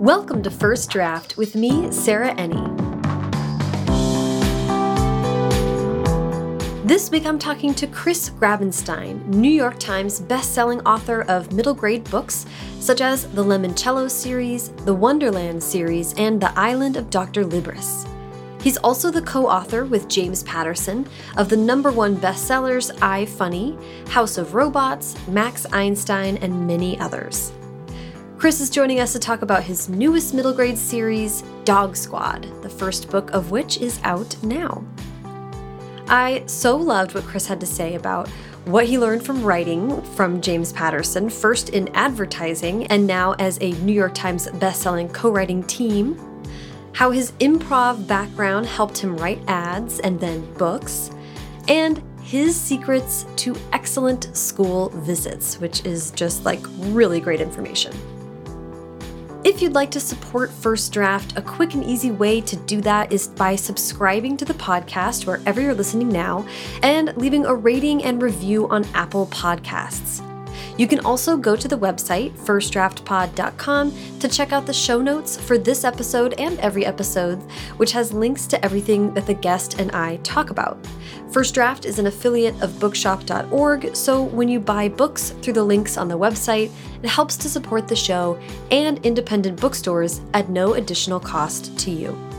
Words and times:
Welcome 0.00 0.42
to 0.44 0.50
First 0.50 0.88
Draft 0.88 1.36
with 1.36 1.54
me, 1.54 1.92
Sarah 1.92 2.34
Enni. 2.36 2.64
This 6.88 7.10
week 7.10 7.26
I'm 7.26 7.38
talking 7.38 7.74
to 7.74 7.86
Chris 7.86 8.30
Grabenstein, 8.30 9.26
New 9.26 9.50
York 9.50 9.78
Times 9.78 10.22
bestselling 10.22 10.80
author 10.86 11.26
of 11.28 11.52
middle 11.52 11.74
grade 11.74 12.10
books 12.10 12.46
such 12.78 13.02
as 13.02 13.26
the 13.32 13.44
Lemoncello 13.44 14.10
series, 14.10 14.70
the 14.86 14.94
Wonderland 14.94 15.62
series, 15.62 16.14
and 16.14 16.40
The 16.40 16.58
Island 16.58 16.96
of 16.96 17.10
Dr. 17.10 17.44
Libris. 17.44 18.08
He's 18.62 18.78
also 18.78 19.10
the 19.10 19.20
co 19.20 19.46
author 19.46 19.84
with 19.84 20.08
James 20.08 20.42
Patterson 20.44 21.06
of 21.36 21.50
the 21.50 21.58
number 21.58 21.92
one 21.92 22.16
bestsellers 22.16 22.90
I 23.02 23.26
Funny, 23.26 23.76
House 24.08 24.38
of 24.38 24.54
Robots, 24.54 25.14
Max 25.28 25.66
Einstein, 25.74 26.38
and 26.38 26.66
many 26.66 26.98
others. 27.00 27.52
Chris 28.40 28.58
is 28.62 28.70
joining 28.70 29.00
us 29.00 29.12
to 29.12 29.18
talk 29.18 29.42
about 29.42 29.62
his 29.62 29.90
newest 29.90 30.32
middle 30.32 30.54
grade 30.54 30.78
series, 30.78 31.42
Dog 31.64 31.94
Squad, 31.94 32.50
the 32.62 32.70
first 32.70 33.10
book 33.10 33.30
of 33.32 33.50
which 33.50 33.76
is 33.82 34.00
out 34.02 34.34
now. 34.42 34.82
I 36.08 36.44
so 36.46 36.74
loved 36.74 37.14
what 37.14 37.24
Chris 37.24 37.46
had 37.46 37.60
to 37.60 37.66
say 37.66 37.96
about 37.96 38.30
what 38.64 38.86
he 38.86 38.98
learned 38.98 39.26
from 39.26 39.44
writing 39.44 40.00
from 40.14 40.40
James 40.40 40.72
Patterson, 40.72 41.28
first 41.28 41.68
in 41.68 41.88
advertising 41.94 42.86
and 42.86 43.06
now 43.06 43.32
as 43.32 43.58
a 43.60 43.72
New 43.72 43.92
York 43.92 44.14
Times 44.14 44.46
bestselling 44.52 45.12
co 45.12 45.30
writing 45.30 45.62
team 45.64 46.18
how 46.94 47.10
his 47.10 47.32
improv 47.32 48.06
background 48.06 48.64
helped 48.64 48.96
him 48.96 49.18
write 49.18 49.42
ads 49.48 50.00
and 50.00 50.18
then 50.18 50.50
books, 50.54 51.10
and 51.68 52.02
his 52.22 52.58
secrets 52.58 53.26
to 53.36 53.54
excellent 53.74 54.34
school 54.34 54.88
visits, 54.94 55.60
which 55.60 55.84
is 55.84 56.10
just 56.12 56.46
like 56.46 56.60
really 56.78 57.20
great 57.20 57.42
information. 57.42 57.92
If 59.42 59.62
you'd 59.62 59.72
like 59.72 59.90
to 59.92 60.00
support 60.00 60.50
First 60.50 60.92
Draft, 60.92 61.38
a 61.38 61.40
quick 61.40 61.72
and 61.72 61.82
easy 61.82 62.10
way 62.10 62.42
to 62.42 62.56
do 62.56 62.82
that 62.82 63.10
is 63.10 63.28
by 63.28 63.56
subscribing 63.56 64.36
to 64.36 64.44
the 64.44 64.52
podcast 64.52 65.24
wherever 65.24 65.62
you're 65.62 65.72
listening 65.72 66.10
now 66.10 66.46
and 66.82 67.16
leaving 67.16 67.46
a 67.46 67.54
rating 67.54 68.04
and 68.04 68.20
review 68.20 68.68
on 68.68 68.84
Apple 68.92 69.26
Podcasts. 69.28 70.29
You 70.80 70.86
can 70.86 71.00
also 71.00 71.36
go 71.36 71.56
to 71.56 71.68
the 71.68 71.76
website, 71.76 72.32
firstdraftpod.com, 72.38 74.18
to 74.18 74.28
check 74.28 74.52
out 74.54 74.64
the 74.64 74.72
show 74.72 75.02
notes 75.02 75.36
for 75.38 75.58
this 75.58 75.84
episode 75.84 76.32
and 76.38 76.58
every 76.60 76.86
episode, 76.86 77.36
which 77.76 77.92
has 77.92 78.14
links 78.14 78.46
to 78.46 78.64
everything 78.64 79.12
that 79.12 79.26
the 79.26 79.34
guest 79.34 79.78
and 79.78 79.92
I 79.92 80.16
talk 80.22 80.48
about. 80.48 80.78
First 81.32 81.52
Draft 81.52 81.84
is 81.84 81.98
an 81.98 82.06
affiliate 82.06 82.58
of 82.62 82.80
bookshop.org, 82.80 83.94
so 83.94 84.22
when 84.22 84.48
you 84.48 84.58
buy 84.58 84.88
books 84.88 85.34
through 85.42 85.52
the 85.52 85.62
links 85.62 85.98
on 85.98 86.08
the 86.08 86.18
website, 86.18 86.70
it 87.02 87.10
helps 87.10 87.36
to 87.36 87.50
support 87.50 87.86
the 87.86 87.94
show 87.94 88.40
and 88.70 89.04
independent 89.04 89.60
bookstores 89.60 90.22
at 90.32 90.48
no 90.48 90.72
additional 90.72 91.20
cost 91.20 91.78
to 91.80 91.90
you. 91.90 92.29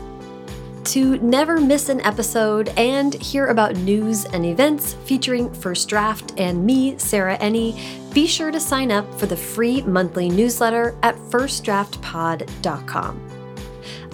To 0.84 1.18
never 1.18 1.60
miss 1.60 1.88
an 1.88 2.00
episode 2.00 2.70
and 2.76 3.14
hear 3.14 3.46
about 3.46 3.76
news 3.76 4.24
and 4.24 4.44
events 4.44 4.94
featuring 5.04 5.54
First 5.54 5.88
Draft 5.88 6.32
and 6.38 6.66
me, 6.66 6.98
Sarah 6.98 7.38
Enni, 7.38 7.78
be 8.12 8.26
sure 8.26 8.50
to 8.50 8.58
sign 8.58 8.90
up 8.90 9.14
for 9.14 9.26
the 9.26 9.36
free 9.36 9.82
monthly 9.82 10.28
newsletter 10.28 10.96
at 11.04 11.14
firstdraftpod.com. 11.16 13.28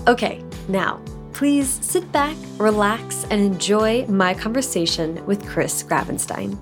Okay, 0.06 0.44
now, 0.68 1.00
please 1.32 1.82
sit 1.84 2.12
back, 2.12 2.36
relax, 2.58 3.24
and 3.30 3.40
enjoy 3.40 4.04
my 4.06 4.34
conversation 4.34 5.24
with 5.24 5.48
Chris 5.48 5.82
Grabenstein. 5.82 6.58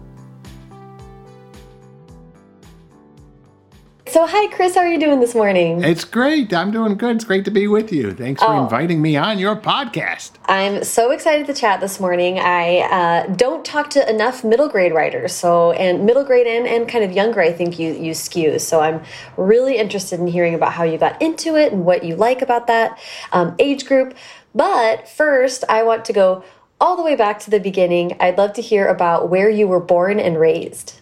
So, 4.08 4.24
hi, 4.24 4.46
Chris. 4.54 4.76
How 4.76 4.82
are 4.82 4.92
you 4.92 5.00
doing 5.00 5.18
this 5.18 5.34
morning? 5.34 5.82
It's 5.82 6.04
great. 6.04 6.54
I'm 6.54 6.70
doing 6.70 6.94
good. 6.94 7.16
It's 7.16 7.24
great 7.24 7.44
to 7.46 7.50
be 7.50 7.66
with 7.66 7.92
you. 7.92 8.12
Thanks 8.12 8.40
for 8.40 8.50
oh. 8.50 8.62
inviting 8.62 9.02
me 9.02 9.16
on 9.16 9.40
your 9.40 9.56
podcast. 9.56 10.30
I'm 10.44 10.84
so 10.84 11.10
excited 11.10 11.48
to 11.48 11.54
chat 11.54 11.80
this 11.80 11.98
morning. 11.98 12.38
I 12.38 12.78
uh, 12.82 13.26
don't 13.34 13.64
talk 13.64 13.90
to 13.90 14.08
enough 14.08 14.44
middle 14.44 14.68
grade 14.68 14.94
writers, 14.94 15.32
so 15.32 15.72
and 15.72 16.06
middle 16.06 16.22
grade 16.22 16.46
and, 16.46 16.68
and 16.68 16.88
kind 16.88 17.02
of 17.02 17.10
younger. 17.10 17.40
I 17.40 17.52
think 17.52 17.80
you 17.80 17.94
you 17.94 18.14
skew. 18.14 18.60
So 18.60 18.80
I'm 18.80 19.02
really 19.36 19.76
interested 19.76 20.20
in 20.20 20.28
hearing 20.28 20.54
about 20.54 20.72
how 20.72 20.84
you 20.84 20.98
got 20.98 21.20
into 21.20 21.56
it 21.56 21.72
and 21.72 21.84
what 21.84 22.04
you 22.04 22.14
like 22.14 22.42
about 22.42 22.68
that 22.68 23.00
um, 23.32 23.56
age 23.58 23.86
group. 23.86 24.14
But 24.54 25.08
first, 25.08 25.64
I 25.68 25.82
want 25.82 26.04
to 26.04 26.12
go 26.12 26.44
all 26.80 26.96
the 26.96 27.02
way 27.02 27.16
back 27.16 27.40
to 27.40 27.50
the 27.50 27.58
beginning. 27.58 28.16
I'd 28.20 28.38
love 28.38 28.52
to 28.52 28.62
hear 28.62 28.86
about 28.86 29.30
where 29.30 29.50
you 29.50 29.66
were 29.66 29.80
born 29.80 30.20
and 30.20 30.38
raised. 30.38 31.00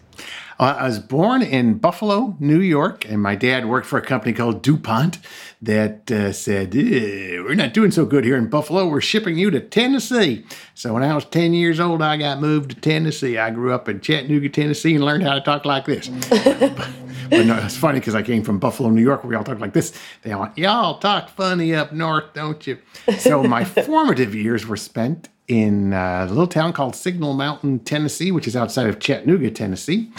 Uh, 0.57 0.75
I 0.79 0.87
was 0.87 0.99
born 0.99 1.41
in 1.41 1.79
Buffalo, 1.79 2.37
New 2.39 2.61
York, 2.61 3.03
and 3.09 3.21
my 3.21 3.35
dad 3.35 3.65
worked 3.65 3.85
for 3.87 3.97
a 3.97 4.01
company 4.01 4.31
called 4.31 4.61
DuPont 4.61 5.17
that 5.61 6.09
uh, 6.09 6.31
said, 6.31 6.73
eh, 6.73 7.39
We're 7.41 7.55
not 7.55 7.73
doing 7.73 7.91
so 7.91 8.05
good 8.05 8.23
here 8.23 8.37
in 8.37 8.47
Buffalo. 8.47 8.87
We're 8.87 9.01
shipping 9.01 9.37
you 9.37 9.51
to 9.51 9.59
Tennessee. 9.59 10.45
So 10.73 10.93
when 10.93 11.03
I 11.03 11.13
was 11.13 11.25
10 11.25 11.53
years 11.53 11.81
old, 11.81 12.01
I 12.01 12.15
got 12.15 12.39
moved 12.39 12.69
to 12.69 12.75
Tennessee. 12.77 13.37
I 13.37 13.49
grew 13.49 13.73
up 13.73 13.89
in 13.89 13.99
Chattanooga, 13.99 14.47
Tennessee, 14.47 14.95
and 14.95 15.03
learned 15.03 15.23
how 15.23 15.33
to 15.33 15.41
talk 15.41 15.65
like 15.65 15.85
this. 15.85 16.07
but, 16.07 16.43
but 17.29 17.45
no, 17.45 17.57
it's 17.57 17.75
funny 17.75 17.99
because 17.99 18.15
I 18.15 18.21
came 18.21 18.41
from 18.41 18.57
Buffalo, 18.57 18.89
New 18.89 19.01
York, 19.03 19.23
where 19.23 19.31
we 19.31 19.35
all 19.35 19.43
talk 19.43 19.59
like 19.59 19.73
this. 19.73 19.91
They 20.21 20.31
all 20.31 20.49
Y'all 20.55 20.99
talk 20.99 21.27
funny 21.29 21.75
up 21.75 21.91
north, 21.91 22.33
don't 22.33 22.65
you? 22.65 22.77
So 23.17 23.43
my 23.43 23.65
formative 23.85 24.33
years 24.33 24.65
were 24.65 24.77
spent 24.77 25.27
in 25.47 25.93
uh, 25.93 26.25
a 26.27 26.29
little 26.29 26.47
town 26.47 26.73
called 26.73 26.95
Signal 26.95 27.33
Mountain, 27.33 27.79
Tennessee, 27.79 28.31
which 28.31 28.47
is 28.47 28.55
outside 28.55 28.87
of 28.87 28.99
Chattanooga, 28.99 29.51
Tennessee. 29.51 30.11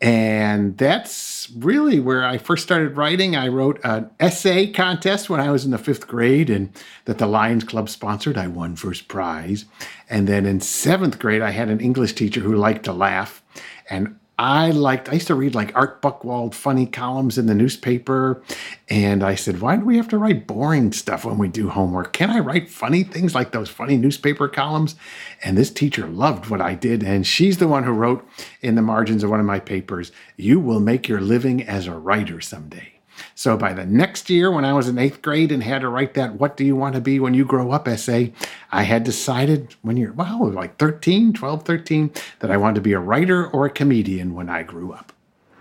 And 0.00 0.76
that's 0.76 1.50
really 1.56 2.00
where 2.00 2.24
I 2.24 2.36
first 2.36 2.62
started 2.62 2.96
writing. 2.96 3.34
I 3.34 3.48
wrote 3.48 3.80
an 3.82 4.10
essay 4.20 4.70
contest 4.70 5.30
when 5.30 5.40
I 5.40 5.50
was 5.50 5.64
in 5.64 5.70
the 5.70 5.78
fifth 5.78 6.06
grade, 6.06 6.50
and 6.50 6.70
that 7.06 7.18
the 7.18 7.26
Lions 7.26 7.64
Club 7.64 7.88
sponsored. 7.88 8.36
I 8.36 8.46
won 8.46 8.76
first 8.76 9.08
prize. 9.08 9.64
And 10.10 10.28
then 10.28 10.44
in 10.44 10.60
seventh 10.60 11.18
grade, 11.18 11.40
I 11.40 11.50
had 11.50 11.70
an 11.70 11.80
English 11.80 12.12
teacher 12.12 12.40
who 12.40 12.56
liked 12.56 12.84
to 12.84 12.92
laugh. 12.92 13.42
And 13.88 14.18
I 14.38 14.70
liked, 14.70 15.08
I 15.08 15.14
used 15.14 15.28
to 15.28 15.34
read 15.34 15.54
like 15.54 15.74
Art 15.74 16.02
Buchwald 16.02 16.54
funny 16.54 16.84
columns 16.86 17.38
in 17.38 17.46
the 17.46 17.54
newspaper. 17.54 18.42
And 18.88 19.22
I 19.22 19.34
said, 19.34 19.62
why 19.62 19.76
do 19.76 19.84
we 19.84 19.96
have 19.96 20.08
to 20.08 20.18
write 20.18 20.46
boring 20.46 20.92
stuff 20.92 21.24
when 21.24 21.38
we 21.38 21.48
do 21.48 21.70
homework? 21.70 22.12
Can 22.12 22.30
I 22.30 22.40
write 22.40 22.68
funny 22.68 23.02
things 23.02 23.34
like 23.34 23.52
those 23.52 23.70
funny 23.70 23.96
newspaper 23.96 24.46
columns? 24.48 24.94
And 25.42 25.56
this 25.56 25.70
teacher 25.70 26.06
loved 26.06 26.50
what 26.50 26.60
I 26.60 26.74
did. 26.74 27.02
And 27.02 27.26
she's 27.26 27.56
the 27.56 27.68
one 27.68 27.84
who 27.84 27.92
wrote 27.92 28.28
in 28.60 28.74
the 28.74 28.82
margins 28.82 29.24
of 29.24 29.30
one 29.30 29.40
of 29.40 29.46
my 29.46 29.60
papers, 29.60 30.12
You 30.36 30.60
will 30.60 30.80
make 30.80 31.08
your 31.08 31.20
living 31.20 31.62
as 31.62 31.86
a 31.86 31.94
writer 31.94 32.42
someday. 32.42 32.95
So 33.34 33.56
by 33.56 33.72
the 33.72 33.86
next 33.86 34.30
year, 34.30 34.50
when 34.50 34.64
I 34.64 34.72
was 34.72 34.88
in 34.88 34.98
eighth 34.98 35.22
grade 35.22 35.52
and 35.52 35.62
had 35.62 35.82
to 35.82 35.88
write 35.88 36.14
that 36.14 36.34
What 36.34 36.56
Do 36.56 36.64
You 36.64 36.76
Want 36.76 36.94
to 36.94 37.00
Be 37.00 37.20
When 37.20 37.34
You 37.34 37.44
Grow 37.44 37.70
Up 37.70 37.88
essay, 37.88 38.32
I 38.70 38.82
had 38.82 39.04
decided 39.04 39.74
when 39.82 39.96
you're, 39.96 40.12
well, 40.12 40.50
like 40.50 40.78
13, 40.78 41.32
12, 41.32 41.62
13, 41.62 42.10
that 42.40 42.50
I 42.50 42.56
wanted 42.56 42.76
to 42.76 42.80
be 42.80 42.92
a 42.92 43.00
writer 43.00 43.46
or 43.46 43.66
a 43.66 43.70
comedian 43.70 44.34
when 44.34 44.48
I 44.48 44.62
grew 44.62 44.92
up. 44.92 45.12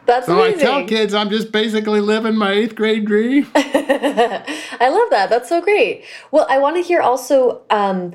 That's 0.05 0.27
so 0.27 0.39
amazing. 0.39 0.61
I 0.61 0.63
tell 0.63 0.87
kids 0.87 1.13
I'm 1.13 1.29
just 1.29 1.51
basically 1.51 1.99
living 1.99 2.35
my 2.35 2.51
eighth 2.51 2.75
grade 2.75 3.05
dream. 3.05 3.47
I 3.55 4.89
love 4.89 5.09
that. 5.09 5.27
That's 5.29 5.49
so 5.49 5.61
great. 5.61 6.05
Well, 6.31 6.45
I 6.49 6.59
want 6.59 6.75
to 6.75 6.81
hear 6.81 7.01
also. 7.01 7.61
Um, 7.69 8.13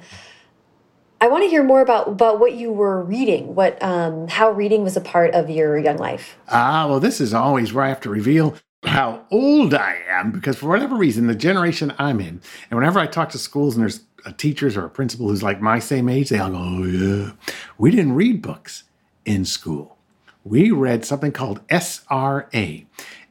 I 1.23 1.29
want 1.29 1.45
to 1.45 1.51
hear 1.51 1.63
more 1.63 1.83
about 1.83 2.09
about 2.09 2.41
what 2.41 2.55
you 2.55 2.73
were 2.73 3.03
reading. 3.03 3.55
What 3.55 3.83
um, 3.83 4.29
how 4.29 4.51
reading 4.51 4.85
was 4.85 4.97
a 4.97 5.01
part 5.01 5.35
of 5.35 5.51
your 5.51 5.79
young 5.79 5.99
life. 5.99 6.39
Ah, 6.49 6.87
well, 6.89 7.01
this 7.01 7.21
is 7.21 7.35
always 7.35 7.73
where 7.73 7.85
I 7.85 7.89
have 7.89 8.01
to 8.03 8.11
reveal 8.11 8.57
how 8.85 9.25
old 9.31 9.75
I 9.75 9.99
am 10.09 10.31
because 10.33 10.57
for 10.57 10.69
whatever 10.69 10.97
reason, 10.97 11.27
the 11.27 11.35
generation 11.35 11.93
I'm 11.99 12.21
in, 12.21 12.41
and 12.71 12.79
whenever 12.79 12.99
I 12.99 13.07
talk 13.07 13.31
to 13.31 13.39
schools 13.39 13.77
and 13.77 13.83
there's 13.83 14.01
a 14.25 14.33
teachers 14.33 14.77
or 14.77 14.85
a 14.85 14.91
principal 14.91 15.29
who's 15.29 15.43
like 15.43 15.61
my 15.61 15.79
same 15.79 16.09
age, 16.09 16.31
they 16.31 16.39
all 16.39 16.51
go, 16.51 16.59
"Oh 16.59 16.85
yeah, 16.85 17.33
we 17.79 17.91
didn't 17.91 18.15
read 18.15 18.43
books 18.43 18.85
in 19.25 19.45
school. 19.45 19.97
We 20.45 20.71
read 20.71 21.05
something 21.05 21.33
called 21.33 21.67
SRA." 21.69 22.87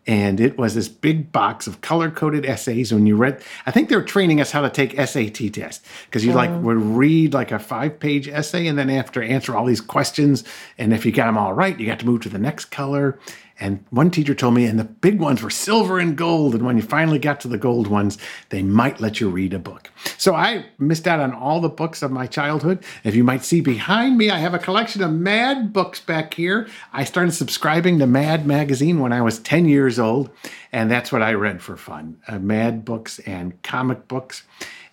And 0.08 0.40
it 0.40 0.58
was 0.58 0.74
this 0.74 0.88
big 0.88 1.32
box 1.32 1.68
of 1.68 1.82
color 1.82 2.10
coded 2.10 2.44
essays. 2.44 2.92
When 2.92 3.06
you 3.06 3.16
read, 3.16 3.44
I 3.68 3.72
think 3.72 3.90
they 3.90 3.96
were 3.96 4.02
training 4.02 4.42
us 4.42 4.50
how 4.50 4.62
to 4.62 4.70
take 4.70 5.00
SAT 5.00 5.54
test 5.54 5.86
because 6.06 6.26
you 6.26 6.34
like 6.34 6.50
oh. 6.50 6.60
would 6.62 6.78
read 6.78 7.36
like 7.36 7.52
a 7.52 7.60
five 7.60 8.00
page 8.00 8.28
essay 8.28 8.66
and 8.66 8.76
then 8.76 8.90
after 8.90 9.22
answer 9.22 9.56
all 9.56 9.66
these 9.66 9.82
questions. 9.82 10.44
And 10.80 10.94
if 10.94 11.06
you 11.06 11.12
got 11.12 11.28
them 11.28 11.38
all 11.38 11.54
right, 11.54 11.80
you 11.80 11.86
got 11.86 12.00
to 12.00 12.08
move 12.08 12.22
to 12.22 12.30
the 12.30 12.40
next 12.40 12.66
color. 12.66 13.20
And 13.60 13.84
one 13.90 14.10
teacher 14.10 14.34
told 14.34 14.54
me, 14.54 14.66
and 14.66 14.80
the 14.80 14.86
big 14.86 15.20
ones 15.20 15.44
were 15.44 15.50
silver 15.50 16.00
and 16.00 16.18
gold. 16.18 16.56
And 16.56 16.66
when 16.66 16.78
you 16.78 16.84
finally 16.84 17.20
got 17.20 17.42
to 17.42 17.48
the 17.48 17.58
gold 17.58 17.88
ones, 17.88 18.18
they 18.50 18.64
might 18.64 19.02
let 19.02 19.20
you 19.20 19.30
read 19.30 19.54
a 19.54 19.60
book. 19.60 19.92
So 20.18 20.34
I 20.34 20.66
missed 20.78 21.08
out 21.08 21.20
on 21.20 21.34
all 21.34 21.60
the 21.60 21.70
books 21.70 22.02
of 22.02 22.12
my 22.12 22.26
childhood. 22.26 22.84
If 23.04 23.16
you 23.16 23.24
might 23.24 23.44
see 23.44 23.60
behind 23.62 24.18
me, 24.18 24.30
I 24.30 24.38
have 24.38 24.54
a 24.54 24.60
collection 24.60 25.04
of 25.04 25.12
Mad 25.12 25.74
books 25.74 26.00
back 26.00 26.34
here. 26.34 26.68
I 26.94 27.04
started 27.04 27.32
subscribing 27.32 28.00
to 28.00 28.08
Mad 28.08 28.48
magazine 28.48 29.00
when 29.00 29.12
I 29.12 29.22
was 29.22 29.40
10 29.40 29.68
years 29.68 30.00
old. 30.00 30.30
And 30.72 30.90
that's 30.90 31.12
what 31.12 31.22
I 31.22 31.34
read 31.34 31.62
for 31.62 31.76
fun 31.76 32.18
uh, 32.28 32.40
Mad 32.40 32.86
books 32.86 33.20
and 33.20 33.62
comic 33.64 34.08
books. 34.08 34.44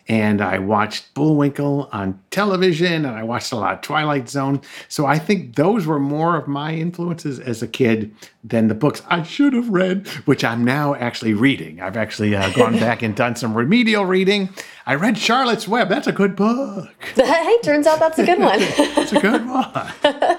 And 0.09 0.41
I 0.41 0.59
watched 0.59 1.13
Bullwinkle 1.15 1.89
on 1.93 2.21
television, 2.31 3.05
and 3.05 3.09
I 3.09 3.25
watched 3.25 3.53
a 3.53 3.57
lot 3.57 3.75
of 3.75 3.81
Twilight 3.81 4.29
Zone. 4.29 4.61
So 4.89 5.07
I 5.07 5.19
think 5.19 5.57
those 5.57 5.87
were 5.87 5.99
more 5.99 6.37
of 6.37 6.47
my 6.47 6.75
influences 6.75 7.41
as 7.41 7.63
a 7.63 7.67
kid 7.67 8.15
than 8.45 8.69
the 8.69 8.75
books 8.75 9.03
I 9.09 9.25
should 9.25 9.53
have 9.53 9.69
read, 9.69 10.07
which 10.27 10.45
I'm 10.45 10.65
now 10.65 10.95
actually 10.95 11.35
reading. 11.35 11.81
I've 11.81 11.97
actually 11.97 12.37
uh, 12.37 12.51
gone 12.53 12.75
back 12.79 13.03
and 13.03 13.17
done 13.17 13.35
some 13.35 13.55
remedial 13.55 14.05
reading. 14.05 14.49
I 14.87 14.95
read 14.95 15.19
Charlotte's 15.19 15.67
Web. 15.67 15.89
That's 15.89 16.07
a 16.07 16.13
good 16.13 16.37
book. 16.37 16.89
hey, 17.17 17.59
turns 17.63 17.87
out 17.87 17.99
that's 17.99 18.19
a 18.19 18.25
good 18.25 18.39
one. 18.39 18.61
It's 19.07 19.13
a 19.13 19.21
good 19.21 19.47
one. 19.47 20.39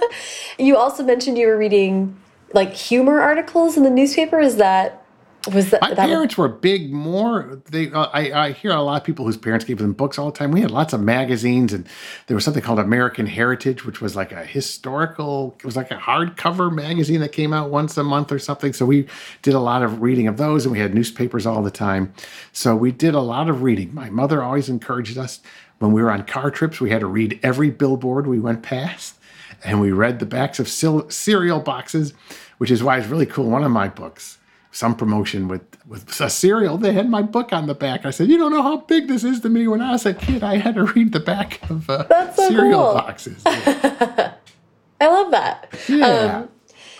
you 0.58 0.76
also 0.78 1.04
mentioned 1.04 1.38
you 1.38 1.48
were 1.48 1.58
reading 1.58 2.18
like 2.54 2.74
humor 2.74 3.22
articles 3.22 3.78
in 3.78 3.84
the 3.84 3.90
newspaper. 3.90 4.40
Is 4.40 4.58
that 4.58 5.06
was 5.54 5.70
that? 5.72 5.82
My 5.82 5.94
that 5.94 6.08
parents 6.08 6.38
were 6.38 6.48
big. 6.48 6.92
More 6.92 7.62
they. 7.72 7.92
Uh, 7.92 8.08
I, 8.14 8.32
I 8.32 8.52
hear 8.52 8.72
a 8.72 8.82
lot 8.82 9.02
of 9.02 9.04
people 9.04 9.26
whose 9.26 9.38
parents 9.38 9.66
gave 9.66 9.78
them 9.78 9.94
books 9.94 10.18
all 10.18 10.32
the 10.32 10.38
time. 10.38 10.52
We 10.52 10.62
had 10.62 10.72
lots 10.72 10.94
of 10.94 11.02
magazines, 11.02 11.74
and 11.74 11.88
there 12.28 12.36
was 12.36 12.44
something 12.44 12.64
called 12.64 12.80
American 12.80 13.26
Heritage, 13.26 13.86
which 13.86 14.02
was 14.02 14.16
like 14.16 14.32
a 14.32 14.46
historical. 14.46 15.56
It 15.60 15.66
was 15.66 15.76
like 15.76 15.92
a 15.92 15.98
hardcover 15.98 16.74
magazine 16.74 17.20
that 17.22 17.32
came 17.32 17.54
out 17.54 17.70
once 17.70 17.98
a 17.98 18.04
month 18.04 18.32
or 18.32 18.40
something. 18.40 18.74
So 18.74 18.86
we 18.86 19.08
did 19.42 19.54
a 19.54 19.60
lot 19.60 19.84
of 19.84 20.02
reading 20.02 20.28
of 20.28 20.38
those, 20.38 20.66
and 20.66 20.72
we 20.72 20.80
had 20.80 20.94
newspapers 20.94 21.46
all 21.46 21.62
the 21.62 21.72
time. 21.72 22.14
So 22.52 22.76
we 22.76 22.92
did 22.92 23.16
a 23.16 23.22
lot 23.22 23.50
of 23.50 23.62
reading. 23.62 23.94
My 23.94 24.10
mother 24.10 24.44
always 24.44 24.70
encouraged 24.70 25.18
us 25.18 25.40
when 25.80 25.92
we 25.92 26.02
were 26.02 26.12
on 26.12 26.24
car 26.24 26.52
trips. 26.52 26.82
We 26.82 26.90
had 26.90 27.02
to 27.02 27.08
read 27.08 27.40
every 27.44 27.70
billboard 27.70 28.28
we 28.28 28.40
went 28.40 28.64
past, 28.64 29.16
and 29.64 29.80
we 29.82 29.92
read 29.92 30.20
the 30.20 30.26
backs 30.26 30.60
of 30.60 30.68
cereal 30.68 31.60
boxes, 31.60 32.14
which 32.58 32.72
is 32.72 32.84
why 32.84 32.98
it's 32.98 33.08
really 33.08 33.26
cool. 33.26 33.50
One 33.50 33.64
of 33.64 33.72
my 33.72 33.88
books 33.88 34.37
some 34.72 34.96
promotion 34.96 35.48
with 35.48 35.64
with 35.86 36.20
a 36.20 36.30
cereal. 36.30 36.78
They 36.78 36.94
had 36.94 37.10
my 37.10 37.22
book 37.22 37.54
on 37.54 37.68
the 37.68 37.76
back. 37.76 38.06
I 38.06 38.12
said, 38.12 38.28
"You 38.28 38.38
don't 38.38 38.52
know 38.52 38.62
how 38.62 38.78
big 38.78 39.08
this 39.08 39.24
is 39.24 39.40
to 39.42 39.50
me." 39.50 39.68
When 39.68 39.82
I 39.82 39.92
was 39.92 40.06
a 40.06 40.14
kid, 40.14 40.44
I 40.44 40.58
had 40.58 40.76
to 40.76 40.84
read 40.84 41.14
the 41.14 41.20
back 41.20 41.62
of 41.70 41.90
uh, 41.90 42.34
so 42.34 42.50
cereal 42.50 42.84
cool. 42.84 42.94
boxes. 42.94 43.42
Yeah. 43.46 44.34
I 45.02 45.08
love 45.08 45.32
that. 45.32 45.74
Yeah. 45.88 46.08
Um, 46.08 46.50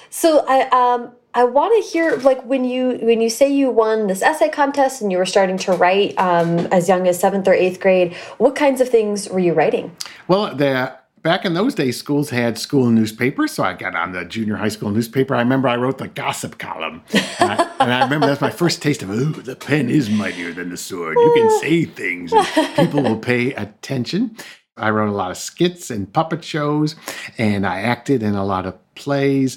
so 0.10 0.46
I 0.48 0.68
um 0.70 1.12
I 1.34 1.44
want 1.44 1.84
to 1.84 1.90
hear 1.92 2.18
like 2.18 2.44
when 2.46 2.64
you 2.66 2.98
when 3.02 3.22
you 3.22 3.30
say 3.30 3.48
you 3.48 3.70
won 3.70 4.08
this 4.08 4.24
essay 4.24 4.50
contest 4.50 5.02
and 5.02 5.12
you 5.12 5.20
were 5.20 5.26
starting 5.26 5.58
to 5.60 5.74
write 5.74 6.18
um, 6.18 6.60
as 6.72 6.88
young 6.88 7.08
as 7.08 7.20
seventh 7.20 7.48
or 7.48 7.54
eighth 7.54 7.80
grade. 7.80 8.16
What 8.40 8.56
kinds 8.56 8.82
of 8.82 8.90
things 8.90 9.30
were 9.30 9.40
you 9.40 9.54
writing? 9.54 9.96
well, 10.28 10.56
the 10.56 10.98
back 11.28 11.44
in 11.44 11.54
those 11.54 11.76
days, 11.76 11.98
schools 11.98 12.30
had 12.30 12.58
school 12.58 12.90
newspapers, 12.90 13.52
so 13.52 13.62
I 13.62 13.74
got 13.74 13.96
on 13.96 14.14
the 14.14 14.24
junior 14.24 14.56
high 14.56 14.70
school 14.70 14.92
newspaper. 14.92 15.36
I 15.36 15.40
remember 15.40 15.68
I 15.68 15.76
wrote 15.76 15.98
the 15.98 16.08
gossip 16.08 16.58
column, 16.58 17.04
and 17.12 17.52
I, 17.52 17.70
and 17.82 17.94
I 17.94 18.04
remember 18.06 18.28
that's 18.28 18.40
my 18.40 18.50
first 18.50 18.82
taste 18.82 19.04
of, 19.04 19.10
oh, 19.10 19.26
the 19.42 19.58
pen 19.58 19.90
is 19.90 20.10
mightier 20.10 20.54
than 20.54 20.70
the 20.70 20.78
sword. 20.78 21.18
You 21.18 21.34
can 21.36 21.60
say 21.60 21.84
things, 21.84 22.32
and 22.32 22.76
people 22.78 23.04
will 23.04 23.18
pay 23.18 23.54
attention. 23.56 24.38
I 24.78 24.90
wrote 24.90 25.10
a 25.10 25.12
lot 25.12 25.32
of 25.32 25.36
skits 25.36 25.92
and 25.92 26.14
puppet 26.14 26.46
shows, 26.46 26.96
and 27.38 27.68
I 27.68 27.82
acted 27.82 28.24
in 28.24 28.36
a 28.36 28.46
lot 28.46 28.66
of 28.66 28.78
plays. 28.96 29.56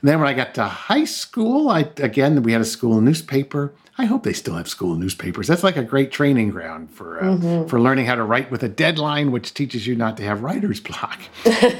And 0.00 0.08
then 0.08 0.20
when 0.20 0.28
I 0.28 0.32
got 0.32 0.54
to 0.54 0.64
high 0.64 1.04
school, 1.04 1.68
I 1.68 1.80
again 1.98 2.42
we 2.42 2.52
had 2.52 2.62
a 2.62 2.64
school 2.64 2.98
newspaper. 3.02 3.74
I 3.98 4.04
hope 4.06 4.22
they 4.22 4.32
still 4.32 4.54
have 4.54 4.68
school 4.68 4.94
newspapers. 4.94 5.46
That's 5.46 5.62
like 5.62 5.76
a 5.76 5.82
great 5.82 6.10
training 6.10 6.50
ground 6.50 6.90
for 6.90 7.22
uh, 7.22 7.66
for 7.66 7.80
learning 7.80 8.06
how 8.06 8.14
to 8.14 8.22
write 8.22 8.50
with 8.50 8.62
a 8.62 8.68
deadline, 8.68 9.30
which 9.30 9.52
teaches 9.52 9.86
you 9.86 9.94
not 9.94 10.16
to 10.18 10.22
have 10.22 10.42
writer's 10.42 10.80
block. 10.90 11.20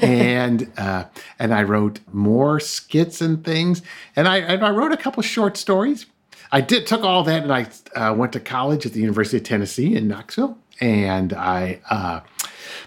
and 0.01 0.71
uh, 0.77 1.05
and 1.39 1.53
I 1.53 1.63
wrote 1.63 1.99
more 2.11 2.59
skits 2.59 3.21
and 3.21 3.43
things, 3.43 3.81
and 4.15 4.27
I 4.27 4.37
and 4.37 4.63
I 4.65 4.69
wrote 4.71 4.91
a 4.91 4.97
couple 4.97 5.23
short 5.23 5.57
stories. 5.57 6.05
I 6.51 6.61
did 6.61 6.85
took 6.85 7.03
all 7.03 7.23
that, 7.23 7.43
and 7.43 7.53
I 7.53 7.67
uh, 7.97 8.13
went 8.13 8.33
to 8.33 8.39
college 8.39 8.85
at 8.85 8.93
the 8.93 8.99
University 8.99 9.37
of 9.37 9.43
Tennessee 9.43 9.95
in 9.95 10.07
Knoxville, 10.07 10.57
and 10.81 11.31
I 11.33 11.79
uh, 11.89 12.19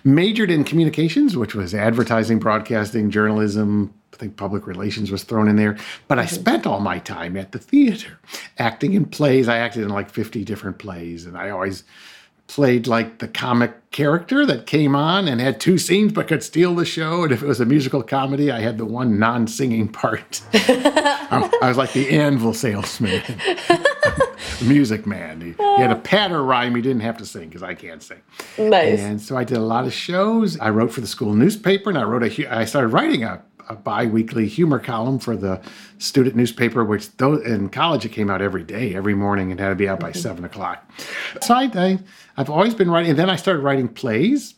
majored 0.04 0.50
in 0.50 0.64
communications, 0.64 1.36
which 1.36 1.54
was 1.54 1.74
advertising, 1.74 2.38
broadcasting, 2.38 3.10
journalism. 3.10 3.94
I 4.14 4.16
think 4.16 4.36
public 4.36 4.66
relations 4.66 5.10
was 5.10 5.24
thrown 5.24 5.48
in 5.48 5.56
there. 5.56 5.76
But 6.08 6.18
I 6.18 6.24
mm-hmm. 6.24 6.34
spent 6.34 6.66
all 6.66 6.80
my 6.80 6.98
time 7.00 7.36
at 7.36 7.52
the 7.52 7.58
theater, 7.58 8.18
acting 8.58 8.94
in 8.94 9.06
plays. 9.06 9.48
I 9.48 9.58
acted 9.58 9.82
in 9.82 9.90
like 9.90 10.08
50 10.08 10.44
different 10.44 10.78
plays, 10.78 11.26
and 11.26 11.36
I 11.36 11.50
always 11.50 11.84
played 12.46 12.86
like 12.86 13.18
the 13.18 13.28
comic 13.28 13.90
character 13.90 14.44
that 14.44 14.66
came 14.66 14.94
on 14.94 15.26
and 15.26 15.40
had 15.40 15.58
two 15.58 15.78
scenes 15.78 16.12
but 16.12 16.28
could 16.28 16.42
steal 16.42 16.74
the 16.74 16.84
show. 16.84 17.24
And 17.24 17.32
if 17.32 17.42
it 17.42 17.46
was 17.46 17.60
a 17.60 17.64
musical 17.64 18.02
comedy, 18.02 18.50
I 18.50 18.60
had 18.60 18.78
the 18.78 18.84
one 18.84 19.18
non 19.18 19.46
singing 19.46 19.88
part. 19.88 20.42
I, 20.52 21.48
was 21.62 21.76
like 21.76 21.92
the 21.92 22.10
anvil 22.10 22.54
salesman, 22.54 23.22
the 23.26 24.64
music 24.66 25.06
man. 25.06 25.40
He, 25.40 25.52
he 25.52 25.80
had 25.80 25.90
a 25.90 25.96
ah. 25.96 26.00
patter 26.00 26.42
rhyme 26.44 26.74
he 26.74 26.82
didn't 26.82 27.02
have 27.02 27.16
to 27.18 27.26
sing 27.26 27.48
because 27.48 27.62
I 27.62 27.74
can't 27.74 28.02
sing. 28.02 28.20
Nice. 28.58 29.00
And 29.00 29.20
so 29.20 29.36
I 29.36 29.44
did 29.44 29.56
a 29.56 29.62
lot 29.62 29.86
of 29.86 29.92
shows. 29.92 30.58
I 30.60 30.70
wrote 30.70 30.92
for 30.92 31.00
the 31.00 31.06
school 31.06 31.34
newspaper, 31.34 31.88
and 31.90 31.98
I 31.98 32.04
wrote 32.04 32.22
a. 32.22 32.54
I 32.54 32.64
started 32.66 32.88
writing 32.88 33.24
a, 33.24 33.42
a 33.68 33.74
bi-weekly 33.74 34.46
humor 34.46 34.78
column 34.78 35.18
for 35.18 35.36
the 35.36 35.60
student 35.98 36.36
newspaper, 36.36 36.84
which 36.84 37.16
though 37.16 37.36
in 37.36 37.68
college 37.68 38.04
it 38.04 38.10
came 38.10 38.30
out 38.30 38.42
every 38.42 38.64
day, 38.64 38.94
every 38.94 39.14
morning, 39.14 39.50
and 39.50 39.60
had 39.60 39.70
to 39.70 39.74
be 39.74 39.88
out 39.88 40.00
by 40.00 40.12
seven 40.12 40.44
o'clock. 40.44 40.88
So 41.42 41.54
I, 41.54 41.70
I, 41.74 41.98
I've 42.36 42.50
always 42.50 42.74
been 42.74 42.90
writing, 42.90 43.10
and 43.10 43.18
then 43.18 43.30
I 43.30 43.36
started 43.36 43.60
writing 43.60 43.88
plays 43.88 44.54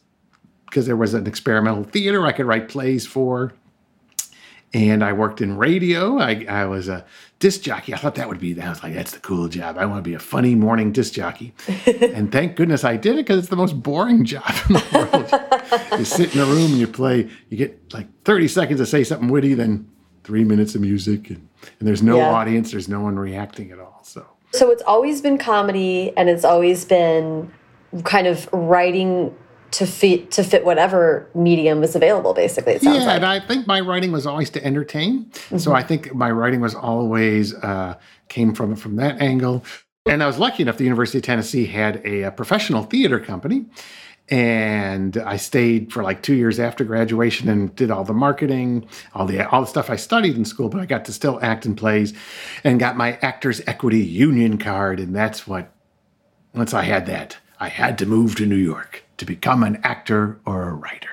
because 0.66 0.86
there 0.86 0.96
was 0.96 1.14
an 1.14 1.26
experimental 1.26 1.84
theater 1.84 2.26
I 2.26 2.32
could 2.32 2.46
write 2.46 2.68
plays 2.68 3.06
for. 3.06 3.52
And 4.74 5.02
I 5.02 5.12
worked 5.12 5.40
in 5.40 5.56
radio. 5.56 6.18
I, 6.18 6.44
I 6.48 6.66
was 6.66 6.88
a 6.88 7.04
disc 7.38 7.62
jockey. 7.62 7.94
I 7.94 7.96
thought 7.96 8.16
that 8.16 8.28
would 8.28 8.40
be, 8.40 8.60
I 8.60 8.68
was 8.68 8.82
like, 8.82 8.94
that's 8.94 9.12
the 9.12 9.20
cool 9.20 9.48
job. 9.48 9.78
I 9.78 9.86
want 9.86 10.02
to 10.04 10.08
be 10.08 10.14
a 10.14 10.18
funny 10.18 10.54
morning 10.54 10.92
disc 10.92 11.12
jockey. 11.14 11.54
and 11.86 12.30
thank 12.32 12.56
goodness 12.56 12.84
I 12.84 12.96
did 12.96 13.14
it 13.14 13.24
because 13.26 13.38
it's 13.38 13.48
the 13.48 13.56
most 13.56 13.80
boring 13.82 14.24
job 14.24 14.50
in 14.68 14.74
the 14.74 14.84
world. 15.90 15.98
you 16.00 16.04
sit 16.04 16.34
in 16.34 16.40
a 16.40 16.44
room 16.44 16.72
and 16.72 16.78
you 16.78 16.86
play, 16.88 17.28
you 17.48 17.56
get 17.56 17.92
like 17.94 18.08
30 18.24 18.48
seconds 18.48 18.80
to 18.80 18.86
say 18.86 19.02
something 19.04 19.28
witty, 19.28 19.54
then 19.54 19.88
three 20.24 20.44
minutes 20.44 20.74
of 20.74 20.80
music. 20.80 21.30
And, 21.30 21.48
and 21.78 21.88
there's 21.88 22.02
no 22.02 22.16
Yeah. 22.18 22.32
audience, 22.32 22.72
there's 22.72 22.88
no 22.88 23.00
one 23.00 23.16
reacting 23.18 23.70
at 23.70 23.78
all. 23.78 24.00
So. 24.02 24.26
So 24.52 24.70
it's 24.70 24.82
always 24.82 25.20
been 25.20 25.38
comedy, 25.38 26.12
and 26.16 26.28
it's 26.28 26.44
always 26.44 26.84
been 26.84 27.50
kind 28.04 28.26
of 28.26 28.48
writing 28.52 29.34
to 29.76 29.86
fit 29.86 30.30
to 30.30 30.42
fit 30.42 30.64
whatever 30.64 31.28
medium 31.34 31.80
was 31.80 31.94
available. 31.94 32.32
Basically, 32.32 32.72
it 32.72 32.82
sounds 32.82 33.00
yeah, 33.00 33.06
like. 33.06 33.16
and 33.16 33.26
I 33.26 33.40
think 33.40 33.66
my 33.66 33.80
writing 33.80 34.10
was 34.10 34.26
always 34.26 34.48
to 34.50 34.64
entertain. 34.64 35.30
So 35.32 35.56
Mm-hmm. 35.56 35.72
I 35.72 35.82
think 35.82 36.14
my 36.14 36.30
writing 36.30 36.60
was 36.62 36.74
always 36.74 37.52
uh, 37.54 37.98
came 38.28 38.54
from 38.54 38.74
from 38.74 38.96
that 38.96 39.20
angle. 39.20 39.64
And 40.06 40.22
I 40.22 40.26
was 40.26 40.38
lucky 40.38 40.62
enough. 40.62 40.78
The 40.78 40.84
University 40.84 41.18
of 41.18 41.24
Tennessee 41.24 41.66
had 41.66 42.00
a, 42.06 42.22
a 42.22 42.30
professional 42.30 42.84
theater 42.84 43.20
company, 43.20 43.66
and 44.30 45.18
I 45.18 45.36
stayed 45.36 45.92
for 45.92 46.02
like 46.02 46.22
two 46.22 46.34
years 46.34 46.58
after 46.58 46.82
graduation 46.84 47.48
and 47.48 47.74
did 47.76 47.90
all 47.90 48.04
the 48.04 48.14
marketing, 48.14 48.86
all 49.14 49.26
the 49.26 49.46
all 49.50 49.60
the 49.60 49.66
stuff 49.66 49.90
I 49.90 49.96
studied 49.96 50.36
in 50.36 50.46
school. 50.46 50.70
But 50.70 50.80
I 50.80 50.86
got 50.86 51.04
to 51.06 51.12
still 51.12 51.38
act 51.42 51.66
in 51.66 51.76
plays, 51.76 52.14
and 52.64 52.80
got 52.80 52.96
my 52.96 53.18
Actors 53.20 53.60
Equity 53.66 54.02
Union 54.02 54.56
card, 54.56 55.00
and 55.00 55.14
that's 55.14 55.46
what 55.46 55.70
once 56.54 56.72
I 56.72 56.82
had 56.82 57.04
that, 57.06 57.36
I 57.58 57.68
had 57.68 57.98
to 57.98 58.06
move 58.06 58.36
to 58.36 58.46
New 58.46 58.56
York 58.56 59.04
to 59.16 59.24
become 59.24 59.62
an 59.62 59.80
actor 59.82 60.38
or 60.44 60.68
a 60.68 60.74
writer. 60.74 61.08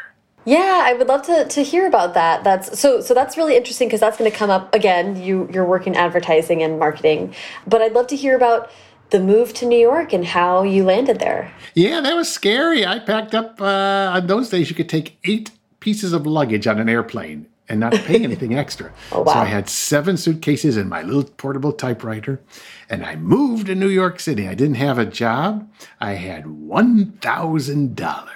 Yeah, 0.45 0.81
I 0.83 0.93
would 0.93 1.07
love 1.07 1.21
to 1.23 1.45
to 1.45 1.63
hear 1.63 1.87
about 1.87 2.15
that. 2.15 2.43
That's 2.43 2.77
so 2.77 2.99
so 2.99 3.13
that's 3.13 3.37
really 3.37 3.55
interesting 3.55 3.87
because 3.87 4.01
that's 4.01 4.17
going 4.17 4.29
to 4.29 4.37
come 4.37 4.49
up 4.49 4.73
again. 4.75 5.21
You 5.21 5.49
you're 5.53 5.65
working 5.65 5.95
advertising 5.95 6.61
and 6.61 6.77
marketing, 6.77 7.33
but 7.65 7.81
I'd 7.81 7.93
love 7.93 8.07
to 8.07 8.17
hear 8.17 8.35
about 8.35 8.69
the 9.11 9.19
move 9.19 9.53
to 9.53 9.65
New 9.65 9.79
York 9.79 10.11
and 10.11 10.25
how 10.25 10.63
you 10.63 10.83
landed 10.83 11.19
there. 11.19 11.53
Yeah, 11.75 12.01
that 12.01 12.15
was 12.15 12.33
scary. 12.33 12.85
I 12.85 12.97
packed 12.97 13.35
up, 13.35 13.61
uh, 13.61 14.11
on 14.15 14.25
those 14.25 14.49
days, 14.49 14.71
you 14.71 14.75
could 14.75 14.89
take 14.89 15.17
eight 15.23 15.51
pieces 15.79 16.13
of 16.13 16.25
luggage 16.25 16.65
on 16.65 16.79
an 16.79 16.89
airplane 16.89 17.45
and 17.69 17.79
not 17.79 17.93
pay 17.93 18.23
anything 18.23 18.55
extra. 18.57 18.91
Oh, 19.11 19.21
wow. 19.21 19.33
So 19.33 19.39
I 19.39 19.45
had 19.45 19.69
seven 19.69 20.17
suitcases 20.17 20.77
and 20.77 20.89
my 20.89 21.01
little 21.01 21.23
portable 21.23 21.71
typewriter, 21.71 22.41
and 22.89 23.05
I 23.05 23.15
moved 23.15 23.67
to 23.67 23.75
New 23.75 23.89
York 23.89 24.19
City. 24.19 24.47
I 24.47 24.53
didn't 24.53 24.75
have 24.75 24.97
a 24.97 25.05
job. 25.05 25.69
I 25.99 26.13
had 26.13 26.45
$1,000 26.45 28.29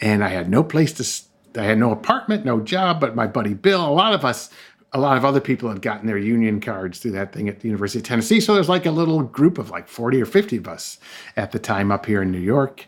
and 0.00 0.24
I 0.24 0.28
had 0.28 0.48
no 0.50 0.62
place 0.62 0.92
to, 0.94 1.60
I 1.60 1.64
had 1.64 1.78
no 1.78 1.90
apartment, 1.90 2.44
no 2.44 2.60
job, 2.60 3.00
but 3.00 3.16
my 3.16 3.26
buddy 3.26 3.54
Bill, 3.54 3.86
a 3.86 3.90
lot 3.90 4.12
of 4.14 4.24
us, 4.24 4.50
a 4.92 5.00
lot 5.00 5.16
of 5.16 5.24
other 5.24 5.40
people 5.40 5.68
had 5.68 5.82
gotten 5.82 6.06
their 6.06 6.18
union 6.18 6.60
cards 6.60 6.98
through 6.98 7.10
that 7.12 7.32
thing 7.32 7.48
at 7.48 7.60
the 7.60 7.68
University 7.68 7.98
of 7.98 8.04
Tennessee. 8.06 8.40
So 8.40 8.54
there's 8.54 8.68
like 8.68 8.86
a 8.86 8.90
little 8.90 9.22
group 9.22 9.58
of 9.58 9.70
like 9.70 9.86
40 9.88 10.22
or 10.22 10.26
50 10.26 10.56
of 10.56 10.68
us 10.68 10.98
at 11.36 11.52
the 11.52 11.58
time 11.58 11.92
up 11.92 12.06
here 12.06 12.22
in 12.22 12.30
New 12.30 12.38
York. 12.38 12.86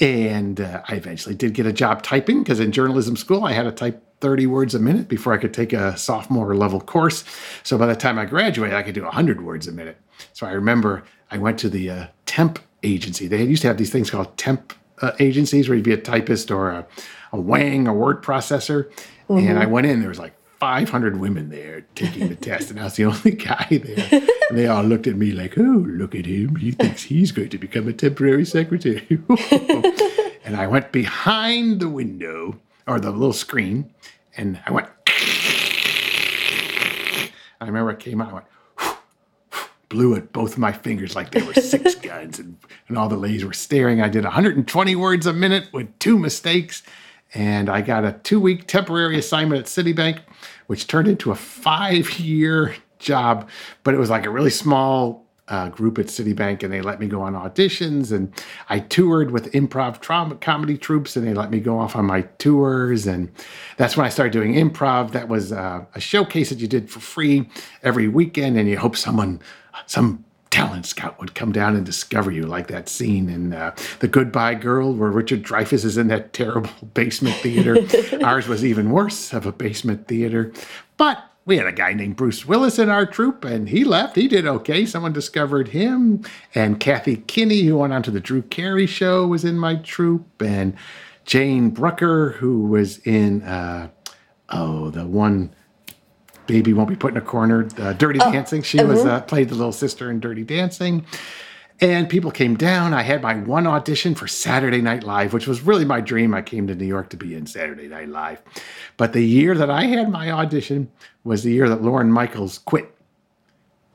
And 0.00 0.60
uh, 0.60 0.82
I 0.88 0.94
eventually 0.94 1.34
did 1.34 1.54
get 1.54 1.66
a 1.66 1.72
job 1.72 2.02
typing 2.02 2.42
because 2.42 2.60
in 2.60 2.72
journalism 2.72 3.16
school, 3.16 3.44
I 3.44 3.52
had 3.52 3.64
to 3.64 3.72
type 3.72 4.02
30 4.24 4.46
words 4.46 4.74
a 4.74 4.78
minute 4.78 5.06
before 5.06 5.34
I 5.34 5.36
could 5.36 5.52
take 5.52 5.74
a 5.74 5.98
sophomore 5.98 6.56
level 6.56 6.80
course. 6.80 7.24
So 7.62 7.76
by 7.76 7.84
the 7.84 7.94
time 7.94 8.18
I 8.18 8.24
graduated, 8.24 8.74
I 8.74 8.82
could 8.82 8.94
do 8.94 9.02
100 9.02 9.42
words 9.42 9.68
a 9.68 9.72
minute. 9.72 9.98
So 10.32 10.46
I 10.46 10.52
remember 10.52 11.04
I 11.30 11.36
went 11.36 11.58
to 11.58 11.68
the 11.68 11.90
uh, 11.90 12.06
temp 12.24 12.58
agency. 12.82 13.28
They 13.28 13.44
used 13.44 13.60
to 13.60 13.68
have 13.68 13.76
these 13.76 13.92
things 13.92 14.10
called 14.10 14.34
temp 14.38 14.72
uh, 15.02 15.12
agencies 15.20 15.68
where 15.68 15.76
you'd 15.76 15.84
be 15.84 15.92
a 15.92 15.98
typist 15.98 16.50
or 16.50 16.70
a, 16.70 16.86
a 17.34 17.38
Wang, 17.38 17.86
a 17.86 17.92
word 17.92 18.22
processor. 18.22 18.90
And 19.28 19.58
I 19.58 19.66
went 19.66 19.86
in, 19.86 20.00
there 20.00 20.08
was 20.08 20.18
like 20.18 20.32
500 20.58 21.20
women 21.20 21.50
there 21.50 21.82
taking 21.94 22.30
the 22.30 22.34
test, 22.34 22.70
and 22.70 22.80
I 22.80 22.84
was 22.84 22.96
the 22.96 23.04
only 23.12 23.32
guy 23.32 23.66
there. 23.70 24.26
And 24.48 24.58
they 24.58 24.68
all 24.68 24.84
looked 24.84 25.06
at 25.06 25.16
me 25.16 25.32
like, 25.32 25.58
oh, 25.58 25.84
look 25.86 26.14
at 26.14 26.24
him. 26.24 26.56
He 26.56 26.70
thinks 26.70 27.02
he's 27.02 27.30
going 27.30 27.50
to 27.50 27.58
become 27.58 27.88
a 27.88 27.92
temporary 27.92 28.46
secretary. 28.46 29.06
and 30.44 30.56
I 30.56 30.66
went 30.66 30.92
behind 30.92 31.80
the 31.80 31.90
window 31.90 32.58
or 32.86 33.00
the 33.00 33.10
little 33.10 33.32
screen, 33.32 33.92
and 34.36 34.60
I 34.66 34.72
went. 34.72 34.88
I 37.60 37.66
remember 37.66 37.90
it 37.90 37.98
came 37.98 38.20
out. 38.20 38.30
I 38.30 38.34
went 38.34 38.46
blew 39.94 40.16
at 40.16 40.32
both 40.32 40.54
of 40.54 40.58
my 40.58 40.72
fingers 40.72 41.14
like 41.14 41.30
they 41.30 41.42
were 41.42 41.54
six 41.54 41.94
guns, 42.02 42.38
and, 42.38 42.56
and 42.88 42.98
all 42.98 43.08
the 43.08 43.16
ladies 43.16 43.44
were 43.44 43.52
staring. 43.52 44.00
I 44.00 44.08
did 44.08 44.24
120 44.24 44.96
words 44.96 45.26
a 45.26 45.32
minute 45.32 45.68
with 45.72 45.96
two 46.00 46.18
mistakes, 46.18 46.82
and 47.32 47.70
I 47.70 47.80
got 47.80 48.04
a 48.04 48.12
two 48.24 48.40
week 48.40 48.66
temporary 48.66 49.18
assignment 49.18 49.60
at 49.60 49.66
Citibank, 49.66 50.20
which 50.66 50.88
turned 50.88 51.08
into 51.08 51.30
a 51.30 51.36
five 51.36 52.18
year 52.18 52.74
job. 52.98 53.48
But 53.84 53.94
it 53.94 53.98
was 53.98 54.10
like 54.10 54.26
a 54.26 54.30
really 54.30 54.50
small 54.50 55.23
uh, 55.48 55.68
group 55.68 55.98
at 55.98 56.06
Citibank, 56.06 56.62
and 56.62 56.72
they 56.72 56.80
let 56.80 57.00
me 57.00 57.06
go 57.06 57.20
on 57.20 57.34
auditions. 57.34 58.12
And 58.12 58.32
I 58.68 58.80
toured 58.80 59.30
with 59.30 59.52
improv 59.52 60.00
trauma 60.00 60.36
comedy 60.36 60.78
troops, 60.78 61.16
and 61.16 61.26
they 61.26 61.34
let 61.34 61.50
me 61.50 61.60
go 61.60 61.78
off 61.78 61.96
on 61.96 62.06
my 62.06 62.22
tours. 62.38 63.06
And 63.06 63.30
that's 63.76 63.96
when 63.96 64.06
I 64.06 64.08
started 64.08 64.32
doing 64.32 64.54
improv. 64.54 65.12
That 65.12 65.28
was 65.28 65.52
uh, 65.52 65.84
a 65.94 66.00
showcase 66.00 66.48
that 66.48 66.58
you 66.58 66.68
did 66.68 66.90
for 66.90 67.00
free 67.00 67.48
every 67.82 68.08
weekend, 68.08 68.56
and 68.56 68.68
you 68.68 68.78
hope 68.78 68.96
someone, 68.96 69.40
some 69.86 70.24
talent 70.54 70.86
scout 70.86 71.18
would 71.18 71.34
come 71.34 71.50
down 71.50 71.74
and 71.74 71.84
discover 71.84 72.30
you, 72.30 72.46
like 72.46 72.68
that 72.68 72.88
scene 72.88 73.28
in 73.28 73.52
uh, 73.52 73.74
The 73.98 74.06
Goodbye 74.06 74.54
Girl, 74.54 74.94
where 74.94 75.10
Richard 75.10 75.42
Dreyfuss 75.42 75.84
is 75.84 75.98
in 75.98 76.06
that 76.08 76.32
terrible 76.32 76.70
basement 76.94 77.34
theater. 77.36 77.76
Ours 78.24 78.46
was 78.46 78.64
even 78.64 78.90
worse 78.90 79.32
of 79.32 79.46
a 79.46 79.52
basement 79.52 80.06
theater. 80.06 80.52
But 80.96 81.22
we 81.46 81.58
had 81.58 81.66
a 81.66 81.72
guy 81.72 81.92
named 81.92 82.16
Bruce 82.16 82.46
Willis 82.46 82.78
in 82.78 82.88
our 82.88 83.04
troupe, 83.04 83.44
and 83.44 83.68
he 83.68 83.84
left. 83.84 84.16
He 84.16 84.28
did 84.28 84.46
okay. 84.46 84.86
Someone 84.86 85.12
discovered 85.12 85.68
him. 85.68 86.24
And 86.54 86.80
Kathy 86.80 87.18
Kinney, 87.18 87.62
who 87.62 87.76
went 87.76 87.92
on 87.92 88.02
to 88.04 88.10
the 88.10 88.20
Drew 88.20 88.42
Carey 88.42 88.86
show, 88.86 89.26
was 89.26 89.44
in 89.44 89.58
my 89.58 89.76
troupe. 89.76 90.40
And 90.40 90.74
Jane 91.26 91.70
Brucker, 91.70 92.30
who 92.30 92.66
was 92.66 92.98
in, 92.98 93.42
uh, 93.42 93.88
oh, 94.48 94.90
the 94.90 95.06
one 95.06 95.54
baby 96.46 96.72
won't 96.72 96.88
be 96.88 96.96
put 96.96 97.12
in 97.12 97.18
a 97.18 97.22
corner, 97.22 97.68
uh, 97.78 97.92
Dirty 97.92 98.20
oh, 98.22 98.32
Dancing. 98.32 98.62
She 98.62 98.78
uh-huh. 98.78 98.88
was 98.88 99.04
uh, 99.04 99.20
played 99.22 99.50
the 99.50 99.54
little 99.54 99.72
sister 99.72 100.10
in 100.10 100.20
Dirty 100.20 100.44
Dancing. 100.44 101.04
And 101.80 102.08
people 102.08 102.30
came 102.30 102.56
down. 102.56 102.94
I 102.94 103.02
had 103.02 103.22
my 103.22 103.34
one 103.34 103.66
audition 103.66 104.14
for 104.14 104.28
Saturday 104.28 104.80
Night 104.80 105.02
Live, 105.02 105.32
which 105.32 105.46
was 105.46 105.62
really 105.62 105.84
my 105.84 106.00
dream. 106.00 106.32
I 106.32 106.40
came 106.40 106.66
to 106.68 106.74
New 106.74 106.86
York 106.86 107.10
to 107.10 107.16
be 107.16 107.34
in 107.34 107.46
Saturday 107.46 107.88
Night 107.88 108.08
Live. 108.08 108.40
But 108.96 109.12
the 109.12 109.24
year 109.24 109.56
that 109.56 109.70
I 109.70 109.84
had 109.84 110.08
my 110.08 110.30
audition 110.30 110.90
was 111.24 111.42
the 111.42 111.52
year 111.52 111.68
that 111.68 111.82
Lorne 111.82 112.12
Michaels 112.12 112.58
quit. 112.58 112.94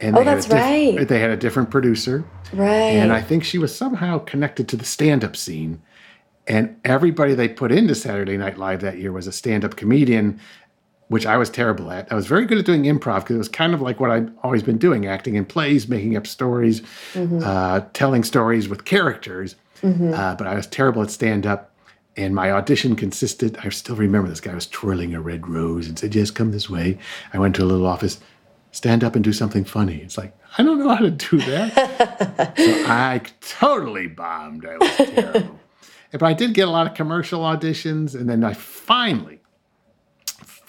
And 0.02 0.18
oh, 0.18 0.24
that's 0.24 0.46
diff- 0.46 0.54
right. 0.54 1.08
They 1.08 1.20
had 1.20 1.30
a 1.30 1.38
different 1.38 1.72
producer. 1.72 2.26
Right. 2.54 2.68
And 2.70 3.14
I 3.14 3.22
think 3.22 3.44
she 3.44 3.58
was 3.58 3.76
somehow 3.76 4.20
connected 4.20 4.68
to 4.70 4.78
the 4.78 4.86
stand 4.86 5.24
up 5.24 5.36
scene. 5.36 5.82
And 6.48 6.76
everybody 6.84 7.34
they 7.34 7.48
put 7.48 7.72
into 7.72 7.96
Saturday 7.96 8.36
Night 8.36 8.58
Live 8.58 8.82
that 8.82 8.98
year 8.98 9.12
was 9.12 9.28
a 9.28 9.32
stand 9.32 9.64
up 9.64 9.76
comedian 9.76 10.40
which 11.10 11.26
I 11.26 11.38
was 11.38 11.50
terrible 11.50 11.92
at. 11.92 12.12
I 12.12 12.16
was 12.16 12.28
very 12.28 12.46
good 12.46 12.60
at 12.60 12.66
doing 12.66 12.84
improv 12.84 13.22
because 13.22 13.36
it 13.36 13.40
was 13.40 13.50
kind 13.50 13.74
of 13.74 13.82
like 13.82 14.00
what 14.00 14.12
I'd 14.12 14.32
always 14.44 14.64
been 14.64 14.78
doing 14.78 15.08
acting 15.08 15.36
in 15.36 15.46
plays, 15.46 15.88
making 15.88 16.16
up 16.16 16.26
stories, 16.26 16.82
mm-hmm. 17.14 17.42
uh, 17.44 17.82
telling 17.94 18.24
stories 18.24 18.70
with 18.70 18.86
characters. 18.86 19.56
Mm-hmm. 19.82 20.14
Uh, 20.14 20.36
but 20.36 20.48
I 20.48 20.56
was 20.56 20.68
terrible 20.68 21.02
at 21.02 21.10
stand 21.10 21.46
up. 21.46 21.74
And 22.16 22.36
my 22.36 22.52
audition 22.52 22.96
consisted, 22.96 23.58
I 23.64 23.70
still 23.70 23.96
remember 23.96 24.30
this 24.30 24.42
guy 24.42 24.54
was 24.54 24.68
twirling 24.68 25.16
a 25.16 25.22
red 25.22 25.48
rose 25.48 25.88
and 25.88 25.98
said, 25.98 26.14
Yes, 26.14 26.32
come 26.32 26.52
this 26.52 26.70
way. 26.70 26.98
I 27.34 27.40
went 27.40 27.56
to 27.56 27.64
a 27.64 27.66
little 27.66 27.88
office, 27.88 28.20
stand 28.72 29.04
up 29.04 29.16
and 29.16 29.24
do 29.24 29.32
something 29.32 29.64
funny. 29.64 29.98
It's 29.98 30.18
like, 30.18 30.36
I 30.58 30.64
don't 30.64 30.80
know 30.80 30.90
how 30.90 31.02
to 31.02 31.12
do 31.12 31.38
that. 31.38 32.58
so 32.58 32.84
I 32.88 33.22
totally 33.42 34.08
bombed. 34.08 34.66
I 34.66 34.78
was 34.78 34.96
terrible. 34.98 35.60
but 36.12 36.24
I 36.24 36.34
did 36.34 36.54
get 36.54 36.68
a 36.68 36.72
lot 36.72 36.88
of 36.88 36.94
commercial 36.94 37.42
auditions. 37.42 38.16
And 38.16 38.30
then 38.30 38.44
I 38.44 38.54
finally, 38.54 39.39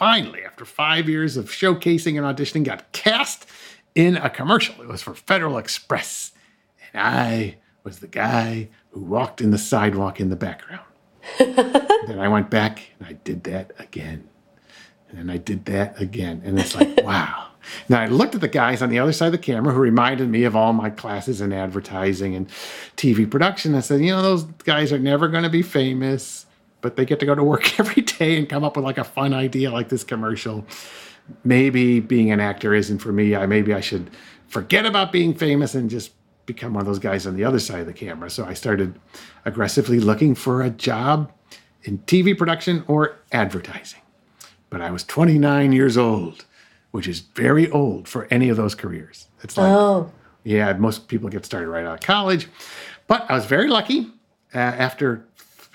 finally, 0.00 0.42
after 0.46 0.64
five 0.64 1.10
years 1.10 1.36
of 1.36 1.50
showcasing 1.50 2.16
and 2.16 2.24
auditioning, 2.24 2.64
got 2.64 2.90
cast 2.92 3.46
in 3.94 4.16
a 4.16 4.30
commercial. 4.30 4.80
It 4.80 4.88
was 4.88 5.02
for 5.02 5.14
Federal 5.14 5.58
Express. 5.58 6.32
And 6.94 7.06
I 7.06 7.56
was 7.84 7.98
the 7.98 8.06
guy 8.06 8.70
who 8.92 9.02
walked 9.02 9.42
in 9.42 9.50
the 9.50 9.58
sidewalk 9.58 10.18
in 10.18 10.30
the 10.30 10.36
background. 10.36 10.86
then 11.38 12.18
I 12.18 12.28
went 12.28 12.48
back 12.48 12.92
and 12.98 13.08
I 13.08 13.12
did 13.12 13.44
that 13.44 13.72
again. 13.78 14.26
And 15.10 15.18
then 15.18 15.28
I 15.28 15.36
did 15.36 15.66
that 15.66 16.00
again. 16.00 16.40
And 16.46 16.58
it's 16.58 16.74
like, 16.74 16.96
wow. 17.04 17.48
Now 17.90 18.00
I 18.00 18.06
looked 18.06 18.34
at 18.34 18.40
the 18.40 18.48
guys 18.48 18.80
on 18.80 18.88
the 18.88 18.98
other 18.98 19.12
side 19.12 19.26
of 19.26 19.32
the 19.32 19.38
camera 19.38 19.74
who 19.74 19.80
reminded 19.80 20.30
me 20.30 20.44
of 20.44 20.56
all 20.56 20.72
my 20.72 20.88
classes 20.88 21.42
in 21.42 21.52
advertising 21.52 22.34
and 22.34 22.48
TV 22.96 23.30
production. 23.30 23.74
I 23.74 23.80
said, 23.80 24.00
you 24.00 24.12
know, 24.12 24.22
those 24.22 24.44
guys 24.64 24.94
are 24.94 24.98
never 24.98 25.28
going 25.28 25.44
to 25.44 25.50
be 25.50 25.60
famous 25.60 26.46
but 26.80 26.96
they 26.96 27.04
get 27.04 27.20
to 27.20 27.26
go 27.26 27.34
to 27.34 27.44
work 27.44 27.78
every 27.80 28.02
day 28.02 28.38
and 28.38 28.48
come 28.48 28.64
up 28.64 28.76
with 28.76 28.84
like 28.84 28.98
a 28.98 29.04
fun 29.04 29.34
idea 29.34 29.70
like 29.70 29.88
this 29.88 30.04
commercial. 30.04 30.64
Maybe 31.44 32.00
being 32.00 32.30
an 32.30 32.40
actor 32.40 32.74
isn't 32.74 32.98
for 32.98 33.12
me. 33.12 33.36
I 33.36 33.46
maybe 33.46 33.72
I 33.72 33.80
should 33.80 34.10
forget 34.48 34.84
about 34.84 35.12
being 35.12 35.34
famous 35.34 35.74
and 35.74 35.88
just 35.88 36.12
become 36.46 36.74
one 36.74 36.80
of 36.80 36.86
those 36.86 36.98
guys 36.98 37.26
on 37.26 37.36
the 37.36 37.44
other 37.44 37.60
side 37.60 37.80
of 37.80 37.86
the 37.86 37.92
camera. 37.92 38.28
So 38.28 38.44
I 38.44 38.54
started 38.54 38.98
aggressively 39.44 40.00
looking 40.00 40.34
for 40.34 40.62
a 40.62 40.70
job 40.70 41.30
in 41.84 41.98
TV 42.00 42.36
production 42.36 42.84
or 42.88 43.16
advertising. 43.30 44.00
But 44.68 44.80
I 44.80 44.90
was 44.90 45.04
29 45.04 45.72
years 45.72 45.96
old, 45.96 46.44
which 46.90 47.06
is 47.06 47.20
very 47.20 47.70
old 47.70 48.08
for 48.08 48.26
any 48.30 48.48
of 48.48 48.56
those 48.56 48.74
careers. 48.74 49.28
It's 49.42 49.56
like, 49.56 49.70
oh. 49.70 50.12
yeah, 50.44 50.72
most 50.74 51.08
people 51.08 51.28
get 51.28 51.44
started 51.44 51.68
right 51.68 51.84
out 51.84 51.94
of 51.94 52.00
college. 52.00 52.48
But 53.06 53.30
I 53.30 53.34
was 53.34 53.46
very 53.46 53.68
lucky. 53.68 54.12
Uh, 54.52 54.58
after 54.58 55.24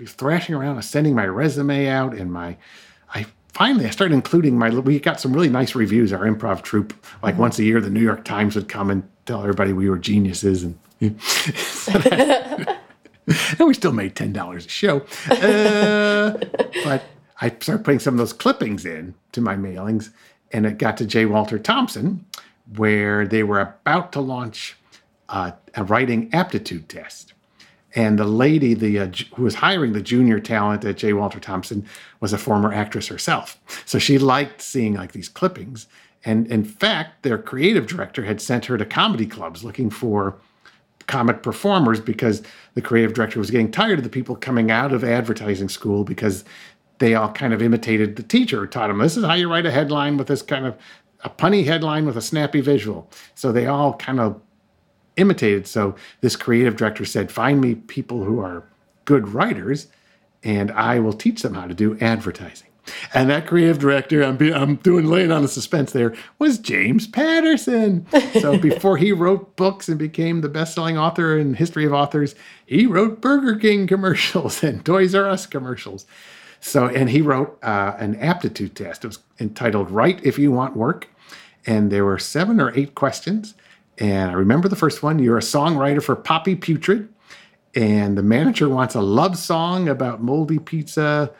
thrashing 0.06 0.56
around, 0.56 0.82
sending 0.84 1.16
my 1.16 1.26
resume 1.26 1.88
out, 1.88 2.14
and 2.14 2.32
my 2.32 2.58
I 3.14 3.26
finally 3.54 3.86
I 3.86 3.90
started 3.90 4.14
including 4.14 4.58
my. 4.58 4.70
We 4.70 5.00
got 5.00 5.20
some 5.20 5.34
really 5.34 5.50
nice 5.50 5.76
reviews. 5.76 6.12
Our 6.12 6.26
improv 6.26 6.62
troupe, 6.62 6.94
like 7.24 7.34
mm-hmm. 7.34 7.42
once 7.42 7.60
a 7.60 7.64
year, 7.64 7.82
the 7.82 7.90
New 7.90 8.02
York 8.02 8.26
Times 8.26 8.56
would 8.56 8.68
come 8.68 8.90
and 8.92 9.08
tell 9.26 9.42
everybody 9.42 9.74
we 9.74 9.90
were 9.90 9.98
geniuses, 9.98 10.64
and, 10.64 10.78
and 11.00 11.20
we 13.60 13.74
still 13.74 13.94
made 13.94 14.16
ten 14.16 14.34
dollars 14.34 14.66
a 14.66 14.70
show. 14.70 15.02
Uh, 15.30 16.38
but 16.84 17.04
I 17.42 17.50
started 17.60 17.84
putting 17.84 18.00
some 18.00 18.14
of 18.14 18.18
those 18.18 18.34
clippings 18.34 18.86
in 18.86 19.16
to 19.32 19.42
my 19.42 19.56
mailings, 19.56 20.10
and 20.52 20.66
it 20.66 20.78
got 20.78 20.98
to 20.98 21.06
J. 21.06 21.26
Walter 21.26 21.58
Thompson, 21.58 22.26
where 22.76 23.28
they 23.28 23.44
were 23.44 23.60
about 23.60 24.12
to 24.14 24.22
launch 24.22 24.76
uh, 25.30 25.52
a 25.76 25.84
writing 25.84 26.30
aptitude 26.34 26.90
test. 26.90 27.34
And 27.96 28.20
the 28.20 28.26
lady, 28.26 28.74
the 28.74 29.00
uh, 29.00 29.12
who 29.36 29.44
was 29.44 29.56
hiring 29.56 29.94
the 29.94 30.02
junior 30.02 30.40
talent 30.40 30.84
at 30.84 30.98
J. 30.98 31.14
Walter 31.14 31.40
Thompson, 31.40 31.86
was 32.20 32.34
a 32.34 32.38
former 32.38 32.74
actress 32.74 33.08
herself. 33.08 33.60
So 33.86 34.00
she 34.00 34.18
liked 34.18 34.62
seeing 34.62 34.96
like 34.96 35.14
these 35.14 35.30
clippings. 35.30 35.88
And 36.26 36.48
in 36.48 36.64
fact, 36.64 37.24
their 37.24 37.38
creative 37.38 37.88
director 37.88 38.26
had 38.26 38.42
sent 38.42 38.66
her 38.66 38.78
to 38.78 38.86
comedy 38.86 39.26
clubs 39.26 39.64
looking 39.64 39.90
for 39.90 40.36
comic 41.08 41.44
performers 41.44 42.00
because 42.00 42.42
the 42.74 42.82
creative 42.82 43.14
director 43.14 43.40
was 43.40 43.52
getting 43.52 43.72
tired 43.72 44.00
of 44.00 44.04
the 44.04 44.10
people 44.10 44.36
coming 44.36 44.72
out 44.72 44.92
of 44.92 45.04
advertising 45.04 45.70
school 45.70 46.04
because 46.04 46.44
they 46.98 47.14
all 47.14 47.32
kind 47.32 47.54
of 47.54 47.62
imitated 47.62 48.16
the 48.16 48.24
teacher 48.24 48.66
taught 48.66 48.88
them 48.88 48.98
this 48.98 49.16
is 49.16 49.24
how 49.24 49.34
you 49.34 49.52
write 49.52 49.68
a 49.68 49.72
headline 49.72 50.18
with 50.18 50.26
this 50.26 50.42
kind 50.42 50.66
of 50.66 50.76
a 51.26 51.30
punny 51.30 51.66
headline 51.66 52.06
with 52.06 52.16
a 52.16 52.22
snappy 52.22 52.62
visual. 52.62 53.10
So 53.34 53.52
they 53.52 53.66
all 53.66 53.96
kind 53.96 54.20
of 54.20 54.40
imitated. 55.18 55.68
So 55.68 55.96
this 56.22 56.36
creative 56.36 56.76
director 56.76 57.06
said, 57.06 57.32
find 57.32 57.62
me 57.62 57.76
people 57.76 58.24
who 58.24 58.40
are 58.40 58.64
good 59.06 59.30
writers 59.30 59.88
and 60.44 60.72
I 60.72 61.00
will 61.00 61.14
teach 61.14 61.42
them 61.42 61.56
how 61.56 61.68
to 61.68 61.74
do 61.74 61.98
advertising. 62.00 62.68
And 63.14 63.30
that 63.30 63.48
creative 63.48 63.80
director, 63.80 64.24
I'm, 64.24 64.38
be, 64.38 64.54
I'm 64.54 64.76
doing 64.76 65.06
laying 65.06 65.32
on 65.32 65.42
the 65.42 65.48
suspense 65.48 65.92
there, 65.92 66.14
was 66.38 66.60
James 66.60 67.08
Patterson. 67.08 68.06
So 68.40 68.58
before 68.60 68.98
he 68.98 69.12
wrote 69.12 69.56
books 69.56 69.90
and 69.90 69.98
became 69.98 70.42
the 70.42 70.50
best-selling 70.50 70.98
author 70.98 71.38
in 71.38 71.56
history 71.56 71.86
of 71.86 71.94
authors, 71.94 72.36
he 72.66 72.86
wrote 72.86 73.22
Burger 73.22 73.56
King 73.56 73.88
commercials 73.88 74.64
and 74.64 74.86
Toys 74.86 75.16
R 75.16 75.28
Us 75.28 75.48
commercials. 75.48 76.06
So, 76.60 76.88
and 76.88 77.10
he 77.10 77.22
wrote 77.22 77.60
uh, 77.64 77.96
an 77.98 78.16
aptitude 78.16 78.76
test. 78.76 79.04
It 79.04 79.08
was 79.08 79.20
entitled 79.40 79.92
"Write 79.92 80.24
If 80.24 80.40
You 80.40 80.52
Want 80.52 80.76
Work," 80.76 81.08
and 81.66 81.92
there 81.92 82.06
were 82.06 82.18
seven 82.18 82.60
or 82.60 82.76
eight 82.76 82.96
questions. 82.96 83.54
And 83.98 84.30
I 84.30 84.34
remember 84.34 84.68
the 84.68 84.76
first 84.76 85.04
one. 85.04 85.20
You're 85.20 85.38
a 85.38 85.42
songwriter 85.42 86.04
for 86.04 86.16
Poppy 86.16 86.56
Putrid, 86.56 87.08
and 87.74 88.18
the 88.18 88.24
manager 88.24 88.68
wants 88.68 88.96
a 88.96 89.02
love 89.02 89.38
song 89.38 89.88
about 89.88 90.22
moldy 90.22 90.60
pizza, 90.60 91.32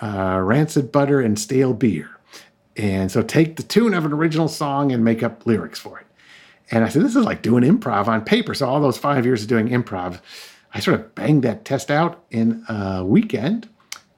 uh, 0.00 0.40
rancid 0.42 0.92
butter, 0.92 1.20
and 1.20 1.38
stale 1.38 1.74
beer. 1.74 2.10
And 2.76 3.10
so 3.10 3.22
take 3.22 3.56
the 3.56 3.62
tune 3.62 3.94
of 3.94 4.04
an 4.04 4.12
original 4.12 4.48
song 4.48 4.92
and 4.92 5.04
make 5.04 5.22
up 5.22 5.46
lyrics 5.46 5.78
for 5.78 5.98
it. 5.98 6.06
And 6.70 6.84
I 6.84 6.88
said, 6.88 7.02
this 7.02 7.16
is 7.16 7.24
like 7.24 7.42
doing 7.42 7.64
improv 7.64 8.06
on 8.06 8.24
paper. 8.24 8.54
So 8.54 8.66
all 8.66 8.80
those 8.80 8.96
five 8.96 9.26
years 9.26 9.42
of 9.42 9.48
doing 9.48 9.68
improv, 9.68 10.20
I 10.72 10.80
sort 10.80 10.98
of 10.98 11.14
banged 11.14 11.42
that 11.42 11.64
test 11.64 11.90
out 11.90 12.24
in 12.30 12.64
a 12.68 13.04
weekend, 13.04 13.68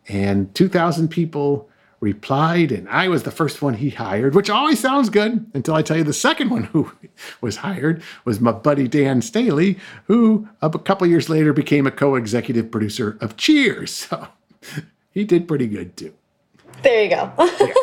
and 0.09 0.54
2,000 0.54 1.09
people 1.09 1.68
replied, 2.04 2.70
and 2.70 2.88
I 2.88 3.08
was 3.08 3.25
the 3.25 3.30
first 3.30 3.62
one 3.62 3.75
he 3.75 3.90
hired, 3.90 4.34
which 4.34 4.50
always 4.50 4.78
sounds 4.78 5.08
good 5.08 5.50
until 5.54 5.75
I 5.75 5.82
tell 5.82 5.96
you 5.96 6.04
the 6.04 6.12
second 6.12 6.50
one 6.50 6.64
who 6.64 6.92
was 7.40 7.56
hired 7.56 8.02
was 8.25 8.40
my 8.40 8.52
buddy 8.52 8.87
Dan 8.87 9.23
Staley, 9.23 9.78
who 10.04 10.49
a 10.62 10.70
couple 10.78 11.06
years 11.06 11.28
later 11.28 11.52
became 11.52 11.87
a 11.87 11.90
co 11.90 12.14
executive 12.14 12.70
producer 12.70 13.18
of 13.20 13.37
Cheers. 13.37 14.08
So 14.14 14.28
he 15.11 15.25
did 15.25 15.46
pretty 15.46 15.66
good 15.66 15.96
too. 15.96 16.12
There 16.82 17.04
you 17.04 17.11
go. 17.11 17.32
yeah. 17.38 17.73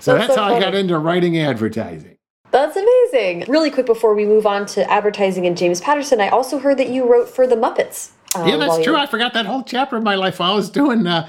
So 0.00 0.14
that's, 0.14 0.26
that's 0.26 0.34
so 0.34 0.42
how 0.42 0.48
funny. 0.48 0.56
I 0.56 0.60
got 0.60 0.74
into 0.74 0.98
writing 0.98 1.38
advertising. 1.38 2.16
That's 2.50 2.76
amazing. 2.76 3.44
Really 3.46 3.70
quick 3.70 3.86
before 3.86 4.14
we 4.14 4.24
move 4.24 4.46
on 4.46 4.66
to 4.66 4.90
advertising 4.90 5.46
and 5.46 5.56
James 5.56 5.80
Patterson, 5.80 6.20
I 6.20 6.28
also 6.28 6.58
heard 6.58 6.76
that 6.78 6.88
you 6.88 7.08
wrote 7.10 7.28
for 7.28 7.46
the 7.46 7.54
Muppets. 7.54 8.10
Um, 8.34 8.48
yeah, 8.48 8.56
that's 8.56 8.82
true. 8.82 8.96
I 8.96 9.06
forgot 9.06 9.32
that 9.34 9.46
whole 9.46 9.62
chapter 9.62 9.96
of 9.96 10.02
my 10.02 10.16
life 10.16 10.40
while 10.40 10.52
I 10.52 10.54
was 10.56 10.70
doing 10.70 11.06
uh, 11.06 11.28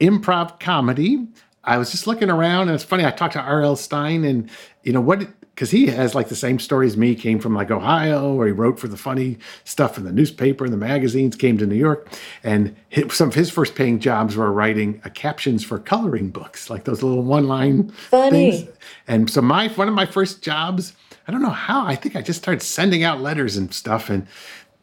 improv 0.00 0.60
comedy. 0.60 1.26
I 1.66 1.78
was 1.78 1.90
just 1.90 2.06
looking 2.06 2.30
around, 2.30 2.68
and 2.68 2.74
it's 2.74 2.84
funny. 2.84 3.04
I 3.04 3.10
talked 3.10 3.34
to 3.34 3.40
R.L. 3.40 3.76
Stine, 3.76 4.24
and 4.24 4.50
you 4.82 4.92
know 4.92 5.00
what? 5.00 5.26
Because 5.54 5.70
he 5.70 5.86
has 5.86 6.14
like 6.14 6.28
the 6.28 6.36
same 6.36 6.58
story 6.58 6.86
as 6.86 6.96
me. 6.96 7.14
Came 7.14 7.38
from 7.38 7.54
like 7.54 7.70
Ohio, 7.70 8.34
where 8.34 8.46
he 8.46 8.52
wrote 8.52 8.78
for 8.78 8.88
the 8.88 8.96
funny 8.96 9.38
stuff 9.64 9.96
in 9.96 10.04
the 10.04 10.12
newspaper 10.12 10.64
and 10.64 10.72
the 10.72 10.78
magazines. 10.78 11.36
Came 11.36 11.56
to 11.58 11.66
New 11.66 11.76
York, 11.76 12.08
and 12.42 12.74
his, 12.88 13.12
some 13.14 13.28
of 13.28 13.34
his 13.34 13.50
first 13.50 13.74
paying 13.74 13.98
jobs 14.00 14.36
were 14.36 14.52
writing 14.52 15.00
uh, 15.04 15.10
captions 15.10 15.64
for 15.64 15.78
coloring 15.78 16.30
books, 16.30 16.70
like 16.70 16.84
those 16.84 17.02
little 17.02 17.22
one 17.22 17.46
line 17.48 17.92
things. 18.30 18.68
And 19.06 19.30
so 19.30 19.40
my 19.42 19.68
one 19.68 19.88
of 19.88 19.94
my 19.94 20.06
first 20.06 20.42
jobs. 20.42 20.92
I 21.26 21.32
don't 21.32 21.40
know 21.40 21.48
how. 21.48 21.86
I 21.86 21.96
think 21.96 22.16
I 22.16 22.20
just 22.20 22.42
started 22.42 22.60
sending 22.60 23.02
out 23.02 23.18
letters 23.22 23.56
and 23.56 23.72
stuff, 23.72 24.10
and 24.10 24.26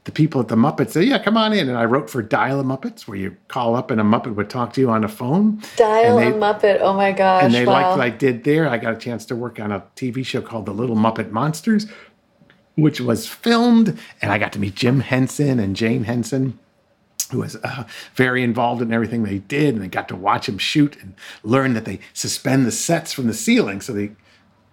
the 0.03 0.11
people 0.11 0.41
at 0.41 0.47
the 0.47 0.55
Muppets 0.55 0.91
said, 0.91 1.05
"Yeah, 1.05 1.19
come 1.19 1.37
on 1.37 1.53
in." 1.53 1.69
And 1.69 1.77
I 1.77 1.85
wrote 1.85 2.09
for 2.09 2.21
Dial 2.21 2.59
a 2.59 2.63
Muppets, 2.63 3.07
where 3.07 3.17
you 3.17 3.37
call 3.47 3.75
up 3.75 3.91
and 3.91 4.01
a 4.01 4.03
Muppet 4.03 4.35
would 4.35 4.49
talk 4.49 4.73
to 4.73 4.81
you 4.81 4.89
on 4.89 5.03
a 5.03 5.07
phone. 5.07 5.61
Dial 5.75 6.17
they, 6.17 6.27
a 6.27 6.33
Muppet. 6.33 6.79
Oh 6.81 6.93
my 6.93 7.11
gosh! 7.11 7.43
And 7.43 7.53
they 7.53 7.65
wow. 7.65 7.73
liked 7.73 7.89
what 7.89 8.01
I 8.01 8.09
did 8.09 8.43
there. 8.43 8.67
I 8.67 8.77
got 8.77 8.93
a 8.93 8.97
chance 8.97 9.25
to 9.25 9.35
work 9.35 9.59
on 9.59 9.71
a 9.71 9.83
TV 9.95 10.25
show 10.25 10.41
called 10.41 10.65
The 10.65 10.73
Little 10.73 10.95
Muppet 10.95 11.31
Monsters, 11.31 11.85
which 12.75 12.99
was 12.99 13.27
filmed, 13.27 13.97
and 14.21 14.31
I 14.31 14.39
got 14.39 14.53
to 14.53 14.59
meet 14.59 14.75
Jim 14.75 15.01
Henson 15.01 15.59
and 15.59 15.75
Jane 15.75 16.05
Henson. 16.05 16.57
Who 17.31 17.37
was 17.37 17.55
uh, 17.57 17.85
very 18.15 18.43
involved 18.43 18.81
in 18.81 18.91
everything 18.91 19.23
they 19.23 19.37
did, 19.37 19.75
and 19.75 19.83
they 19.83 19.87
got 19.87 20.09
to 20.09 20.17
watch 20.17 20.49
him 20.49 20.57
shoot 20.57 20.97
and 21.01 21.13
learn 21.43 21.73
that 21.75 21.85
they 21.85 21.99
suspend 22.11 22.65
the 22.65 22.73
sets 22.73 23.13
from 23.13 23.27
the 23.27 23.33
ceiling 23.33 23.79
so 23.79 23.93
they 23.93 24.11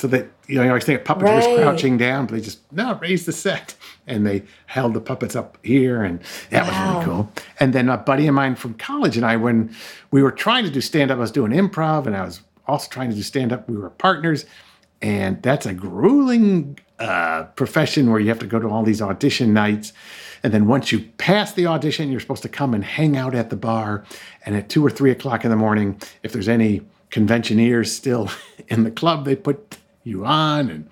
so 0.00 0.06
that 0.08 0.28
you 0.46 0.56
know, 0.56 0.62
I 0.62 0.68
always 0.68 0.84
think 0.84 1.00
a 1.00 1.04
puppet 1.04 1.24
right. 1.24 1.56
crouching 1.56 1.98
down, 1.98 2.26
but 2.26 2.34
they 2.34 2.40
just 2.40 2.60
no 2.72 2.94
raise 2.94 3.26
the 3.26 3.32
set, 3.32 3.74
and 4.08 4.26
they 4.26 4.42
held 4.66 4.94
the 4.94 5.00
puppets 5.00 5.36
up 5.36 5.58
here, 5.62 6.02
and 6.02 6.20
that 6.50 6.66
wow. 6.66 6.68
was 6.68 6.94
really 6.94 7.04
cool. 7.04 7.32
And 7.60 7.72
then 7.72 7.88
a 7.88 7.96
buddy 7.96 8.26
of 8.26 8.34
mine 8.34 8.56
from 8.56 8.74
college 8.74 9.16
and 9.16 9.24
I, 9.24 9.36
when 9.36 9.74
we 10.10 10.22
were 10.22 10.32
trying 10.32 10.64
to 10.64 10.70
do 10.70 10.80
stand 10.80 11.10
up, 11.10 11.18
I 11.18 11.20
was 11.20 11.30
doing 11.30 11.52
improv, 11.52 12.06
and 12.06 12.16
I 12.16 12.24
was 12.24 12.40
also 12.66 12.88
trying 12.88 13.10
to 13.10 13.16
do 13.16 13.22
stand 13.22 13.52
up. 13.52 13.68
We 13.68 13.76
were 13.76 13.90
partners, 13.90 14.44
and 15.00 15.42
that's 15.42 15.66
a 15.66 15.74
grueling 15.74 16.78
uh, 16.98 17.44
profession 17.54 18.10
where 18.10 18.20
you 18.20 18.28
have 18.28 18.40
to 18.40 18.46
go 18.46 18.58
to 18.58 18.68
all 18.68 18.82
these 18.82 19.00
audition 19.00 19.52
nights. 19.52 19.92
And 20.42 20.52
then 20.52 20.66
once 20.66 20.92
you 20.92 21.00
pass 21.18 21.52
the 21.52 21.66
audition, 21.66 22.10
you're 22.10 22.20
supposed 22.20 22.42
to 22.42 22.48
come 22.48 22.74
and 22.74 22.84
hang 22.84 23.16
out 23.16 23.34
at 23.34 23.50
the 23.50 23.56
bar. 23.56 24.04
And 24.46 24.56
at 24.56 24.68
two 24.68 24.84
or 24.84 24.90
three 24.90 25.10
o'clock 25.10 25.44
in 25.44 25.50
the 25.50 25.56
morning, 25.56 26.00
if 26.22 26.32
there's 26.32 26.48
any 26.48 26.82
conventioneers 27.10 27.92
still 27.92 28.30
in 28.68 28.84
the 28.84 28.90
club, 28.90 29.24
they 29.24 29.36
put 29.36 29.78
you 30.04 30.24
on 30.24 30.70
and 30.70 30.88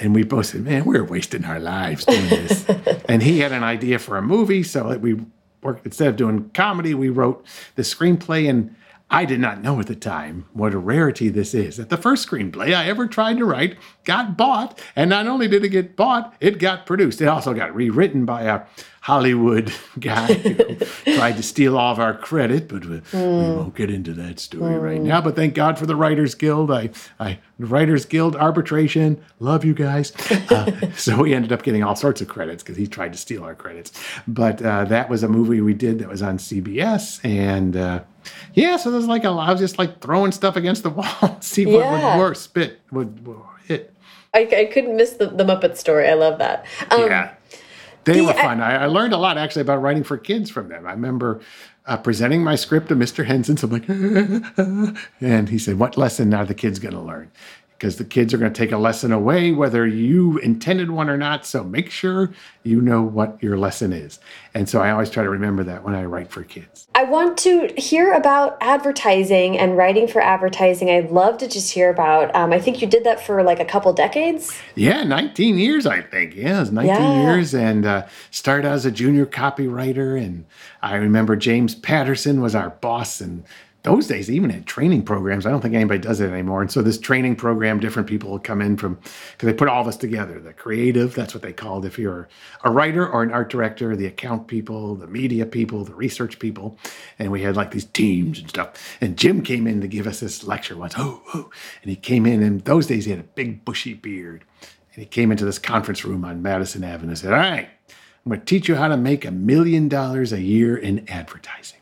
and 0.00 0.14
we 0.14 0.22
both 0.24 0.46
said, 0.46 0.64
"Man, 0.64 0.84
we're 0.84 1.04
wasting 1.04 1.44
our 1.44 1.60
lives 1.60 2.04
doing 2.04 2.28
this." 2.28 2.64
and 3.08 3.22
he 3.22 3.40
had 3.40 3.52
an 3.52 3.62
idea 3.62 3.98
for 3.98 4.16
a 4.16 4.22
movie, 4.22 4.62
so 4.62 4.96
we 4.98 5.16
worked 5.62 5.84
instead 5.84 6.08
of 6.08 6.16
doing 6.16 6.50
comedy, 6.50 6.94
we 6.94 7.08
wrote 7.08 7.44
the 7.74 7.82
screenplay. 7.82 8.48
And 8.48 8.74
I 9.14 9.24
did 9.24 9.38
not 9.38 9.62
know 9.62 9.78
at 9.78 9.86
the 9.86 9.94
time 9.94 10.46
what 10.54 10.74
a 10.74 10.78
rarity 10.78 11.28
this 11.28 11.54
is. 11.54 11.76
That 11.76 11.88
the 11.88 11.96
first 11.96 12.28
screenplay 12.28 12.74
I 12.74 12.86
ever 12.88 13.06
tried 13.06 13.38
to 13.38 13.44
write 13.44 13.76
got 14.02 14.36
bought, 14.36 14.80
and 14.96 15.08
not 15.08 15.28
only 15.28 15.46
did 15.46 15.64
it 15.64 15.68
get 15.68 15.94
bought, 15.94 16.34
it 16.40 16.58
got 16.58 16.84
produced. 16.84 17.20
It 17.20 17.28
also 17.28 17.54
got 17.54 17.72
rewritten 17.72 18.24
by 18.24 18.42
a 18.42 18.62
Hollywood 19.02 19.72
guy 20.00 20.32
who 20.32 20.64
tried 21.14 21.36
to 21.36 21.44
steal 21.44 21.78
all 21.78 21.92
of 21.92 22.00
our 22.00 22.16
credit, 22.16 22.66
but 22.66 22.84
we, 22.86 22.96
mm. 22.96 23.12
we 23.12 23.20
hmm. 23.20 23.56
won't 23.56 23.76
get 23.76 23.88
into 23.88 24.14
that 24.14 24.40
story 24.40 24.74
mm. 24.74 24.82
right 24.82 24.98
hmm. 24.98 25.06
now. 25.06 25.20
But 25.20 25.36
thank 25.36 25.54
God 25.54 25.78
for 25.78 25.86
the 25.86 25.94
Writers 25.94 26.34
Guild. 26.34 26.72
I, 26.72 26.90
I 27.20 27.38
Writers 27.60 28.06
Guild 28.06 28.34
arbitration. 28.34 29.22
Love 29.38 29.64
you 29.64 29.74
guys. 29.74 30.12
Uh, 30.54 30.70
so 30.94 31.22
we 31.22 31.32
ended 31.32 31.52
up 31.52 31.62
getting 31.62 31.82
all 31.82 31.96
sorts 31.96 32.20
of 32.20 32.28
credits 32.28 32.62
because 32.62 32.76
he 32.76 32.86
tried 32.86 33.12
to 33.12 33.18
steal 33.18 33.42
our 33.44 33.54
credits. 33.54 33.92
But 34.28 34.62
uh, 34.62 34.84
that 34.84 35.08
was 35.08 35.22
a 35.22 35.28
movie 35.28 35.60
we 35.60 35.74
did 35.74 35.98
that 36.00 36.08
was 36.08 36.22
on 36.22 36.38
CBS, 36.38 37.24
and 37.24 37.76
uh, 37.76 38.02
yeah, 38.54 38.76
so 38.76 38.90
there's 38.90 39.06
like 39.06 39.24
a, 39.24 39.28
I 39.28 39.50
was 39.50 39.60
just 39.60 39.78
like 39.78 40.00
throwing 40.00 40.32
stuff 40.32 40.56
against 40.56 40.82
the 40.82 40.90
wall, 40.90 41.36
see 41.40 41.66
what 41.66 41.80
yeah. 41.80 42.16
would 42.16 42.20
work, 42.20 42.36
spit 42.36 42.80
would, 42.90 43.26
would 43.26 43.40
hit. 43.66 43.92
I, 44.32 44.40
I 44.40 44.64
couldn't 44.72 44.96
miss 44.96 45.12
the, 45.12 45.26
the 45.26 45.44
Muppet 45.44 45.76
story. 45.76 46.08
I 46.08 46.14
love 46.14 46.38
that. 46.38 46.66
Um, 46.90 47.02
yeah 47.02 47.34
they 48.04 48.20
the, 48.20 48.24
were 48.24 48.34
fun. 48.34 48.60
I, 48.60 48.84
I, 48.84 48.86
learned 48.86 49.12
a 49.12 49.16
lot 49.16 49.38
actually 49.38 49.62
about 49.62 49.82
writing 49.82 50.04
for 50.04 50.16
kids 50.16 50.50
from 50.50 50.68
them. 50.68 50.86
I 50.86 50.92
remember 50.92 51.40
uh, 51.86 51.96
presenting 51.96 52.42
my 52.42 52.54
script 52.54 52.88
to 52.88 52.96
Mr. 52.96 53.24
Henson. 53.24 53.56
So 53.56 53.68
I'm 53.68 53.72
like, 53.72 54.96
and 55.20 55.48
he 55.48 55.58
said, 55.58 55.78
"What 55.78 55.96
lesson 55.96 56.32
are 56.34 56.44
the 56.44 56.54
kids 56.54 56.78
going 56.78 56.94
to 56.94 57.00
learn?" 57.00 57.30
Because 57.84 57.96
the 57.96 58.04
kids 58.04 58.32
are 58.32 58.38
going 58.38 58.50
to 58.50 58.58
take 58.58 58.72
a 58.72 58.78
lesson 58.78 59.12
away, 59.12 59.52
whether 59.52 59.86
you 59.86 60.38
intended 60.38 60.90
one 60.90 61.10
or 61.10 61.18
not. 61.18 61.44
So 61.44 61.62
make 61.62 61.90
sure 61.90 62.32
you 62.62 62.80
know 62.80 63.02
what 63.02 63.36
your 63.42 63.58
lesson 63.58 63.92
is. 63.92 64.20
And 64.54 64.66
so 64.66 64.80
I 64.80 64.90
always 64.90 65.10
try 65.10 65.22
to 65.22 65.28
remember 65.28 65.62
that 65.64 65.84
when 65.84 65.94
I 65.94 66.04
write 66.04 66.30
for 66.30 66.44
kids. 66.44 66.88
I 66.94 67.04
want 67.04 67.36
to 67.40 67.68
hear 67.76 68.14
about 68.14 68.56
advertising 68.62 69.58
and 69.58 69.76
writing 69.76 70.08
for 70.08 70.22
advertising. 70.22 70.88
I'd 70.88 71.10
love 71.10 71.36
to 71.38 71.46
just 71.46 71.72
hear 71.72 71.90
about, 71.90 72.34
um, 72.34 72.54
I 72.54 72.58
think 72.58 72.80
you 72.80 72.88
did 72.88 73.04
that 73.04 73.20
for 73.20 73.42
like 73.42 73.60
a 73.60 73.66
couple 73.66 73.92
decades. 73.92 74.58
Yeah, 74.76 75.04
19 75.04 75.58
years, 75.58 75.84
I 75.84 76.00
think. 76.00 76.34
Yeah, 76.34 76.56
it 76.56 76.60
was 76.60 76.72
19 76.72 76.94
yeah. 76.94 77.22
years 77.22 77.54
and 77.54 77.84
uh, 77.84 78.06
started 78.30 78.66
as 78.66 78.86
a 78.86 78.90
junior 78.90 79.26
copywriter. 79.26 80.18
And 80.18 80.46
I 80.80 80.94
remember 80.94 81.36
James 81.36 81.74
Patterson 81.74 82.40
was 82.40 82.54
our 82.54 82.70
boss 82.70 83.20
and 83.20 83.44
those 83.84 84.06
days 84.06 84.30
even 84.30 84.48
had 84.48 84.66
training 84.66 85.02
programs. 85.02 85.44
I 85.44 85.50
don't 85.50 85.60
think 85.60 85.74
anybody 85.74 86.00
does 86.00 86.18
it 86.20 86.30
anymore. 86.30 86.62
And 86.62 86.72
so 86.72 86.80
this 86.80 86.98
training 86.98 87.36
program, 87.36 87.78
different 87.78 88.08
people 88.08 88.30
will 88.30 88.38
come 88.38 88.62
in 88.62 88.78
from 88.78 88.94
because 88.94 89.46
they 89.46 89.52
put 89.52 89.68
all 89.68 89.82
of 89.82 89.86
us 89.86 89.98
together. 89.98 90.40
The 90.40 90.54
creative, 90.54 91.14
that's 91.14 91.34
what 91.34 91.42
they 91.42 91.52
called 91.52 91.84
if 91.84 91.98
you're 91.98 92.26
a 92.64 92.70
writer 92.70 93.06
or 93.06 93.22
an 93.22 93.30
art 93.30 93.50
director, 93.50 93.94
the 93.94 94.06
account 94.06 94.48
people, 94.48 94.94
the 94.94 95.06
media 95.06 95.44
people, 95.44 95.84
the 95.84 95.94
research 95.94 96.38
people. 96.38 96.78
And 97.18 97.30
we 97.30 97.42
had 97.42 97.56
like 97.56 97.72
these 97.72 97.84
teams 97.84 98.38
and 98.38 98.48
stuff. 98.48 98.96
And 99.02 99.18
Jim 99.18 99.42
came 99.42 99.66
in 99.66 99.82
to 99.82 99.86
give 99.86 100.06
us 100.06 100.20
this 100.20 100.44
lecture 100.44 100.78
once. 100.78 100.94
Oh, 100.96 101.22
oh. 101.34 101.50
And 101.82 101.90
he 101.90 101.96
came 101.96 102.24
in 102.24 102.42
and 102.42 102.62
those 102.64 102.86
days 102.86 103.04
he 103.04 103.10
had 103.10 103.20
a 103.20 103.24
big 103.24 103.66
bushy 103.66 103.92
beard. 103.92 104.44
And 104.94 105.02
he 105.02 105.06
came 105.06 105.30
into 105.30 105.44
this 105.44 105.58
conference 105.58 106.06
room 106.06 106.24
on 106.24 106.40
Madison 106.40 106.84
Avenue 106.84 107.10
and 107.10 107.18
said, 107.18 107.34
All 107.34 107.38
right, 107.38 107.68
I'm 107.88 108.30
going 108.30 108.40
to 108.40 108.46
teach 108.46 108.66
you 108.66 108.76
how 108.76 108.88
to 108.88 108.96
make 108.96 109.26
a 109.26 109.30
million 109.30 109.88
dollars 109.88 110.32
a 110.32 110.40
year 110.40 110.74
in 110.74 111.06
advertising. 111.10 111.80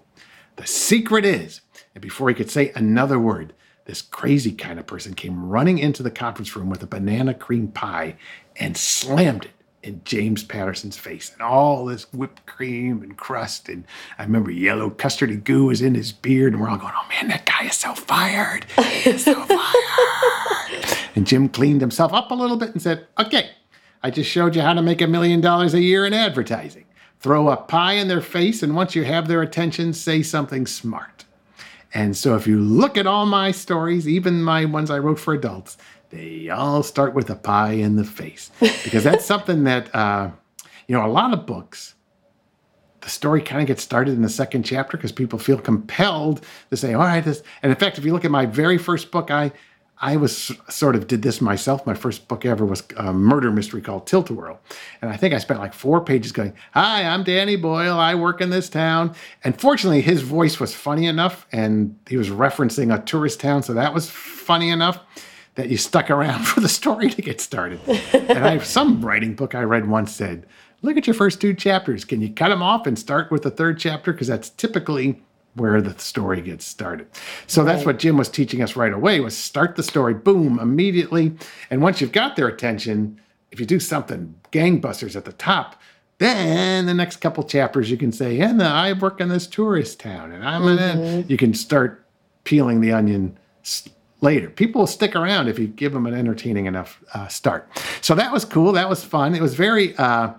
The 0.56 0.66
secret 0.66 1.24
is 1.24 1.61
and 1.94 2.02
before 2.02 2.28
he 2.28 2.34
could 2.34 2.50
say 2.50 2.72
another 2.74 3.18
word, 3.18 3.52
this 3.84 4.02
crazy 4.02 4.52
kind 4.52 4.78
of 4.78 4.86
person 4.86 5.14
came 5.14 5.48
running 5.48 5.78
into 5.78 6.02
the 6.02 6.10
conference 6.10 6.54
room 6.54 6.70
with 6.70 6.82
a 6.82 6.86
banana 6.86 7.34
cream 7.34 7.68
pie 7.68 8.16
and 8.56 8.76
slammed 8.76 9.46
it 9.46 9.50
in 9.82 10.00
James 10.04 10.44
Patterson's 10.44 10.96
face. 10.96 11.32
And 11.32 11.42
all 11.42 11.84
this 11.84 12.12
whipped 12.12 12.46
cream 12.46 13.02
and 13.02 13.16
crust. 13.16 13.68
And 13.68 13.84
I 14.18 14.22
remember 14.22 14.50
yellow 14.50 14.90
custardy 14.90 15.42
goo 15.42 15.66
was 15.66 15.82
in 15.82 15.94
his 15.94 16.12
beard. 16.12 16.52
And 16.52 16.62
we're 16.62 16.68
all 16.68 16.76
going, 16.76 16.94
oh 16.96 17.08
man, 17.08 17.28
that 17.28 17.46
guy 17.46 17.66
is 17.66 17.74
so 17.74 17.94
fired. 17.94 18.64
He's 19.02 19.24
so 19.24 19.34
fired. 19.34 20.98
and 21.16 21.26
Jim 21.26 21.48
cleaned 21.48 21.80
himself 21.80 22.12
up 22.12 22.30
a 22.30 22.34
little 22.34 22.56
bit 22.56 22.70
and 22.70 22.80
said, 22.80 23.06
okay, 23.18 23.50
I 24.02 24.10
just 24.10 24.30
showed 24.30 24.54
you 24.54 24.62
how 24.62 24.74
to 24.74 24.82
make 24.82 25.00
a 25.00 25.06
million 25.06 25.40
dollars 25.40 25.74
a 25.74 25.80
year 25.80 26.06
in 26.06 26.12
advertising. 26.12 26.84
Throw 27.20 27.50
a 27.50 27.56
pie 27.56 27.92
in 27.94 28.08
their 28.08 28.20
face, 28.20 28.64
and 28.64 28.74
once 28.74 28.96
you 28.96 29.04
have 29.04 29.28
their 29.28 29.42
attention, 29.42 29.92
say 29.92 30.24
something 30.24 30.66
smart. 30.66 31.24
And 31.94 32.16
so 32.16 32.34
if 32.36 32.46
you 32.46 32.58
look 32.58 32.96
at 32.96 33.06
all 33.06 33.26
my 33.26 33.50
stories, 33.50 34.08
even 34.08 34.42
my 34.42 34.64
ones 34.64 34.90
I 34.90 34.98
wrote 34.98 35.18
for 35.18 35.34
adults, 35.34 35.76
they 36.10 36.48
all 36.48 36.82
start 36.82 37.14
with 37.14 37.28
a 37.30 37.34
pie 37.34 37.72
in 37.72 37.96
the 37.96 38.04
face. 38.04 38.50
Because 38.60 39.04
that's 39.04 39.24
something 39.32 39.64
that, 39.64 39.94
uh, 39.94 40.30
you 40.88 40.94
know, 40.94 41.04
a 41.04 41.08
lot 41.08 41.32
of 41.32 41.46
books, 41.46 41.94
the 43.00 43.10
story 43.10 43.42
kind 43.42 43.60
of 43.60 43.66
gets 43.66 43.82
started 43.82 44.14
in 44.14 44.22
the 44.22 44.28
second 44.28 44.62
chapter 44.62 44.96
because 44.96 45.12
people 45.12 45.38
feel 45.38 45.58
compelled 45.58 46.44
to 46.70 46.76
say, 46.76 46.94
all 46.94 47.02
right, 47.02 47.24
this. 47.24 47.42
And 47.62 47.70
in 47.70 47.76
fact, 47.76 47.98
if 47.98 48.04
you 48.04 48.12
look 48.12 48.24
at 48.24 48.30
my 48.30 48.46
very 48.46 48.78
first 48.78 49.10
book, 49.10 49.30
I 49.30 49.52
I 50.02 50.16
was 50.16 50.50
sort 50.68 50.96
of 50.96 51.06
did 51.06 51.22
this 51.22 51.40
myself. 51.40 51.86
My 51.86 51.94
first 51.94 52.26
book 52.26 52.44
ever 52.44 52.66
was 52.66 52.82
a 52.96 53.12
murder 53.12 53.52
mystery 53.52 53.80
called 53.80 54.04
Tilt-A-Whirl. 54.08 54.60
And 55.00 55.12
I 55.12 55.16
think 55.16 55.32
I 55.32 55.38
spent 55.38 55.60
like 55.60 55.72
four 55.72 56.04
pages 56.04 56.32
going, 56.32 56.54
Hi, 56.74 57.04
I'm 57.04 57.22
Danny 57.22 57.54
Boyle. 57.54 57.96
I 57.96 58.16
work 58.16 58.40
in 58.40 58.50
this 58.50 58.68
town. 58.68 59.14
And 59.44 59.58
fortunately, 59.58 60.00
his 60.00 60.22
voice 60.22 60.58
was 60.58 60.74
funny 60.74 61.06
enough 61.06 61.46
and 61.52 61.96
he 62.08 62.16
was 62.16 62.30
referencing 62.30 62.92
a 62.92 63.00
tourist 63.00 63.38
town. 63.38 63.62
So 63.62 63.74
that 63.74 63.94
was 63.94 64.10
funny 64.10 64.70
enough 64.70 64.98
that 65.54 65.68
you 65.68 65.76
stuck 65.76 66.10
around 66.10 66.44
for 66.46 66.58
the 66.58 66.68
story 66.68 67.08
to 67.08 67.22
get 67.22 67.40
started. 67.40 67.80
and 68.12 68.44
I 68.44 68.58
some 68.58 69.04
writing 69.04 69.36
book 69.36 69.54
I 69.54 69.62
read 69.62 69.88
once 69.88 70.12
said, 70.12 70.46
Look 70.84 70.96
at 70.96 71.06
your 71.06 71.14
first 71.14 71.40
two 71.40 71.54
chapters. 71.54 72.04
Can 72.04 72.20
you 72.20 72.32
cut 72.32 72.48
them 72.48 72.60
off 72.60 72.88
and 72.88 72.98
start 72.98 73.30
with 73.30 73.42
the 73.42 73.52
third 73.52 73.78
chapter? 73.78 74.12
Because 74.12 74.26
that's 74.26 74.50
typically 74.50 75.22
where 75.54 75.82
the 75.82 75.98
story 75.98 76.40
gets 76.40 76.64
started. 76.64 77.06
So 77.46 77.64
that's 77.64 77.84
what 77.84 77.98
Jim 77.98 78.16
was 78.16 78.28
teaching 78.28 78.62
us 78.62 78.74
right 78.74 78.92
away 78.92 79.20
was 79.20 79.36
start 79.36 79.76
the 79.76 79.82
story, 79.82 80.14
boom, 80.14 80.58
immediately. 80.58 81.34
And 81.70 81.82
once 81.82 82.00
you've 82.00 82.12
got 82.12 82.36
their 82.36 82.48
attention, 82.48 83.20
if 83.50 83.60
you 83.60 83.66
do 83.66 83.78
something 83.78 84.34
gangbusters 84.50 85.14
at 85.14 85.24
the 85.24 85.32
top, 85.32 85.80
then 86.18 86.86
the 86.86 86.94
next 86.94 87.16
couple 87.16 87.44
chapters 87.44 87.90
you 87.90 87.96
can 87.96 88.12
say, 88.12 88.40
and 88.40 88.62
I 88.62 88.92
work 88.92 89.20
in 89.20 89.28
this 89.28 89.46
tourist 89.46 90.00
town, 90.00 90.32
and 90.32 90.46
I'm 90.46 90.62
mm-hmm. 90.62 91.30
you 91.30 91.36
can 91.36 91.52
start 91.52 92.06
peeling 92.44 92.80
the 92.80 92.92
onion 92.92 93.36
later. 94.20 94.48
People 94.48 94.80
will 94.80 94.86
stick 94.86 95.16
around 95.16 95.48
if 95.48 95.58
you 95.58 95.66
give 95.66 95.92
them 95.92 96.06
an 96.06 96.14
entertaining 96.14 96.66
enough 96.66 97.02
uh, 97.12 97.26
start. 97.28 97.68
So 98.00 98.14
that 98.14 98.32
was 98.32 98.44
cool. 98.44 98.72
That 98.72 98.88
was 98.88 99.04
fun. 99.04 99.34
It 99.34 99.42
was 99.42 99.54
very. 99.54 99.96
Uh, 99.96 100.34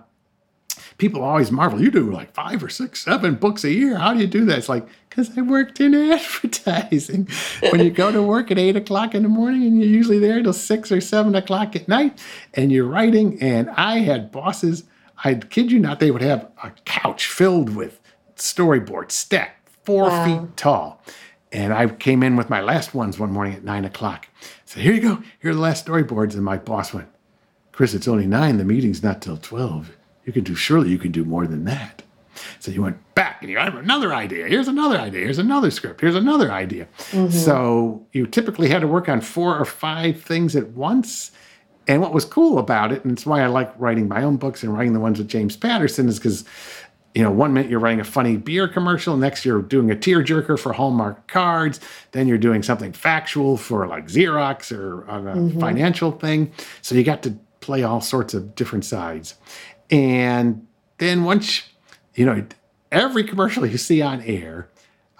people 1.04 1.22
always 1.22 1.52
marvel. 1.52 1.82
You 1.82 1.90
do 1.90 2.10
like 2.10 2.32
five 2.32 2.64
or 2.64 2.70
six, 2.70 3.04
seven 3.04 3.34
books 3.34 3.62
a 3.62 3.70
year. 3.70 3.98
How 3.98 4.14
do 4.14 4.20
you 4.20 4.26
do 4.26 4.46
that? 4.46 4.56
It's 4.56 4.70
like 4.70 4.88
because 5.10 5.36
I 5.36 5.42
worked 5.42 5.78
in 5.78 5.94
advertising. 6.12 7.28
when 7.68 7.80
you 7.84 7.90
go 7.90 8.10
to 8.10 8.22
work 8.22 8.50
at 8.50 8.58
eight 8.58 8.74
o'clock 8.74 9.14
in 9.14 9.22
the 9.22 9.28
morning 9.28 9.64
and 9.64 9.78
you're 9.78 9.90
usually 9.90 10.18
there 10.18 10.42
till 10.42 10.54
six 10.54 10.90
or 10.90 11.02
seven 11.02 11.34
o'clock 11.34 11.76
at 11.76 11.88
night, 11.88 12.18
and 12.54 12.72
you're 12.72 12.86
writing. 12.86 13.38
And 13.42 13.68
I 13.76 13.98
had 13.98 14.32
bosses. 14.32 14.84
I 15.22 15.34
kid 15.34 15.70
you 15.70 15.78
not, 15.78 16.00
they 16.00 16.10
would 16.10 16.22
have 16.22 16.50
a 16.62 16.70
couch 16.86 17.26
filled 17.26 17.76
with 17.76 18.00
storyboards 18.36 19.12
stacked 19.12 19.68
four 19.84 20.04
wow. 20.04 20.24
feet 20.24 20.56
tall. 20.56 21.02
And 21.52 21.74
I 21.74 21.86
came 21.88 22.22
in 22.22 22.34
with 22.34 22.48
my 22.48 22.62
last 22.62 22.94
ones 22.94 23.18
one 23.18 23.30
morning 23.30 23.52
at 23.52 23.62
nine 23.62 23.84
o'clock. 23.84 24.26
So 24.64 24.80
here 24.80 24.94
you 24.94 25.02
go. 25.02 25.22
Here 25.38 25.50
are 25.50 25.54
the 25.54 25.60
last 25.60 25.84
storyboards. 25.86 26.32
And 26.32 26.42
my 26.42 26.56
boss 26.56 26.94
went, 26.94 27.08
Chris, 27.72 27.92
it's 27.92 28.08
only 28.08 28.26
nine. 28.26 28.56
The 28.56 28.64
meeting's 28.64 29.02
not 29.02 29.20
till 29.20 29.36
12. 29.36 29.94
You 30.24 30.32
can 30.32 30.44
do, 30.44 30.54
surely 30.54 30.90
you 30.90 30.98
can 30.98 31.12
do 31.12 31.24
more 31.24 31.46
than 31.46 31.64
that. 31.64 32.02
So 32.58 32.70
you 32.70 32.82
went 32.82 32.98
back 33.14 33.42
and 33.42 33.50
you 33.50 33.58
have 33.58 33.76
another 33.76 34.14
idea. 34.14 34.48
Here's 34.48 34.68
another 34.68 34.98
idea. 34.98 35.20
Here's 35.24 35.38
another 35.38 35.70
script. 35.70 36.00
Here's 36.00 36.16
another 36.16 36.50
idea. 36.50 36.88
Mm-hmm. 37.10 37.30
So 37.30 38.06
you 38.12 38.26
typically 38.26 38.68
had 38.68 38.80
to 38.80 38.88
work 38.88 39.08
on 39.08 39.20
four 39.20 39.56
or 39.56 39.64
five 39.64 40.20
things 40.22 40.56
at 40.56 40.68
once. 40.70 41.30
And 41.86 42.00
what 42.00 42.14
was 42.14 42.24
cool 42.24 42.58
about 42.58 42.92
it, 42.92 43.04
and 43.04 43.12
it's 43.12 43.26
why 43.26 43.42
I 43.42 43.46
like 43.46 43.72
writing 43.78 44.08
my 44.08 44.24
own 44.24 44.36
books 44.36 44.62
and 44.62 44.72
writing 44.72 44.94
the 44.94 45.00
ones 45.00 45.18
with 45.18 45.28
James 45.28 45.56
Patterson, 45.56 46.08
is 46.08 46.18
because 46.18 46.44
you 47.14 47.22
know, 47.22 47.30
one 47.30 47.52
minute 47.52 47.70
you're 47.70 47.80
writing 47.80 48.00
a 48.00 48.04
funny 48.04 48.36
beer 48.36 48.66
commercial, 48.66 49.16
next 49.16 49.44
you're 49.44 49.62
doing 49.62 49.90
a 49.90 49.94
tearjerker 49.94 50.58
for 50.58 50.72
Hallmark 50.72 51.28
cards, 51.28 51.78
then 52.10 52.26
you're 52.26 52.38
doing 52.38 52.62
something 52.62 52.92
factual 52.92 53.56
for 53.56 53.86
like 53.86 54.08
Xerox 54.08 54.76
or 54.76 55.08
on 55.08 55.28
a 55.28 55.34
mm-hmm. 55.34 55.60
financial 55.60 56.10
thing. 56.10 56.52
So 56.82 56.96
you 56.96 57.04
got 57.04 57.22
to 57.22 57.38
play 57.60 57.84
all 57.84 58.00
sorts 58.00 58.34
of 58.34 58.54
different 58.56 58.84
sides. 58.84 59.36
And 59.90 60.66
then 60.98 61.24
once, 61.24 61.62
you 62.14 62.24
know, 62.24 62.44
every 62.90 63.24
commercial 63.24 63.66
you 63.66 63.78
see 63.78 64.02
on 64.02 64.20
air, 64.22 64.68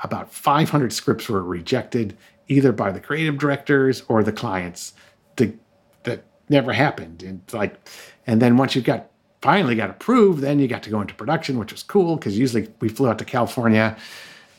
about 0.03 0.33
500 0.33 0.92
scripts 0.92 1.29
were 1.29 1.42
rejected 1.42 2.16
either 2.48 2.72
by 2.72 2.92
the 2.92 3.00
creative 3.00 3.38
directors 3.38 4.03
or 4.09 4.22
the 4.22 4.33
clients. 4.33 4.92
To, 5.37 5.59
that 6.05 6.24
never 6.48 6.72
happened. 6.72 7.22
And 7.22 7.40
like, 7.53 7.77
and 8.27 8.40
then 8.40 8.57
once 8.57 8.74
you've 8.74 8.85
got 8.85 9.11
finally 9.44 9.74
got 9.74 9.90
approved, 9.90 10.40
then 10.40 10.59
you 10.59 10.66
got 10.66 10.83
to 10.83 10.88
go 10.88 11.03
into 11.03 11.14
production, 11.14 11.59
which 11.59 11.70
was 11.70 11.83
cool 11.83 12.16
because 12.16 12.38
usually 12.38 12.66
we 12.81 12.88
flew 12.88 13.09
out 13.09 13.18
to 13.18 13.27
California. 13.27 13.94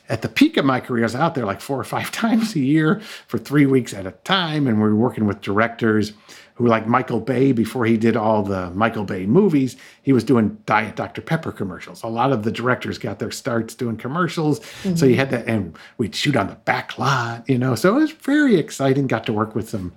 At 0.09 0.21
the 0.21 0.29
peak 0.29 0.57
of 0.57 0.65
my 0.65 0.79
career, 0.79 1.03
I 1.03 1.07
was 1.07 1.15
out 1.15 1.33
there 1.33 1.45
like 1.45 1.59
four 1.59 1.79
or 1.79 1.83
five 1.83 2.11
times 2.23 2.55
a 2.55 2.59
year 2.59 2.99
for 3.27 3.39
three 3.39 3.65
weeks 3.65 3.93
at 3.95 4.05
a 4.05 4.11
time. 4.11 4.67
And 4.67 4.77
we 4.77 4.83
were 4.83 4.95
working 4.95 5.25
with 5.25 5.41
directors 5.41 6.13
who, 6.55 6.67
like 6.67 6.87
Michael 6.87 7.19
Bay, 7.19 7.51
before 7.51 7.85
he 7.85 7.97
did 7.97 8.15
all 8.15 8.41
the 8.41 8.69
Michael 8.71 9.03
Bay 9.03 9.25
movies, 9.25 9.75
he 10.03 10.13
was 10.13 10.23
doing 10.23 10.57
Diet 10.65 10.95
Dr. 10.95 11.21
Pepper 11.21 11.51
commercials. 11.51 12.01
A 12.03 12.07
lot 12.07 12.31
of 12.31 12.43
the 12.43 12.51
directors 12.51 12.97
got 12.97 13.19
their 13.19 13.31
starts 13.31 13.75
doing 13.75 13.97
commercials. 13.97 14.59
Mm-hmm. 14.59 14.95
So 14.95 15.05
you 15.05 15.15
had 15.15 15.29
that, 15.31 15.47
and 15.47 15.77
we'd 15.97 16.15
shoot 16.15 16.35
on 16.35 16.47
the 16.47 16.55
back 16.55 16.97
lot, 16.97 17.47
you 17.49 17.57
know. 17.57 17.75
So 17.75 17.95
it 17.95 17.99
was 17.99 18.11
very 18.11 18.57
exciting. 18.57 19.07
Got 19.07 19.25
to 19.25 19.33
work 19.33 19.53
with 19.53 19.69
some 19.69 19.91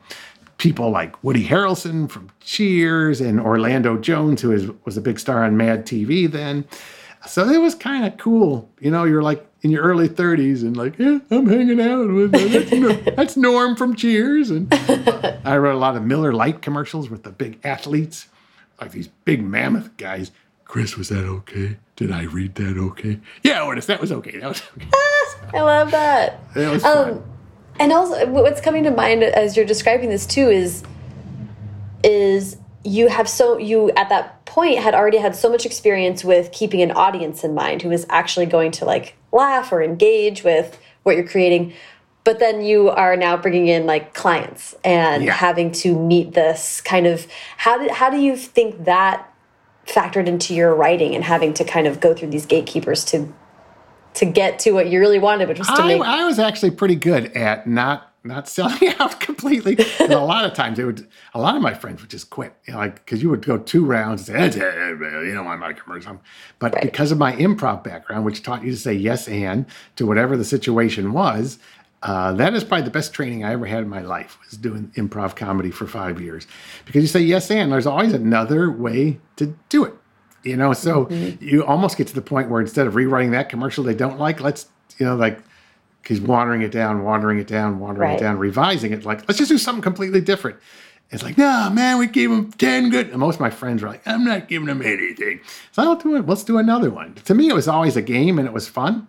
people 0.59 0.90
like 0.90 1.23
Woody 1.23 1.47
Harrelson 1.47 2.11
from 2.11 2.31
Cheers 2.40 3.21
and 3.21 3.40
Orlando 3.40 3.97
Jones, 3.97 4.42
who 4.42 4.53
is, 4.53 4.68
was 4.85 4.97
a 4.97 5.01
big 5.01 5.21
star 5.21 5.44
on 5.44 5.57
Mad 5.57 5.87
TV 5.87 6.31
then. 6.31 6.64
So 7.27 7.49
it 7.49 7.59
was 7.59 7.75
kind 7.75 8.05
of 8.05 8.16
cool. 8.18 8.68
You 8.81 8.90
know, 8.90 9.05
you're 9.05 9.23
like 9.23 9.48
in 9.62 9.71
your 9.71 9.83
early 9.83 10.09
30s 10.09 10.62
and 10.62 10.77
like, 10.77 10.99
yeah, 10.99 11.18
I'm 11.31 11.47
hanging 11.47 11.81
out 11.81 12.09
with 12.09 12.33
that's, 12.33 13.16
that's 13.16 13.37
Norm 13.37 13.77
from 13.77 13.97
Cheers. 13.97 14.51
And 14.51 14.73
I 15.44 15.57
wrote 15.57 15.75
a 15.75 15.79
lot 15.79 15.97
of 15.97 16.05
Miller 16.05 16.33
Lite 16.33 16.62
commercials 16.62 17.11
with 17.11 17.25
the 17.25 17.31
big 17.31 17.59
athletes, 17.64 18.29
like 18.81 18.92
these 18.92 19.09
big 19.25 19.42
mammoth 19.42 19.97
guys. 19.97 20.31
Chris, 20.64 20.97
was 20.97 21.09
that 21.09 21.25
okay? 21.25 21.79
Did 21.97 22.12
I 22.12 22.25
read 22.25 22.55
that 22.57 22.77
okay? 22.77 23.18
Yeah, 23.42 23.64
Ortis, 23.64 23.87
that 23.87 24.01
was 24.01 24.12
okay. 24.12 24.38
That 24.38 24.49
was 24.49 24.62
okay. 24.77 24.87
I 25.59 25.61
love 25.62 25.90
that. 25.90 26.55
That 26.55 26.73
was 26.73 26.85
um, 26.85 27.07
fun 27.07 27.23
and 27.79 27.92
also 27.92 28.27
what's 28.27 28.61
coming 28.61 28.85
to 28.85 28.90
mind 28.90 29.23
as 29.23 29.57
you're 29.57 29.66
describing 29.66 30.09
this 30.09 30.27
too 30.27 30.49
is 30.49 30.83
is 32.05 32.57
you 32.85 33.09
have 33.09 33.29
so 33.29 33.59
you 33.59 33.90
at 33.92 34.09
that 34.09 34.38
point 34.59 34.79
had 34.79 34.92
already 34.94 35.18
had 35.18 35.37
so 35.37 35.49
much 35.49 35.64
experience 35.64 36.25
with 36.25 36.51
keeping 36.51 36.83
an 36.83 36.90
audience 36.90 37.44
in 37.44 37.55
mind 37.55 37.81
who 37.81 37.92
is 37.92 38.05
actually 38.09 38.47
going 38.47 38.73
to 38.73 38.85
like 38.85 39.14
laugh 39.31 39.71
or 39.71 39.81
engage 39.81 40.42
with 40.42 40.79
what 41.05 41.14
you're 41.14 41.29
creating 41.29 41.73
but 42.25 42.40
then 42.40 42.61
you 42.61 42.90
are 42.90 43.16
now 43.16 43.37
bringing 43.37 43.68
in 43.68 43.87
like 43.87 44.14
clients 44.14 44.75
and 44.85 45.25
yeah. 45.25 45.33
having 45.33 45.71
to 45.71 45.97
meet 45.99 46.35
this 46.35 46.81
kind 46.81 47.07
of 47.07 47.27
how 47.57 47.79
do, 47.79 47.88
how 47.92 48.11
do 48.11 48.18
you 48.18 48.37
think 48.37 48.85
that 48.85 49.33
factored 49.87 50.27
into 50.27 50.55
your 50.55 50.75
writing 50.75 51.14
and 51.14 51.23
having 51.23 51.55
to 51.55 51.64
kind 51.64 51.87
of 51.87 52.01
go 52.01 52.12
through 52.12 52.29
these 52.29 52.44
gatekeepers 52.44 53.05
to 53.05 53.33
to 54.14 54.25
get 54.25 54.59
to 54.59 54.73
what 54.73 54.88
you 54.88 54.99
really 54.99 55.21
wanted, 55.21 55.49
which 55.49 55.59
was 55.59 55.68
to 55.68 55.75
I, 55.75 55.87
make. 55.87 56.03
I 56.03 56.25
was 56.25 56.40
actually 56.40 56.73
pretty 56.73 56.97
good 56.97 57.37
at 57.37 57.68
not 57.68 58.08
not 58.24 58.48
selling 58.48 58.88
out 58.98 59.20
completely. 59.20 59.78
And 60.00 60.12
a 60.12 60.20
lot 60.20 60.44
of 60.44 60.54
times, 60.54 60.78
it 60.78 60.85
would. 60.85 61.07
A 61.35 61.40
lot 61.40 61.57
of 61.57 61.62
my 61.62 61.74
friends 61.74 62.00
would 62.00 62.11
just 62.11 62.31
quit, 62.31 62.54
you 62.66 62.72
know, 62.72 62.81
like 62.81 62.96
because 62.96 63.22
you 63.22 63.31
would 63.31 63.44
go 63.44 63.59
two 63.59 63.85
rounds 63.85 64.28
and 64.28 64.52
say, 64.52 64.61
"You 64.61 65.33
know, 65.35 65.46
I'm 65.46 65.61
not 65.61 65.83
commercial." 65.83 66.20
But 66.59 66.74
right. 66.74 66.83
because 66.83 67.12
of 67.12 67.18
my 67.18 67.35
improv 67.35 67.85
background, 67.85 68.24
which 68.24 68.42
taught 68.42 68.64
you 68.64 68.70
to 68.70 68.76
say 68.76 68.92
yes 68.92 69.28
and 69.28 69.66
to 69.96 70.07
whatever 70.07 70.37
the 70.37 70.44
situation 70.44 71.12
was, 71.12 71.59
uh, 72.02 72.33
that 72.33 72.54
is 72.54 72.62
probably 72.62 72.85
the 72.85 72.90
best 72.90 73.12
training 73.12 73.44
I 73.44 73.52
ever 73.52 73.66
had 73.66 73.83
in 73.83 73.88
my 73.88 74.02
life 74.02 74.38
was 74.44 74.57
doing 74.57 74.92
improv 74.96 75.35
comedy 75.35 75.70
for 75.70 75.87
five 75.87 76.20
years 76.20 76.46
because 76.85 77.02
you 77.02 77.09
say 77.09 77.20
yes 77.20 77.50
and 77.50 77.72
there's 77.72 77.87
always 77.87 78.12
another 78.12 78.70
way 78.70 79.18
to 79.37 79.57
do 79.68 79.85
it 79.85 79.94
you 80.44 80.57
know 80.57 80.72
so 80.72 81.07
mm-hmm. 81.07 81.44
you 81.44 81.64
almost 81.64 81.96
get 81.96 82.07
to 82.07 82.14
the 82.14 82.22
point 82.22 82.48
where 82.50 82.61
instead 82.61 82.87
of 82.87 82.94
rewriting 82.94 83.33
that 83.33 83.48
commercial 83.48 83.83
they 83.83 83.94
don't 83.94 84.18
like 84.18 84.40
let's 84.40 84.68
you 84.98 85.07
know 85.07 85.16
like 85.16 85.40
he's 86.09 86.21
watering 86.21 86.62
it 86.62 86.73
down 86.73 87.05
watering 87.05 87.38
it 87.38 87.47
down 87.47 87.79
watering 87.79 88.09
right. 88.09 88.18
it 88.18 88.21
down 88.21 88.38
revising 88.38 88.92
it 88.92 89.05
like 89.05 89.27
let's 89.29 89.38
just 89.38 89.51
do 89.51 89.59
something 89.59 89.83
completely 89.83 90.21
different 90.21 90.57
it's 91.11 91.23
like 91.23 91.37
no 91.37 91.71
man 91.71 91.99
we 91.99 92.07
gave 92.07 92.31
him 92.31 92.51
10 92.53 92.90
good 92.90 93.11
and 93.11 93.18
most 93.18 93.37
of 93.37 93.40
my 93.40 93.51
friends 93.51 93.83
were 93.83 93.88
like 93.88 94.07
i'm 94.07 94.25
not 94.25 94.49
giving 94.49 94.68
him 94.68 94.83
anything 94.83 95.40
so 95.71 95.83
i'll 95.83 95.97
do 95.97 96.16
it 96.16 96.27
let's 96.27 96.44
do 96.44 96.59
another 96.59 96.90
one 96.90 97.14
to 97.14 97.35
me 97.35 97.49
it 97.49 97.55
was 97.55 97.68
always 97.68 97.97
a 97.97 98.03
game 98.03 98.38
and 98.38 98.49
it 98.49 98.55
was 98.55 98.66
fun 98.66 99.07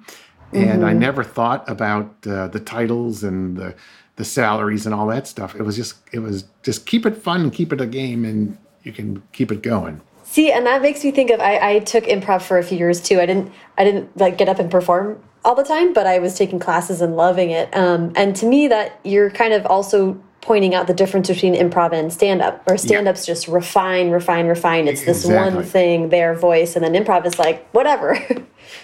and 0.51 0.79
mm-hmm. 0.81 0.85
i 0.85 0.93
never 0.93 1.23
thought 1.23 1.67
about 1.69 2.13
uh, 2.27 2.47
the 2.49 2.59
titles 2.59 3.23
and 3.23 3.57
the 3.57 3.73
the 4.17 4.25
salaries 4.25 4.85
and 4.85 4.93
all 4.93 5.07
that 5.07 5.25
stuff 5.25 5.55
it 5.55 5.61
was 5.61 5.77
just 5.77 5.95
it 6.11 6.19
was 6.19 6.43
just 6.63 6.85
keep 6.85 7.05
it 7.05 7.15
fun 7.15 7.41
and 7.41 7.53
keep 7.53 7.71
it 7.71 7.79
a 7.79 7.87
game 7.87 8.25
and 8.25 8.57
you 8.83 8.91
can 8.91 9.23
keep 9.31 9.51
it 9.51 9.61
going 9.61 10.01
See, 10.29 10.51
and 10.51 10.63
that 10.67 10.83
makes 10.83 11.03
me 11.03 11.09
think 11.09 11.31
of 11.31 11.39
I, 11.39 11.77
I 11.77 11.79
took 11.79 12.03
improv 12.03 12.43
for 12.43 12.59
a 12.59 12.63
few 12.63 12.77
years 12.77 13.01
too. 13.01 13.19
I 13.19 13.25
didn't 13.25 13.51
I 13.79 13.83
didn't 13.83 14.15
like 14.15 14.37
get 14.37 14.47
up 14.47 14.59
and 14.59 14.69
perform 14.69 15.19
all 15.45 15.55
the 15.55 15.63
time, 15.63 15.93
but 15.93 16.05
I 16.05 16.19
was 16.19 16.35
taking 16.37 16.59
classes 16.59 17.01
and 17.01 17.15
loving 17.15 17.51
it. 17.51 17.75
Um, 17.75 18.11
and 18.15 18.35
to 18.37 18.45
me, 18.45 18.67
that 18.67 18.99
you're 19.03 19.29
kind 19.29 19.53
of 19.53 19.65
also 19.65 20.19
pointing 20.41 20.73
out 20.73 20.87
the 20.87 20.93
difference 20.93 21.27
between 21.27 21.53
improv 21.53 21.93
and 21.93 22.11
stand 22.11 22.41
up, 22.41 22.65
where 22.67 22.77
stand 22.77 23.07
up's 23.07 23.27
yeah. 23.27 23.33
just 23.33 23.47
refine, 23.47 24.09
refine, 24.09 24.47
refine. 24.47 24.87
It's 24.87 25.03
this 25.03 25.25
exactly. 25.25 25.55
one 25.55 25.63
thing, 25.65 26.09
their 26.09 26.33
voice, 26.33 26.75
and 26.75 26.83
then 26.83 26.93
improv 26.93 27.25
is 27.25 27.37
like 27.37 27.67
whatever. 27.71 28.17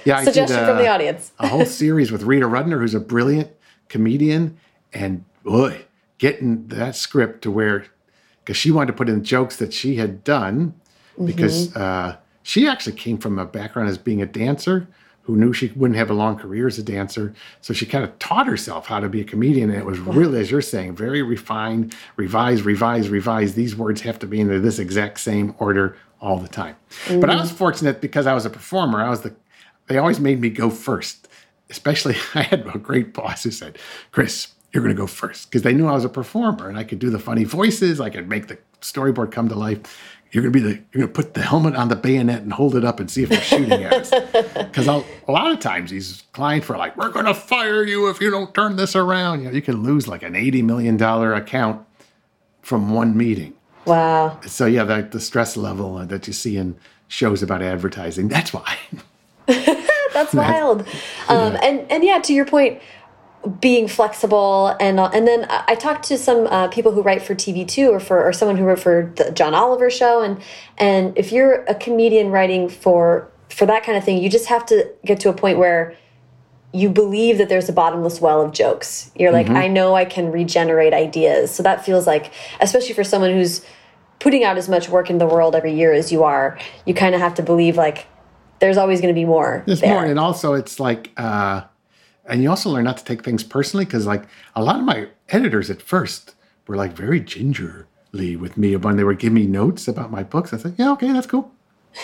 Yeah, 0.03 0.21
suggestion 0.23 0.57
did, 0.57 0.63
uh, 0.63 0.73
from 0.73 0.77
the 0.77 0.87
audience. 0.87 1.31
a 1.39 1.47
whole 1.47 1.65
series 1.65 2.11
with 2.11 2.23
Rita 2.23 2.45
Rudner, 2.45 2.79
who's 2.79 2.93
a 2.93 2.99
brilliant 2.99 3.51
comedian, 3.89 4.57
and 4.93 5.23
boy, 5.43 5.85
getting 6.17 6.67
that 6.67 6.95
script 6.95 7.41
to 7.43 7.51
where 7.51 7.85
because 8.43 8.57
she 8.57 8.71
wanted 8.71 8.87
to 8.87 8.93
put 8.93 9.09
in 9.09 9.23
jokes 9.23 9.57
that 9.57 9.73
she 9.73 9.95
had 9.95 10.23
done 10.23 10.73
because 11.23 11.69
mm-hmm. 11.69 11.81
uh, 11.81 12.15
she 12.43 12.67
actually 12.67 12.95
came 12.95 13.17
from 13.17 13.39
a 13.39 13.45
background 13.45 13.89
as 13.89 13.97
being 13.97 14.21
a 14.21 14.25
dancer 14.25 14.87
who 15.25 15.35
knew 15.35 15.51
she 15.51 15.71
wouldn't 15.75 15.97
have 15.97 16.11
a 16.11 16.13
long 16.13 16.37
career 16.37 16.67
as 16.67 16.77
a 16.77 16.83
dancer. 16.83 17.33
So 17.61 17.73
she 17.73 17.87
kind 17.87 18.03
of 18.03 18.17
taught 18.19 18.45
herself 18.45 18.85
how 18.85 18.99
to 18.99 19.09
be 19.09 19.21
a 19.21 19.23
comedian. 19.23 19.71
And 19.71 19.79
it 19.79 19.85
was 19.85 19.97
really, 19.99 20.39
as 20.39 20.51
you're 20.51 20.61
saying, 20.61 20.95
very 20.95 21.23
refined, 21.23 21.95
revise, 22.15 22.61
revise, 22.61 23.09
revise. 23.09 23.55
These 23.55 23.75
words 23.75 24.01
have 24.01 24.19
to 24.19 24.27
be 24.27 24.39
in 24.39 24.61
this 24.61 24.77
exact 24.77 25.19
same 25.19 25.55
order 25.57 25.97
all 26.21 26.37
the 26.37 26.47
time. 26.47 26.75
Mm-hmm. 27.05 27.21
But 27.21 27.31
I 27.31 27.41
was 27.41 27.51
fortunate 27.51 28.01
because 28.01 28.27
I 28.27 28.33
was 28.35 28.45
a 28.45 28.51
performer. 28.51 29.01
I 29.01 29.09
was 29.09 29.21
the, 29.21 29.35
they 29.87 29.97
always 29.97 30.19
made 30.19 30.39
me 30.39 30.49
go 30.49 30.69
first. 30.69 31.27
Especially, 31.71 32.15
I 32.35 32.43
had 32.43 32.67
a 32.67 32.77
great 32.77 33.11
boss 33.11 33.43
who 33.43 33.51
said, 33.51 33.79
Chris, 34.11 34.49
you're 34.71 34.83
going 34.83 34.95
to 34.95 35.01
go 35.01 35.07
first 35.07 35.49
because 35.49 35.63
they 35.63 35.73
knew 35.73 35.87
I 35.87 35.93
was 35.93 36.05
a 36.05 36.09
performer 36.09 36.69
and 36.69 36.77
I 36.77 36.83
could 36.83 36.99
do 36.99 37.09
the 37.09 37.17
funny 37.17 37.45
voices. 37.45 37.99
I 37.99 38.11
could 38.11 38.29
make 38.29 38.47
the 38.47 38.59
storyboard 38.81 39.31
come 39.31 39.49
to 39.49 39.55
life. 39.55 39.81
You're 40.35 40.41
gonna 40.41 40.51
be 40.51 40.59
the 40.59 40.73
you're 40.91 41.07
gonna 41.07 41.07
put 41.07 41.33
the 41.33 41.41
helmet 41.41 41.75
on 41.75 41.87
the 41.87 41.95
bayonet 41.95 42.41
and 42.41 42.51
hold 42.51 42.75
it 42.75 42.83
up 42.83 42.99
and 42.99 43.09
see 43.09 43.23
if 43.23 43.29
they're 43.29 43.39
shooting 43.39 43.71
at 43.71 43.93
us. 43.93 44.11
Because 44.65 44.87
a 44.87 45.31
lot 45.31 45.49
of 45.49 45.61
times 45.61 45.91
these 45.91 46.23
clients 46.33 46.69
are 46.69 46.77
like, 46.77 46.97
"We're 46.97 47.09
gonna 47.09 47.33
fire 47.33 47.85
you 47.85 48.09
if 48.09 48.19
you 48.19 48.29
don't 48.29 48.53
turn 48.53 48.75
this 48.75 48.97
around." 48.97 49.39
You 49.39 49.45
know, 49.45 49.51
you 49.53 49.61
can 49.61 49.81
lose 49.81 50.09
like 50.09 50.23
an 50.23 50.35
eighty 50.35 50.61
million 50.61 50.97
dollar 50.97 51.33
account 51.33 51.85
from 52.61 52.93
one 52.93 53.15
meeting. 53.15 53.53
Wow. 53.85 54.37
So 54.45 54.65
yeah, 54.65 54.83
the, 54.83 55.07
the 55.09 55.21
stress 55.21 55.55
level 55.55 56.05
that 56.05 56.27
you 56.27 56.33
see 56.33 56.57
in 56.57 56.75
shows 57.07 57.41
about 57.41 57.61
advertising. 57.61 58.27
That's 58.27 58.51
why. 58.51 58.77
That's 59.47 60.33
wild. 60.33 60.81
Um, 61.29 61.57
and 61.63 61.89
and 61.89 62.03
yeah, 62.03 62.19
to 62.19 62.33
your 62.33 62.45
point, 62.45 62.81
being 63.45 63.87
flexible 63.87 64.75
and 64.79 64.99
and 64.99 65.27
then 65.27 65.45
I 65.49 65.75
talked 65.75 66.05
to 66.05 66.17
some 66.17 66.47
uh, 66.47 66.67
people 66.69 66.91
who 66.91 67.01
write 67.01 67.21
for 67.21 67.35
TV 67.35 67.67
too, 67.67 67.89
or 67.89 67.99
for 67.99 68.23
or 68.23 68.33
someone 68.33 68.57
who 68.57 68.65
wrote 68.65 68.79
for 68.79 69.13
the 69.15 69.31
John 69.31 69.53
Oliver 69.53 69.89
show, 69.89 70.21
and 70.21 70.41
and 70.77 71.17
if 71.17 71.31
you're 71.31 71.63
a 71.65 71.75
comedian 71.75 72.31
writing 72.31 72.69
for 72.69 73.29
for 73.49 73.65
that 73.65 73.83
kind 73.83 73.97
of 73.97 74.03
thing, 74.03 74.21
you 74.21 74.29
just 74.29 74.47
have 74.47 74.65
to 74.67 74.89
get 75.05 75.19
to 75.21 75.29
a 75.29 75.33
point 75.33 75.57
where 75.57 75.95
you 76.73 76.89
believe 76.89 77.37
that 77.37 77.47
there's 77.47 77.69
a 77.69 77.73
bottomless 77.73 78.19
well 78.19 78.41
of 78.41 78.51
jokes. 78.51 79.11
You're 79.15 79.31
like, 79.31 79.45
Mm-hmm. 79.45 79.55
I 79.55 79.67
know 79.69 79.95
I 79.95 80.03
can 80.03 80.29
regenerate 80.31 80.93
ideas. 80.93 81.51
So 81.51 81.63
that 81.63 81.85
feels 81.85 82.05
like, 82.05 82.33
especially 82.59 82.93
for 82.93 83.03
someone 83.03 83.31
who's 83.31 83.65
putting 84.19 84.43
out 84.43 84.57
as 84.57 84.67
much 84.67 84.89
work 84.89 85.09
in 85.09 85.17
the 85.17 85.25
world 85.25 85.55
every 85.55 85.73
year 85.73 85.93
as 85.93 86.11
you 86.11 86.23
are, 86.23 86.59
you 86.85 86.93
kind 86.93 87.15
of 87.15 87.21
have 87.21 87.35
to 87.35 87.43
believe 87.43 87.77
like 87.77 88.07
there's 88.59 88.75
always 88.75 88.99
going 88.99 89.13
to 89.13 89.17
be 89.17 89.25
more. 89.25 89.63
There's 89.65 89.79
there. 89.79 89.93
more, 89.93 90.05
and 90.05 90.19
also 90.19 90.53
it's 90.53 90.79
like, 90.79 91.11
uh, 91.15 91.61
and 92.27 92.41
you 92.43 92.49
also 92.49 92.69
learn 92.69 92.83
not 92.85 92.97
to 92.97 93.05
take 93.05 93.23
things 93.23 93.43
personally 93.43 93.85
because 93.85 94.05
like 94.05 94.23
a 94.55 94.63
lot 94.63 94.79
of 94.79 94.85
my 94.85 95.07
editors 95.29 95.69
at 95.69 95.81
first 95.81 96.35
were 96.67 96.75
like 96.75 96.93
very 96.93 97.19
gingerly 97.19 98.35
with 98.35 98.57
me 98.57 98.75
when 98.75 98.95
they 98.97 99.03
would 99.03 99.19
give 99.19 99.33
me 99.33 99.45
notes 99.45 99.87
about 99.87 100.11
my 100.11 100.23
books. 100.23 100.53
I 100.53 100.57
said, 100.57 100.75
yeah, 100.77 100.91
okay, 100.91 101.11
that's 101.11 101.27
cool. 101.27 101.51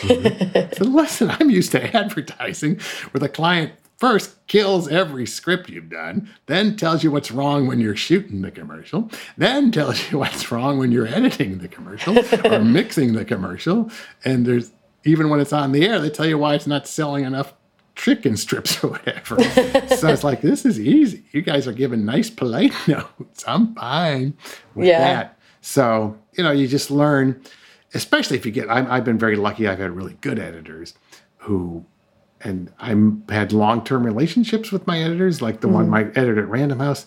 Mhm. 0.01 0.75
so 0.77 0.86
listen, 0.86 1.31
I'm 1.39 1.49
used 1.49 1.71
to 1.71 1.95
advertising 1.97 2.79
where 3.12 3.19
the 3.19 3.29
client 3.29 3.73
first 3.97 4.36
kills 4.47 4.88
every 4.88 5.27
script 5.27 5.69
you've 5.69 5.89
done, 5.89 6.27
then 6.47 6.75
tells 6.75 7.03
you 7.03 7.12
what's 7.12 7.29
wrong 7.31 7.67
when 7.67 7.79
you're 7.79 7.95
shooting 7.95 8.41
the 8.41 8.49
commercial, 8.49 9.12
then 9.38 9.71
tells 9.71 10.12
you 10.12 10.17
what's 10.19 10.51
wrong 10.51 10.79
when 10.79 10.91
you're 10.91 11.07
editing 11.07 11.60
the 11.60 11.67
commercial 11.67 12.17
or 12.45 12.60
mixing 12.60 13.13
the 13.13 13.23
commercial. 13.23 13.91
And 14.25 14.45
there's 14.45 14.71
even 15.03 15.29
when 15.29 15.39
it's 15.39 15.53
on 15.53 15.71
the 15.71 15.86
air, 15.86 15.99
they 15.99 16.10
tell 16.10 16.25
you 16.25 16.38
why 16.38 16.55
it's 16.55 16.67
not 16.67 16.88
selling 16.88 17.25
enough 17.25 17.53
chicken 17.95 18.38
strips 18.38 18.84
or 18.84 18.91
whatever. 18.91 19.41
so 19.95 20.08
it's 20.10 20.23
like, 20.23 20.41
this 20.41 20.65
is 20.65 20.80
easy. 20.80 21.23
You 21.32 21.41
guys 21.41 21.67
are 21.67 21.73
giving 21.73 22.06
nice, 22.06 22.30
polite 22.30 22.73
notes. 22.88 23.43
I'm 23.47 23.73
fine 23.75 24.36
with 24.75 24.88
Yeah. 24.88 24.99
that. 24.99 25.38
So, 25.62 26.17
you 26.34 26.43
know, 26.43 26.51
you 26.51 26.67
just 26.67 26.89
learn, 26.89 27.41
especially 27.93 28.38
if 28.38 28.45
you 28.45 28.51
get, 28.51 28.69
I'm, 28.69 28.89
I've 28.89 29.06
been 29.06 29.19
very 29.19 29.36
lucky. 29.36 29.67
I've 29.67 29.80
had 29.80 29.91
really 29.91 30.17
good 30.21 30.39
editors 30.39 30.95
who, 31.38 31.86
and 32.41 32.71
I'm 32.80 33.23
had 33.30 33.54
long 33.54 33.84
term 33.84 34.04
relationships 34.04 34.71
with 34.71 34.88
my 34.88 34.99
editors, 34.99 35.41
like 35.41 35.62
the 35.62 35.67
one 35.67 35.84
mm-hmm. 35.84 35.91
my 35.91 36.01
editor 36.15 36.41
at 36.41 36.49
Random 36.49 36.80
House. 36.80 37.06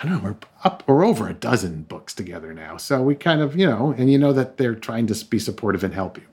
I 0.00 0.04
don't 0.04 0.22
know, 0.22 0.28
we're 0.30 0.36
up, 0.62 0.84
we're 0.86 1.04
over 1.04 1.26
a 1.28 1.34
dozen 1.34 1.82
books 1.82 2.14
together 2.14 2.52
now. 2.54 2.76
So 2.76 3.02
we 3.02 3.16
kind 3.16 3.40
of, 3.40 3.56
you 3.56 3.66
know, 3.66 3.94
and 3.96 4.12
you 4.12 4.18
know 4.18 4.32
that 4.32 4.56
they're 4.56 4.76
trying 4.76 5.06
to 5.08 5.24
be 5.24 5.38
supportive 5.40 5.82
and 5.82 5.92
help 5.92 6.18
you. 6.18 6.24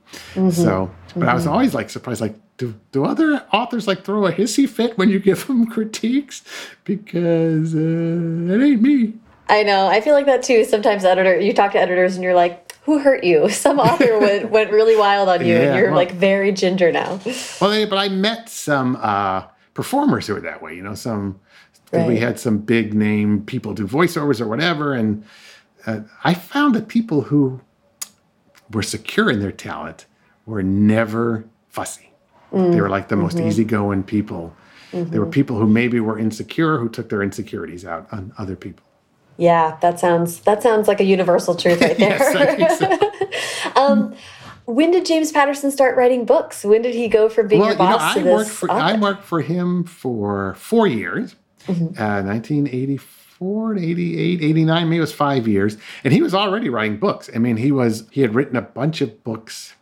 So, 0.52 0.92
but 1.16 1.28
I 1.30 1.34
was 1.34 1.48
always 1.48 1.74
like 1.74 1.90
surprised, 1.90 2.22
like, 2.22 2.36
do, 2.58 2.74
do 2.92 3.04
other 3.06 3.44
authors 3.52 3.88
like 3.88 4.04
throw 4.04 4.26
a 4.26 4.32
hissy 4.32 4.68
fit 4.68 4.98
when 4.98 5.10
you 5.10 5.20
give 5.20 5.46
them 5.48 5.66
critiques? 5.68 6.44
Because 6.84 7.76
uh, 7.76 8.54
it 8.54 8.62
ain't 8.64 8.82
me. 8.82 9.14
I 9.48 9.64
know. 9.64 9.88
I 9.88 10.02
feel 10.02 10.14
like 10.14 10.26
that 10.26 10.42
too. 10.44 10.64
Sometimes 10.66 11.06
editor, 11.06 11.40
you 11.40 11.54
talk 11.54 11.74
to 11.74 11.80
editors 11.80 12.16
and 12.16 12.24
you're 12.24 12.34
like, 12.34 12.76
"Who 12.84 12.98
hurt 13.00 13.24
you?" 13.24 13.50
Some 13.66 13.80
author 13.80 14.18
went 14.26 14.50
went 14.50 14.72
really 14.72 14.96
wild 14.96 15.30
on 15.30 15.42
you, 15.46 15.54
Yeah, 15.54 15.62
and 15.62 15.78
you're 15.78 15.88
well- 15.88 15.96
like 15.96 16.12
very 16.14 16.52
ginger 16.52 16.92
now. 16.92 17.20
Well, 17.62 17.88
but 17.88 17.98
I 17.98 18.10
met 18.10 18.50
some 18.50 18.96
uh, 18.96 19.44
performers 19.74 20.28
who 20.28 20.34
were 20.34 20.42
that 20.42 20.62
way. 20.62 20.76
You 20.76 20.82
know, 20.84 20.96
some 20.96 21.40
we 21.94 22.18
had 22.18 22.40
some 22.40 22.58
big 22.58 22.94
name 22.94 23.44
people 23.46 23.74
do 23.74 23.88
voiceovers 23.88 24.42
or 24.42 24.48
whatever, 24.48 24.94
and 24.94 25.24
uh, 25.86 26.00
I 26.24 26.34
found 26.34 26.76
that 26.76 26.88
people 26.90 27.22
who 27.22 27.62
were 28.72 28.84
secure 28.84 29.30
in 29.30 29.40
their 29.40 29.52
talent 29.52 30.06
were 30.46 30.64
never 30.64 31.46
fussy. 31.70 32.12
They 32.52 32.80
were 32.80 32.90
like 32.90 33.10
the 33.10 33.18
most 33.18 33.38
easygoing 33.40 34.04
people. 34.04 34.56
There 34.94 35.20
were 35.20 35.26
people 35.30 35.58
who 35.60 35.68
maybe 35.68 36.00
were 36.00 36.18
insecure 36.18 36.78
who 36.78 36.88
took 36.88 37.10
their 37.10 37.22
insecurities 37.22 37.84
out 37.86 38.08
on 38.14 38.32
other 38.38 38.56
people. 38.56 38.86
Yeah, 39.38 39.78
that 39.82 40.00
sounds 40.00 40.40
that 40.42 40.64
sounds 40.64 40.88
like 40.88 41.02
a 41.02 41.04
universal 41.04 41.54
truth 41.56 41.82
right 41.82 41.98
there. 42.06 42.58
Yes, 42.58 42.80
so. 42.80 44.14
when 44.66 44.92
did 44.92 45.06
James 45.06 45.32
Patterson 45.34 45.70
start 45.70 45.98
writing 45.98 46.24
books? 46.26 46.64
When 46.64 46.82
did 46.82 46.96
he 46.96 47.08
go 47.10 47.28
from 47.28 47.48
being 47.50 47.60
Well, 47.62 47.72
your 47.72 47.78
you 47.78 47.90
know, 47.90 47.98
boss 47.98 48.16
I 48.18 48.22
to 48.24 48.32
worked 48.32 48.48
this? 48.50 48.58
for 48.58 48.72
I 48.72 48.98
worked 48.98 49.24
for 49.26 49.42
him 49.42 49.84
for 49.84 50.56
four 50.56 50.88
years, 50.88 51.36
Mm-hmm. 51.68 52.00
uh, 52.02 52.22
1984 52.22 53.08
to 53.40 53.78
88, 53.78 54.42
89, 54.42 54.90
maybe 54.90 54.98
it 54.98 55.02
was 55.02 55.14
five 55.14 55.48
years, 55.48 55.78
and 56.04 56.14
he 56.14 56.22
was 56.22 56.34
already 56.34 56.70
writing 56.70 56.98
books. 56.98 57.30
I 57.34 57.40
mean, 57.40 57.58
he 57.58 57.72
was 57.72 58.08
he 58.12 58.22
had 58.22 58.34
written 58.34 58.56
a 58.56 58.62
bunch 58.62 59.02
of 59.02 59.24
books. 59.24 59.74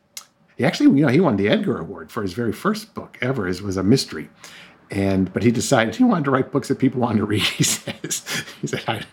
He 0.57 0.65
actually, 0.65 0.97
you 0.97 1.05
know, 1.05 1.11
he 1.11 1.19
won 1.19 1.37
the 1.37 1.49
Edgar 1.49 1.79
Award 1.79 2.11
for 2.11 2.21
his 2.21 2.33
very 2.33 2.51
first 2.51 2.93
book 2.93 3.17
ever. 3.21 3.47
It 3.47 3.61
was 3.61 3.77
a 3.77 3.83
mystery, 3.83 4.29
and 4.91 5.31
but 5.33 5.43
he 5.43 5.51
decided 5.51 5.95
he 5.95 6.03
wanted 6.03 6.25
to 6.25 6.31
write 6.31 6.51
books 6.51 6.67
that 6.67 6.79
people 6.79 7.01
wanted 7.01 7.19
to 7.19 7.25
read. 7.25 7.41
He 7.57 7.63
says, 7.63 8.45
he 8.61 8.67
said, 8.67 8.83
I 8.87 9.03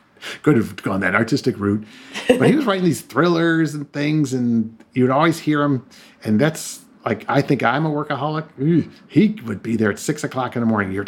could 0.42 0.56
have 0.56 0.76
gone 0.82 1.00
that 1.00 1.14
artistic 1.14 1.58
route, 1.58 1.84
but 2.28 2.48
he 2.48 2.56
was 2.56 2.66
writing 2.66 2.84
these 2.84 3.00
thrillers 3.00 3.74
and 3.74 3.90
things, 3.92 4.32
and 4.32 4.82
you'd 4.92 5.10
always 5.10 5.38
hear 5.38 5.62
him, 5.62 5.86
and 6.24 6.40
that's 6.40 6.80
like 7.04 7.24
I 7.28 7.42
think 7.42 7.62
I'm 7.62 7.86
a 7.86 7.90
workaholic. 7.90 8.90
He 9.08 9.40
would 9.44 9.62
be 9.62 9.76
there 9.76 9.90
at 9.90 9.98
six 9.98 10.24
o'clock 10.24 10.56
in 10.56 10.60
the 10.60 10.66
morning. 10.66 10.92
You're 10.92 11.06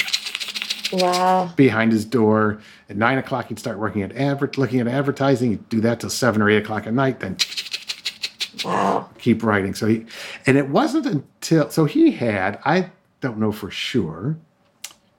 wow. 0.92 1.52
behind 1.56 1.92
his 1.92 2.04
door 2.04 2.60
at 2.92 2.98
nine 2.98 3.18
o'clock. 3.18 3.48
He'd 3.48 3.58
start 3.58 3.78
working 3.78 4.02
at 4.02 4.14
adver- 4.14 4.52
looking 4.56 4.78
at 4.80 4.86
advertising. 4.86 5.50
He'd 5.50 5.68
do 5.68 5.80
that 5.80 5.98
till 6.00 6.10
seven 6.10 6.40
or 6.40 6.48
eight 6.48 6.58
o'clock 6.58 6.86
at 6.86 6.94
night. 6.94 7.18
Then 7.20 7.36
keep 9.18 9.42
writing. 9.42 9.74
So 9.74 9.88
he, 9.88 10.06
and 10.46 10.56
it 10.56 10.68
wasn't 10.68 11.06
until 11.06 11.70
so 11.70 11.86
he 11.86 12.12
had 12.12 12.60
I 12.64 12.90
don't 13.20 13.38
know 13.38 13.50
for 13.50 13.70
sure, 13.70 14.36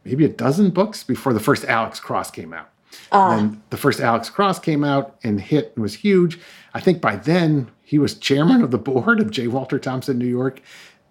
maybe 0.06 0.24
a 0.24 0.30
dozen 0.30 0.70
books 0.70 1.04
before 1.04 1.34
the 1.34 1.40
first 1.40 1.66
Alex 1.66 2.00
Cross 2.00 2.32
came 2.32 2.54
out. 2.54 2.70
Ah. 3.12 3.38
And 3.38 3.62
the 3.72 3.78
first 3.78 4.00
Alex 4.00 4.30
Cross 4.30 4.60
came 4.60 4.84
out 4.84 5.18
and 5.24 5.42
hit 5.42 5.74
and 5.76 5.82
was 5.82 5.96
huge. 5.96 6.40
I 6.74 6.80
think 6.80 7.02
by 7.02 7.16
then 7.16 7.72
he 7.82 7.98
was 7.98 8.18
chairman 8.18 8.62
of 8.62 8.72
the 8.72 8.78
board 8.78 9.20
of 9.20 9.32
J. 9.32 9.48
Walter 9.48 9.80
Thompson, 9.80 10.18
New 10.18 10.28
York. 10.28 10.62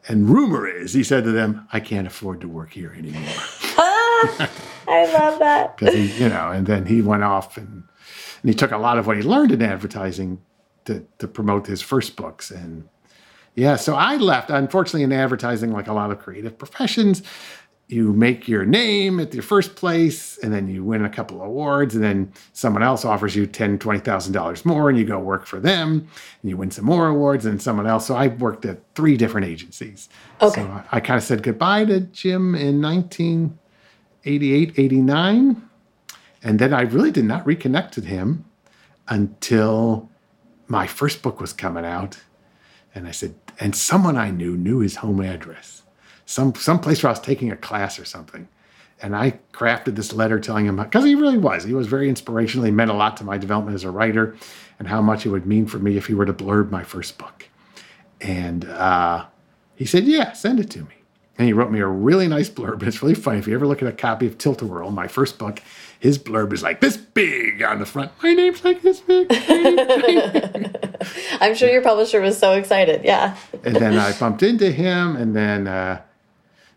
And 0.08 0.28
rumor 0.28 0.66
is 0.66 0.94
he 0.94 1.04
said 1.04 1.24
to 1.24 1.32
them, 1.32 1.66
"I 1.72 1.80
can't 1.80 2.06
afford 2.06 2.40
to 2.40 2.48
work 2.48 2.72
here 2.72 2.94
anymore." 2.96 3.28
I 4.92 5.12
love 5.12 5.38
that. 5.38 5.76
because 5.78 5.94
he, 5.94 6.06
you 6.22 6.28
know, 6.28 6.50
and 6.50 6.66
then 6.66 6.86
he 6.86 7.02
went 7.02 7.24
off 7.24 7.56
and, 7.56 7.66
and 8.42 8.50
he 8.50 8.54
took 8.54 8.72
a 8.72 8.78
lot 8.78 8.98
of 8.98 9.06
what 9.06 9.16
he 9.16 9.22
learned 9.22 9.52
in 9.52 9.62
advertising 9.62 10.40
to, 10.84 11.06
to 11.18 11.28
promote 11.28 11.66
his 11.66 11.80
first 11.80 12.16
books. 12.16 12.50
And 12.50 12.88
yeah, 13.54 13.76
so 13.76 13.94
I 13.94 14.16
left. 14.16 14.50
Unfortunately, 14.50 15.02
in 15.02 15.12
advertising, 15.12 15.72
like 15.72 15.88
a 15.88 15.92
lot 15.92 16.10
of 16.10 16.18
creative 16.18 16.58
professions, 16.58 17.22
you 17.88 18.12
make 18.12 18.48
your 18.48 18.64
name 18.64 19.20
at 19.20 19.34
your 19.34 19.42
first 19.42 19.76
place 19.76 20.38
and 20.38 20.52
then 20.52 20.66
you 20.66 20.82
win 20.82 21.04
a 21.04 21.10
couple 21.10 21.42
of 21.42 21.48
awards 21.48 21.94
and 21.94 22.02
then 22.02 22.32
someone 22.54 22.82
else 22.82 23.04
offers 23.04 23.36
you 23.36 23.46
ten, 23.46 23.78
twenty 23.78 24.00
thousand 24.00 24.32
dollars 24.32 24.64
more 24.64 24.88
and 24.88 24.98
you 24.98 25.04
go 25.04 25.18
work 25.18 25.44
for 25.44 25.60
them 25.60 26.08
and 26.40 26.50
you 26.50 26.56
win 26.56 26.70
some 26.70 26.86
more 26.86 27.08
awards 27.08 27.44
and 27.44 27.60
someone 27.60 27.86
else. 27.86 28.06
So 28.06 28.14
I 28.14 28.28
worked 28.28 28.64
at 28.64 28.80
three 28.94 29.16
different 29.18 29.46
agencies. 29.46 30.08
Okay. 30.40 30.62
So 30.62 30.66
I, 30.66 30.84
I 30.92 31.00
kind 31.00 31.18
of 31.18 31.22
said 31.22 31.42
goodbye 31.42 31.84
to 31.84 32.00
Jim 32.00 32.54
in 32.54 32.80
1988, 34.24 34.78
89. 34.78 35.68
And 36.44 36.58
then 36.58 36.72
I 36.72 36.82
really 36.82 37.10
did 37.10 37.24
not 37.24 37.44
reconnect 37.44 37.96
with 37.96 38.04
him 38.04 38.44
until 39.08 40.10
my 40.68 40.86
first 40.86 41.22
book 41.22 41.40
was 41.40 41.52
coming 41.52 41.84
out. 41.84 42.20
And 42.94 43.08
I 43.08 43.10
said, 43.10 43.34
and 43.58 43.74
someone 43.74 44.16
I 44.16 44.30
knew 44.30 44.56
knew 44.56 44.78
his 44.78 44.96
home 44.96 45.20
address, 45.20 45.82
some 46.24 46.54
some 46.54 46.80
place 46.80 47.02
where 47.02 47.08
I 47.08 47.12
was 47.12 47.20
taking 47.20 47.50
a 47.50 47.56
class 47.56 47.98
or 47.98 48.04
something. 48.04 48.48
And 49.00 49.16
I 49.16 49.40
crafted 49.52 49.96
this 49.96 50.12
letter 50.12 50.38
telling 50.38 50.66
him 50.66 50.76
because 50.76 51.04
he 51.04 51.16
really 51.16 51.38
was. 51.38 51.64
He 51.64 51.74
was 51.74 51.88
very 51.88 52.08
inspirational. 52.08 52.64
He 52.64 52.70
meant 52.70 52.90
a 52.90 52.94
lot 52.94 53.16
to 53.16 53.24
my 53.24 53.36
development 53.38 53.74
as 53.74 53.82
a 53.82 53.90
writer, 53.90 54.36
and 54.78 54.86
how 54.86 55.02
much 55.02 55.26
it 55.26 55.30
would 55.30 55.46
mean 55.46 55.66
for 55.66 55.78
me 55.78 55.96
if 55.96 56.06
he 56.06 56.14
were 56.14 56.26
to 56.26 56.32
blurb 56.32 56.70
my 56.70 56.84
first 56.84 57.18
book. 57.18 57.48
And 58.20 58.64
uh, 58.64 59.26
he 59.74 59.84
said, 59.84 60.04
"Yeah, 60.04 60.32
send 60.32 60.60
it 60.60 60.70
to 60.70 60.80
me." 60.80 61.01
And 61.38 61.46
he 61.46 61.52
wrote 61.52 61.70
me 61.70 61.80
a 61.80 61.86
really 61.86 62.28
nice 62.28 62.50
blurb. 62.50 62.80
And 62.80 62.88
it's 62.88 63.02
really 63.02 63.14
funny 63.14 63.38
if 63.38 63.46
you 63.46 63.54
ever 63.54 63.66
look 63.66 63.82
at 63.82 63.88
a 63.88 63.92
copy 63.92 64.26
of 64.26 64.36
Tilt-A-Whirl, 64.38 64.90
my 64.90 65.08
first 65.08 65.38
book. 65.38 65.62
His 65.98 66.18
blurb 66.18 66.52
is 66.52 66.62
like 66.62 66.80
this 66.80 66.96
big 66.96 67.62
on 67.62 67.78
the 67.78 67.86
front. 67.86 68.12
My 68.22 68.32
name's 68.32 68.64
like 68.64 68.82
this 68.82 69.00
big. 69.00 69.28
I'm 71.40 71.54
sure 71.54 71.70
your 71.70 71.82
publisher 71.82 72.20
was 72.20 72.36
so 72.36 72.52
excited. 72.52 73.04
Yeah. 73.04 73.36
and 73.64 73.76
then 73.76 73.96
I 73.96 74.12
bumped 74.18 74.42
into 74.42 74.70
him, 74.70 75.16
and 75.16 75.34
then 75.34 75.68
uh, 75.68 76.02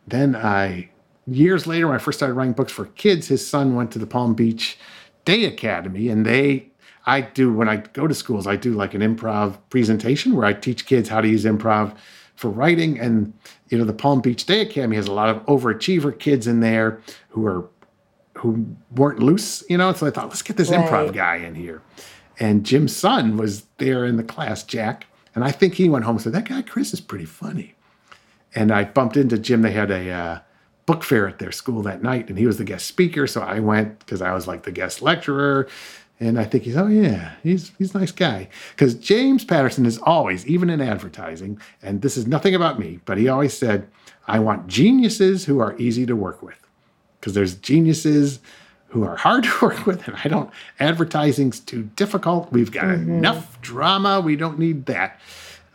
then 0.08 0.36
I 0.36 0.90
years 1.28 1.66
later 1.66 1.88
when 1.88 1.96
I 1.96 2.00
first 2.00 2.20
started 2.20 2.36
writing 2.36 2.54
books 2.54 2.72
for 2.72 2.86
kids, 2.86 3.28
his 3.28 3.46
son 3.46 3.76
went 3.76 3.92
to 3.92 4.00
the 4.00 4.08
Palm 4.08 4.36
Beach 4.36 4.78
Day 5.26 5.46
Academy, 5.46 6.08
and 6.10 6.24
they 6.26 6.68
I 7.06 7.22
do 7.22 7.54
when 7.54 7.70
I 7.70 7.78
go 7.78 8.08
to 8.08 8.14
schools, 8.14 8.48
I 8.48 8.56
do 8.56 8.74
like 8.74 8.94
an 8.94 9.02
improv 9.02 9.58
presentation 9.70 10.36
where 10.36 10.46
I 10.46 10.54
teach 10.54 10.86
kids 10.86 11.10
how 11.10 11.22
to 11.22 11.28
use 11.28 11.46
improv 11.46 11.96
for 12.36 12.50
writing. 12.50 13.00
And, 13.00 13.34
you 13.70 13.78
know, 13.78 13.84
the 13.84 13.94
Palm 13.94 14.22
Beach 14.22 14.46
Day 14.46 14.62
Academy 14.62 14.96
has 14.96 15.08
a 15.08 15.14
lot 15.14 15.30
of 15.30 15.44
overachiever 15.46 16.18
kids 16.18 16.48
in 16.48 16.60
there 16.60 17.02
who 17.30 17.46
are 17.46 17.68
who 18.36 18.66
weren't 18.92 19.20
loose, 19.20 19.64
you 19.70 19.78
know. 19.78 19.92
So 19.94 20.08
I 20.08 20.12
thought, 20.12 20.28
let's 20.28 20.42
get 20.42 20.58
this 20.58 20.70
right. 20.70 20.88
improv 20.88 21.14
guy 21.14 21.38
in 21.38 21.56
here. 21.56 21.82
And 22.40 22.66
Jim's 22.66 22.96
son 22.96 23.38
was 23.38 23.64
there 23.78 24.06
in 24.06 24.18
the 24.18 24.24
class, 24.24 24.64
Jack. 24.64 25.08
And 25.34 25.44
I 25.44 25.52
think 25.52 25.74
he 25.74 25.90
went 25.90 26.06
home 26.06 26.16
and 26.16 26.24
said, 26.24 26.34
That 26.34 26.48
guy 26.48 26.62
Chris 26.62 26.94
is 26.94 27.02
pretty 27.02 27.26
funny. 27.26 27.76
And 28.54 28.72
I 28.72 28.86
bumped 28.86 29.18
into 29.18 29.38
Jim. 29.38 29.62
They 29.62 29.72
had 29.72 29.92
a 29.92 30.10
uh, 30.10 30.40
book 30.86 31.04
fair 31.04 31.28
at 31.28 31.40
their 31.40 31.52
school 31.52 31.82
that 31.84 32.04
night, 32.04 32.30
and 32.30 32.38
he 32.38 32.46
was 32.46 32.58
the 32.58 32.64
guest 32.64 32.88
speaker. 32.88 33.28
So 33.28 33.42
I 33.42 33.60
went 33.60 34.00
because 34.00 34.22
I 34.22 34.34
was 34.34 34.48
like 34.48 34.64
the 34.64 34.72
guest 34.72 35.02
lecturer. 35.02 35.68
And 36.20 36.40
I 36.40 36.46
think 36.46 36.64
he's, 36.64 36.78
oh 36.78 36.88
yeah, 36.88 37.34
he's 37.44 37.72
he's 37.78 37.94
a 37.94 38.00
nice 38.00 38.12
guy. 38.12 38.48
Because 38.72 38.94
James 38.96 39.44
Patterson 39.44 39.86
is 39.86 39.98
always, 40.00 40.46
even 40.48 40.70
in 40.70 40.80
advertising, 40.82 41.60
and 41.82 42.02
this 42.02 42.16
is 42.16 42.26
nothing 42.26 42.56
about 42.56 42.80
me, 42.80 43.00
but 43.06 43.18
he 43.18 43.28
always 43.28 43.56
said, 43.56 43.88
I 44.28 44.40
want 44.40 44.68
geniuses 44.68 45.46
who 45.46 45.60
are 45.60 45.78
easy 45.78 46.06
to 46.06 46.16
work 46.16 46.42
with. 46.42 46.60
Because 47.20 47.34
there's 47.34 47.56
geniuses 47.56 48.40
who 48.88 49.04
are 49.04 49.18
hard 49.18 49.44
to 49.46 49.60
work 49.62 49.86
with, 49.86 50.08
and 50.08 50.16
I 50.24 50.30
don't 50.30 50.50
advertising's 50.80 51.60
too 51.60 51.84
difficult. 51.96 52.52
We've 52.52 52.72
got 52.72 52.86
mm-hmm. 52.86 53.12
enough 53.12 53.62
drama. 53.62 54.22
We 54.22 54.38
don't 54.38 54.58
need 54.58 54.86
that. 54.86 55.20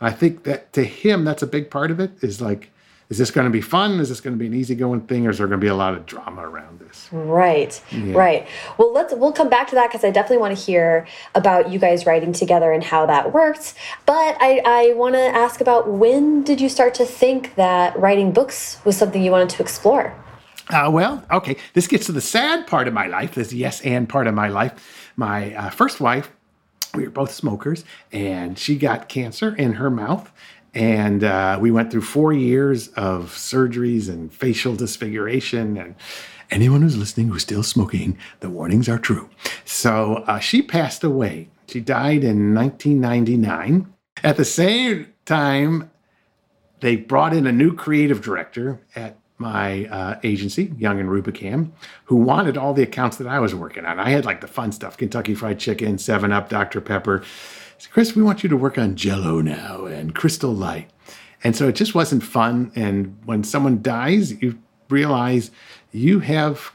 I 0.03 0.09
think 0.11 0.43
that 0.43 0.73
to 0.73 0.83
him, 0.83 1.23
that's 1.23 1.43
a 1.43 1.47
big 1.47 1.69
part 1.69 1.91
of 1.91 1.99
it, 1.99 2.11
is 2.23 2.41
like 2.41 2.70
is 3.11 3.17
this 3.17 3.29
going 3.29 3.43
to 3.43 3.51
be 3.51 3.59
fun? 3.59 3.99
Is 3.99 4.07
this 4.07 4.21
going 4.21 4.37
to 4.37 4.39
be 4.39 4.47
an 4.47 4.53
easygoing 4.53 5.01
thing, 5.01 5.27
or 5.27 5.31
is 5.31 5.37
there 5.37 5.47
going 5.47 5.59
to 5.59 5.63
be 5.63 5.67
a 5.67 5.75
lot 5.75 5.93
of 5.93 6.05
drama 6.05 6.47
around 6.47 6.79
this? 6.79 7.09
Right, 7.11 7.83
yeah. 7.91 8.13
right. 8.13 8.47
Well, 8.77 8.93
let's 8.93 9.13
we'll 9.13 9.33
come 9.33 9.49
back 9.49 9.67
to 9.67 9.75
that 9.75 9.89
because 9.89 10.05
I 10.05 10.11
definitely 10.11 10.37
want 10.37 10.57
to 10.57 10.63
hear 10.63 11.05
about 11.35 11.69
you 11.69 11.77
guys 11.77 12.05
writing 12.05 12.31
together 12.31 12.71
and 12.71 12.81
how 12.81 13.05
that 13.07 13.33
worked. 13.33 13.73
But 14.05 14.37
I, 14.39 14.61
I 14.63 14.93
want 14.93 15.15
to 15.15 15.19
ask 15.19 15.59
about 15.59 15.89
when 15.89 16.43
did 16.43 16.61
you 16.61 16.69
start 16.69 16.93
to 16.95 17.05
think 17.05 17.55
that 17.55 17.99
writing 17.99 18.31
books 18.31 18.79
was 18.85 18.95
something 18.95 19.21
you 19.21 19.31
wanted 19.31 19.49
to 19.49 19.61
explore? 19.61 20.15
Uh, 20.69 20.89
well, 20.89 21.21
okay. 21.31 21.57
This 21.73 21.87
gets 21.87 22.05
to 22.05 22.13
the 22.13 22.21
sad 22.21 22.65
part 22.65 22.87
of 22.87 22.93
my 22.93 23.07
life, 23.07 23.35
this 23.35 23.51
yes 23.51 23.81
and 23.81 24.07
part 24.07 24.25
of 24.25 24.33
my 24.33 24.47
life. 24.47 25.11
My 25.17 25.53
uh, 25.53 25.69
first 25.69 25.99
wife, 25.99 26.31
we 26.95 27.03
were 27.03 27.09
both 27.09 27.33
smokers, 27.33 27.83
and 28.13 28.57
she 28.57 28.77
got 28.77 29.09
cancer 29.09 29.53
in 29.53 29.73
her 29.73 29.89
mouth. 29.89 30.31
And 30.73 31.23
uh, 31.23 31.57
we 31.59 31.71
went 31.71 31.91
through 31.91 32.01
four 32.01 32.31
years 32.33 32.87
of 32.89 33.31
surgeries 33.31 34.07
and 34.09 34.31
facial 34.33 34.75
disfiguration. 34.75 35.77
And 35.77 35.95
anyone 36.49 36.81
who's 36.81 36.97
listening 36.97 37.27
who's 37.27 37.41
still 37.41 37.63
smoking, 37.63 38.17
the 38.39 38.49
warnings 38.49 38.87
are 38.87 38.99
true. 38.99 39.29
So 39.65 40.23
uh, 40.27 40.39
she 40.39 40.61
passed 40.61 41.03
away. 41.03 41.49
She 41.67 41.79
died 41.79 42.23
in 42.23 42.53
1999. 42.53 43.93
At 44.23 44.37
the 44.37 44.45
same 44.45 45.13
time, 45.25 45.91
they 46.79 46.95
brought 46.95 47.33
in 47.33 47.47
a 47.47 47.51
new 47.51 47.75
creative 47.75 48.21
director 48.21 48.81
at 48.95 49.17
my 49.37 49.85
uh, 49.85 50.19
agency, 50.23 50.73
Young 50.77 50.99
and 50.99 51.09
Rubicam, 51.09 51.71
who 52.05 52.15
wanted 52.15 52.57
all 52.57 52.73
the 52.73 52.83
accounts 52.83 53.17
that 53.17 53.27
I 53.27 53.39
was 53.39 53.55
working 53.55 53.85
on. 53.85 53.99
I 53.99 54.09
had 54.09 54.23
like 54.23 54.39
the 54.39 54.47
fun 54.47 54.71
stuff 54.71 54.97
Kentucky 54.97 55.33
Fried 55.33 55.59
Chicken, 55.59 55.97
7 55.97 56.31
Up, 56.31 56.47
Dr. 56.47 56.79
Pepper. 56.79 57.23
Chris, 57.87 58.15
we 58.15 58.21
want 58.21 58.43
you 58.43 58.49
to 58.49 58.57
work 58.57 58.77
on 58.77 58.95
Jello 58.95 59.41
now 59.41 59.85
and 59.85 60.13
Crystal 60.15 60.53
Light. 60.53 60.89
And 61.43 61.55
so 61.55 61.67
it 61.67 61.75
just 61.75 61.95
wasn't 61.95 62.23
fun. 62.23 62.71
And 62.75 63.17
when 63.25 63.43
someone 63.43 63.81
dies, 63.81 64.41
you 64.41 64.59
realize 64.89 65.51
you 65.91 66.19
have 66.19 66.71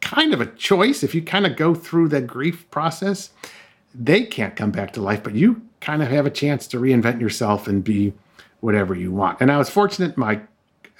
kind 0.00 0.32
of 0.32 0.40
a 0.40 0.46
choice. 0.46 1.02
If 1.02 1.14
you 1.14 1.22
kind 1.22 1.46
of 1.46 1.56
go 1.56 1.74
through 1.74 2.08
that 2.08 2.26
grief 2.26 2.70
process, 2.70 3.30
they 3.94 4.24
can't 4.24 4.56
come 4.56 4.70
back 4.70 4.92
to 4.94 5.02
life, 5.02 5.22
but 5.22 5.34
you 5.34 5.62
kind 5.80 6.02
of 6.02 6.08
have 6.08 6.26
a 6.26 6.30
chance 6.30 6.66
to 6.68 6.78
reinvent 6.78 7.20
yourself 7.20 7.66
and 7.66 7.84
be 7.84 8.12
whatever 8.60 8.94
you 8.94 9.12
want. 9.12 9.40
And 9.40 9.52
I 9.52 9.58
was 9.58 9.70
fortunate, 9.70 10.16
my 10.16 10.40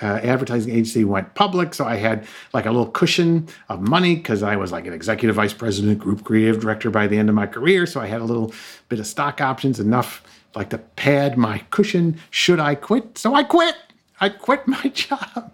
uh, 0.01 0.21
advertising 0.23 0.73
agency 0.73 1.05
went 1.05 1.35
public. 1.35 1.75
So 1.75 1.85
I 1.85 1.97
had 1.97 2.27
like 2.53 2.67
a 2.67 2.71
little 2.71 2.91
cushion 2.91 3.49
of 3.69 3.81
money 3.81 4.17
because 4.17 4.43
I 4.43 4.57
was 4.57 4.73
like 4.73 4.87
an 4.87 4.93
executive 4.93 5.37
vice 5.37 5.53
president, 5.53 5.99
group 5.99 6.25
creative 6.25 6.61
director 6.61 6.91
by 6.91 7.07
the 7.07 7.19
end 7.19 7.29
of 7.29 7.35
my 7.35 7.47
career. 7.47 7.87
So 7.87 8.01
I 8.01 8.07
had 8.07 8.21
a 8.21 8.25
little 8.25 8.53
bit 8.89 9.01
of 9.01 9.07
stock 9.07 9.41
options, 9.41 9.81
enough 9.81 10.23
like 10.55 10.71
to 10.71 10.79
pad 10.79 11.37
my 11.37 11.59
cushion 11.71 12.19
should 12.31 12.61
I 12.61 12.75
quit. 12.75 13.19
So 13.19 13.35
I 13.35 13.43
quit. 13.43 13.77
I 14.21 14.29
quit 14.29 14.67
my 14.67 14.89
job. 14.95 15.53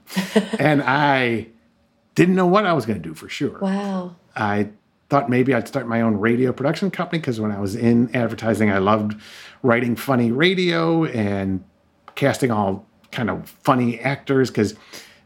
and 0.58 0.82
I 0.82 1.48
didn't 2.14 2.34
know 2.34 2.46
what 2.46 2.66
I 2.66 2.72
was 2.72 2.86
going 2.86 3.00
to 3.02 3.08
do 3.08 3.14
for 3.14 3.28
sure. 3.28 3.58
Wow. 3.58 4.16
I 4.36 4.70
thought 5.10 5.28
maybe 5.28 5.54
I'd 5.54 5.68
start 5.68 5.86
my 5.86 6.00
own 6.00 6.16
radio 6.16 6.52
production 6.52 6.90
company 6.90 7.18
because 7.18 7.40
when 7.40 7.50
I 7.50 7.60
was 7.60 7.76
in 7.76 8.14
advertising, 8.14 8.70
I 8.70 8.78
loved 8.78 9.20
writing 9.62 9.96
funny 9.96 10.32
radio 10.32 11.04
and 11.04 11.62
casting 12.14 12.50
all 12.50 12.86
kind 13.14 13.30
of 13.30 13.48
funny 13.48 13.98
actors 14.00 14.50
because 14.50 14.74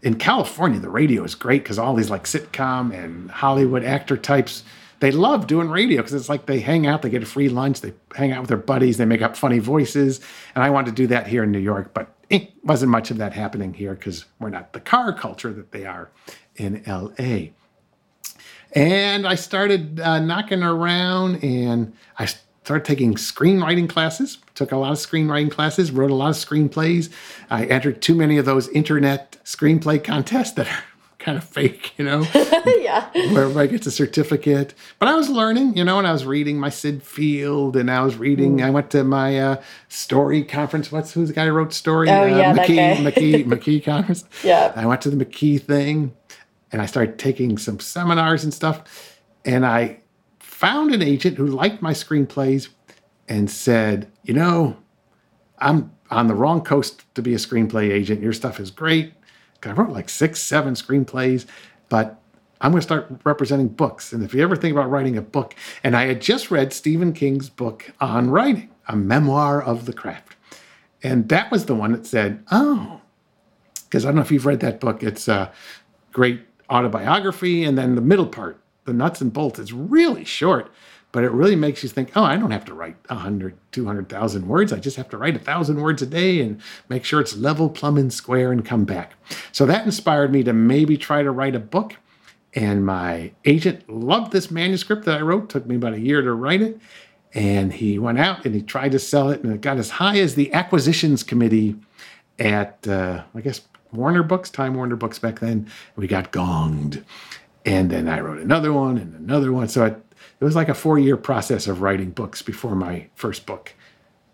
in 0.03 0.14
California 0.14 0.79
the 0.79 0.90
radio 0.90 1.24
is 1.24 1.35
great 1.35 1.62
because 1.62 1.79
all 1.79 1.94
these 1.94 2.11
like 2.11 2.24
sitcom 2.24 2.94
and 2.94 3.31
Hollywood 3.31 3.85
actor 3.85 4.16
types 4.16 4.62
they 5.01 5.12
love 5.12 5.46
doing 5.46 5.68
radio 5.68 5.98
because 5.98 6.14
it's 6.14 6.29
like 6.29 6.46
they 6.46 6.61
hang 6.61 6.87
out, 6.87 7.03
they 7.03 7.11
get 7.11 7.22
a 7.22 7.27
free 7.27 7.48
lunch, 7.48 7.81
they 7.81 7.92
hang 8.16 8.33
out 8.33 8.40
with 8.40 8.48
their 8.48 8.57
buddies, 8.57 8.96
they 8.96 9.05
make 9.05 9.22
up 9.22 9.37
funny 9.37 9.61
voices. 9.61 10.20
And 10.55 10.64
I 10.64 10.70
wanted 10.70 10.96
to 10.96 11.03
do 11.03 11.07
that 11.09 11.29
here 11.29 11.44
in 11.44 11.53
New 11.53 11.61
York, 11.61 11.94
but 11.94 12.12
it 12.31 12.53
wasn't 12.64 12.90
much 12.90 13.11
of 13.11 13.18
that 13.18 13.33
happening 13.33 13.74
here 13.74 13.94
because 13.94 14.24
we're 14.40 14.51
not 14.51 14.72
the 14.72 14.81
car 14.81 15.12
culture 15.12 15.53
that 15.53 15.70
they 15.72 15.87
are 15.87 16.11
in 16.57 16.83
LA. 16.87 17.51
And 18.72 19.27
I 19.27 19.35
started 19.37 20.01
uh, 20.01 20.18
knocking 20.18 20.62
around 20.62 21.42
and 21.44 21.94
I 22.18 22.29
started 22.68 22.85
taking 22.85 23.14
screenwriting 23.14 23.88
classes, 23.88 24.37
took 24.54 24.72
a 24.72 24.76
lot 24.76 24.92
of 24.92 24.98
screenwriting 24.98 25.50
classes, 25.50 25.90
wrote 25.90 26.11
a 26.11 26.14
lot 26.14 26.28
of 26.28 26.37
screenplays. 26.37 27.11
I 27.48 27.64
entered 27.64 28.02
too 28.02 28.14
many 28.14 28.37
of 28.37 28.44
those 28.44 28.68
internet 28.68 29.38
screenplay 29.42 30.04
contests 30.04 30.52
that 30.52 30.68
are 30.68 30.85
kind 31.18 31.38
of 31.38 31.44
fake, 31.44 31.94
you 31.96 32.04
know? 32.04 32.26
yeah. 32.66 33.09
Where 33.33 33.44
everybody 33.44 33.68
gets 33.68 33.87
a 33.87 33.90
certificate. 33.90 34.74
But 34.98 35.09
I 35.09 35.14
was 35.14 35.31
learning, 35.31 35.78
you 35.78 35.85
know, 35.85 35.96
and 35.96 36.07
I 36.07 36.12
was 36.12 36.26
reading 36.26 36.61
my 36.61 36.68
Syd 36.68 37.02
Field 37.02 37.74
and 37.74 37.90
I 37.90 38.02
was 38.02 38.18
reading, 38.18 38.59
mm. 38.59 38.64
I 38.64 38.68
went 38.68 38.90
to 38.90 39.02
my 39.02 39.38
uh, 39.38 39.62
story 39.88 40.44
conference. 40.44 40.92
What's 40.92 41.14
who's 41.14 41.28
the 41.28 41.35
guy 41.35 41.46
who 41.46 41.52
wrote 41.52 41.72
story? 41.72 42.11
Oh, 42.11 42.24
uh, 42.24 42.26
yeah, 42.26 42.54
McKee, 42.54 43.02
that 43.02 43.14
guy. 43.14 43.22
McKee, 43.22 43.44
McKee 43.46 43.83
conference. 43.83 44.26
Yeah. 44.44 44.74
I 44.76 44.85
went 44.85 45.00
to 45.00 45.11
the 45.11 45.24
McKee 45.24 45.62
thing 45.62 46.14
and 46.70 46.83
I 46.83 46.87
started 46.87 47.18
taking 47.18 47.57
some 47.57 47.81
seminars 47.81 48.44
and 48.44 48.52
stuff. 48.52 49.16
And 49.46 49.64
I 49.64 50.00
found 50.59 50.92
an 50.92 51.01
agent 51.01 51.37
who 51.37 51.47
liked 51.47 51.81
my 51.81 51.92
screenplays 51.92 52.68
and 53.29 53.49
said, 53.49 54.11
You 54.25 54.35
know, 54.35 54.77
I'm 55.61 55.92
on 56.11 56.27
the 56.27 56.35
wrong 56.35 56.62
coast 56.64 57.05
to 57.14 57.23
be 57.23 57.33
a 57.33 57.37
screenplay 57.37 57.92
agent. 57.92 58.21
Your 58.21 58.33
stuff 58.33 58.59
is 58.59 58.73
great. 58.73 59.12
I 59.62 59.71
wrote 59.71 59.90
like 59.90 60.09
six, 60.09 60.42
seven 60.42 60.75
screenplays, 60.75 61.47
but 61.88 62.21
I'm 62.61 62.73
going 62.73 62.81
to 62.81 62.85
start 62.85 63.09
representing 63.23 63.68
books. 63.68 64.12
And 64.12 64.25
if 64.25 64.35
you 64.35 64.42
ever 64.42 64.57
think 64.57 64.73
about 64.73 64.90
writing 64.90 65.16
a 65.16 65.23
book, 65.23 65.55
and 65.85 65.97
I 65.97 66.07
had 66.07 66.21
just 66.21 66.51
read 66.51 66.73
Stephen 66.73 67.12
King's 67.12 67.49
book 67.49 67.92
on 68.01 68.29
writing, 68.29 68.68
a 68.88 68.97
memoir 68.97 69.62
of 69.62 69.87
the 69.87 69.92
craft. 69.92 70.35
And 71.05 71.29
that 71.29 71.53
was 71.53 71.66
the 71.66 71.75
one 71.77 71.92
that 71.92 72.05
said, 72.05 72.42
Oh, 72.51 73.01
because 73.85 74.05
I 74.05 74.09
don't 74.09 74.16
know 74.16 74.23
if 74.23 74.33
you've 74.33 74.47
read 74.47 74.59
that 74.61 74.81
book. 74.81 75.05
It's 75.05 75.29
a 75.29 75.53
great 76.11 76.40
autobiography. 76.68 77.62
And 77.62 77.79
then 77.79 77.94
the 77.94 78.01
middle 78.01 78.27
part 78.27 78.61
the 78.88 78.94
nuts 78.94 79.20
and 79.20 79.33
bolts. 79.33 79.59
It's 79.59 79.70
really 79.70 80.24
short, 80.24 80.72
but 81.12 81.22
it 81.22 81.31
really 81.31 81.55
makes 81.55 81.83
you 81.83 81.88
think, 81.88 82.11
oh, 82.16 82.24
I 82.24 82.37
don't 82.37 82.51
have 82.51 82.64
to 82.64 82.74
write 82.74 82.96
100, 83.09 83.57
200,000 83.70 84.48
words. 84.48 84.72
I 84.72 84.79
just 84.79 84.96
have 84.96 85.09
to 85.11 85.18
write 85.18 85.37
a 85.37 85.38
thousand 85.38 85.81
words 85.81 86.03
a 86.03 86.07
day 86.07 86.40
and 86.40 86.61
make 86.88 87.05
sure 87.05 87.20
it's 87.20 87.37
level, 87.37 87.68
plumb, 87.68 87.98
and 87.98 88.12
square 88.12 88.51
and 88.51 88.64
come 88.64 88.85
back. 88.85 89.12
So 89.53 89.66
that 89.66 89.85
inspired 89.85 90.33
me 90.33 90.42
to 90.42 90.53
maybe 90.53 90.96
try 90.96 91.22
to 91.22 91.31
write 91.31 91.55
a 91.55 91.61
book. 91.61 91.96
And 92.55 92.85
my 92.85 93.31
agent 93.44 93.88
loved 93.90 94.33
this 94.33 94.51
manuscript 94.51 95.05
that 95.05 95.18
I 95.18 95.20
wrote. 95.20 95.51
Took 95.51 95.66
me 95.66 95.77
about 95.77 95.92
a 95.92 96.01
year 96.01 96.22
to 96.22 96.33
write 96.33 96.62
it. 96.62 96.81
And 97.35 97.72
he 97.72 97.98
went 97.98 98.18
out 98.18 98.46
and 98.46 98.55
he 98.55 98.62
tried 98.62 98.92
to 98.92 98.98
sell 98.98 99.29
it, 99.29 99.44
and 99.44 99.53
it 99.53 99.61
got 99.61 99.77
as 99.77 99.90
high 99.90 100.18
as 100.18 100.35
the 100.35 100.51
acquisitions 100.55 101.22
committee 101.22 101.77
at, 102.38 102.88
uh, 102.88 103.22
I 103.35 103.40
guess, 103.42 103.61
Warner 103.92 104.22
Books, 104.22 104.48
Time 104.51 104.74
Warner 104.74 104.96
Books 104.96 105.18
back 105.18 105.40
then. 105.40 105.70
We 105.96 106.07
got 106.07 106.33
gonged. 106.33 107.05
And 107.68 107.90
then 107.90 108.09
I 108.09 108.20
wrote 108.20 108.38
another 108.38 108.72
one 108.72 108.96
and 108.96 109.14
another 109.14 109.52
one. 109.52 109.68
So 109.68 109.85
it, 109.85 110.02
it 110.40 110.44
was 110.44 110.57
like 110.57 110.70
a 110.70 110.74
four 110.74 110.98
year 110.98 111.18
process 111.18 111.66
of 111.66 111.83
writing 111.83 112.11
books 112.11 112.40
before 112.40 112.74
my 112.74 113.09
first 113.14 113.44
book 113.44 113.74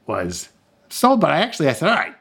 was 0.06 0.50
sold. 0.88 1.20
But 1.20 1.32
I 1.32 1.38
actually, 1.38 1.68
I 1.68 1.72
said, 1.72 1.88
all 1.88 1.96
right, 1.96 2.14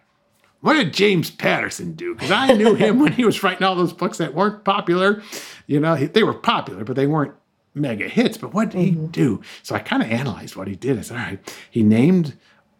what 0.62 0.74
did 0.74 0.92
James 0.92 1.30
Patterson 1.30 1.94
do? 1.94 2.16
Because 2.16 2.32
I 2.32 2.54
knew 2.54 2.74
him 2.76 3.00
when 3.00 3.12
he 3.12 3.26
was 3.26 3.44
writing 3.44 3.64
all 3.64 3.76
those 3.76 3.94
books 3.94 4.18
that 4.18 4.34
weren't 4.34 4.64
popular. 4.64 5.22
You 5.68 5.80
know, 5.80 5.96
they 5.96 6.24
were 6.24 6.34
popular, 6.34 6.84
but 6.84 6.96
they 6.96 7.06
weren't 7.06 7.36
mega 7.76 8.08
hits. 8.08 8.38
But 8.38 8.56
what 8.56 8.72
did 8.72 8.80
mm-hmm. 8.80 9.02
he 9.02 9.08
do? 9.10 9.42
So 9.62 9.76
I 9.76 9.80
kind 9.80 10.02
of 10.02 10.10
analyzed 10.10 10.56
what 10.56 10.68
he 10.68 10.76
did. 10.76 10.98
I 10.98 11.02
said, 11.02 11.18
all 11.18 11.24
right, 11.24 11.56
he 11.70 11.84
named 11.84 12.36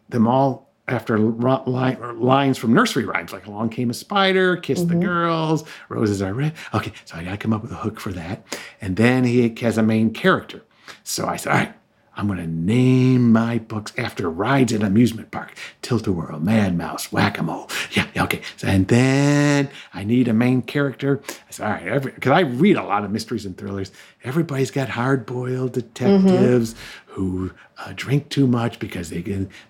them 0.08 0.26
all 0.26 0.73
after 0.86 1.18
lines 1.18 2.58
from 2.58 2.74
nursery 2.74 3.04
rhymes, 3.04 3.32
like 3.32 3.46
"Along 3.46 3.70
Came 3.70 3.90
a 3.90 3.94
Spider," 3.94 4.56
"Kiss 4.56 4.80
mm-hmm. 4.80 5.00
the 5.00 5.06
Girls," 5.06 5.64
"Roses 5.88 6.20
Are 6.20 6.34
Red." 6.34 6.52
Okay, 6.74 6.92
so 7.04 7.16
I 7.16 7.24
got 7.24 7.30
to 7.32 7.36
come 7.36 7.52
up 7.52 7.62
with 7.62 7.72
a 7.72 7.76
hook 7.76 8.00
for 8.00 8.12
that, 8.12 8.44
and 8.80 8.96
then 8.96 9.24
he 9.24 9.54
has 9.60 9.78
a 9.78 9.82
main 9.82 10.12
character. 10.12 10.62
So 11.02 11.26
I 11.26 11.36
said, 11.36 11.52
"All 11.52 11.58
right, 11.58 11.74
I'm 12.16 12.26
going 12.26 12.38
to 12.38 12.46
name 12.46 13.32
my 13.32 13.58
books 13.58 13.92
after 13.98 14.30
rides 14.30 14.72
at 14.72 14.82
amusement 14.82 15.30
park. 15.30 15.54
Tilt-A-Whirl, 15.82 16.40
Mad 16.40 16.76
Mouse, 16.76 17.10
Whack-A-Mole. 17.10 17.68
Yeah, 17.92 18.06
yeah, 18.14 18.24
okay. 18.24 18.40
So, 18.56 18.68
and 18.68 18.86
then 18.88 19.68
I 19.92 20.04
need 20.04 20.28
a 20.28 20.32
main 20.32 20.62
character. 20.62 21.20
I 21.28 21.50
said, 21.50 21.66
all 21.66 21.72
right, 21.72 22.02
because 22.02 22.32
I 22.32 22.40
read 22.40 22.76
a 22.76 22.84
lot 22.84 23.04
of 23.04 23.10
mysteries 23.10 23.44
and 23.44 23.56
thrillers. 23.56 23.90
Everybody's 24.22 24.70
got 24.70 24.88
hard-boiled 24.90 25.72
detectives 25.72 26.74
mm-hmm. 26.74 27.12
who 27.12 27.50
uh, 27.78 27.92
drink 27.96 28.28
too 28.28 28.46
much 28.46 28.78
because 28.78 29.10
they 29.10 29.20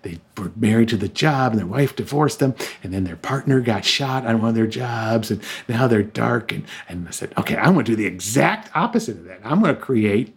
they 0.02 0.20
were 0.36 0.52
married 0.54 0.90
to 0.90 0.96
the 0.96 1.08
job 1.08 1.52
and 1.52 1.58
their 1.58 1.66
wife 1.66 1.96
divorced 1.96 2.38
them, 2.38 2.54
and 2.82 2.92
then 2.92 3.04
their 3.04 3.16
partner 3.16 3.60
got 3.60 3.84
shot 3.84 4.26
on 4.26 4.40
one 4.40 4.50
of 4.50 4.54
their 4.54 4.66
jobs, 4.66 5.30
and 5.30 5.42
now 5.68 5.86
they're 5.86 6.02
dark. 6.02 6.52
And, 6.52 6.64
and 6.88 7.08
I 7.08 7.10
said, 7.10 7.32
okay, 7.38 7.56
I'm 7.56 7.72
going 7.72 7.86
to 7.86 7.92
do 7.92 7.96
the 7.96 8.06
exact 8.06 8.70
opposite 8.76 9.16
of 9.16 9.24
that. 9.24 9.40
I'm 9.44 9.62
going 9.62 9.74
to 9.74 9.80
create 9.80 10.36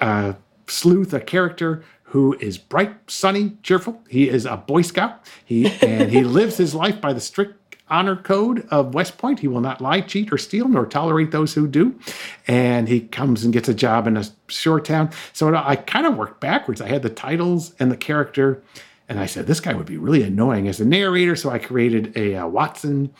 uh, 0.00 0.32
Sleuth, 0.66 1.12
a 1.12 1.20
character 1.20 1.84
who 2.04 2.36
is 2.40 2.58
bright, 2.58 2.94
sunny, 3.10 3.56
cheerful. 3.62 4.02
He 4.08 4.28
is 4.28 4.44
a 4.44 4.56
Boy 4.56 4.82
Scout. 4.82 5.26
He 5.44 5.66
and 5.80 6.10
he 6.10 6.24
lives 6.24 6.58
his 6.58 6.74
life 6.74 7.00
by 7.00 7.12
the 7.12 7.20
strict 7.20 7.76
honor 7.88 8.16
code 8.16 8.66
of 8.70 8.94
West 8.94 9.18
Point. 9.18 9.40
He 9.40 9.48
will 9.48 9.60
not 9.60 9.80
lie, 9.80 10.00
cheat, 10.00 10.32
or 10.32 10.38
steal, 10.38 10.68
nor 10.68 10.86
tolerate 10.86 11.30
those 11.30 11.54
who 11.54 11.68
do. 11.68 11.98
And 12.46 12.88
he 12.88 13.00
comes 13.00 13.44
and 13.44 13.52
gets 13.52 13.68
a 13.68 13.74
job 13.74 14.06
in 14.06 14.16
a 14.16 14.24
shore 14.48 14.80
town. 14.80 15.10
So 15.32 15.54
I 15.54 15.76
kind 15.76 16.06
of 16.06 16.16
worked 16.16 16.40
backwards. 16.40 16.80
I 16.80 16.88
had 16.88 17.02
the 17.02 17.10
titles 17.10 17.74
and 17.78 17.90
the 17.90 17.96
character, 17.96 18.62
and 19.08 19.18
I 19.18 19.26
said 19.26 19.46
this 19.46 19.60
guy 19.60 19.74
would 19.74 19.86
be 19.86 19.98
really 19.98 20.22
annoying 20.22 20.68
as 20.68 20.80
a 20.80 20.84
narrator. 20.84 21.36
So 21.36 21.50
I 21.50 21.58
created 21.58 22.16
a 22.16 22.36
uh, 22.36 22.46
Watson. 22.46 23.12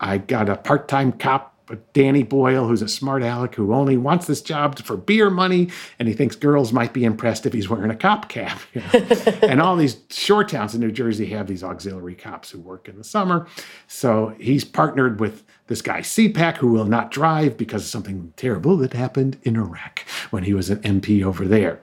I 0.00 0.18
got 0.18 0.48
a 0.48 0.56
part-time 0.56 1.12
cop 1.12 1.57
but 1.68 1.92
Danny 1.92 2.22
Boyle, 2.22 2.66
who's 2.66 2.82
a 2.82 2.88
smart 2.88 3.22
aleck 3.22 3.54
who 3.54 3.74
only 3.74 3.96
wants 3.96 4.26
this 4.26 4.40
job 4.40 4.78
for 4.78 4.96
beer 4.96 5.30
money, 5.30 5.68
and 5.98 6.08
he 6.08 6.14
thinks 6.14 6.34
girls 6.34 6.72
might 6.72 6.92
be 6.92 7.04
impressed 7.04 7.46
if 7.46 7.52
he's 7.52 7.68
wearing 7.68 7.90
a 7.90 7.96
cop 7.96 8.28
cap. 8.28 8.58
You 8.72 8.80
know? 8.80 9.04
and 9.42 9.60
all 9.60 9.76
these 9.76 9.98
shore 10.10 10.44
towns 10.44 10.74
in 10.74 10.80
New 10.80 10.90
Jersey 10.90 11.26
have 11.26 11.46
these 11.46 11.62
auxiliary 11.62 12.14
cops 12.14 12.50
who 12.50 12.58
work 12.58 12.88
in 12.88 12.96
the 12.96 13.04
summer. 13.04 13.46
So 13.86 14.34
he's 14.40 14.64
partnered 14.64 15.20
with 15.20 15.44
this 15.66 15.82
guy 15.82 16.00
Ceepak, 16.00 16.56
who 16.56 16.72
will 16.72 16.86
not 16.86 17.10
drive 17.10 17.56
because 17.56 17.82
of 17.82 17.88
something 17.88 18.32
terrible 18.36 18.76
that 18.78 18.94
happened 18.94 19.38
in 19.42 19.56
Iraq 19.56 20.04
when 20.30 20.44
he 20.44 20.54
was 20.54 20.70
an 20.70 20.78
MP 20.78 21.22
over 21.22 21.46
there. 21.46 21.80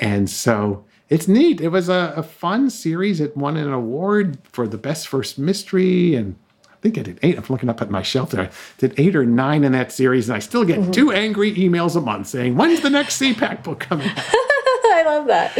And 0.00 0.30
so 0.30 0.84
it's 1.08 1.28
neat. 1.28 1.60
It 1.60 1.68
was 1.68 1.88
a, 1.88 2.14
a 2.16 2.22
fun 2.22 2.70
series. 2.70 3.20
It 3.20 3.36
won 3.36 3.56
an 3.56 3.72
award 3.72 4.38
for 4.44 4.66
the 4.66 4.78
best 4.78 5.08
first 5.08 5.38
mystery 5.38 6.14
and 6.14 6.36
think 6.80 6.98
I 6.98 7.02
did 7.02 7.18
eight. 7.22 7.36
I'm 7.36 7.44
looking 7.48 7.68
up 7.68 7.82
at 7.82 7.90
my 7.90 8.02
shelf 8.02 8.30
there. 8.30 8.46
I 8.46 8.50
did 8.78 8.94
eight 8.98 9.16
or 9.16 9.24
nine 9.24 9.64
in 9.64 9.72
that 9.72 9.92
series, 9.92 10.28
and 10.28 10.36
I 10.36 10.38
still 10.38 10.64
get 10.64 10.80
mm-hmm. 10.80 10.90
two 10.90 11.12
angry 11.12 11.54
emails 11.54 11.96
a 11.96 12.00
month 12.00 12.28
saying, 12.28 12.56
"When's 12.56 12.80
the 12.80 12.90
next 12.90 13.20
Ceepak 13.20 13.62
book 13.62 13.80
coming?" 13.80 14.08
Out? 14.08 14.18
I 14.90 15.02
love 15.04 15.26
that. 15.26 15.56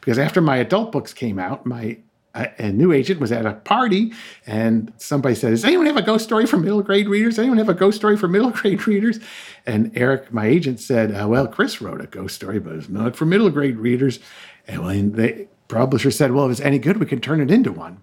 Because 0.00 0.18
after 0.18 0.40
my 0.40 0.56
adult 0.56 0.92
books 0.92 1.12
came 1.12 1.38
out, 1.38 1.66
my 1.66 1.98
a 2.58 2.70
new 2.70 2.92
agent 2.92 3.20
was 3.20 3.32
at 3.32 3.46
a 3.46 3.54
party 3.54 4.12
and 4.46 4.92
somebody 4.98 5.34
said, 5.34 5.50
Does 5.50 5.64
anyone 5.64 5.86
have 5.86 5.96
a 5.96 6.02
ghost 6.02 6.24
story 6.24 6.46
for 6.46 6.58
middle 6.58 6.82
grade 6.82 7.08
readers? 7.08 7.38
Anyone 7.38 7.58
have 7.58 7.68
a 7.68 7.74
ghost 7.74 7.96
story 7.96 8.16
for 8.16 8.28
middle 8.28 8.50
grade 8.52 8.86
readers? 8.86 9.20
And 9.64 9.90
Eric, 9.96 10.32
my 10.32 10.46
agent, 10.46 10.80
said, 10.80 11.12
uh, 11.12 11.26
Well, 11.28 11.46
Chris 11.46 11.80
wrote 11.80 12.00
a 12.00 12.06
ghost 12.06 12.34
story, 12.34 12.58
but 12.58 12.74
it's 12.74 12.88
not 12.88 13.16
for 13.16 13.24
middle 13.24 13.50
grade 13.50 13.78
readers. 13.78 14.18
And 14.68 14.84
when 14.84 15.12
the 15.12 15.46
publisher 15.68 16.10
said, 16.10 16.32
Well, 16.32 16.46
if 16.46 16.52
it's 16.52 16.60
any 16.60 16.78
good, 16.78 16.98
we 16.98 17.06
can 17.06 17.20
turn 17.20 17.40
it 17.40 17.50
into 17.50 17.72
one. 17.72 18.02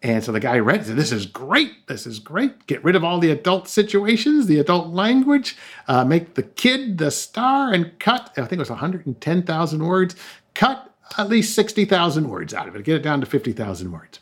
And 0.00 0.22
so 0.22 0.30
the 0.30 0.40
guy 0.40 0.58
read 0.58 0.88
it, 0.88 0.94
This 0.94 1.10
is 1.10 1.26
great. 1.26 1.86
This 1.88 2.06
is 2.06 2.20
great. 2.20 2.66
Get 2.66 2.84
rid 2.84 2.94
of 2.94 3.02
all 3.02 3.18
the 3.18 3.30
adult 3.30 3.68
situations, 3.68 4.46
the 4.46 4.60
adult 4.60 4.88
language, 4.88 5.56
uh, 5.88 6.04
make 6.04 6.34
the 6.34 6.44
kid 6.44 6.98
the 6.98 7.10
star, 7.10 7.72
and 7.72 7.98
cut, 7.98 8.30
I 8.36 8.42
think 8.42 8.52
it 8.52 8.58
was 8.58 8.70
110,000 8.70 9.84
words, 9.84 10.14
cut 10.54 10.94
at 11.16 11.28
least 11.28 11.54
60,000 11.54 12.28
words 12.28 12.54
out 12.54 12.68
of 12.68 12.76
it, 12.76 12.84
get 12.84 12.96
it 12.96 13.02
down 13.02 13.20
to 13.20 13.26
50,000 13.26 13.90
words. 13.90 14.20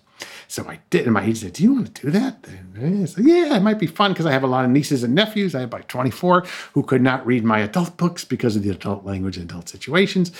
So 0.48 0.64
I 0.68 0.78
did, 0.90 1.04
and 1.04 1.12
my 1.12 1.22
agent 1.22 1.38
said, 1.38 1.52
Do 1.54 1.62
you 1.64 1.74
want 1.74 1.94
to 1.94 2.02
do 2.02 2.10
that? 2.12 2.46
And 2.76 3.02
I 3.02 3.04
said, 3.04 3.24
Yeah, 3.24 3.56
it 3.56 3.62
might 3.62 3.78
be 3.78 3.86
fun 3.86 4.12
because 4.12 4.26
I 4.26 4.32
have 4.32 4.44
a 4.44 4.46
lot 4.46 4.64
of 4.64 4.70
nieces 4.70 5.02
and 5.02 5.14
nephews. 5.14 5.54
I 5.54 5.60
have 5.60 5.72
like 5.72 5.88
24 5.88 6.46
who 6.72 6.82
could 6.84 7.02
not 7.02 7.26
read 7.26 7.44
my 7.44 7.58
adult 7.58 7.96
books 7.96 8.24
because 8.24 8.54
of 8.54 8.62
the 8.62 8.70
adult 8.70 9.04
language 9.04 9.36
and 9.36 9.50
adult 9.50 9.68
situations. 9.68 10.32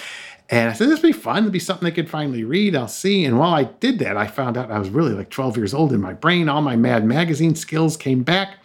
And 0.49 0.71
I 0.71 0.73
said, 0.75 0.89
this 0.89 1.03
would 1.03 1.09
be 1.09 1.13
fun. 1.13 1.39
It'd 1.39 1.53
be 1.53 1.59
something 1.59 1.85
they 1.85 1.95
could 1.95 2.09
finally 2.09 2.45
read. 2.45 2.77
I'll 2.77 2.87
see. 2.87 3.25
And 3.25 3.39
while 3.39 3.53
I 3.53 3.65
did 3.65 3.99
that, 3.99 4.17
I 4.17 4.27
found 4.27 4.57
out 4.57 4.71
I 4.71 4.79
was 4.79 4.91
really 4.91 5.13
like 5.13 5.31
12 5.31 5.57
years 5.57 5.75
old 5.75 5.93
in 5.93 6.01
my 6.01 6.13
brain. 6.13 6.49
All 6.49 6.63
my 6.63 6.77
Mad 6.77 7.05
Magazine 7.05 7.57
skills 7.57 7.97
came 7.97 8.23
back. 8.23 8.59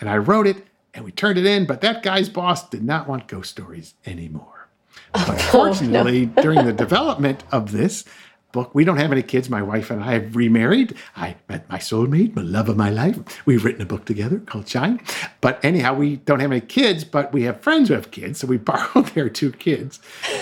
And 0.00 0.08
I 0.08 0.16
wrote 0.16 0.46
it 0.46 0.66
and 0.92 1.04
we 1.04 1.12
turned 1.12 1.38
it 1.38 1.46
in. 1.46 1.66
But 1.66 1.82
that 1.82 2.02
guy's 2.02 2.28
boss 2.28 2.68
did 2.68 2.82
not 2.82 3.08
want 3.08 3.28
ghost 3.28 3.50
stories 3.50 3.94
anymore. 4.06 4.68
But 5.12 5.40
fortunately, 5.52 6.24
oh, 6.24 6.32
no. 6.36 6.42
during 6.42 6.66
the 6.66 6.72
development 6.72 7.44
of 7.52 7.70
this, 7.70 8.04
book. 8.52 8.74
We 8.74 8.84
don't 8.84 8.96
have 8.96 9.12
any 9.12 9.22
kids. 9.22 9.48
My 9.48 9.62
wife 9.62 9.90
and 9.90 10.02
I 10.02 10.12
have 10.12 10.36
remarried. 10.36 10.96
I 11.16 11.36
met 11.48 11.68
my 11.68 11.78
soulmate, 11.78 12.34
my 12.34 12.42
love 12.42 12.68
of 12.68 12.76
my 12.76 12.90
life. 12.90 13.44
We've 13.46 13.64
written 13.64 13.82
a 13.82 13.86
book 13.86 14.04
together 14.04 14.38
called 14.40 14.68
Shine. 14.68 15.00
But 15.40 15.64
anyhow, 15.64 15.94
we 15.94 16.16
don't 16.16 16.40
have 16.40 16.50
any 16.50 16.60
kids, 16.60 17.04
but 17.04 17.32
we 17.32 17.42
have 17.44 17.60
friends 17.60 17.88
who 17.88 17.94
have 17.94 18.10
kids. 18.10 18.40
So 18.40 18.46
we 18.46 18.56
borrowed 18.70 19.06
their 19.08 19.28
two 19.28 19.52
kids. 19.52 20.00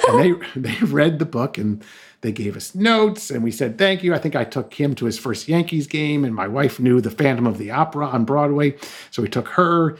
And 0.09 0.18
they 0.18 0.32
they 0.61 0.84
read 0.84 1.18
the 1.18 1.26
book 1.26 1.59
and 1.59 1.84
they 2.20 2.32
gave 2.32 2.56
us 2.56 2.74
notes 2.74 3.30
and 3.30 3.44
we 3.44 3.52
said 3.52 3.78
thank 3.78 4.02
you. 4.02 4.12
I 4.12 4.18
think 4.18 4.34
I 4.34 4.44
took 4.44 4.74
him 4.74 4.94
to 4.96 5.04
his 5.04 5.18
first 5.18 5.48
Yankees 5.48 5.86
game, 5.86 6.24
and 6.24 6.34
my 6.34 6.48
wife 6.48 6.80
knew 6.80 7.00
the 7.00 7.11
Phantom 7.11 7.46
of 7.46 7.59
the 7.59 7.70
Opera 7.70 8.09
on 8.09 8.24
Broadway. 8.24 8.76
So 9.11 9.22
we 9.22 9.28
took 9.28 9.48
her 9.50 9.96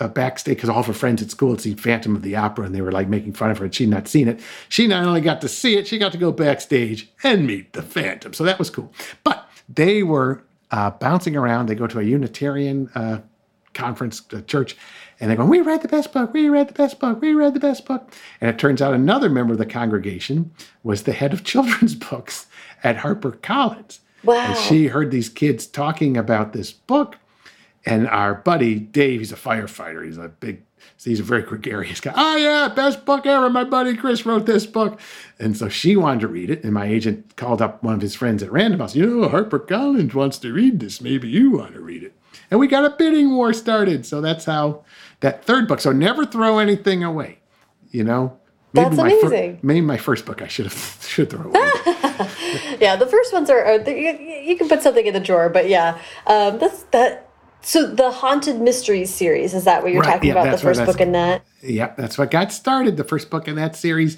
uh, 0.00 0.08
backstage 0.08 0.56
because 0.56 0.68
all 0.68 0.80
of 0.80 0.86
her 0.86 0.92
friends 0.92 1.22
at 1.22 1.30
school 1.30 1.50
had 1.50 1.60
seen 1.60 1.76
Phantom 1.76 2.14
of 2.14 2.22
the 2.22 2.36
Opera 2.36 2.64
and 2.64 2.74
they 2.74 2.80
were 2.80 2.92
like 2.92 3.08
making 3.08 3.32
fun 3.32 3.50
of 3.50 3.58
her 3.58 3.64
and 3.64 3.74
she'd 3.74 3.88
not 3.88 4.08
seen 4.08 4.28
it. 4.28 4.40
She 4.68 4.86
not 4.86 5.04
only 5.04 5.20
got 5.20 5.40
to 5.42 5.48
see 5.48 5.76
it, 5.76 5.86
she 5.86 5.98
got 5.98 6.12
to 6.12 6.18
go 6.18 6.32
backstage 6.32 7.10
and 7.22 7.46
meet 7.46 7.72
the 7.72 7.82
Phantom. 7.82 8.32
So 8.32 8.44
that 8.44 8.58
was 8.58 8.70
cool. 8.70 8.92
But 9.24 9.48
they 9.68 10.02
were 10.02 10.42
uh, 10.70 10.90
bouncing 10.90 11.36
around. 11.36 11.66
They 11.66 11.74
go 11.74 11.86
to 11.86 11.98
a 11.98 12.02
Unitarian 12.02 12.90
uh, 12.94 13.20
conference, 13.74 14.22
uh, 14.32 14.40
church, 14.42 14.76
and 15.20 15.30
they're 15.30 15.36
going, 15.36 15.48
We 15.48 15.60
read 15.60 15.82
the 15.82 15.88
best 15.88 16.12
book, 16.12 16.32
we 16.32 16.48
read 16.48 16.68
the 16.68 16.74
best 16.74 16.98
book, 16.98 17.20
we 17.20 17.34
read 17.34 17.54
the 17.54 17.60
best 17.60 17.86
book. 17.86 18.12
And 18.40 18.50
it 18.50 18.58
turns 18.58 18.82
out 18.82 18.94
another 18.94 19.28
member 19.28 19.52
of 19.52 19.58
the 19.58 19.66
congregation 19.66 20.52
was 20.82 21.02
the 21.02 21.12
head 21.12 21.32
of 21.32 21.44
children's 21.52 21.94
books 21.94 22.46
at 22.82 22.96
Harper 22.96 23.32
Collins. 23.32 24.00
Wow. 24.24 24.34
And 24.34 24.56
she 24.56 24.88
heard 24.88 25.10
these 25.10 25.28
kids 25.28 25.66
talking 25.66 26.16
about 26.16 26.52
this 26.52 26.72
book 26.72 27.16
and 27.84 28.08
our 28.08 28.34
buddy 28.34 28.76
Dave, 28.78 29.20
he's 29.20 29.32
a 29.32 29.36
firefighter. 29.36 30.04
He's 30.04 30.18
a 30.18 30.28
big, 30.28 30.62
he's 31.02 31.20
a 31.20 31.24
very 31.24 31.42
gregarious 31.42 32.00
guy. 32.00 32.12
Oh 32.16 32.36
yeah, 32.36 32.68
best 32.68 33.04
book 33.04 33.26
ever. 33.26 33.48
My 33.50 33.64
buddy 33.64 33.96
Chris 33.96 34.26
wrote 34.26 34.46
this 34.46 34.66
book, 34.66 35.00
and 35.38 35.56
so 35.56 35.68
she 35.68 35.96
wanted 35.96 36.20
to 36.20 36.28
read 36.28 36.50
it. 36.50 36.64
And 36.64 36.72
my 36.72 36.86
agent 36.86 37.36
called 37.36 37.62
up 37.62 37.82
one 37.82 37.94
of 37.94 38.00
his 38.00 38.14
friends 38.14 38.42
at 38.42 38.52
Random 38.52 38.80
House. 38.80 38.94
You 38.94 39.06
know, 39.06 39.28
Harper 39.28 39.58
Collins 39.58 40.14
wants 40.14 40.38
to 40.38 40.52
read 40.52 40.80
this. 40.80 41.00
Maybe 41.00 41.28
you 41.28 41.52
want 41.52 41.74
to 41.74 41.80
read 41.80 42.02
it. 42.02 42.14
And 42.50 42.58
we 42.58 42.66
got 42.66 42.84
a 42.84 42.90
bidding 42.90 43.34
war 43.34 43.52
started. 43.52 44.06
So 44.06 44.20
that's 44.20 44.44
how 44.44 44.84
that 45.20 45.44
third 45.44 45.68
book. 45.68 45.80
So 45.80 45.92
never 45.92 46.24
throw 46.24 46.58
anything 46.58 47.04
away. 47.04 47.40
You 47.90 48.04
know, 48.04 48.38
Maybe 48.72 48.96
That's 48.96 48.98
amazing. 48.98 49.56
Fir- 49.56 49.66
maybe 49.66 49.80
my 49.80 49.96
first 49.96 50.26
book 50.26 50.42
I 50.42 50.46
should 50.46 50.66
have 50.66 50.98
should 51.08 51.30
throw 51.30 51.44
away. 51.44 51.52
yeah, 52.80 52.96
the 52.96 53.08
first 53.10 53.32
ones 53.32 53.48
are, 53.48 53.64
are 53.64 53.90
you, 53.90 54.10
you, 54.10 54.56
can 54.56 54.68
put 54.68 54.82
something 54.82 55.06
in 55.06 55.14
the 55.14 55.20
drawer, 55.20 55.48
but 55.48 55.68
yeah, 55.68 55.98
um, 56.26 56.58
that's 56.58 56.82
that 56.84 57.27
so 57.62 57.86
the 57.86 58.10
Haunted 58.10 58.60
Mysteries 58.60 59.12
series, 59.12 59.54
is 59.54 59.64
that 59.64 59.82
what 59.82 59.92
you're 59.92 60.02
right. 60.02 60.14
talking 60.14 60.28
yeah, 60.28 60.42
about? 60.42 60.52
The 60.52 60.58
first 60.58 60.84
book 60.84 61.00
in 61.00 61.12
that? 61.12 61.44
Yep, 61.62 61.96
that's 61.96 62.16
what 62.16 62.30
got 62.30 62.52
started. 62.52 62.96
The 62.96 63.04
first 63.04 63.30
book 63.30 63.48
in 63.48 63.56
that 63.56 63.76
series 63.76 64.16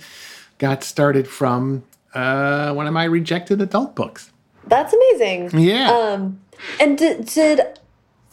got 0.59 0.84
started 0.84 1.26
from 1.26 1.84
uh, 2.14 2.72
one 2.74 2.86
of 2.86 2.93
my 2.93 3.05
rejected 3.05 3.61
adult 3.61 3.97
books. 3.97 4.30
That's 4.66 4.93
amazing. 4.93 5.59
Yeah. 5.59 5.91
Um, 5.91 6.41
and 6.78 6.99
did, 6.99 7.26
did 7.26 7.61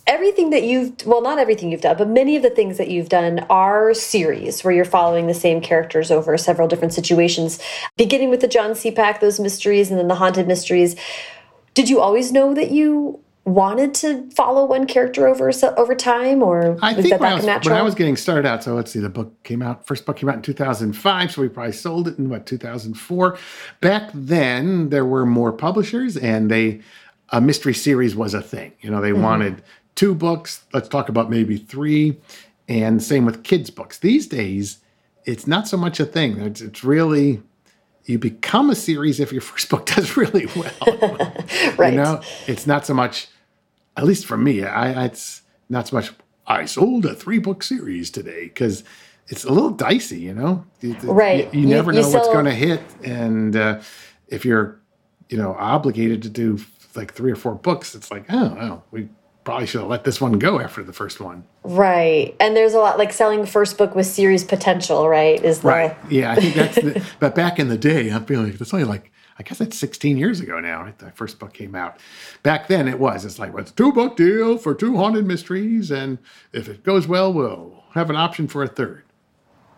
everything 0.08 0.50
that 0.52 0.64
you've 0.64 0.94
well 1.06 1.22
not 1.22 1.38
everything 1.38 1.70
you've 1.70 1.82
done 1.82 1.98
but 1.98 2.08
many 2.08 2.38
of 2.38 2.42
the 2.42 2.50
things 2.50 2.78
that 2.78 2.90
you've 2.90 3.10
done 3.10 3.40
are 3.50 3.94
series 3.94 4.64
where 4.64 4.74
you're 4.74 4.86
following 4.86 5.28
the 5.28 5.34
same 5.34 5.60
characters 5.60 6.10
over 6.10 6.38
several 6.38 6.66
different 6.66 6.94
situations 6.94 7.60
beginning 7.98 8.30
with 8.30 8.40
the 8.40 8.48
john 8.48 8.72
Ceepak, 8.72 9.20
those 9.20 9.38
mysteries 9.38 9.90
and 9.90 10.00
then 10.00 10.08
the 10.08 10.16
haunted 10.16 10.48
mysteries 10.48 10.96
did 11.74 11.90
you 11.90 12.00
always 12.00 12.32
know 12.32 12.54
that 12.54 12.72
you 12.72 13.20
wanted 13.48 13.94
to 13.94 14.30
follow 14.32 14.66
one 14.66 14.86
character 14.86 15.26
over 15.26 15.50
over 15.78 15.96
time, 15.96 16.44
or 16.44 16.78
I 16.82 16.94
think 16.94 17.20
when 17.20 17.32
I, 17.32 17.36
was, 17.36 17.46
when 17.46 17.78
I 17.78 17.82
was 17.82 17.96
getting 17.96 18.18
started 18.18 18.46
out, 18.46 18.64
so 18.64 18.76
let's 18.76 18.92
see, 18.92 19.00
the 19.00 19.10
book 19.10 19.42
came 19.44 19.62
out. 19.62 19.88
First 19.88 20.06
book 20.06 20.18
came 20.18 20.28
out 20.28 20.36
in 20.36 20.42
2005, 20.42 21.32
so 21.32 21.42
we 21.42 21.48
probably 21.48 21.72
sold 21.72 22.10
it 22.10 22.18
in 22.18 22.30
what 22.30 22.46
2004. 22.46 23.38
Back 23.80 24.12
then, 24.14 24.90
there 24.90 25.06
were 25.06 25.26
more 25.26 25.54
publishers, 25.54 26.18
and 26.18 26.52
they 26.52 26.82
a 27.30 27.40
mystery 27.40 27.74
series 27.74 28.16
was 28.16 28.34
a 28.34 28.42
thing. 28.42 28.74
You 28.82 28.92
know, 28.92 29.02
they 29.02 29.12
mm-hmm. 29.12 29.24
wanted 29.24 29.64
two 29.96 30.14
books. 30.14 30.66
Let's 30.74 30.90
talk 30.90 31.08
about 31.08 31.30
maybe 31.30 31.58
three, 31.58 32.18
and 32.68 33.02
same 33.02 33.26
with 33.26 33.44
kids' 33.44 33.70
books. 33.70 33.98
These 33.98 34.28
days, 34.28 34.80
it's 35.24 35.48
not 35.48 35.70
so 35.70 35.78
much 35.78 36.02
a 36.02 36.06
thing. 36.06 36.40
It's, 36.42 36.60
it's 36.60 36.84
really 36.84 37.42
you 38.04 38.20
become 38.20 38.70
a 38.70 38.76
series 38.76 39.22
if 39.22 39.32
your 39.32 39.42
first 39.52 39.70
book 39.70 39.86
does 39.86 40.18
really 40.18 40.48
well. 40.48 41.36
right. 41.78 41.94
You 41.94 42.00
know, 42.00 42.22
it's 42.46 42.68
not 42.68 42.86
so 42.86 42.94
much 42.94 43.30
at 43.98 44.04
least 44.04 44.26
for 44.26 44.38
me, 44.38 44.64
I, 44.64 45.06
it's 45.06 45.42
not 45.70 45.88
so 45.88 45.96
much. 45.98 46.12
I 46.46 46.66
sold 46.66 47.06
a 47.06 47.16
three 47.16 47.40
book 47.40 47.64
series 47.64 48.10
today 48.10 48.44
because 48.44 48.84
it's 49.28 49.44
a 49.44 49.52
little 49.52 49.72
dicey, 49.72 50.20
you 50.20 50.34
know. 50.34 50.66
Right. 51.04 51.54
You, 51.54 51.62
you 51.62 51.68
never 51.68 51.92
you, 51.92 52.02
know 52.02 52.10
what's 52.10 52.28
going 52.28 52.46
to 52.46 52.54
hit, 52.54 52.82
and 53.04 53.56
uh, 53.56 53.82
if 54.28 54.46
you're, 54.46 54.80
you 55.30 55.38
know, 55.38 55.56
obligated 55.60 56.22
to 56.24 56.30
do 56.30 56.60
like 56.96 57.14
three 57.14 57.32
or 57.32 57.36
four 57.36 57.56
books, 57.56 57.96
it's 57.96 58.12
like, 58.12 58.26
oh, 58.30 58.56
well, 58.56 58.84
we 58.92 59.10
probably 59.44 59.66
should 59.66 59.82
have 59.82 59.90
let 59.90 60.04
this 60.04 60.22
one 60.22 60.34
go 60.34 60.60
after 60.60 60.84
the 60.84 60.94
first 60.94 61.20
one. 61.20 61.44
Right. 61.64 62.36
And 62.40 62.56
there's 62.56 62.74
a 62.74 62.80
lot 62.80 62.98
like 62.98 63.12
selling 63.12 63.46
first 63.46 63.78
book 63.78 63.96
with 63.96 64.06
series 64.06 64.44
potential, 64.44 65.10
right? 65.10 65.44
Is 65.44 65.62
the... 65.62 65.68
right. 65.68 65.98
Yeah, 66.10 66.32
I 66.32 66.36
think 66.36 66.56
that's 66.56 66.76
the. 66.76 67.06
but 67.20 67.34
back 67.34 67.60
in 67.60 67.68
the 67.68 67.78
day, 67.78 68.10
I'm 68.10 68.26
feeling 68.26 68.52
like 68.52 68.62
it's 68.62 68.74
only 68.74 68.86
like 68.86 69.12
I 69.40 69.44
guess 69.44 69.60
that's 69.60 69.78
16 69.78 70.18
years 70.18 70.40
ago 70.40 70.60
now. 70.60 70.84
Right? 70.84 70.98
The 70.98 71.12
first 71.12 71.40
book 71.40 71.54
came 71.54 71.76
out. 71.76 71.98
Back 72.44 72.68
then, 72.68 72.88
it 72.88 73.00
was. 73.00 73.26
It's 73.26 73.40
like 73.40 73.54
well, 73.54 73.62
it's 73.62 73.72
a 73.72 73.76
two 73.76 73.92
book 73.92 74.18
deal 74.18 74.58
for 74.58 74.74
two 74.74 74.98
haunted 74.98 75.26
mysteries, 75.26 75.92
and 75.92 76.18
if 76.54 76.68
it 76.68 76.84
goes 76.84 77.08
well, 77.08 77.32
we'll 77.32 77.84
have 77.94 78.10
an 78.10 78.16
option 78.16 78.48
for 78.48 78.64
a 78.64 78.68
third. 78.68 79.04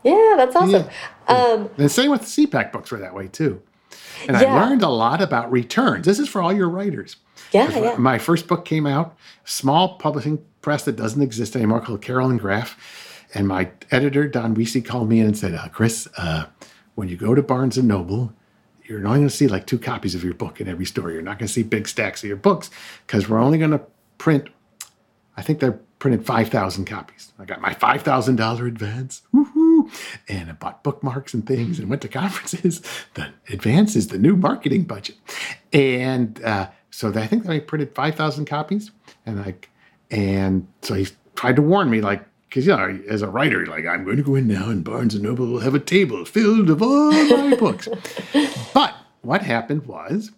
Yeah, 0.04 0.36
that's 0.38 0.56
awesome. 0.56 0.88
Yeah. 1.28 1.36
Um, 1.36 1.62
and 1.62 1.86
the 1.86 1.90
same 1.90 2.10
with 2.12 2.22
the 2.22 2.48
Ceepak 2.48 2.72
books 2.72 2.92
were 2.92 3.00
that 3.00 3.14
way 3.14 3.28
too. 3.28 3.62
And 4.28 4.40
yeah. 4.40 4.54
I 4.54 4.68
learned 4.68 4.82
a 4.82 4.90
lot 4.90 5.22
about 5.22 5.52
returns. 5.52 6.06
This 6.06 6.20
is 6.20 6.30
for 6.30 6.42
all 6.42 6.54
your 6.54 6.70
writers. 6.70 7.18
Yeah, 7.52 7.70
yeah. 7.78 7.96
My 7.98 8.18
first 8.18 8.48
book 8.48 8.66
came 8.66 8.86
out, 8.86 9.18
small 9.46 9.98
publishing 9.98 10.44
press 10.62 10.86
that 10.86 10.96
doesn't 10.96 11.22
exist 11.22 11.56
anymore 11.56 11.82
called 11.82 12.02
Carroll 12.02 12.30
and 12.30 12.40
Graf. 12.40 13.26
And 13.34 13.48
my 13.48 13.72
editor, 13.92 14.28
Don 14.28 14.56
Weesey, 14.56 14.84
called 14.84 15.10
me 15.10 15.20
in 15.20 15.28
and 15.28 15.38
said, 15.38 15.54
uh, 15.54 15.68
Chris, 15.70 16.08
uh, 16.18 16.46
when 16.96 17.10
you 17.10 17.16
go 17.16 17.36
to 17.36 17.44
Barnes 17.44 17.78
and 17.78 17.88
Noble, 17.88 18.34
you're 18.90 19.06
only 19.06 19.20
going 19.20 19.30
to 19.30 19.36
see 19.36 19.48
like 19.48 19.68
two 19.68 19.78
copies 19.78 20.16
of 20.16 20.24
your 20.24 20.34
book 20.34 20.60
in 20.60 20.68
every 20.68 20.86
store. 20.86 21.12
You're 21.12 21.22
not 21.22 21.38
going 21.38 21.48
to 21.48 21.54
see 21.54 21.64
big 21.64 21.88
stacks 21.88 22.24
of 22.24 22.28
your 22.28 22.38
books 22.38 22.72
because 23.06 23.30
we're 23.30 23.40
only 23.40 23.60
going 23.60 23.72
to 23.72 23.82
print, 24.18 24.50
I 25.38 25.44
think 25.44 25.60
they're 25.60 25.80
printed 26.00 26.26
5,000 26.26 26.86
copies. 26.86 27.32
I 27.38 27.46
got 27.46 27.62
my 27.62 27.74
$5,000 27.74 28.68
advance. 28.68 29.22
Woohoo! 29.34 29.92
And 30.28 30.50
I 30.50 30.54
bought 30.54 30.84
bookmarks 30.84 31.34
and 31.34 31.46
things 31.46 31.78
and 31.78 31.90
went 31.90 32.02
to 32.02 32.08
conferences. 32.08 32.82
The 33.14 33.28
advance 33.50 33.96
is 33.96 34.08
the 34.08 34.18
new 34.18 34.36
marketing 34.36 34.84
budget. 34.84 35.18
And 35.72 36.44
uh, 36.44 36.70
so 36.90 37.14
I 37.14 37.28
think 37.28 37.44
they 37.44 37.60
printed 37.60 37.94
5,000 37.94 38.46
copies. 38.46 38.92
And 39.26 39.46
like, 39.46 39.70
and 40.10 40.68
so 40.82 40.96
he 40.96 41.08
tried 41.36 41.58
to 41.58 41.62
warn 41.62 41.90
me, 41.90 42.02
like, 42.02 42.26
because 42.50 42.66
you 42.66 42.76
know, 42.76 43.00
as 43.08 43.22
a 43.22 43.30
writer, 43.30 43.66
like 43.68 43.86
I'm 43.86 44.04
going 44.04 44.18
to 44.18 44.24
go 44.24 44.36
in 44.36 44.48
now, 44.48 44.70
and 44.70 44.84
Barnes 44.84 45.14
and 45.14 45.24
Noble 45.24 45.46
will 45.46 45.60
have 45.60 45.76
a 45.76 45.80
table 45.80 46.26
filled 46.26 46.70
of 46.70 46.82
all 46.82 47.12
my 47.12 47.56
books. 47.60 47.88
But 48.74 48.96
what 49.22 49.44
happened 49.44 49.86
was, 49.86 50.32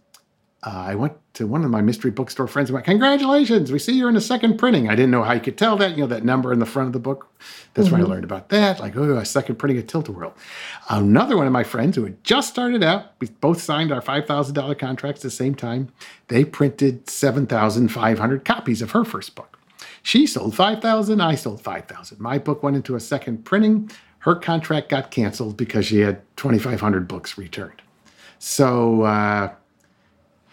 uh, 0.64 0.70
I 0.70 0.95
went 0.95 1.14
to 1.36 1.47
one 1.47 1.64
of 1.64 1.72
my 1.72 1.82
mystery 1.82 2.12
bookstore 2.12 2.47
friends 2.47 2.70
and 2.70 2.76
went, 2.76 2.86
Congratulations, 2.86 3.72
we 3.72 3.80
see 3.80 3.93
you're 3.93 4.09
in 4.09 4.18
a 4.18 4.22
second 4.22 4.57
printing. 4.57 4.89
I 4.89 4.95
didn't 4.95 5.12
know 5.12 5.24
how 5.24 5.34
you 5.34 5.39
could 5.39 5.57
tell 5.57 5.78
that, 5.78 5.91
you 5.91 6.01
know, 6.01 6.07
that 6.07 6.26
number 6.26 6.51
in 6.51 6.59
the 6.59 6.66
front 6.66 6.88
of 6.88 6.93
the 6.93 6.99
book. 6.99 7.28
That's 7.74 7.88
mm-hmm. 7.88 7.97
where 7.97 8.05
I 8.05 8.09
learned 8.09 8.26
about 8.26 8.49
that. 8.49 8.80
Like, 8.80 8.95
oh, 8.97 9.18
a 9.18 9.26
second 9.26 9.55
printing 9.55 9.80
of 9.80 9.88
Tilt-A-Whirl. 9.88 10.36
Another 10.89 11.38
one 11.38 11.47
of 11.47 11.53
my 11.53 11.64
friends 11.64 11.95
who 11.95 12.03
had 12.03 12.22
just 12.24 12.49
started 12.49 12.84
out, 12.84 13.14
we 13.20 13.28
both 13.39 13.62
signed 13.62 13.91
our 13.91 14.01
$5,000 14.01 14.78
contracts 14.78 15.22
at 15.22 15.24
the 15.24 15.32
same 15.32 15.55
time. 15.55 15.91
They 16.28 16.43
printed 16.43 17.09
7,500 17.09 18.45
copies 18.45 18.82
of 18.82 18.91
her 18.91 19.05
first 19.05 19.34
book. 19.34 19.57
She 20.03 20.25
sold 20.25 20.55
5,000, 20.55 21.21
I 21.21 21.35
sold 21.35 21.61
5,000. 21.61 22.19
My 22.19 22.37
book 22.37 22.63
went 22.63 22.75
into 22.75 22.95
a 22.95 22.99
second 22.99 23.45
printing. 23.45 23.91
Her 24.19 24.35
contract 24.35 24.89
got 24.89 25.11
canceled 25.11 25.57
because 25.57 25.85
she 25.85 25.99
had 25.99 26.21
2,500 26.37 27.07
books 27.07 27.37
returned. 27.37 27.81
So, 28.39 29.03
uh, 29.03 29.53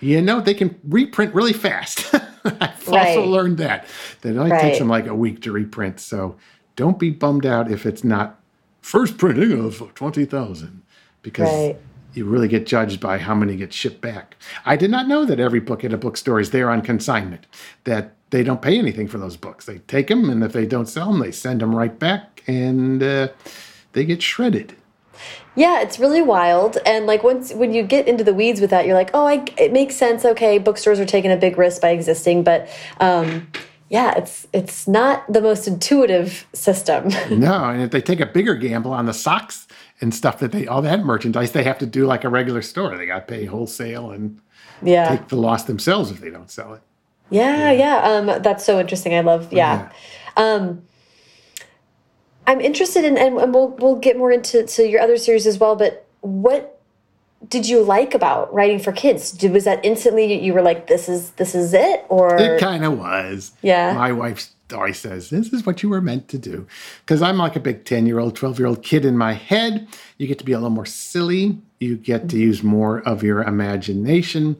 you 0.01 0.20
know, 0.22 0.40
they 0.40 0.55
can 0.55 0.78
reprint 0.84 1.34
really 1.34 1.53
fast. 1.53 2.14
I've 2.44 2.88
right. 2.88 3.16
also 3.16 3.24
learned 3.26 3.59
that. 3.59 3.86
That 4.20 4.34
it 4.34 4.38
only 4.38 4.53
right. 4.53 4.61
takes 4.61 4.78
them 4.78 4.88
like 4.88 5.07
a 5.07 5.14
week 5.14 5.42
to 5.42 5.53
reprint. 5.53 6.01
So 6.01 6.36
don't 6.76 6.99
be 6.99 7.11
bummed 7.11 7.46
out 7.46 7.70
if 7.70 7.86
it's 7.86 8.05
not 8.05 8.40
first 8.80 9.18
printing 9.18 9.53
of 9.64 9.94
20,000 9.94 10.82
because 11.22 11.49
right. 11.49 11.76
you 12.14 12.24
really 12.24 12.49
get 12.49 12.66
judged 12.66 13.01
by 13.01 13.18
how 13.18 13.34
many 13.34 13.57
get 13.57 13.72
shipped 13.72 14.01
back. 14.01 14.36
I 14.64 14.76
did 14.76 14.90
not 14.90 15.09
know 15.09 15.24
that 15.24 15.40
every 15.40 15.61
book 15.61 15.84
at 15.84 15.92
a 15.92 15.99
bookstore 15.99 16.40
is 16.40 16.51
there 16.51 16.70
on 16.70 16.82
consignment, 16.82 17.46
that 17.84 18.14
they 18.31 18.43
don't 18.43 18.62
pay 18.62 18.79
anything 18.79 19.09
for 19.09 19.18
those 19.18 19.37
books. 19.37 19.64
They 19.64 19.79
take 19.79 20.09
them, 20.09 20.29
and 20.29 20.43
if 20.43 20.53
they 20.53 20.66
don't 20.66 20.87
sell 20.87 21.11
them, 21.12 21.20
they 21.20 21.33
send 21.33 21.61
them 21.61 21.74
right 21.74 21.99
back 21.99 22.43
and 22.47 23.03
uh, 23.03 23.29
they 23.93 24.05
get 24.05 24.22
shredded. 24.22 24.74
Yeah, 25.55 25.81
it's 25.81 25.99
really 25.99 26.22
wild. 26.22 26.79
And 26.87 27.07
like 27.07 27.24
once 27.24 27.53
when 27.53 27.72
you 27.72 27.83
get 27.83 28.07
into 28.07 28.22
the 28.22 28.35
weeds 28.35 28.61
with 28.61 28.70
that, 28.70 28.87
you're 28.87 28.95
like, 28.95 29.11
oh, 29.14 29.26
I, 29.26 29.45
it 29.57 29.72
makes 29.72 29.97
sense. 29.97 30.24
Okay, 30.24 30.59
bookstores 30.59 31.01
are 31.01 31.07
taking 31.07 31.33
a 31.33 31.37
big 31.37 31.59
risk 31.59 31.83
by 31.83 31.91
existing, 31.91 32.45
but 32.45 32.68
um, 33.01 33.49
yeah, 33.89 34.14
it's 34.16 34.47
it's 34.53 34.87
not 34.87 35.31
the 35.33 35.41
most 35.41 35.66
intuitive 35.66 36.47
system. 36.53 37.09
no, 37.31 37.64
and 37.64 37.83
if 37.83 37.91
they 37.91 38.01
take 38.01 38.20
a 38.20 38.26
bigger 38.26 38.55
gamble 38.55 38.93
on 38.93 39.07
the 39.07 39.14
socks 39.14 39.66
and 40.01 40.14
stuff 40.14 40.39
that 40.39 40.53
they 40.53 40.66
all 40.66 40.83
that 40.83 41.05
merchandise, 41.05 41.53
they 41.53 41.64
have 41.64 41.79
to 41.79 41.87
do 41.87 42.07
like 42.07 42.22
a 42.22 42.29
regular 42.29 42.62
store. 42.62 42.97
They 42.97 43.07
got 43.07 43.26
to 43.26 43.35
pay 43.35 43.47
wholesale 43.47 44.11
and 44.11 44.41
yeah. 44.83 45.09
take 45.09 45.29
the 45.29 45.37
loss 45.37 45.64
themselves 45.64 46.11
if 46.11 46.20
they 46.20 46.31
don't 46.31 46.51
sell 46.51 46.74
it. 46.74 46.83
Yeah, 47.31 47.70
yeah. 47.70 48.01
yeah. 48.01 48.35
Um, 48.35 48.43
that's 48.43 48.64
so 48.64 48.81
interesting. 48.81 49.14
I 49.14 49.20
love. 49.20 49.53
Yeah. 49.53 49.89
yeah. 49.89 49.93
Um, 50.37 50.83
I'm 52.47 52.61
interested 52.62 53.05
in, 53.05 53.18
and 53.18 53.35
we'll 53.35 53.68
we'll 53.68 53.97
get 53.97 54.16
more 54.16 54.33
into 54.33 54.64
to 54.64 54.89
your 54.89 55.01
other 55.01 55.18
series 55.18 55.47
as 55.47 55.59
well. 55.59 55.76
But 55.76 56.07
what 56.20 56.81
did 57.47 57.68
you 57.68 57.83
like 57.83 58.14
about 58.14 58.53
writing 58.53 58.79
for 58.79 58.91
kids? 58.91 59.31
Did, 59.31 59.53
was 59.53 59.64
that 59.64 59.85
instantly 59.85 60.43
you 60.43 60.55
were 60.55 60.62
like, 60.62 60.87
"This 60.87 61.09
is 61.09 61.31
this 61.33 61.55
is 61.55 61.74
it," 61.74 62.07
or 62.09 62.37
it 62.37 62.59
kind 62.61 62.85
of 62.85 62.99
was? 62.99 63.53
Yeah. 63.62 63.93
My 63.93 64.12
wife 64.12 64.49
always 64.72 64.99
says, 64.99 65.31
"This 65.31 65.53
is 65.53 65.66
what 65.66 65.83
you 65.83 65.91
were 65.91 66.01
meant 66.01 66.29
to 66.29 66.39
do," 66.39 66.66
because 67.05 67.20
I'm 67.20 67.37
like 67.37 67.55
a 67.55 67.61
big 67.61 67.85
ten 67.85 68.07
year 68.07 68.18
old, 68.18 68.35
twelve 68.35 68.59
year 68.59 68.66
old 68.66 68.83
kid 68.83 69.05
in 69.05 69.18
my 69.18 69.35
head. 69.35 69.87
You 70.16 70.26
get 70.26 70.39
to 70.39 70.45
be 70.45 70.53
a 70.53 70.57
little 70.57 70.70
more 70.70 70.87
silly. 70.87 71.59
You 71.81 71.97
get 71.97 72.29
to 72.31 72.39
use 72.39 72.62
more 72.62 73.01
of 73.01 73.22
your 73.22 73.43
imagination. 73.43 74.57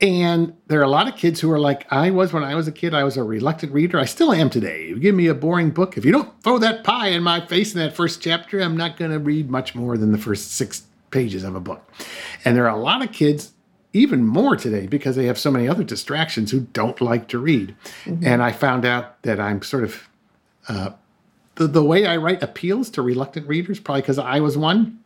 And 0.00 0.54
there 0.68 0.78
are 0.78 0.84
a 0.84 0.88
lot 0.88 1.08
of 1.08 1.16
kids 1.16 1.40
who 1.40 1.50
are 1.50 1.58
like 1.58 1.92
I 1.92 2.10
was 2.10 2.32
when 2.32 2.44
I 2.44 2.54
was 2.54 2.68
a 2.68 2.72
kid. 2.72 2.94
I 2.94 3.02
was 3.02 3.16
a 3.16 3.24
reluctant 3.24 3.72
reader. 3.72 3.98
I 3.98 4.04
still 4.04 4.32
am 4.32 4.48
today. 4.48 4.86
You 4.86 4.98
give 4.98 5.14
me 5.14 5.26
a 5.26 5.34
boring 5.34 5.70
book. 5.70 5.96
If 5.96 6.04
you 6.04 6.12
don't 6.12 6.40
throw 6.42 6.58
that 6.58 6.84
pie 6.84 7.08
in 7.08 7.22
my 7.22 7.44
face 7.44 7.74
in 7.74 7.80
that 7.80 7.96
first 7.96 8.22
chapter, 8.22 8.60
I'm 8.60 8.76
not 8.76 8.96
going 8.96 9.10
to 9.10 9.18
read 9.18 9.50
much 9.50 9.74
more 9.74 9.98
than 9.98 10.12
the 10.12 10.18
first 10.18 10.52
six 10.52 10.84
pages 11.10 11.42
of 11.42 11.56
a 11.56 11.60
book. 11.60 11.82
And 12.44 12.56
there 12.56 12.68
are 12.68 12.76
a 12.76 12.80
lot 12.80 13.02
of 13.02 13.10
kids, 13.10 13.52
even 13.92 14.24
more 14.24 14.54
today, 14.54 14.86
because 14.86 15.16
they 15.16 15.26
have 15.26 15.38
so 15.38 15.50
many 15.50 15.66
other 15.66 15.82
distractions 15.82 16.52
who 16.52 16.60
don't 16.60 17.00
like 17.00 17.26
to 17.28 17.38
read. 17.38 17.74
Mm-hmm. 18.04 18.24
And 18.24 18.40
I 18.40 18.52
found 18.52 18.84
out 18.84 19.20
that 19.22 19.40
I'm 19.40 19.62
sort 19.62 19.82
of 19.82 20.08
uh, 20.68 20.90
the, 21.56 21.66
the 21.66 21.82
way 21.82 22.06
I 22.06 22.18
write 22.18 22.40
appeals 22.40 22.88
to 22.90 23.02
reluctant 23.02 23.48
readers, 23.48 23.80
probably 23.80 24.02
because 24.02 24.18
I 24.18 24.38
was 24.38 24.56
one. 24.56 25.00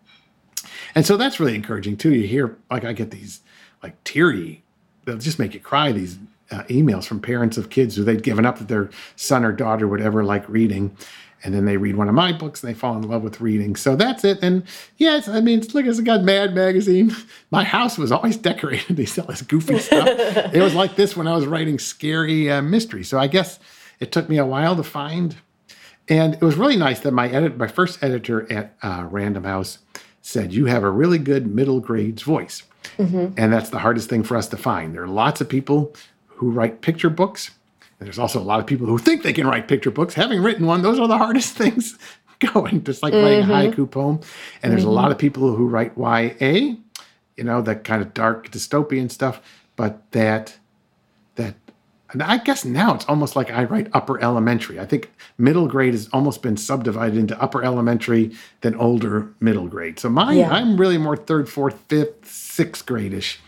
And 0.94 1.06
so 1.06 1.16
that's 1.16 1.40
really 1.40 1.54
encouraging 1.54 1.96
too. 1.96 2.12
You 2.12 2.26
hear, 2.26 2.58
like, 2.70 2.84
I 2.84 2.92
get 2.92 3.10
these 3.10 3.40
like 3.82 4.02
teary 4.04 4.61
they'll 5.04 5.18
just 5.18 5.38
make 5.38 5.54
you 5.54 5.60
cry. 5.60 5.92
These 5.92 6.18
uh, 6.50 6.62
emails 6.64 7.04
from 7.04 7.20
parents 7.20 7.56
of 7.56 7.70
kids 7.70 7.96
who 7.96 8.04
they'd 8.04 8.22
given 8.22 8.44
up 8.44 8.58
that 8.58 8.68
their 8.68 8.90
son 9.16 9.44
or 9.44 9.52
daughter 9.52 9.88
would 9.88 10.00
ever 10.00 10.24
like 10.24 10.48
reading. 10.48 10.96
And 11.44 11.52
then 11.52 11.64
they 11.64 11.76
read 11.76 11.96
one 11.96 12.08
of 12.08 12.14
my 12.14 12.32
books 12.32 12.62
and 12.62 12.72
they 12.72 12.78
fall 12.78 12.96
in 12.96 13.02
love 13.02 13.22
with 13.22 13.40
reading. 13.40 13.74
So 13.74 13.96
that's 13.96 14.22
it. 14.22 14.38
And 14.42 14.62
yes, 14.96 15.26
I 15.26 15.40
mean, 15.40 15.60
look, 15.74 15.86
it's 15.86 15.98
got 16.00 16.22
Mad 16.22 16.54
Magazine. 16.54 17.16
My 17.50 17.64
house 17.64 17.98
was 17.98 18.12
always 18.12 18.36
decorated. 18.50 18.96
They 18.96 19.06
sell 19.06 19.26
this 19.26 19.42
goofy 19.42 19.78
stuff. 19.78 20.06
it 20.54 20.62
was 20.62 20.74
like 20.74 20.94
this 20.94 21.16
when 21.16 21.26
I 21.26 21.34
was 21.34 21.46
writing 21.46 21.78
scary 21.80 22.50
uh, 22.50 22.62
mystery. 22.62 23.02
So 23.02 23.18
I 23.18 23.26
guess 23.26 23.58
it 23.98 24.12
took 24.12 24.28
me 24.28 24.38
a 24.38 24.46
while 24.46 24.76
to 24.76 24.84
find. 24.84 25.34
And 26.08 26.34
it 26.34 26.42
was 26.42 26.56
really 26.56 26.76
nice 26.76 27.00
that 27.00 27.12
my 27.12 27.28
edit, 27.28 27.56
my 27.56 27.68
first 27.68 28.02
editor 28.04 28.50
at 28.52 28.76
uh, 28.82 29.06
Random 29.08 29.44
House 29.44 29.78
said, 30.20 30.52
"You 30.52 30.66
have 30.66 30.82
a 30.82 30.90
really 30.90 31.18
good 31.18 31.46
middle 31.46 31.78
grades 31.78 32.22
voice." 32.22 32.64
Mm-hmm. 32.98 33.34
And 33.36 33.52
that's 33.52 33.70
the 33.70 33.78
hardest 33.78 34.08
thing 34.08 34.22
for 34.22 34.36
us 34.36 34.48
to 34.48 34.56
find. 34.56 34.94
There 34.94 35.02
are 35.02 35.08
lots 35.08 35.40
of 35.40 35.48
people 35.48 35.94
who 36.26 36.50
write 36.50 36.80
picture 36.80 37.10
books. 37.10 37.50
And 37.98 38.06
there's 38.06 38.18
also 38.18 38.40
a 38.40 38.42
lot 38.42 38.58
of 38.58 38.66
people 38.66 38.86
who 38.86 38.98
think 38.98 39.22
they 39.22 39.32
can 39.32 39.46
write 39.46 39.68
picture 39.68 39.90
books. 39.90 40.14
Having 40.14 40.42
written 40.42 40.66
one, 40.66 40.82
those 40.82 40.98
are 40.98 41.08
the 41.08 41.18
hardest 41.18 41.56
things 41.56 41.98
going, 42.52 42.82
just 42.84 43.02
like 43.02 43.12
mm-hmm. 43.12 43.24
writing 43.24 43.68
a 43.68 43.70
mm-hmm. 43.70 43.82
haiku 43.82 43.90
poem. 43.90 44.20
And 44.62 44.72
there's 44.72 44.82
mm-hmm. 44.82 44.90
a 44.90 44.94
lot 44.94 45.12
of 45.12 45.18
people 45.18 45.54
who 45.54 45.66
write 45.66 45.96
YA, 45.96 46.76
you 47.36 47.44
know, 47.44 47.62
that 47.62 47.84
kind 47.84 48.02
of 48.02 48.12
dark 48.14 48.50
dystopian 48.50 49.10
stuff, 49.10 49.40
but 49.76 50.10
that 50.12 50.58
that 51.36 51.54
I 52.20 52.38
guess 52.38 52.64
now 52.64 52.94
it's 52.94 53.04
almost 53.06 53.36
like 53.36 53.50
I 53.50 53.64
write 53.64 53.88
upper 53.92 54.20
elementary. 54.22 54.78
I 54.78 54.86
think 54.86 55.10
middle 55.38 55.66
grade 55.66 55.94
has 55.94 56.08
almost 56.12 56.42
been 56.42 56.56
subdivided 56.56 57.16
into 57.16 57.40
upper 57.40 57.64
elementary 57.64 58.32
than 58.60 58.74
older 58.74 59.28
middle 59.40 59.68
grade. 59.68 59.98
So 59.98 60.08
mine, 60.08 60.38
yeah. 60.38 60.50
I'm 60.50 60.76
really 60.76 60.98
more 60.98 61.16
third, 61.16 61.48
fourth, 61.48 61.78
fifth, 61.88 62.30
sixth 62.30 62.84
gradish. 62.86 63.38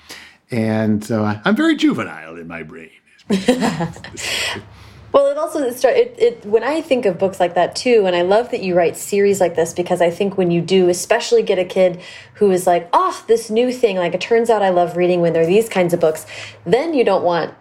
And 0.50 1.04
so 1.04 1.24
I'm 1.24 1.56
very 1.56 1.76
juvenile 1.76 2.36
in 2.36 2.46
my 2.46 2.62
brain. 2.62 2.90
well, 3.28 5.26
it 5.28 5.38
also 5.38 5.62
it, 5.64 6.14
it 6.18 6.44
when 6.44 6.62
I 6.62 6.80
think 6.82 7.06
of 7.06 7.18
books 7.18 7.40
like 7.40 7.54
that 7.54 7.74
too, 7.74 8.04
and 8.06 8.14
I 8.14 8.22
love 8.22 8.50
that 8.50 8.62
you 8.62 8.74
write 8.76 8.96
series 8.96 9.40
like 9.40 9.56
this 9.56 9.72
because 9.72 10.00
I 10.00 10.10
think 10.10 10.36
when 10.36 10.50
you 10.50 10.60
do, 10.60 10.88
especially 10.88 11.42
get 11.42 11.58
a 11.58 11.64
kid 11.64 12.00
who 12.34 12.50
is 12.50 12.66
like, 12.66 12.88
oh, 12.92 13.24
this 13.26 13.50
new 13.50 13.72
thing, 13.72 13.96
like 13.96 14.14
it 14.14 14.20
turns 14.20 14.50
out 14.50 14.62
I 14.62 14.68
love 14.68 14.96
reading 14.96 15.20
when 15.22 15.32
there 15.32 15.42
are 15.42 15.46
these 15.46 15.68
kinds 15.68 15.94
of 15.94 16.00
books, 16.00 16.26
then 16.64 16.92
you 16.94 17.04
don't 17.04 17.24
want 17.24 17.54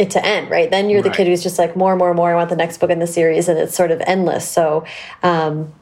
it 0.00 0.10
to 0.12 0.24
end, 0.24 0.50
right? 0.50 0.70
Then 0.70 0.88
you're 0.88 1.02
right. 1.02 1.10
the 1.10 1.16
kid 1.16 1.26
who's 1.26 1.42
just 1.42 1.58
like 1.58 1.76
more, 1.76 1.94
more, 1.94 2.14
more. 2.14 2.32
I 2.32 2.34
want 2.34 2.48
the 2.48 2.56
next 2.56 2.78
book 2.78 2.90
in 2.90 2.98
the 3.00 3.06
series, 3.06 3.48
and 3.48 3.58
it's 3.58 3.74
sort 3.76 3.90
of 3.90 4.00
endless. 4.06 4.48
So, 4.48 4.84
um, 5.22 5.72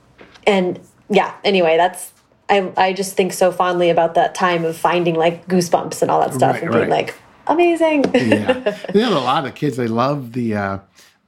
and 0.46 0.80
yeah, 1.08 1.34
anyway, 1.44 1.76
that's 1.76 2.12
I 2.48 2.72
I 2.76 2.92
just 2.92 3.14
think 3.16 3.32
so 3.32 3.52
fondly 3.52 3.90
about 3.90 4.14
that 4.14 4.34
time 4.34 4.64
of 4.64 4.76
finding 4.76 5.14
like 5.14 5.46
goosebumps 5.46 6.02
and 6.02 6.10
all 6.10 6.20
that 6.20 6.34
stuff 6.34 6.54
Right, 6.54 6.62
and 6.64 6.72
being 6.72 6.90
right. 6.90 7.06
like 7.06 7.14
amazing. 7.46 8.04
yeah, 8.12 8.76
you 8.94 9.00
know, 9.02 9.18
a 9.18 9.20
lot 9.20 9.46
of 9.46 9.54
kids 9.54 9.76
they 9.76 9.86
love 9.86 10.32
the 10.32 10.54
uh, 10.56 10.78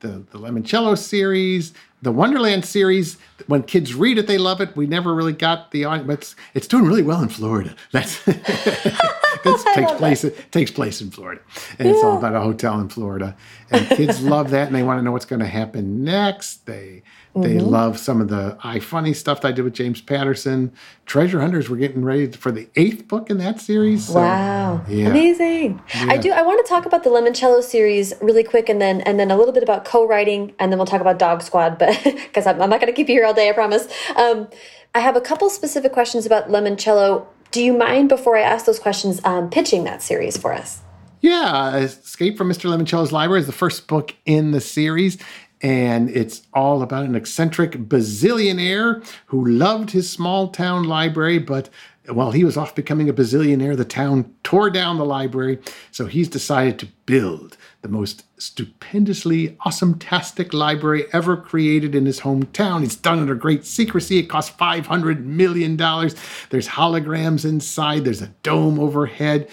the 0.01 0.25
the 0.33 0.39
Lemoncello 0.39 0.99
series, 0.99 1.73
the 2.03 2.11
Wonderland 2.13 2.65
series. 2.65 3.19
When 3.47 3.63
kids 3.63 3.95
read 3.95 4.19
it, 4.19 4.27
they 4.27 4.39
love 4.39 4.61
it. 4.61 4.75
We 4.77 4.87
never 4.87 5.15
really 5.15 5.33
got 5.33 5.71
the 5.71 5.85
audience, 5.85 6.07
but 6.07 6.19
it's, 6.19 6.37
it's 6.55 6.67
doing 6.69 6.85
really 6.85 7.03
well 7.03 7.23
in 7.23 7.29
Florida. 7.29 7.75
That's 7.93 8.21
this 9.45 9.65
takes 9.75 9.93
place 9.93 10.25
it 10.25 10.53
takes 10.53 10.71
place 10.71 11.01
in 11.01 11.11
Florida, 11.11 11.41
and 11.79 11.89
it's 11.89 12.03
all 12.03 12.19
about 12.19 12.35
a 12.35 12.41
hotel 12.41 12.81
in 12.81 12.89
Florida. 12.89 13.37
And 13.71 13.87
kids 13.89 14.21
love 14.35 14.51
that, 14.51 14.67
and 14.67 14.75
they 14.77 14.83
want 14.83 14.99
to 14.99 15.03
know 15.03 15.13
what's 15.13 15.25
going 15.27 15.41
to 15.41 15.47
happen 15.47 16.05
next. 16.05 16.67
They 16.67 17.03
they 17.37 17.55
Mm-hmm. 17.55 17.67
love 17.69 17.97
some 17.97 18.21
of 18.21 18.27
the 18.29 18.59
I 18.65 18.81
funny 18.81 19.15
stuff 19.15 19.41
that 19.43 19.49
I 19.49 19.53
did 19.53 19.63
with 19.63 19.75
James 19.75 20.01
Patterson. 20.01 20.73
Treasure 21.07 21.41
Hunters. 21.41 21.71
We're 21.71 21.77
getting 21.77 22.05
ready 22.05 22.27
for 22.33 22.51
the 22.51 22.69
eighth 22.75 23.07
book 23.07 23.31
in 23.31 23.39
that 23.39 23.61
series. 23.61 24.07
so- 24.09 24.15
Wow. 24.15 24.85
yeah. 24.89 25.07
Amazing. 25.07 25.81
I 25.95 26.17
do 26.17 26.33
I 26.33 26.43
want 26.43 26.65
to 26.67 26.69
talk 26.69 26.87
about 26.87 27.05
the 27.05 27.11
Lemoncello 27.11 27.63
series 27.63 28.13
really 28.21 28.43
quick 28.43 28.69
and 28.69 28.81
then 28.83 29.01
and 29.03 29.19
then 29.21 29.31
a 29.31 29.37
little 29.37 29.55
bit 29.55 29.63
about 29.63 29.85
co-writing 29.85 30.53
and 30.59 30.73
then 30.73 30.79
we'll 30.81 30.87
talk 30.87 31.01
about 31.01 31.21
Dog 31.21 31.43
Squad 31.43 31.79
but 31.79 32.01
because 32.05 32.49
I'm, 32.49 32.61
I'm 32.61 32.69
not 32.69 32.81
going 32.81 32.93
to 32.93 32.97
keep 32.97 33.09
you 33.09 33.15
here 33.15 33.25
all 33.27 33.35
day 33.35 33.49
I 33.49 33.53
promise. 33.53 33.87
Um, 34.17 34.49
I 34.93 34.99
have 34.99 35.15
a 35.15 35.21
couple 35.21 35.49
specific 35.51 35.93
questions 35.93 36.27
about 36.27 36.49
Lemoncello. 36.49 37.27
Do 37.51 37.63
you 37.63 37.73
mind 37.73 38.09
before 38.09 38.37
I 38.37 38.43
ask 38.43 38.65
those 38.65 38.79
questions 38.79 39.21
um, 39.25 39.51
pitching 39.51 39.83
that 39.85 40.03
series 40.03 40.37
for 40.37 40.53
us? 40.53 40.83
Yeah, 41.21 41.77
Escape 41.77 42.39
from 42.39 42.49
Mr. 42.49 42.71
Lemoncello's 42.71 43.13
Library 43.13 43.41
is 43.41 43.47
the 43.47 43.53
first 43.53 43.89
book 43.89 44.15
in 44.25 44.53
the 44.53 44.61
series, 44.61 45.19
and 45.61 46.09
it's 46.11 46.43
all 46.55 46.81
about 46.81 47.05
an 47.05 47.17
eccentric 47.17 47.73
bazillionaire 47.73 49.05
who 49.27 49.45
loved 49.45 49.91
his 49.91 50.09
small 50.09 50.49
town 50.49 50.85
library, 50.85 51.39
but 51.39 51.69
while 52.13 52.33
he 52.33 52.45
was 52.45 52.57
off 52.57 52.75
becoming 52.75 53.09
a 53.09 53.13
bazillionaire, 53.13 53.77
the 53.77 53.85
town 53.85 54.35
tore 54.43 54.71
down 54.71 54.99
the 54.99 55.05
library, 55.05 55.59
so 55.91 56.07
he's 56.07 56.29
decided 56.29 56.79
to 56.79 56.89
build 57.07 57.57
the 57.83 57.89
most 57.89 58.25
stupendously 58.41 59.57
awesome-tastic 59.61 60.53
library 60.53 61.05
ever 61.13 61.37
created 61.37 61.95
in 61.95 62.07
his 62.07 62.21
hometown. 62.21 62.85
It's 62.85 62.97
done 62.97 63.19
under 63.19 63.35
great 63.35 63.65
secrecy. 63.65 64.19
It 64.19 64.29
cost 64.29 64.57
$500 64.59 65.25
million. 65.25 65.77
There's 65.77 66.69
holograms 66.69 67.45
inside. 67.45 68.05
There's 68.05 68.23
a 68.23 68.29
dome 68.43 68.79
overhead 68.79 69.49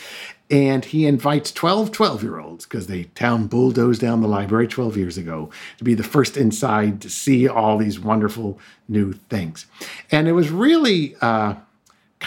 and 0.49 0.85
he 0.85 1.05
invites 1.05 1.51
12 1.51 1.91
12 1.91 2.23
year 2.23 2.39
olds 2.39 2.65
because 2.65 2.87
the 2.87 3.03
town 3.15 3.47
bulldozed 3.47 3.99
down 3.99 4.21
the 4.21 4.27
library 4.27 4.67
12 4.67 4.95
years 4.95 5.17
ago 5.17 5.49
to 5.77 5.83
be 5.83 5.93
the 5.93 6.03
first 6.03 6.37
inside 6.37 7.01
to 7.01 7.09
see 7.09 7.47
all 7.47 7.77
these 7.77 7.99
wonderful 7.99 8.57
new 8.87 9.11
things 9.11 9.65
and 10.11 10.27
it 10.27 10.31
was 10.31 10.49
really 10.49 11.15
uh, 11.21 11.53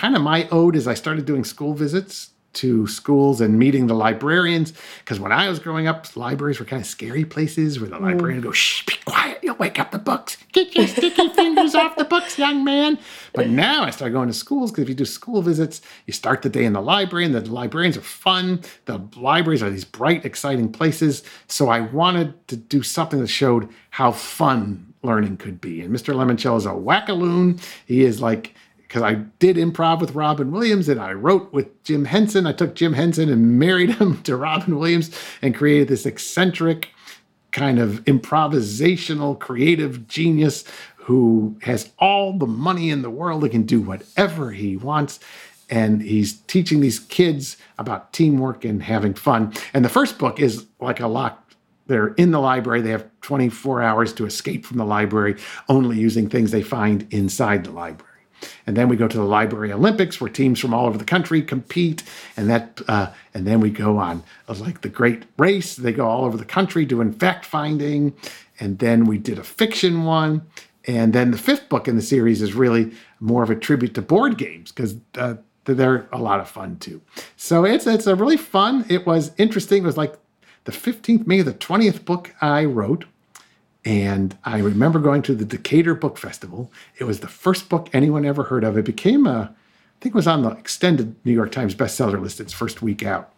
kind 0.01 0.16
of 0.16 0.22
my 0.22 0.48
ode 0.51 0.76
is 0.76 0.88
i 0.88 0.94
started 0.94 1.26
doing 1.26 1.44
school 1.44 1.74
visits 1.74 2.30
to 2.53 2.86
schools 2.86 3.40
and 3.40 3.59
meeting 3.59 3.86
the 3.86 3.94
librarians 3.94 4.72
because 5.01 5.20
when 5.20 5.30
i 5.30 5.46
was 5.48 5.59
growing 5.59 5.86
up 5.86 6.16
libraries 6.16 6.59
were 6.59 6.64
kind 6.64 6.80
of 6.80 6.86
scary 6.86 7.24
places 7.24 7.78
where 7.78 7.90
the 7.90 7.96
mm. 7.96 8.03
librarian 8.03 8.38
would 8.38 8.44
go 8.44 8.53
shh 8.53 8.84
be 8.86 8.94
quiet 9.05 9.30
you'll 9.42 9.57
wake 9.57 9.78
up 9.78 9.90
the 9.90 9.98
books. 9.98 10.36
Get 10.53 10.74
your 10.74 10.86
sticky 10.86 11.28
fingers 11.30 11.74
off 11.74 11.96
the 11.96 12.05
books 12.05 12.38
young 12.38 12.64
man. 12.64 12.98
But 13.32 13.48
now 13.48 13.84
i 13.84 13.90
start 13.90 14.12
going 14.12 14.28
to 14.28 14.34
schools 14.34 14.70
because 14.70 14.82
if 14.82 14.88
you 14.88 14.94
do 14.94 15.05
school 15.05 15.42
visits 15.42 15.80
you 16.07 16.12
start 16.12 16.42
the 16.42 16.48
day 16.48 16.64
in 16.64 16.72
the 16.72 16.80
library 16.80 17.24
and 17.24 17.34
the 17.34 17.40
librarians 17.51 17.96
are 17.96 18.03
fun. 18.03 18.62
The 18.86 19.01
libraries 19.16 19.62
are 19.62 19.70
these 19.70 19.84
bright 19.84 20.24
exciting 20.24 20.72
places. 20.72 21.22
So 21.46 21.68
i 21.68 21.80
wanted 21.80 22.46
to 22.48 22.57
do 22.57 22.82
something 22.82 23.20
that 23.20 23.28
showed 23.28 23.68
how 23.90 24.12
fun 24.12 24.92
learning 25.03 25.36
could 25.38 25.61
be. 25.61 25.82
And 25.82 25.94
mr 25.94 26.14
lemoncello 26.14 26.57
is 26.57 26.66
a 26.66 26.70
wackaloon 26.70 27.61
he 27.86 28.05
is 28.05 28.20
like 28.20 28.55
because 28.91 29.03
I 29.03 29.14
did 29.38 29.55
improv 29.55 30.01
with 30.01 30.16
Robin 30.16 30.51
Williams 30.51 30.88
and 30.88 31.01
I 31.01 31.12
wrote 31.12 31.53
with 31.53 31.84
Jim 31.84 32.07
Henson. 32.07 32.45
I 32.45 32.53
took 32.53 32.74
Jim 32.74 32.93
Henson 32.93 33.28
and 33.28 33.57
married 33.59 33.91
him 33.91 34.20
to 34.24 34.36
Robin 34.36 34.76
Williams 34.76 35.16
and 35.43 35.55
created 35.55 35.86
this 35.86 36.07
eccentric 36.07 36.88
kind 37.53 37.78
of 37.78 38.05
improvisational 38.07 39.38
creative 39.38 40.09
genius 40.09 40.64
who 40.97 41.57
has 41.62 41.93
all 42.01 42.36
the 42.36 42.49
money 42.49 42.91
in 42.91 43.03
the 43.03 43.11
world 43.11 43.45
and 43.45 43.53
can 43.53 43.62
do 43.62 43.80
whatever 43.80 44.51
he 44.51 44.76
wants. 44.76 45.20
And 45.70 46.03
he's 46.03 46.41
teaching 46.41 46.80
these 46.80 46.99
kids 46.99 47.59
about 47.78 48.12
teamwork 48.12 48.64
and 48.64 48.82
having 48.82 49.14
fun. 49.14 49.53
And 49.72 49.84
the 49.84 49.88
first 49.88 50.18
book 50.18 50.41
is 50.41 50.66
like 50.80 50.99
a 50.99 51.07
lock 51.07 51.47
they're 51.86 52.14
in 52.14 52.30
the 52.30 52.41
library. 52.41 52.82
They 52.82 52.91
have 52.91 53.09
24 53.22 53.82
hours 53.82 54.12
to 54.14 54.26
escape 54.26 54.64
from 54.64 54.78
the 54.78 54.84
library, 54.84 55.36
only 55.68 55.99
using 55.99 56.28
things 56.28 56.51
they 56.51 56.62
find 56.62 57.07
inside 57.12 57.64
the 57.64 57.72
library. 57.72 58.09
And 58.66 58.76
then 58.76 58.88
we 58.88 58.97
go 58.97 59.09
to 59.09 59.16
the 59.16 59.24
Library 59.24 59.72
Olympics, 59.72 60.20
where 60.20 60.30
teams 60.30 60.59
from 60.59 60.74
all 60.74 60.86
over 60.86 60.99
the 60.99 61.05
country 61.05 61.43
compete, 61.43 62.03
and 62.36 62.49
that, 62.49 62.80
uh, 62.88 63.12
and 63.34 63.47
then 63.47 63.61
we 63.61 63.70
go 63.70 63.99
on 63.99 64.22
uh, 64.49 64.55
like 64.55 64.80
the 64.80 64.88
Great 64.88 65.24
Race. 65.38 65.76
They 65.76 65.93
go 65.93 66.07
all 66.07 66.24
over 66.24 66.36
the 66.36 66.45
country 66.45 66.84
doing 66.84 67.12
fact 67.12 67.45
finding, 67.45 68.14
and 68.59 68.78
then 68.78 69.07
we 69.07 69.18
did 69.18 69.38
a 69.38 69.45
fiction 69.45 70.05
one, 70.05 70.43
and 70.86 71.12
then 71.12 71.30
the 71.30 71.38
fifth 71.38 71.68
book 71.68 71.88
in 71.88 71.97
the 71.97 72.03
series 72.03 72.43
is 72.43 72.55
really 72.55 72.93
more 73.20 73.43
of 73.43 73.51
a 73.51 73.57
tribute 73.57 73.95
to 73.95 74.03
board 74.03 74.38
games 74.38 74.72
because 74.72 74.97
uh, 75.16 75.34
they're 75.64 76.09
a 76.12 76.18
lot 76.18 76.41
of 76.41 76.49
fun 76.49 76.76
too. 76.78 77.01
So 77.36 77.64
it's 77.64 77.86
it's 77.86 78.07
a 78.07 78.14
really 78.14 78.36
fun. 78.36 78.84
It 78.88 79.07
was 79.07 79.32
interesting. 79.36 79.82
It 79.82 79.86
was 79.86 79.97
like 79.97 80.14
the 80.64 80.72
15th, 80.72 81.26
maybe 81.26 81.43
the 81.43 81.55
20th 81.55 82.05
book 82.05 82.34
I 82.41 82.64
wrote. 82.64 83.05
And 83.85 84.37
I 84.45 84.59
remember 84.59 84.99
going 84.99 85.22
to 85.22 85.35
the 85.35 85.45
Decatur 85.45 85.95
Book 85.95 86.18
Festival. 86.18 86.70
It 86.99 87.05
was 87.05 87.20
the 87.20 87.28
first 87.28 87.68
book 87.68 87.89
anyone 87.93 88.26
ever 88.26 88.45
heard 88.45 88.62
of. 88.64 88.76
It 88.76 88.85
became 88.85 89.26
a, 89.26 89.55
I 89.55 90.01
think 90.01 90.14
it 90.14 90.18
was 90.18 90.26
on 90.26 90.43
the 90.43 90.51
extended 90.51 91.14
New 91.24 91.33
York 91.33 91.51
Times 91.51 91.74
bestseller 91.74 92.20
list 92.20 92.41
its 92.41 92.53
first 92.53 92.83
week 92.83 93.03
out. 93.05 93.33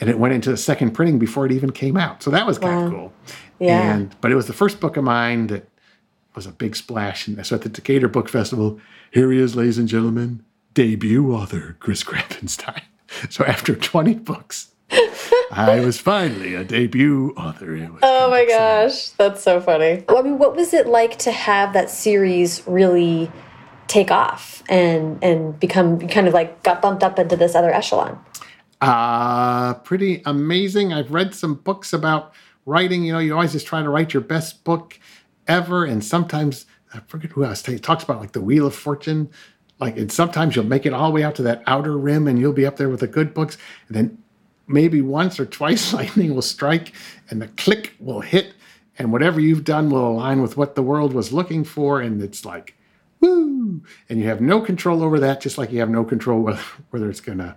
And 0.00 0.08
it 0.08 0.18
went 0.18 0.34
into 0.34 0.50
the 0.50 0.56
second 0.56 0.92
printing 0.92 1.18
before 1.18 1.46
it 1.46 1.52
even 1.52 1.72
came 1.72 1.96
out. 1.96 2.22
So 2.22 2.30
that 2.30 2.46
was 2.46 2.58
kind 2.58 2.86
of 2.86 2.90
cool. 2.90 3.12
Yeah. 3.58 3.94
And 3.94 4.16
but 4.20 4.32
it 4.32 4.34
was 4.34 4.46
the 4.46 4.54
first 4.54 4.80
book 4.80 4.96
of 4.96 5.04
mine 5.04 5.48
that 5.48 5.68
was 6.34 6.46
a 6.46 6.52
big 6.52 6.76
splash. 6.76 7.26
And 7.26 7.44
so 7.46 7.56
at 7.56 7.62
the 7.62 7.68
Decatur 7.68 8.08
Book 8.08 8.28
Festival, 8.28 8.80
here 9.10 9.30
he 9.30 9.38
is, 9.38 9.56
ladies 9.56 9.78
and 9.78 9.88
gentlemen, 9.88 10.42
debut 10.74 11.34
author 11.34 11.76
Chris 11.80 12.02
Grabenstein. 12.04 12.82
So 13.28 13.44
after 13.44 13.74
20 13.74 14.14
books, 14.14 14.69
I 15.50 15.80
was 15.80 15.98
finally 15.98 16.54
a 16.54 16.64
debut 16.64 17.34
author. 17.36 17.72
Was 17.72 18.00
Oh 18.02 18.30
my 18.30 18.44
gosh, 18.44 19.08
that's 19.10 19.42
so 19.42 19.60
funny. 19.60 20.04
I 20.08 20.22
mean, 20.22 20.38
what 20.38 20.54
was 20.54 20.72
it 20.72 20.86
like 20.86 21.18
to 21.18 21.32
have 21.32 21.72
that 21.72 21.90
series 21.90 22.62
really 22.66 23.30
take 23.88 24.12
off 24.12 24.62
and 24.68 25.22
and 25.22 25.58
become 25.58 26.06
kind 26.08 26.28
of 26.28 26.34
like 26.34 26.62
got 26.62 26.80
bumped 26.80 27.02
up 27.02 27.18
into 27.18 27.36
this 27.36 27.54
other 27.54 27.72
echelon? 27.72 28.18
Uh, 28.80 29.74
pretty 29.74 30.22
amazing. 30.24 30.92
I've 30.92 31.10
read 31.10 31.34
some 31.34 31.54
books 31.54 31.92
about 31.92 32.32
writing. 32.64 33.02
You 33.04 33.12
know, 33.12 33.18
you 33.18 33.34
always 33.34 33.52
just 33.52 33.66
try 33.66 33.82
to 33.82 33.88
write 33.88 34.14
your 34.14 34.22
best 34.22 34.64
book 34.64 34.98
ever. 35.48 35.84
And 35.84 36.04
sometimes, 36.04 36.66
I 36.94 37.00
forget 37.00 37.32
who 37.32 37.44
else, 37.44 37.64
he 37.66 37.78
talks 37.78 38.04
about 38.04 38.20
like 38.20 38.32
the 38.32 38.40
Wheel 38.40 38.66
of 38.66 38.74
Fortune. 38.74 39.30
Like, 39.80 39.96
and 39.96 40.12
sometimes 40.12 40.56
you'll 40.56 40.66
make 40.66 40.86
it 40.86 40.92
all 40.92 41.08
the 41.08 41.14
way 41.14 41.22
out 41.22 41.34
to 41.36 41.42
that 41.42 41.62
outer 41.66 41.96
rim 41.96 42.28
and 42.28 42.38
you'll 42.38 42.52
be 42.52 42.66
up 42.66 42.76
there 42.76 42.90
with 42.90 43.00
the 43.00 43.06
good 43.06 43.32
books. 43.32 43.56
And 43.88 43.96
then 43.96 44.19
maybe 44.70 45.00
once 45.00 45.38
or 45.38 45.46
twice 45.46 45.92
lightning 45.94 46.34
will 46.34 46.42
strike 46.42 46.92
and 47.28 47.40
the 47.40 47.48
click 47.48 47.94
will 47.98 48.20
hit. 48.20 48.54
And 48.98 49.12
whatever 49.12 49.40
you've 49.40 49.64
done 49.64 49.88
will 49.88 50.10
align 50.10 50.42
with 50.42 50.56
what 50.56 50.74
the 50.74 50.82
world 50.82 51.14
was 51.14 51.32
looking 51.32 51.64
for. 51.64 52.00
And 52.00 52.22
it's 52.22 52.44
like, 52.44 52.74
woo! 53.20 53.82
And 54.08 54.18
you 54.18 54.26
have 54.26 54.42
no 54.42 54.60
control 54.60 55.02
over 55.02 55.18
that, 55.20 55.40
just 55.40 55.56
like 55.56 55.72
you 55.72 55.80
have 55.80 55.88
no 55.88 56.04
control 56.04 56.42
whether, 56.44 56.62
whether 56.90 57.08
it's 57.08 57.20
going 57.20 57.38
to 57.38 57.56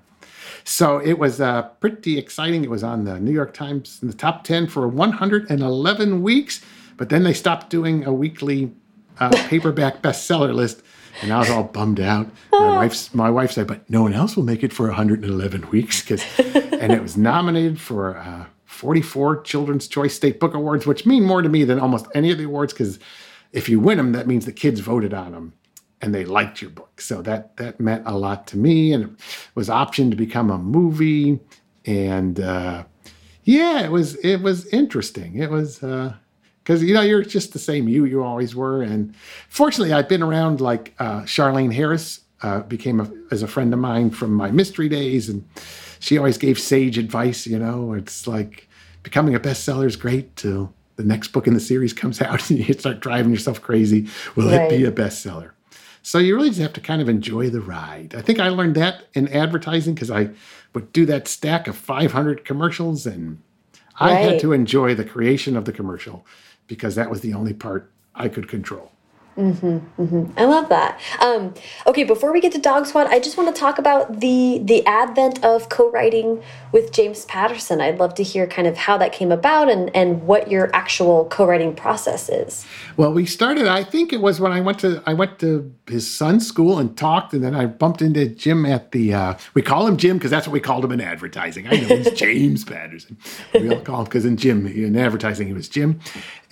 so 0.64 1.00
it 1.00 1.20
was 1.20 1.42
uh, 1.42 1.64
pretty 1.64 2.18
exciting. 2.18 2.64
It 2.64 2.70
was 2.70 2.84
on 2.84 3.04
the 3.04 3.20
New 3.20 3.32
York 3.32 3.54
Times 3.54 4.00
in 4.02 4.08
the 4.08 4.14
top 4.14 4.44
10 4.44 4.68
for 4.68 4.88
111 4.88 6.22
weeks, 6.22 6.62
but 6.98 7.10
then 7.10 7.24
they 7.24 7.34
stopped 7.34 7.70
doing 7.70 8.06
a 8.06 8.14
weekly 8.14 8.72
uh, 9.20 9.30
paperback 9.48 10.02
bestseller 10.02 10.54
list. 10.54 10.82
And 11.22 11.32
I 11.32 11.40
was 11.40 11.50
all 11.50 11.64
bummed 11.64 12.00
out. 12.00 12.28
My, 12.52 12.76
wife's, 12.78 13.14
my 13.14 13.30
wife 13.30 13.52
said, 13.52 13.68
but 13.68 13.88
no 13.90 14.02
one 14.02 14.14
else 14.14 14.36
will 14.36 14.44
make 14.44 14.64
it 14.64 14.74
for 14.74 14.88
111 14.88 15.70
weeks. 15.70 16.02
'cause- 16.02 16.24
and 16.40 16.92
it 16.92 17.02
was 17.02 17.16
nominated 17.16 17.80
for 17.80 18.18
uh, 18.18 18.46
44 18.66 19.42
Children's 19.44 19.88
Choice 19.88 20.16
State 20.16 20.40
Book 20.40 20.54
Awards, 20.54 20.86
which 20.86 21.06
mean 21.06 21.24
more 21.24 21.42
to 21.42 21.50
me 21.50 21.64
than 21.64 21.80
almost 21.80 22.08
any 22.16 22.32
of 22.32 22.38
the 22.38 22.44
awards 22.46 22.74
because 22.74 23.00
if 23.52 23.70
you 23.70 23.80
win 23.80 23.98
them, 23.98 24.12
that 24.14 24.28
means 24.28 24.46
the 24.46 24.52
kids 24.52 24.80
voted 24.80 25.14
on 25.14 25.32
them 25.32 25.54
and 26.02 26.14
they 26.14 26.26
liked 26.26 26.62
your 26.62 26.72
book. 26.72 27.00
So 27.00 27.22
that 27.22 27.56
that 27.58 27.80
meant 27.80 28.04
a 28.06 28.18
lot 28.18 28.48
to 28.48 28.58
me, 28.58 28.92
and 28.92 29.04
it 29.04 29.10
was 29.56 29.70
optioned 29.70 30.10
to 30.10 30.18
become 30.18 30.50
a 30.50 30.58
movie. 30.58 31.40
And 31.86 32.40
uh, 32.42 32.84
yeah, 33.44 33.82
it 33.86 33.92
was 33.92 34.16
it 34.16 34.38
was 34.42 34.66
interesting. 34.68 35.38
It 35.38 35.50
was 35.50 35.82
because 36.64 36.82
you 36.82 36.94
know 36.94 37.02
you're 37.02 37.24
just 37.24 37.54
the 37.54 37.60
same 37.60 37.88
you 37.88 38.06
you 38.06 38.24
always 38.24 38.56
were. 38.56 38.82
And 38.82 39.14
fortunately, 39.50 39.94
I've 39.94 40.10
been 40.10 40.24
around 40.24 40.62
like 40.62 40.94
uh, 41.00 41.22
Charlaine 41.22 41.74
Harris 41.74 42.22
uh, 42.42 42.62
became 42.62 43.00
a, 43.00 43.12
as 43.32 43.44
a 43.44 43.48
friend 43.48 43.74
of 43.74 43.80
mine 43.80 44.10
from 44.10 44.34
my 44.34 44.52
mystery 44.52 44.90
days, 44.90 45.30
and 45.30 45.48
she 46.00 46.18
always 46.18 46.38
gave 46.38 46.60
sage 46.60 46.98
advice. 46.98 47.46
You 47.46 47.60
know, 47.60 47.94
it's 47.94 48.28
like 48.28 48.68
becoming 49.04 49.36
a 49.36 49.40
bestseller 49.40 49.86
is 49.86 49.96
great 49.96 50.36
till 50.36 50.74
the 50.96 51.04
next 51.04 51.30
book 51.30 51.48
in 51.48 51.54
the 51.54 51.60
series 51.60 51.92
comes 51.94 52.22
out 52.22 52.50
and 52.50 52.60
you 52.60 52.74
start 52.74 53.00
driving 53.00 53.32
yourself 53.32 53.62
crazy. 53.62 54.08
Will 54.36 54.50
it 54.50 54.70
be 54.70 54.86
a 54.86 54.92
bestseller? 54.92 55.52
So 56.06 56.20
you 56.20 56.36
really 56.36 56.50
just 56.50 56.60
have 56.62 56.74
to 56.74 56.82
kind 56.82 57.02
of 57.02 57.08
enjoy 57.08 57.50
the 57.50 57.62
ride. 57.62 58.14
I 58.14 58.22
think 58.22 58.38
I 58.40 58.50
learned 58.50 58.76
that 58.76 59.06
in 59.14 59.30
advertising 59.30 59.94
because 59.94 60.12
I 60.12 60.30
would 60.74 60.92
do 60.92 61.06
that 61.06 61.30
stack 61.30 61.68
of 61.68 61.78
500 61.78 62.44
commercials 62.44 63.06
and 63.06 63.42
I 64.00 64.12
Right. 64.12 64.20
had 64.22 64.40
to 64.40 64.52
enjoy 64.52 64.96
the 64.96 65.06
creation 65.06 65.56
of 65.56 65.64
the 65.66 65.72
commercial 65.72 66.26
because 66.74 66.96
that 66.96 67.10
was 67.10 67.22
the 67.22 67.36
only 67.36 67.54
part 67.54 67.92
I 68.16 68.30
could 68.30 68.48
control. 68.48 68.94
Mm-hmm. 69.38 70.32
I 70.38 70.46
love 70.46 70.70
that. 70.70 71.00
Um, 71.20 71.56
okay, 71.88 72.04
before 72.04 72.32
we 72.32 72.40
get 72.40 72.52
to 72.52 72.60
Dog 72.60 72.86
Squad, 72.86 73.08
I 73.08 73.20
just 73.20 73.36
want 73.36 73.54
to 73.54 73.60
talk 73.60 73.80
about 73.80 74.20
the 74.20 74.62
the 74.64 74.86
advent 74.86 75.44
of 75.44 75.70
co-writing 75.70 76.44
with 76.72 76.92
James 76.92 77.26
Patterson. 77.26 77.82
I'd 77.82 77.98
love 77.98 78.14
to 78.16 78.24
hear 78.24 78.46
kind 78.46 78.68
of 78.68 78.78
how 78.78 78.98
that 79.00 79.12
came 79.12 79.32
about 79.32 79.72
and 79.72 79.90
and 79.96 80.24
what 80.24 80.52
your 80.52 80.70
actual 80.76 81.26
co-writing 81.26 81.76
process 81.76 82.30
is. 82.30 82.66
Well, 82.96 83.12
we 83.12 83.26
started. 83.26 83.66
I 83.66 83.84
think 83.84 84.14
it 84.14 84.22
was 84.22 84.40
when 84.40 84.52
I 84.52 84.62
went 84.62 84.80
to 84.80 85.02
I 85.08 85.16
went 85.16 85.40
to 85.40 85.74
his 85.88 86.10
son's 86.10 86.46
school 86.46 86.78
and 86.78 86.96
talked, 86.96 87.34
and 87.34 87.44
then 87.44 87.56
I 87.56 87.66
bumped 87.66 88.04
into 88.04 88.28
Jim 88.28 88.68
at 88.68 88.92
the. 88.92 89.16
Uh, 89.16 89.34
we 89.56 89.64
call 89.64 89.88
him 89.88 89.98
Jim 89.98 90.18
because 90.18 90.30
that's 90.30 90.46
what 90.46 90.54
we 90.54 90.60
called 90.60 90.86
him 90.86 90.92
in 90.92 91.02
advertising. 91.02 91.68
I 91.68 91.72
know 91.72 91.96
he's 91.96 92.12
James 92.14 92.64
Patterson. 92.64 93.18
We 93.54 93.74
all 93.74 93.82
call 93.82 94.00
him 94.00 94.06
because 94.06 94.26
in 94.26 94.38
Jim 94.38 94.68
in 94.68 94.96
advertising 94.96 95.48
he 95.48 95.54
was 95.54 95.68
Jim, 95.68 96.00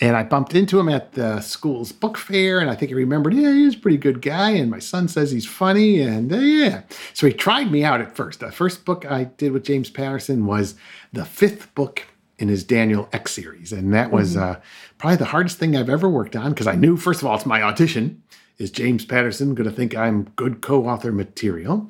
and 0.02 0.18
I 0.18 0.24
bumped 0.24 0.56
into 0.56 0.80
him 0.80 0.90
at 0.90 1.14
the 1.14 1.40
school's 1.42 1.92
book 1.92 2.18
fair, 2.18 2.60
and 2.60 2.70
I 2.70 2.76
think 2.76 2.90
he 2.90 2.96
remembered. 2.96 3.36
Yeah, 3.36 3.54
he's 3.54 3.76
a 3.76 3.80
pretty 3.80 3.98
good 3.98 4.22
guy, 4.22 4.50
and 4.50 4.72
my 4.72 4.80
son 4.80 5.08
says 5.08 5.32
he's 5.32 5.46
funny, 5.46 6.02
and 6.02 6.34
uh, 6.34 6.38
yeah. 6.38 6.82
So 7.14 7.28
he 7.28 7.34
tried 7.34 7.72
me 7.72 7.84
out 7.84 8.02
at 8.02 8.16
first. 8.16 8.40
The 8.40 8.52
first 8.52 8.84
book 8.84 9.06
I 9.10 9.26
did 9.26 9.52
with 9.52 9.64
James 9.64 9.92
Patterson 9.92 10.48
was 10.48 10.76
the 11.14 11.24
fifth 11.24 11.74
book 11.76 12.04
in 12.42 12.48
his 12.48 12.64
Daniel 12.64 13.08
X 13.14 13.32
series. 13.32 13.72
And 13.72 13.94
that 13.94 14.12
was 14.12 14.36
uh, 14.36 14.60
probably 14.98 15.18
the 15.18 15.26
hardest 15.26 15.60
thing 15.60 15.78
I've 15.78 15.92
ever 15.92 16.10
worked 16.10 16.36
on 16.36 16.50
because 16.50 16.66
I 16.66 16.76
knew, 16.76 16.98
first 16.98 17.22
of 17.22 17.28
all, 17.28 17.36
it's 17.36 17.46
my 17.46 17.62
audition. 17.62 18.24
Is 18.58 18.72
James 18.72 19.06
Patterson 19.06 19.54
going 19.54 19.70
to 19.70 19.76
think 19.76 19.96
I'm 19.96 20.24
good 20.36 20.62
co 20.62 20.88
author 20.88 21.12
material? 21.12 21.90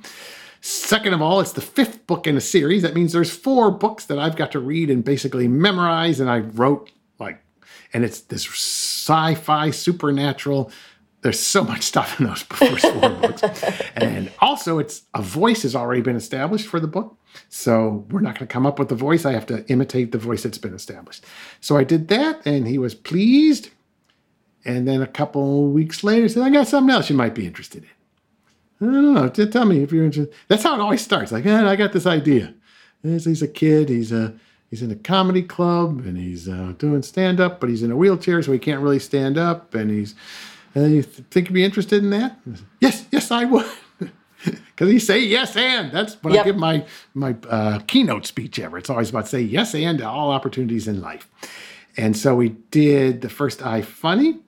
Second 0.59 1.13
of 1.13 1.21
all, 1.21 1.39
it's 1.39 1.53
the 1.53 1.61
fifth 1.61 2.05
book 2.05 2.27
in 2.27 2.35
a 2.37 2.41
series. 2.41 2.81
That 2.81 2.93
means 2.93 3.13
there's 3.13 3.35
four 3.35 3.71
books 3.71 4.05
that 4.05 4.19
I've 4.19 4.35
got 4.35 4.51
to 4.51 4.59
read 4.59 4.89
and 4.89 5.03
basically 5.03 5.47
memorize. 5.47 6.19
And 6.19 6.29
I 6.29 6.39
wrote 6.39 6.91
and 7.93 8.03
it's 8.03 8.21
this 8.21 8.45
sci 8.47 9.35
fi 9.35 9.71
supernatural. 9.71 10.71
There's 11.21 11.39
so 11.39 11.63
much 11.63 11.83
stuff 11.83 12.19
in 12.19 12.25
those 12.25 12.41
first 12.41 12.81
four 12.85 13.09
books. 13.09 13.43
And 13.95 14.31
also, 14.39 14.79
it's 14.79 15.03
a 15.13 15.21
voice 15.21 15.61
has 15.63 15.75
already 15.75 16.01
been 16.01 16.15
established 16.15 16.67
for 16.67 16.79
the 16.79 16.87
book. 16.87 17.15
So 17.47 18.05
we're 18.09 18.21
not 18.21 18.33
going 18.35 18.47
to 18.47 18.51
come 18.51 18.65
up 18.65 18.79
with 18.79 18.89
the 18.89 18.95
voice. 18.95 19.23
I 19.25 19.33
have 19.33 19.45
to 19.47 19.63
imitate 19.69 20.11
the 20.11 20.17
voice 20.17 20.43
that's 20.43 20.57
been 20.57 20.73
established. 20.73 21.23
So 21.59 21.77
I 21.77 21.83
did 21.83 22.07
that, 22.07 22.41
and 22.45 22.67
he 22.67 22.77
was 22.79 22.95
pleased. 22.95 23.69
And 24.65 24.87
then 24.87 25.01
a 25.01 25.07
couple 25.07 25.67
weeks 25.69 26.03
later, 26.03 26.27
said, 26.27 26.43
I 26.43 26.49
got 26.49 26.67
something 26.67 26.93
else 26.93 27.09
you 27.09 27.15
might 27.15 27.35
be 27.35 27.45
interested 27.45 27.83
in. 27.83 28.87
I 28.87 28.91
don't 28.91 29.13
know. 29.13 29.29
T- 29.29 29.45
Tell 29.45 29.65
me 29.65 29.83
if 29.83 29.91
you're 29.91 30.03
interested. 30.05 30.33
That's 30.47 30.63
how 30.63 30.73
it 30.75 30.81
always 30.81 31.01
starts. 31.01 31.31
Like, 31.31 31.45
eh, 31.45 31.67
I 31.67 31.75
got 31.75 31.93
this 31.93 32.07
idea. 32.07 32.53
He's 33.03 33.41
a 33.41 33.47
kid. 33.47 33.89
He's 33.89 34.11
a 34.11 34.33
he's 34.71 34.81
in 34.81 34.89
a 34.89 34.95
comedy 34.95 35.43
club 35.43 35.99
and 36.05 36.17
he's 36.17 36.49
uh, 36.49 36.73
doing 36.79 37.03
stand 37.03 37.39
up, 37.39 37.59
but 37.59 37.69
he's 37.69 37.83
in 37.83 37.91
a 37.91 37.95
wheelchair, 37.95 38.41
so 38.41 38.51
he 38.51 38.57
can't 38.57 38.81
really 38.81 38.97
stand 38.97 39.37
up. 39.37 39.75
And 39.75 39.91
he's 39.91 40.15
uh, 40.75 40.85
you 40.85 41.03
th- 41.03 41.27
think 41.29 41.49
you'd 41.49 41.53
be 41.53 41.63
interested 41.63 42.03
in 42.03 42.09
that? 42.11 42.39
Said, 42.45 42.65
yes, 42.79 43.05
yes, 43.11 43.29
I 43.29 43.45
would. 43.45 43.65
Because 44.43 44.89
he 44.89 44.97
say 44.97 45.19
yes 45.19 45.55
and 45.55 45.91
that's 45.91 46.15
when 46.23 46.35
I 46.35 46.43
give 46.43 46.57
my 46.57 46.83
my 47.13 47.35
uh, 47.47 47.77
keynote 47.85 48.25
speech 48.25 48.57
ever. 48.57 48.79
It's 48.79 48.89
always 48.89 49.11
about 49.11 49.27
say 49.27 49.41
yes 49.41 49.75
and 49.75 49.99
to 49.99 50.09
all 50.09 50.31
opportunities 50.31 50.87
in 50.87 50.99
life. 50.99 51.29
And 51.95 52.17
so 52.17 52.33
we 52.33 52.49
did 52.71 53.21
the 53.21 53.29
first 53.29 53.63
I 53.63 53.83
Funny, 53.83 54.39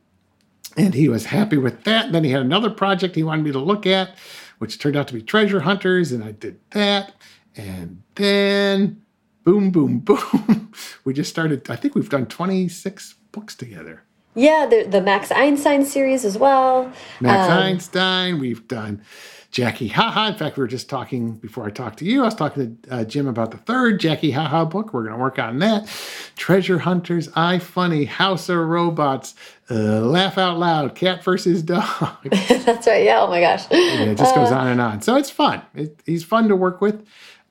and 0.76 0.96
he 0.96 1.10
was 1.10 1.26
happy 1.26 1.58
with 1.58 1.84
that. 1.84 2.12
then 2.12 2.24
he 2.24 2.32
had 2.32 2.42
another 2.42 2.72
project 2.72 3.16
he 3.16 3.22
wanted 3.22 3.44
me 3.44 3.52
to 3.52 3.60
look 3.60 3.86
at, 3.86 4.18
which 4.58 4.80
turned 4.80 4.96
out 4.96 5.08
to 5.10 5.14
be 5.14 5.22
Treasure 5.22 5.60
Hunters, 5.60 6.12
and 6.12 6.24
I 6.24 6.32
did 6.32 6.60
that. 6.72 7.14
And 7.56 8.02
then, 8.16 9.03
boom, 9.44 9.72
boom, 9.72 10.00
boom, 10.02 10.72
we 11.06 11.14
just 11.14 11.30
started. 11.30 11.70
I 11.70 11.76
think 11.76 11.96
we've 11.96 12.10
done 12.10 12.26
26 12.28 13.16
books 13.32 13.56
together. 13.56 14.04
Yeah, 14.36 14.66
the 14.68 14.84
the 14.90 15.02
Max 15.02 15.32
Einstein 15.32 15.86
series 15.86 16.26
as 16.26 16.38
well. 16.38 16.92
Max 17.22 17.52
Um, 17.52 17.58
Einstein, 17.60 18.40
we've 18.40 18.68
done 18.68 19.04
Jackie 19.52 19.90
Haha. 19.90 20.30
In 20.30 20.36
fact, 20.36 20.58
we 20.58 20.62
were 20.62 20.68
just 20.68 20.90
talking 20.90 21.34
before 21.36 21.66
I 21.68 21.70
talked 21.70 22.00
to 22.00 22.06
you. 22.06 22.24
I 22.24 22.26
was 22.26 22.34
talking 22.36 22.80
to 22.82 22.92
uh, 22.96 23.04
Jim 23.04 23.28
about 23.28 23.52
the 23.52 23.58
third 23.58 24.00
Jackie 24.00 24.32
Haha 24.32 24.66
book. 24.66 24.92
We're 24.92 25.04
going 25.04 25.14
to 25.14 25.22
work 25.22 25.38
on 25.38 25.60
that. 25.60 25.88
Treasure 26.36 26.80
Hunters, 26.80 27.30
I 27.36 27.60
Funny, 27.60 28.06
House 28.06 28.50
of 28.50 28.58
Robots, 28.58 29.36
uh, 29.70 30.02
Laugh 30.02 30.40
Out 30.40 30.58
Loud, 30.58 30.96
Cat 30.96 31.24
versus 31.24 31.62
Dog. 31.62 31.86
That's 32.24 32.88
right. 32.88 33.04
Yeah. 33.04 33.22
Oh 33.22 33.28
my 33.28 33.40
gosh. 33.40 33.66
And 33.70 34.10
it 34.10 34.18
just 34.18 34.34
goes 34.34 34.52
on 34.52 34.66
and 34.68 34.82
on. 34.82 35.02
So 35.04 35.16
it's 35.16 35.30
fun. 35.30 35.62
It, 35.76 36.02
he's 36.08 36.24
fun 36.24 36.48
to 36.48 36.56
work 36.56 36.82
with. 36.82 37.06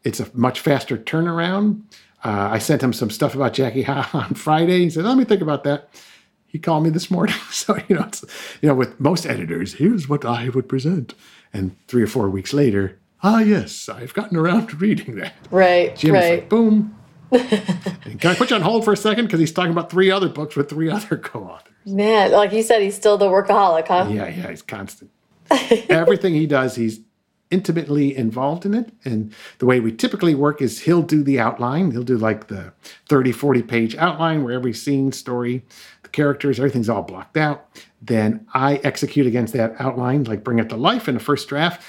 It's 0.04 0.20
a 0.20 0.28
much 0.34 0.60
faster 0.60 0.96
turnaround. 0.96 1.82
Uh, 2.24 2.48
I 2.52 2.58
sent 2.58 2.82
him 2.82 2.92
some 2.92 3.10
stuff 3.10 3.34
about 3.34 3.52
Jackie 3.52 3.82
Ha 3.82 4.10
on 4.12 4.34
Friday. 4.34 4.80
He 4.80 4.90
said, 4.90 5.04
"Let 5.04 5.16
me 5.16 5.24
think 5.24 5.42
about 5.42 5.64
that." 5.64 5.88
He 6.46 6.58
called 6.58 6.84
me 6.84 6.90
this 6.90 7.10
morning. 7.10 7.34
So 7.52 7.78
you 7.88 7.94
know, 7.96 8.04
it's 8.04 8.24
you 8.60 8.68
know, 8.68 8.74
with 8.74 8.98
most 8.98 9.24
editors, 9.24 9.74
here's 9.74 10.08
what 10.08 10.24
I 10.24 10.48
would 10.48 10.68
present, 10.68 11.14
and 11.52 11.76
three 11.86 12.02
or 12.02 12.08
four 12.08 12.28
weeks 12.28 12.52
later, 12.52 12.98
ah, 13.22 13.40
yes, 13.40 13.88
I've 13.88 14.14
gotten 14.14 14.36
around 14.36 14.68
to 14.68 14.76
reading 14.76 15.14
that. 15.16 15.34
Right. 15.50 15.94
Jim's 15.96 16.14
right. 16.14 16.40
like, 16.40 16.48
boom. 16.48 16.96
Can 17.32 18.30
I 18.30 18.34
put 18.34 18.50
you 18.50 18.56
on 18.56 18.62
hold 18.62 18.84
for 18.84 18.92
a 18.92 18.96
second 18.96 19.26
because 19.26 19.40
he's 19.40 19.52
talking 19.52 19.72
about 19.72 19.90
three 19.90 20.10
other 20.10 20.28
books 20.28 20.54
with 20.54 20.68
three 20.68 20.90
other 20.90 21.16
co-authors. 21.16 21.72
Man, 21.86 22.30
like 22.32 22.52
you 22.52 22.62
said, 22.62 22.82
he's 22.82 22.94
still 22.94 23.16
the 23.16 23.26
workaholic, 23.26 23.88
huh? 23.88 24.08
Yeah, 24.10 24.28
yeah, 24.28 24.50
he's 24.50 24.62
constant. 24.62 25.10
Everything 25.88 26.34
he 26.34 26.46
does, 26.46 26.74
he's 26.74 27.00
intimately 27.52 28.16
involved 28.16 28.64
in 28.66 28.74
it. 28.74 28.92
And 29.04 29.32
the 29.58 29.66
way 29.66 29.78
we 29.78 29.92
typically 29.92 30.34
work 30.34 30.60
is 30.62 30.80
he'll 30.80 31.02
do 31.02 31.22
the 31.22 31.38
outline. 31.38 31.90
He'll 31.90 32.02
do 32.02 32.16
like 32.16 32.48
the 32.48 32.72
30, 33.08 33.30
40 33.30 33.62
page 33.62 33.94
outline 33.96 34.42
where 34.42 34.54
every 34.54 34.72
scene, 34.72 35.12
story, 35.12 35.64
the 36.02 36.08
characters, 36.08 36.58
everything's 36.58 36.88
all 36.88 37.02
blocked 37.02 37.36
out. 37.36 37.66
Then 38.00 38.46
I 38.54 38.76
execute 38.76 39.26
against 39.26 39.52
that 39.52 39.74
outline, 39.78 40.24
like 40.24 40.42
bring 40.42 40.58
it 40.58 40.70
to 40.70 40.76
life 40.76 41.06
in 41.08 41.14
the 41.14 41.20
first 41.20 41.48
draft. 41.48 41.82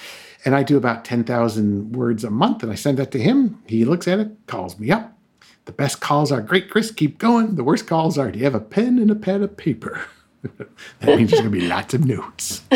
And 0.46 0.54
I 0.54 0.62
do 0.62 0.76
about 0.76 1.06
10,000 1.06 1.94
words 1.94 2.26
a 2.26 2.30
month 2.30 2.62
and 2.64 2.72
I 2.72 2.76
send 2.76 3.00
that 3.00 3.12
to 3.12 3.20
him. 3.20 3.64
He 3.66 3.86
looks 3.86 4.08
at 4.08 4.20
it, 4.20 4.32
calls 4.46 4.78
me 4.78 4.92
up. 4.92 5.18
The 5.66 5.72
best 5.72 6.02
calls 6.02 6.30
are 6.32 6.42
great, 6.42 6.70
Chris, 6.70 6.92
keep 6.92 7.18
going. 7.18 7.56
The 7.56 7.64
worst 7.64 7.88
calls 7.88 8.18
are 8.18 8.30
do 8.30 8.38
you 8.38 8.46
have 8.46 8.54
a 8.54 8.60
pen 8.60 9.00
and 9.00 9.10
a 9.10 9.16
pad 9.16 9.42
of 9.42 9.56
paper? 9.56 10.06
that 11.00 11.18
means 11.18 11.32
there's 11.32 11.42
going 11.42 11.54
to 11.54 11.60
be 11.60 11.68
lots 11.68 11.94
of 11.94 12.06
notes. 12.06 12.64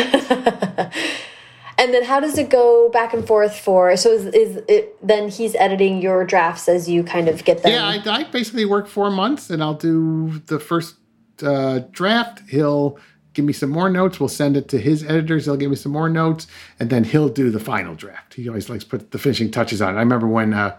And 1.78 1.94
then 1.94 2.04
how 2.04 2.18
does 2.18 2.36
it 2.36 2.50
go 2.50 2.90
back 2.90 3.14
and 3.14 3.26
forth 3.26 3.56
for? 3.56 3.96
So 3.96 4.10
is, 4.10 4.26
is 4.26 4.62
it 4.66 5.06
then 5.06 5.28
he's 5.28 5.54
editing 5.54 6.02
your 6.02 6.24
drafts 6.24 6.68
as 6.68 6.88
you 6.88 7.04
kind 7.04 7.28
of 7.28 7.44
get 7.44 7.62
them? 7.62 7.72
Yeah, 7.72 7.86
I, 7.86 8.02
I 8.04 8.24
basically 8.24 8.64
work 8.64 8.88
four 8.88 9.10
months 9.10 9.48
and 9.48 9.62
I'll 9.62 9.74
do 9.74 10.42
the 10.46 10.58
first 10.58 10.96
uh, 11.40 11.80
draft. 11.92 12.42
He'll 12.48 12.98
give 13.32 13.44
me 13.44 13.52
some 13.52 13.70
more 13.70 13.88
notes. 13.88 14.18
We'll 14.18 14.28
send 14.28 14.56
it 14.56 14.68
to 14.70 14.78
his 14.80 15.04
editors. 15.04 15.46
They'll 15.46 15.56
give 15.56 15.70
me 15.70 15.76
some 15.76 15.92
more 15.92 16.08
notes. 16.08 16.48
And 16.80 16.90
then 16.90 17.04
he'll 17.04 17.28
do 17.28 17.48
the 17.48 17.60
final 17.60 17.94
draft. 17.94 18.34
He 18.34 18.48
always 18.48 18.68
likes 18.68 18.82
to 18.82 18.90
put 18.90 19.12
the 19.12 19.18
finishing 19.18 19.52
touches 19.52 19.80
on 19.80 19.94
it. 19.94 19.98
I 19.98 20.00
remember 20.00 20.26
when 20.26 20.52
uh, 20.52 20.76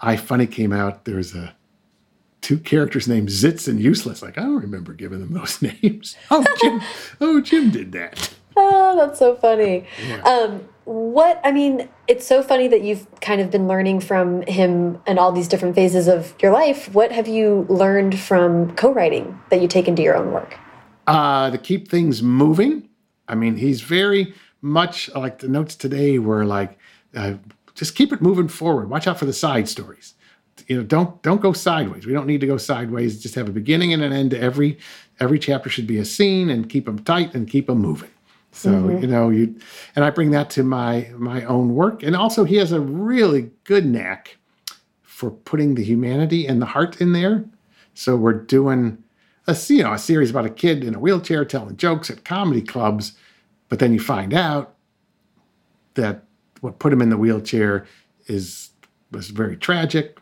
I 0.00 0.16
Funny 0.16 0.46
came 0.46 0.72
out, 0.72 1.04
there 1.04 1.16
was 1.16 1.34
a 1.34 1.54
two 2.40 2.58
characters 2.58 3.06
named 3.06 3.28
Zitz 3.28 3.68
and 3.68 3.78
Useless. 3.78 4.22
Like, 4.22 4.38
I 4.38 4.42
don't 4.42 4.62
remember 4.62 4.94
giving 4.94 5.20
them 5.20 5.34
those 5.34 5.60
names. 5.82 6.16
Oh, 6.30 6.44
Jim. 6.62 6.80
oh, 7.20 7.40
Jim 7.42 7.70
did 7.70 7.92
that. 7.92 8.32
Oh, 8.56 8.96
that's 9.06 9.18
so 9.18 9.34
funny. 9.36 9.86
Um, 10.24 10.68
what 10.84 11.40
I 11.44 11.52
mean, 11.52 11.88
it's 12.08 12.26
so 12.26 12.42
funny 12.42 12.66
that 12.68 12.82
you've 12.82 13.06
kind 13.20 13.40
of 13.40 13.50
been 13.50 13.68
learning 13.68 14.00
from 14.00 14.42
him 14.42 15.00
and 15.06 15.18
all 15.18 15.30
these 15.30 15.48
different 15.48 15.74
phases 15.74 16.08
of 16.08 16.34
your 16.42 16.52
life. 16.52 16.92
What 16.92 17.12
have 17.12 17.28
you 17.28 17.66
learned 17.68 18.18
from 18.18 18.74
co-writing 18.74 19.38
that 19.50 19.62
you 19.62 19.68
take 19.68 19.86
into 19.86 20.02
your 20.02 20.16
own 20.16 20.32
work? 20.32 20.58
uh, 21.06 21.50
to 21.50 21.58
keep 21.58 21.88
things 21.88 22.22
moving. 22.22 22.88
I 23.28 23.34
mean, 23.34 23.56
he's 23.56 23.80
very 23.80 24.34
much 24.60 25.12
like 25.14 25.38
the 25.38 25.48
notes 25.48 25.74
today 25.74 26.18
were 26.18 26.44
like, 26.44 26.78
uh, 27.14 27.34
just 27.74 27.94
keep 27.94 28.12
it 28.12 28.20
moving 28.20 28.48
forward. 28.48 28.90
Watch 28.90 29.06
out 29.06 29.18
for 29.18 29.24
the 29.24 29.32
side 29.32 29.68
stories. 29.68 30.14
You 30.68 30.76
know, 30.76 30.82
don't 30.82 31.20
don't 31.22 31.40
go 31.40 31.52
sideways. 31.52 32.06
We 32.06 32.12
don't 32.12 32.26
need 32.26 32.40
to 32.42 32.46
go 32.46 32.58
sideways. 32.58 33.20
Just 33.20 33.34
have 33.34 33.48
a 33.48 33.52
beginning 33.52 33.92
and 33.92 34.02
an 34.02 34.12
end 34.12 34.30
to 34.32 34.40
every 34.40 34.78
every 35.18 35.38
chapter 35.38 35.70
should 35.70 35.86
be 35.86 35.98
a 35.98 36.04
scene 36.04 36.50
and 36.50 36.68
keep 36.68 36.84
them 36.84 36.98
tight 37.00 37.34
and 37.34 37.48
keep 37.48 37.66
them 37.66 37.78
moving. 37.78 38.10
So 38.52 38.70
you 38.70 38.76
mm-hmm. 38.76 39.10
know 39.10 39.30
you, 39.30 39.58
and 39.96 40.04
I 40.04 40.10
bring 40.10 40.30
that 40.32 40.50
to 40.50 40.62
my 40.62 41.10
my 41.16 41.42
own 41.44 41.74
work. 41.74 42.02
And 42.02 42.14
also, 42.14 42.44
he 42.44 42.56
has 42.56 42.70
a 42.70 42.80
really 42.80 43.50
good 43.64 43.86
knack 43.86 44.36
for 45.02 45.30
putting 45.30 45.74
the 45.74 45.82
humanity 45.84 46.46
and 46.46 46.60
the 46.60 46.66
heart 46.66 47.00
in 47.00 47.12
there. 47.12 47.44
So 47.94 48.14
we're 48.16 48.34
doing 48.34 49.02
a 49.46 49.56
you 49.68 49.82
know 49.82 49.94
a 49.94 49.98
series 49.98 50.30
about 50.30 50.44
a 50.44 50.50
kid 50.50 50.84
in 50.84 50.94
a 50.94 50.98
wheelchair 50.98 51.44
telling 51.44 51.76
jokes 51.76 52.10
at 52.10 52.24
comedy 52.24 52.60
clubs, 52.60 53.16
but 53.68 53.78
then 53.78 53.92
you 53.92 54.00
find 54.00 54.34
out 54.34 54.74
that 55.94 56.24
what 56.60 56.78
put 56.78 56.92
him 56.92 57.02
in 57.02 57.10
the 57.10 57.16
wheelchair 57.16 57.86
is 58.26 58.70
was 59.12 59.28
very 59.28 59.56
tragic, 59.56 60.18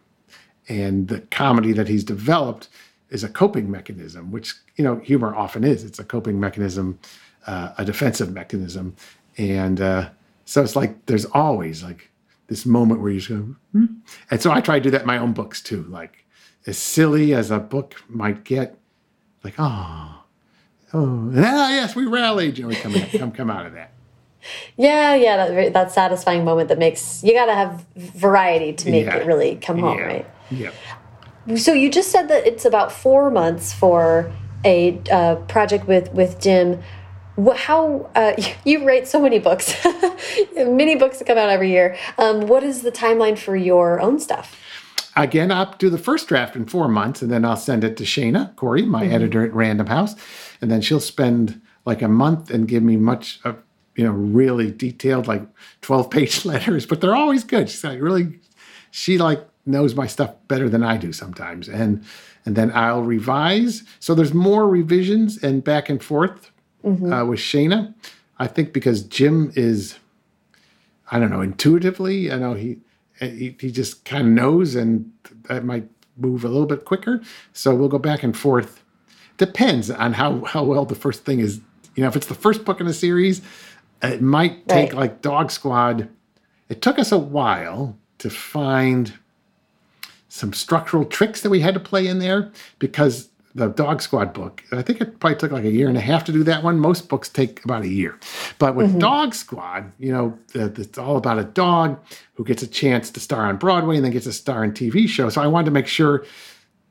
and 0.69 1.09
the 1.09 1.21
comedy 1.33 1.73
that 1.73 1.89
he's 1.89 2.05
developed 2.05 2.69
is 3.11 3.25
a 3.25 3.29
coping 3.29 3.71
mechanism, 3.71 4.31
which 4.31 4.55
you 4.77 4.85
know 4.85 4.97
humor 4.97 5.35
often 5.35 5.65
is. 5.65 5.83
It's 5.85 5.99
a 5.99 6.05
coping 6.05 6.39
mechanism, 6.39 6.99
uh, 7.47 7.73
a 7.79 7.85
defensive 7.85 8.33
mechanism, 8.33 8.95
And 9.37 9.81
uh, 9.81 10.11
so 10.45 10.63
it's 10.63 10.77
like 10.77 11.07
there's 11.07 11.25
always 11.27 11.83
like 11.83 12.11
this 12.49 12.67
moment 12.67 13.01
where 13.01 13.11
you 13.13 13.21
just 13.21 13.31
go, 13.31 13.55
hmm? 13.73 13.87
and 14.31 14.43
so 14.43 14.51
I 14.51 14.61
try 14.61 14.79
to 14.79 14.83
do 14.83 14.91
that 14.91 15.03
in 15.03 15.07
my 15.07 15.19
own 15.19 15.33
books 15.33 15.63
too. 15.63 15.85
Like 15.89 16.25
as 16.67 16.77
silly 16.79 17.33
as 17.35 17.51
a 17.51 17.59
book 17.59 18.03
might 18.09 18.45
get, 18.45 18.77
like 19.45 19.55
oh, 19.59 20.23
oh, 20.93 21.33
ah, 21.37 21.71
yes, 21.71 21.95
we 21.95 22.07
rallied. 22.07 22.59
You 22.59 22.65
know, 22.65 22.69
we 22.69 22.75
come 22.77 22.93
come 23.19 23.33
come 23.33 23.51
out 23.51 23.67
of 23.67 23.73
that. 23.75 23.93
Yeah, 24.77 25.15
yeah, 25.15 25.37
that, 25.47 25.73
that 25.75 25.93
satisfying 25.93 26.45
moment 26.45 26.69
that 26.71 26.79
makes 26.79 27.23
you 27.23 27.35
got 27.35 27.47
to 27.47 27.55
have 27.55 27.85
variety 27.97 28.73
to 28.73 28.91
make 28.91 29.07
Yeah. 29.07 29.17
it 29.17 29.27
really 29.27 29.57
come 29.57 29.79
home, 29.79 29.99
Yeah. 29.99 30.05
right? 30.05 30.27
Yeah. 30.51 30.71
So 31.57 31.73
you 31.73 31.91
just 31.91 32.11
said 32.11 32.29
that 32.29 32.47
it's 32.47 32.65
about 32.65 32.91
four 32.93 33.31
months 33.31 33.73
for 33.73 34.33
a 34.65 35.01
uh, 35.11 35.37
project 35.47 35.87
with 35.87 36.11
with 36.13 36.41
Jim. 36.41 36.81
How 37.55 38.11
uh, 38.15 38.33
you 38.65 38.87
write 38.87 39.09
so 39.09 39.21
many 39.21 39.39
books, 39.39 39.75
many 40.57 40.97
books 40.97 41.19
that 41.19 41.27
come 41.27 41.39
out 41.39 41.49
every 41.49 41.71
year. 41.71 41.97
Um, 42.19 42.47
what 42.47 42.63
is 42.63 42.83
the 42.83 42.93
timeline 42.93 43.39
for 43.39 43.57
your 43.57 44.01
own 44.01 44.19
stuff? 44.19 44.57
Again, 45.17 45.51
I'll 45.51 45.75
do 45.77 45.91
the 45.91 45.99
first 45.99 46.29
draft 46.29 46.55
in 46.55 46.67
four 46.67 46.89
months, 46.89 47.21
and 47.21 47.31
then 47.31 47.45
I'll 47.45 47.57
send 47.57 47.83
it 47.83 47.97
to 47.97 48.05
Shana 48.05 48.55
Corey, 48.57 48.83
my 48.83 49.07
editor 49.07 49.45
at 49.45 49.53
Random 49.53 49.87
House, 49.87 50.15
and 50.61 50.71
then 50.71 50.81
she'll 50.81 51.01
spend 51.01 51.61
like 51.85 52.01
a 52.01 52.09
month 52.09 52.51
and 52.51 52.69
give 52.69 52.83
me 52.83 52.97
much 52.97 53.41
of 53.45 53.61
you 53.97 54.05
know 54.05 54.13
really 54.13 54.71
detailed 54.71 55.27
like 55.27 55.43
twelve 55.81 56.11
page 56.11 56.45
letters, 56.45 56.87
but 56.87 57.01
they're 57.01 57.17
always 57.17 57.45
good. 57.45 57.69
She's 57.69 57.83
like 57.83 58.01
really, 58.01 58.39
she 58.93 59.19
like 59.19 59.47
knows 59.67 59.95
my 59.95 60.07
stuff 60.07 60.35
better 60.49 60.69
than 60.69 60.83
I 60.83 60.97
do 60.97 61.13
sometimes, 61.13 61.69
and 61.69 62.05
and 62.45 62.57
then 62.57 62.71
I'll 62.73 63.03
revise. 63.03 63.83
So 63.99 64.15
there's 64.15 64.33
more 64.33 64.69
revisions 64.69 65.43
and 65.43 65.63
back 65.63 65.89
and 65.89 66.03
forth 66.03 66.51
uh, 66.85 67.25
with 67.27 67.41
Shana. 67.41 67.95
I 68.39 68.47
think 68.47 68.73
because 68.73 69.03
Jim 69.03 69.53
is 69.55 69.99
I 71.13 71.19
don't 71.19 71.31
know, 71.31 71.41
intuitively. 71.41 72.31
I 72.31 72.37
know 72.39 72.55
he 72.55 72.79
he, 73.21 73.57
he 73.61 73.71
just 73.71 74.05
kind 74.05 74.27
of 74.27 74.33
knows, 74.33 74.75
and 74.77 75.13
that 75.49 75.65
might 75.65 75.89
move 76.17 76.45
a 76.45 76.49
little 76.49 76.67
bit 76.67 76.85
quicker. 76.85 77.21
So 77.53 77.75
we'll 77.75 77.89
go 77.89 77.99
back 77.99 78.23
and 78.23 78.37
forth. 78.37 78.83
Depends 79.37 79.91
on 79.91 80.13
how 80.15 80.45
how 80.45 80.65
well 80.65 80.85
the 80.85 80.95
first 80.95 81.25
thing 81.25 81.41
is. 81.41 81.61
You 81.97 82.03
know, 82.05 82.09
if 82.09 82.17
it's 82.17 82.27
the 82.29 82.35
first 82.35 82.65
book 82.65 82.81
in 82.81 82.87
a 82.87 82.93
series, 82.93 83.43
it 84.03 84.23
might 84.23 84.69
take 84.69 84.91
Right. 84.93 85.01
like 85.01 85.23
Dog 85.23 85.51
Squad. 85.51 86.09
It 86.69 86.81
took 86.81 86.99
us 86.99 87.11
a 87.13 87.19
while 87.19 87.99
to 88.19 88.31
find 88.31 89.13
some 90.29 90.53
structural 90.53 91.05
tricks 91.05 91.41
that 91.43 91.51
we 91.51 91.61
had 91.61 91.75
to 91.75 91.81
play 91.81 92.07
in 92.07 92.21
there 92.21 92.53
because 92.79 93.29
the 93.55 93.69
Dog 93.69 94.01
Squad 94.01 94.33
book, 94.33 94.63
I 94.71 94.83
think 94.83 95.01
it 95.01 95.19
probably 95.19 95.39
took 95.39 95.51
like 95.51 95.65
a 95.65 95.71
year 95.71 95.89
and 95.89 95.97
a 95.97 96.01
half 96.01 96.25
to 96.25 96.33
do 96.33 96.45
that 96.45 96.63
one. 96.63 96.79
Most 96.79 97.09
books 97.09 97.29
take 97.29 97.65
about 97.65 97.83
a 97.83 97.89
year. 97.89 98.19
But 98.59 98.77
with 98.77 98.91
mm-hmm. 98.91 99.01
Dog 99.01 99.35
Squad, 99.35 99.91
you 99.99 100.13
know, 100.13 100.39
it's 100.55 100.99
all 100.99 101.17
about 101.17 101.39
a 101.39 101.45
dog 101.45 101.99
who 102.35 102.45
gets 102.45 102.63
a 102.63 102.67
chance 102.67 103.11
to 103.11 103.21
star 103.21 103.47
on 103.47 103.57
Broadway 103.57 103.97
and 103.97 104.05
then 104.05 104.13
gets 104.13 104.27
a 104.27 104.33
star 104.33 104.63
in 104.63 104.73
TV 104.73 105.09
show. 105.09 105.29
So 105.29 105.43
I 105.43 105.49
wanted 105.49 105.67
to 105.67 105.73
make 105.73 105.89
sure 105.89 106.25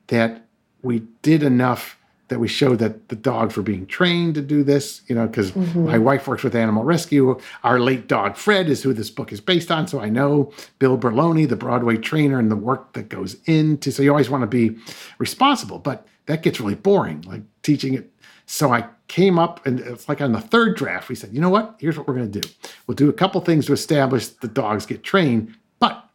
that 0.08 0.46
we 0.82 1.00
did 1.22 1.42
enough 1.42 1.96
that 2.30 2.38
we 2.38 2.46
showed 2.46 2.78
that 2.78 3.08
the 3.08 3.16
dogs 3.16 3.56
were 3.56 3.62
being 3.62 3.84
trained 3.86 4.36
to 4.36 4.40
do 4.40 4.62
this, 4.62 5.02
you 5.08 5.16
know, 5.16 5.26
because 5.26 5.50
mm-hmm. 5.50 5.86
my 5.86 5.98
wife 5.98 6.28
works 6.28 6.44
with 6.44 6.54
Animal 6.54 6.84
Rescue. 6.84 7.38
Our 7.64 7.80
late 7.80 8.06
dog, 8.06 8.36
Fred, 8.36 8.68
is 8.68 8.84
who 8.84 8.94
this 8.94 9.10
book 9.10 9.32
is 9.32 9.40
based 9.40 9.70
on. 9.70 9.88
So 9.88 10.00
I 10.00 10.08
know 10.10 10.52
Bill 10.78 10.96
Berloni, 10.96 11.48
the 11.48 11.56
Broadway 11.56 11.96
trainer, 11.96 12.38
and 12.38 12.48
the 12.48 12.56
work 12.56 12.92
that 12.92 13.08
goes 13.08 13.36
into. 13.46 13.90
So 13.90 14.04
you 14.04 14.10
always 14.10 14.30
want 14.30 14.42
to 14.42 14.46
be 14.46 14.78
responsible, 15.18 15.80
but 15.80 16.06
that 16.30 16.42
gets 16.42 16.60
really 16.60 16.74
boring, 16.74 17.22
like 17.22 17.42
teaching 17.62 17.94
it. 17.94 18.12
So 18.46 18.72
I 18.72 18.86
came 19.08 19.38
up 19.38 19.64
and 19.66 19.80
it's 19.80 20.08
like 20.08 20.20
on 20.20 20.32
the 20.32 20.40
third 20.40 20.76
draft, 20.76 21.08
we 21.08 21.14
said, 21.14 21.32
you 21.32 21.40
know 21.40 21.50
what? 21.50 21.76
Here's 21.78 21.98
what 21.98 22.06
we're 22.06 22.14
going 22.14 22.30
to 22.30 22.40
do. 22.40 22.48
We'll 22.86 22.94
do 22.94 23.08
a 23.08 23.12
couple 23.12 23.40
things 23.40 23.66
to 23.66 23.72
establish 23.72 24.28
the 24.28 24.48
dogs 24.48 24.86
get 24.86 25.02
trained, 25.02 25.54
but 25.78 26.08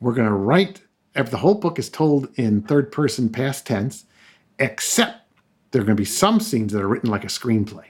we're 0.00 0.14
going 0.14 0.28
to 0.28 0.34
write 0.34 0.82
if 1.14 1.30
the 1.30 1.36
whole 1.36 1.54
book 1.54 1.78
is 1.78 1.88
told 1.88 2.28
in 2.36 2.62
third 2.62 2.90
person 2.90 3.28
past 3.28 3.66
tense 3.66 4.04
except 4.58 5.20
there 5.70 5.82
are 5.82 5.84
going 5.84 5.96
to 5.96 6.00
be 6.00 6.04
some 6.04 6.40
scenes 6.40 6.72
that 6.72 6.82
are 6.82 6.88
written 6.88 7.10
like 7.10 7.24
a 7.24 7.28
screenplay 7.28 7.86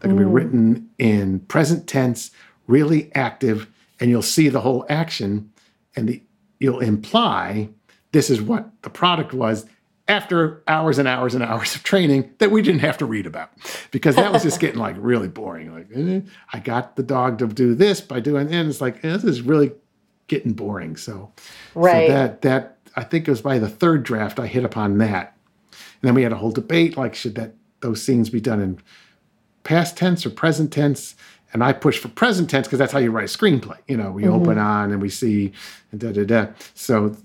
they're 0.00 0.10
going 0.10 0.16
to 0.16 0.24
be 0.24 0.30
mm. 0.30 0.34
written 0.34 0.90
in 0.98 1.40
present 1.40 1.86
tense 1.86 2.30
really 2.66 3.12
active 3.14 3.68
and 4.00 4.10
you'll 4.10 4.22
see 4.22 4.48
the 4.48 4.60
whole 4.60 4.84
action 4.88 5.50
and 5.96 6.08
the, 6.08 6.22
you'll 6.60 6.80
imply 6.80 7.68
this 8.12 8.30
is 8.30 8.40
what 8.40 8.70
the 8.82 8.90
product 8.90 9.32
was 9.32 9.66
after 10.06 10.62
hours 10.68 10.98
and 10.98 11.08
hours 11.08 11.34
and 11.34 11.42
hours 11.42 11.74
of 11.74 11.82
training 11.82 12.30
that 12.38 12.50
we 12.50 12.60
didn't 12.62 12.80
have 12.80 12.98
to 12.98 13.06
read 13.06 13.26
about. 13.26 13.50
Because 13.90 14.16
that 14.16 14.32
was 14.32 14.42
just 14.42 14.60
getting 14.60 14.78
like 14.78 14.96
really 14.98 15.28
boring. 15.28 15.72
Like 15.74 15.88
eh, 15.94 16.20
i 16.52 16.58
got 16.58 16.96
the 16.96 17.02
dog 17.02 17.38
to 17.38 17.46
do 17.46 17.74
this 17.74 18.00
by 18.00 18.20
doing 18.20 18.52
and 18.52 18.68
it's 18.68 18.80
like 18.80 19.04
eh, 19.04 19.12
this 19.12 19.24
is 19.24 19.42
really 19.42 19.72
getting 20.26 20.52
boring. 20.52 20.96
So 20.96 21.32
Right. 21.74 22.06
so 22.06 22.12
that 22.12 22.42
that 22.42 22.78
I 22.96 23.02
think 23.04 23.26
it 23.26 23.30
was 23.30 23.40
by 23.42 23.58
the 23.58 23.68
third 23.68 24.02
draft 24.04 24.38
I 24.38 24.46
hit 24.46 24.64
upon 24.64 24.98
that, 24.98 25.36
and 25.72 26.08
then 26.08 26.14
we 26.14 26.22
had 26.22 26.32
a 26.32 26.36
whole 26.36 26.52
debate 26.52 26.96
like 26.96 27.14
should 27.14 27.34
that 27.36 27.54
those 27.80 28.02
scenes 28.02 28.30
be 28.30 28.40
done 28.40 28.60
in 28.60 28.78
past 29.64 29.96
tense 29.96 30.24
or 30.26 30.30
present 30.30 30.72
tense, 30.72 31.14
and 31.52 31.64
I 31.64 31.72
pushed 31.72 32.00
for 32.00 32.08
present 32.08 32.50
tense 32.50 32.66
because 32.66 32.78
that's 32.78 32.92
how 32.92 32.98
you 32.98 33.10
write 33.10 33.24
a 33.24 33.38
screenplay. 33.38 33.78
You 33.88 33.96
know, 33.96 34.10
we 34.12 34.28
open 34.28 34.58
on 34.58 34.92
and 34.92 35.00
we 35.02 35.08
see 35.08 35.52
and 35.90 36.00
da 36.00 36.12
da 36.12 36.24
da. 36.24 36.46
So 36.74 37.16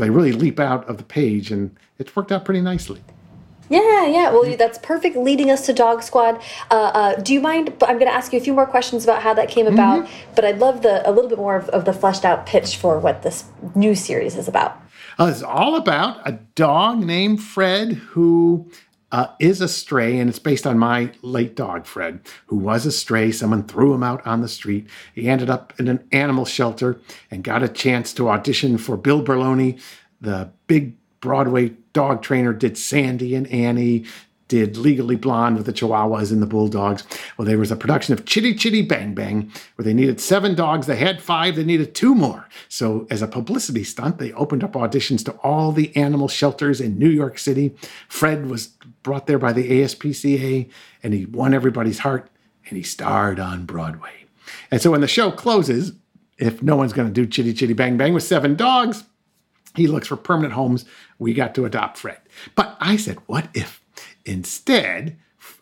they 0.00 0.10
really 0.10 0.32
leap 0.32 0.58
out 0.58 0.88
of 0.88 0.96
the 0.96 1.04
page, 1.04 1.50
and 1.50 1.76
it's 1.98 2.14
worked 2.16 2.32
out 2.32 2.44
pretty 2.44 2.60
nicely. 2.60 3.02
Yeah, 3.68 4.06
yeah. 4.06 4.30
Well, 4.30 4.56
that's 4.56 4.78
perfect 4.78 5.16
leading 5.16 5.50
us 5.50 5.64
to 5.66 5.72
Dog 5.72 6.02
Squad. 6.02 6.42
Uh, 6.70 6.74
uh, 6.74 7.14
do 7.22 7.32
you 7.32 7.40
mind? 7.40 7.70
I'm 7.82 7.98
going 7.98 8.10
to 8.10 8.14
ask 8.14 8.32
you 8.32 8.38
a 8.38 8.42
few 8.42 8.52
more 8.52 8.66
questions 8.66 9.04
about 9.04 9.22
how 9.22 9.32
that 9.34 9.48
came 9.48 9.66
about, 9.66 10.08
but 10.34 10.44
I'd 10.44 10.58
love 10.58 10.82
the 10.82 11.08
a 11.08 11.10
little 11.10 11.30
bit 11.30 11.38
more 11.38 11.56
of, 11.56 11.68
of 11.70 11.84
the 11.86 11.92
fleshed 11.92 12.24
out 12.24 12.44
pitch 12.44 12.76
for 12.76 12.98
what 12.98 13.22
this 13.22 13.44
new 13.74 13.94
series 13.94 14.36
is 14.36 14.46
about. 14.46 14.78
Uh, 15.18 15.30
it's 15.30 15.42
all 15.42 15.76
about 15.76 16.26
a 16.28 16.32
dog 16.54 16.98
named 16.98 17.42
Fred 17.42 17.92
who 17.92 18.70
uh, 19.12 19.28
is 19.38 19.60
a 19.60 19.68
stray, 19.68 20.18
and 20.18 20.28
it's 20.28 20.38
based 20.38 20.66
on 20.66 20.78
my 20.78 21.12
late 21.20 21.54
dog, 21.54 21.84
Fred, 21.84 22.20
who 22.46 22.56
was 22.56 22.86
a 22.86 22.92
stray. 22.92 23.30
Someone 23.30 23.62
threw 23.62 23.92
him 23.92 24.02
out 24.02 24.26
on 24.26 24.40
the 24.40 24.48
street. 24.48 24.88
He 25.14 25.28
ended 25.28 25.50
up 25.50 25.74
in 25.78 25.86
an 25.86 26.08
animal 26.12 26.46
shelter 26.46 26.98
and 27.30 27.44
got 27.44 27.62
a 27.62 27.68
chance 27.68 28.14
to 28.14 28.30
audition 28.30 28.78
for 28.78 28.96
Bill 28.96 29.22
Berloni, 29.22 29.78
the 30.20 30.50
big 30.66 30.96
Broadway 31.20 31.74
dog 31.92 32.22
trainer, 32.22 32.52
did 32.54 32.76
Sandy 32.78 33.34
and 33.34 33.46
Annie. 33.48 34.06
Did 34.48 34.76
Legally 34.76 35.16
Blonde 35.16 35.56
with 35.56 35.66
the 35.66 35.72
Chihuahuas 35.72 36.30
and 36.30 36.42
the 36.42 36.46
Bulldogs. 36.46 37.04
Well, 37.36 37.46
there 37.46 37.58
was 37.58 37.70
a 37.70 37.76
production 37.76 38.12
of 38.12 38.26
Chitty 38.26 38.54
Chitty 38.54 38.82
Bang 38.82 39.14
Bang 39.14 39.50
where 39.76 39.84
they 39.84 39.94
needed 39.94 40.20
seven 40.20 40.54
dogs. 40.54 40.86
They 40.86 40.96
had 40.96 41.22
five, 41.22 41.56
they 41.56 41.64
needed 41.64 41.94
two 41.94 42.14
more. 42.14 42.48
So, 42.68 43.06
as 43.10 43.22
a 43.22 43.26
publicity 43.26 43.84
stunt, 43.84 44.18
they 44.18 44.32
opened 44.32 44.62
up 44.62 44.72
auditions 44.72 45.24
to 45.24 45.32
all 45.42 45.72
the 45.72 45.94
animal 45.96 46.28
shelters 46.28 46.80
in 46.80 46.98
New 46.98 47.08
York 47.08 47.38
City. 47.38 47.74
Fred 48.08 48.46
was 48.46 48.68
brought 49.02 49.26
there 49.26 49.38
by 49.38 49.52
the 49.52 49.70
ASPCA 49.70 50.70
and 51.02 51.14
he 51.14 51.26
won 51.26 51.54
everybody's 51.54 52.00
heart 52.00 52.28
and 52.68 52.76
he 52.76 52.82
starred 52.82 53.40
on 53.40 53.64
Broadway. 53.64 54.26
And 54.70 54.82
so, 54.82 54.90
when 54.90 55.00
the 55.00 55.08
show 55.08 55.30
closes, 55.30 55.92
if 56.38 56.62
no 56.62 56.76
one's 56.76 56.92
going 56.92 57.08
to 57.08 57.14
do 57.14 57.26
Chitty 57.26 57.54
Chitty 57.54 57.72
Bang 57.74 57.96
Bang 57.96 58.12
with 58.12 58.22
seven 58.22 58.56
dogs, 58.56 59.04
he 59.74 59.86
looks 59.86 60.08
for 60.08 60.16
permanent 60.16 60.54
homes. 60.54 60.84
We 61.18 61.32
got 61.32 61.54
to 61.54 61.64
adopt 61.64 61.98
Fred. 61.98 62.18
But 62.54 62.76
I 62.80 62.96
said, 62.96 63.18
what 63.26 63.48
if 63.54 63.81
instead 64.24 65.16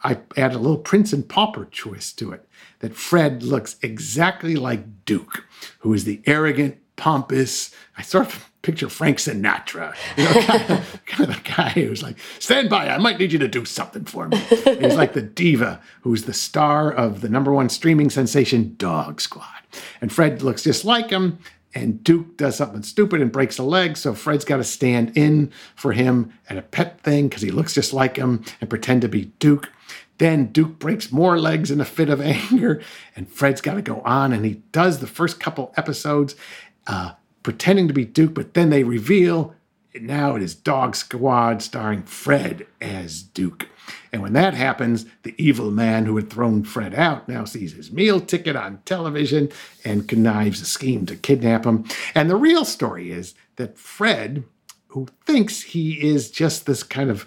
I 0.05 0.19
add 0.37 0.55
a 0.55 0.59
little 0.59 0.79
Prince 0.79 1.13
and 1.13 1.29
Pauper 1.29 1.67
twist 1.67 2.19
to 2.19 2.33
it? 2.33 2.47
That 2.81 2.97
Fred 2.97 3.43
looks 3.43 3.77
exactly 3.83 4.57
like 4.57 5.05
Duke, 5.05 5.45
who 5.81 5.93
is 5.93 6.05
the 6.05 6.23
arrogant, 6.27 6.79
pompous, 6.97 7.75
I 7.97 8.03
sort 8.03 8.27
of 8.27 8.51
picture 8.63 8.89
Frank 8.89 9.19
Sinatra, 9.19 9.95
you 10.17 10.25
know, 10.25 10.33
kind 10.47 10.71
of, 10.71 11.05
kind 11.07 11.31
of 11.31 11.37
the 11.37 11.51
guy 11.51 11.71
who's 11.71 12.03
like, 12.03 12.19
stand 12.39 12.69
by, 12.69 12.89
I 12.89 12.99
might 12.99 13.19
need 13.19 13.33
you 13.33 13.39
to 13.39 13.49
do 13.49 13.65
something 13.65 14.05
for 14.05 14.29
me. 14.29 14.37
He's 14.37 14.97
like 14.97 15.15
the 15.15 15.23
diva 15.23 15.81
who's 16.03 16.25
the 16.25 16.35
star 16.35 16.93
of 16.93 17.23
the 17.23 17.29
number 17.29 17.53
one 17.53 17.69
streaming 17.69 18.11
sensation, 18.11 18.75
Dog 18.77 19.21
Squad. 19.21 19.47
And 20.01 20.13
Fred 20.13 20.43
looks 20.43 20.63
just 20.63 20.85
like 20.85 21.11
him, 21.11 21.39
and 21.75 22.03
Duke 22.03 22.37
does 22.37 22.57
something 22.57 22.83
stupid 22.83 23.21
and 23.21 23.31
breaks 23.31 23.59
a 23.59 23.63
leg, 23.63 23.97
so 23.97 24.15
Fred's 24.15 24.45
got 24.45 24.57
to 24.57 24.65
stand 24.65 25.17
in 25.17 25.53
for 25.77 25.93
him 25.93 26.33
at 26.49 26.59
a 26.59 26.63
pet 26.63 27.01
thing 27.01 27.29
because 27.29 27.43
he 27.43 27.51
looks 27.51 27.75
just 27.75 27.93
like 27.93 28.17
him 28.17 28.45
and 28.61 28.69
pretend 28.69 29.03
to 29.03 29.09
be 29.09 29.27
Duke. 29.39 29.71
Then 30.19 30.47
Duke 30.47 30.79
breaks 30.79 31.13
more 31.13 31.39
legs 31.39 31.71
in 31.71 31.81
a 31.81 31.85
fit 31.85 32.11
of 32.11 32.21
anger, 32.53 32.83
and 33.15 33.31
Fred's 33.31 33.61
got 33.61 33.75
to 33.75 33.83
go 33.83 34.01
on, 34.03 34.33
and 34.33 34.45
he 34.45 34.63
does 34.73 34.99
the 34.99 35.07
first 35.07 35.41
couple 35.41 35.73
episodes 35.77 36.35
uh, 36.87 37.13
pretending 37.43 37.89
to 37.89 37.95
be 37.95 38.05
Duke, 38.05 38.35
but 38.35 38.55
then 38.55 38.71
they 38.71 38.85
reveal 38.85 39.55
now 40.01 40.37
it 40.37 40.43
is 40.43 40.55
Dog 40.55 40.95
Squad 40.95 41.63
starring 41.63 42.03
Fred 42.03 42.67
as 42.81 43.23
Duke. 43.23 43.69
And 44.13 44.23
when 44.23 44.33
that 44.33 44.55
happens, 44.55 45.07
the 45.23 45.35
evil 45.39 45.71
man 45.71 46.05
who 46.05 46.17
had 46.17 46.31
thrown 46.31 46.65
Fred 46.65 46.95
out 46.95 47.29
now 47.29 47.45
sees 47.45 47.75
his 47.75 47.93
meal 47.93 48.21
ticket 48.21 48.57
on 48.57 48.81
television 48.85 49.51
and 49.85 50.09
connives 50.09 50.61
a 50.61 50.65
scheme 50.65 51.07
to 51.07 51.17
kidnap 51.17 51.65
him. 51.65 51.85
And 52.15 52.29
the 52.29 52.37
real 52.37 52.65
story 52.65 53.13
is 53.13 53.35
that 53.57 53.79
Fred, 53.79 54.45
who 54.89 55.07
thinks 55.25 55.63
he 55.63 55.93
is 56.03 56.31
just 56.31 56.67
this 56.67 56.83
kind 56.83 57.11
of 57.11 57.27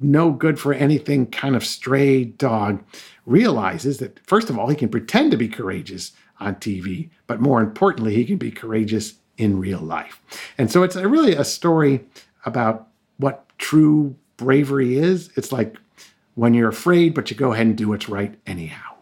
no 0.00 0.30
good 0.30 0.58
for 0.58 0.72
anything 0.72 1.26
kind 1.26 1.56
of 1.56 1.64
stray 1.64 2.24
dog 2.24 2.82
realizes 3.26 3.98
that, 3.98 4.18
first 4.26 4.50
of 4.50 4.58
all, 4.58 4.68
he 4.68 4.76
can 4.76 4.88
pretend 4.88 5.30
to 5.30 5.36
be 5.36 5.48
courageous 5.48 6.12
on 6.38 6.54
TV, 6.56 7.10
but 7.26 7.40
more 7.40 7.60
importantly, 7.60 8.14
he 8.14 8.24
can 8.24 8.38
be 8.38 8.50
courageous 8.50 9.14
in 9.36 9.58
real 9.58 9.80
life. 9.80 10.20
And 10.58 10.70
so 10.70 10.82
it's 10.82 10.96
a, 10.96 11.08
really 11.08 11.34
a 11.34 11.44
story 11.44 12.04
about 12.44 12.88
what 13.18 13.46
true 13.58 14.16
bravery 14.36 14.96
is. 14.96 15.30
It's 15.36 15.52
like 15.52 15.76
when 16.40 16.54
you're 16.54 16.70
afraid, 16.70 17.12
but 17.12 17.30
you 17.30 17.36
go 17.36 17.52
ahead 17.52 17.66
and 17.66 17.76
do 17.76 17.86
what's 17.86 18.08
right 18.08 18.34
anyhow. 18.46 18.94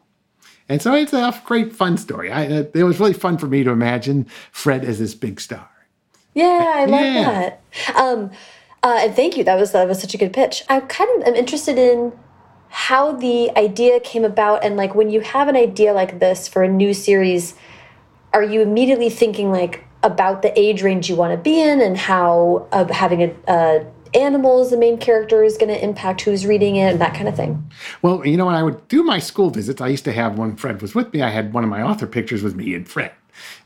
And 0.69 0.83
so 0.83 0.93
it's 0.95 1.13
a 1.13 1.41
great, 1.45 1.73
fun 1.73 1.97
story. 1.97 2.33
I, 2.33 2.43
it 2.75 2.83
was 2.83 2.99
really 2.99 3.13
fun 3.13 3.39
for 3.39 3.47
me 3.47 3.63
to 3.63 3.71
imagine 3.71 4.27
Fred 4.51 4.85
as 4.85 4.99
this 4.99 5.15
big 5.15 5.41
star. 5.41 5.71
Yeah, 6.35 6.73
I 6.75 6.85
love 6.87 7.01
yeah. 7.01 7.23
that. 7.23 7.63
Um, 7.95 8.33
uh, 8.83 8.99
and 9.03 9.15
thank 9.15 9.37
you. 9.37 9.45
That 9.45 9.55
was 9.55 9.71
that 9.71 9.87
was 9.87 10.01
such 10.01 10.15
a 10.15 10.19
good 10.19 10.33
pitch. 10.33 10.65
I 10.69 10.81
kind 10.81 11.09
of 11.17 11.29
am 11.29 11.37
interested 11.37 11.79
in 11.79 12.13
how 12.71 13.13
the 13.13 13.57
idea 13.57 14.01
came 14.01 14.25
about, 14.25 14.65
and 14.65 14.77
like 14.77 14.97
when 14.97 15.09
you 15.09 15.21
have 15.21 15.47
an 15.47 15.55
idea 15.55 15.93
like 15.93 16.19
this 16.19 16.49
for 16.49 16.65
a 16.65 16.69
new 16.69 16.93
series, 16.93 17.55
are 18.33 18.43
you 18.43 18.63
immediately 18.63 19.11
thinking 19.11 19.53
like 19.53 19.85
about 20.03 20.43
the 20.43 20.53
age 20.59 20.83
range 20.83 21.09
you 21.09 21.15
want 21.15 21.33
to 21.33 21.39
be 21.39 21.63
in, 21.63 21.81
and 21.81 21.97
how 21.97 22.67
uh, 22.73 22.93
having 22.93 23.23
a, 23.23 23.31
a 23.47 23.87
animal 24.15 24.61
as 24.61 24.71
the 24.71 24.77
main 24.77 24.99
character 24.99 25.43
is 25.43 25.57
going 25.57 25.69
to 25.69 25.83
impact 25.83 26.23
who's 26.23 26.47
reading 26.47 26.77
it 26.77 26.93
and 26.93 27.01
that 27.01 27.15
kind 27.15 27.29
of 27.29 27.37
thing? 27.37 27.71
Well, 28.03 28.27
you 28.27 28.37
know, 28.37 28.47
when 28.47 28.55
I 28.55 28.63
would 28.63 28.87
do 28.89 29.03
my 29.03 29.19
school 29.19 29.51
visits, 29.51 29.81
I 29.81 29.89
used 29.89 30.05
to 30.05 30.13
have 30.13 30.39
when 30.39 30.57
Fred 30.57 30.81
was 30.83 30.95
with 30.95 31.13
me, 31.13 31.23
I 31.23 31.31
had 31.31 31.53
one 31.53 31.65
of 31.65 31.71
my 31.71 31.83
author 31.83 32.07
pictures 32.07 32.43
with 32.43 32.55
me 32.55 32.75
and 32.75 32.89
Fred. 32.89 33.13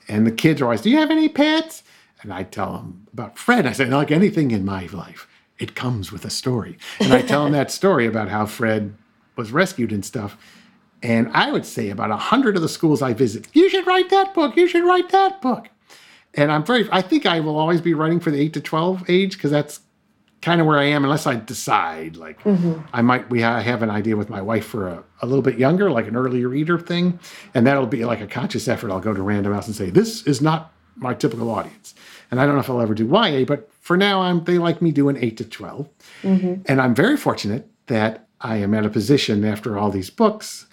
And 0.09 0.26
the 0.26 0.32
kids 0.32 0.61
are 0.61 0.64
always, 0.64 0.82
Do 0.82 0.90
you 0.90 0.99
have 0.99 1.11
any 1.11 1.28
pets? 1.28 1.82
And 2.22 2.32
I 2.32 2.45
tell 2.45 2.74
them 2.74 3.07
about 3.12 3.38
Fred. 3.38 3.66
I 3.66 3.72
say, 3.72 3.86
like 3.86 4.11
anything 4.11 4.53
in 4.53 4.64
my 4.64 4.86
life, 4.93 5.26
it 5.59 5.74
comes 5.74 6.12
with 6.12 6.24
a 6.24 6.30
story. 6.30 6.78
And 7.01 7.12
I 7.12 7.22
tell 7.22 7.45
them 7.45 7.53
that 7.53 7.70
story 7.70 8.07
about 8.07 8.28
how 8.28 8.47
Fred 8.47 8.95
was 9.36 9.51
rescued 9.51 9.93
and 9.93 10.05
stuff. 10.05 10.36
And 11.03 11.30
I 11.32 11.51
would 11.51 11.66
say 11.66 11.90
about 11.90 12.12
a 12.12 12.16
hundred 12.16 12.55
of 12.55 12.62
the 12.62 12.68
schools 12.68 13.03
I 13.03 13.12
visit, 13.12 13.49
you 13.53 13.68
should 13.68 13.86
write 13.86 14.11
that 14.11 14.34
book. 14.34 14.57
You 14.57 14.68
should 14.68 14.84
write 14.84 15.09
that 15.11 15.43
book. 15.43 15.68
And 16.34 16.51
I'm 16.51 16.64
very, 16.64 16.88
I 16.90 17.03
think 17.03 17.26
I 17.26 17.40
will 17.40 17.59
always 17.59 17.80
be 17.80 17.93
writing 17.93 18.20
for 18.20 18.30
the 18.30 18.40
eight 18.40 18.55
to 18.55 18.61
12 18.61 19.11
age 19.11 19.32
because 19.34 19.51
that's 19.51 19.80
kind 20.43 20.61
of 20.61 20.66
where 20.66 20.78
I 20.78 20.84
am, 20.84 21.05
unless 21.05 21.26
I 21.26 21.36
decide. 21.36 22.16
Like, 22.16 22.43
mm-hmm. 22.43 22.80
I 22.93 23.01
might, 23.01 23.30
we 23.30 23.45
I 23.45 23.61
have 23.61 23.82
an 23.82 23.90
idea 23.90 24.16
with 24.16 24.28
my 24.28 24.43
wife 24.43 24.66
for 24.66 24.88
a, 24.88 25.05
a 25.22 25.26
little 25.26 25.43
bit 25.43 25.57
younger, 25.57 25.90
like 25.90 26.09
an 26.09 26.16
early 26.16 26.45
reader 26.45 26.78
thing. 26.78 27.18
And 27.55 27.66
that'll 27.66 27.86
be 27.86 28.05
like 28.05 28.20
a 28.20 28.26
conscious 28.26 28.68
effort. 28.68 28.90
I'll 28.90 29.01
go 29.01 29.14
to 29.14 29.22
Random 29.22 29.53
House 29.53 29.68
and 29.68 29.76
say, 29.76 29.88
this 29.88 30.26
is 30.26 30.43
not 30.43 30.72
my 30.97 31.14
typical 31.14 31.51
audience. 31.51 31.95
And 32.30 32.40
I 32.40 32.47
don't 32.47 32.55
know 32.55 32.61
if 32.61 32.68
I'll 32.68 32.80
ever 32.80 32.95
do 32.95 33.07
YA, 33.07 33.45
but 33.45 33.70
for 33.80 33.97
now, 33.97 34.22
I'm 34.22 34.45
they 34.45 34.59
like 34.59 34.82
me 34.82 34.90
doing 34.90 35.16
eight 35.16 35.36
to 35.38 35.45
12 35.45 35.88
mm-hmm. 36.22 36.62
And 36.66 36.80
I'm 36.80 36.95
very 36.95 37.16
fortunate 37.16 37.68
that 37.86 38.26
I 38.40 38.57
am 38.57 38.74
at 38.74 38.84
a 38.84 38.90
position 38.90 39.45
after 39.45 39.78
all 39.78 39.90
these 39.90 40.11
books 40.11 40.66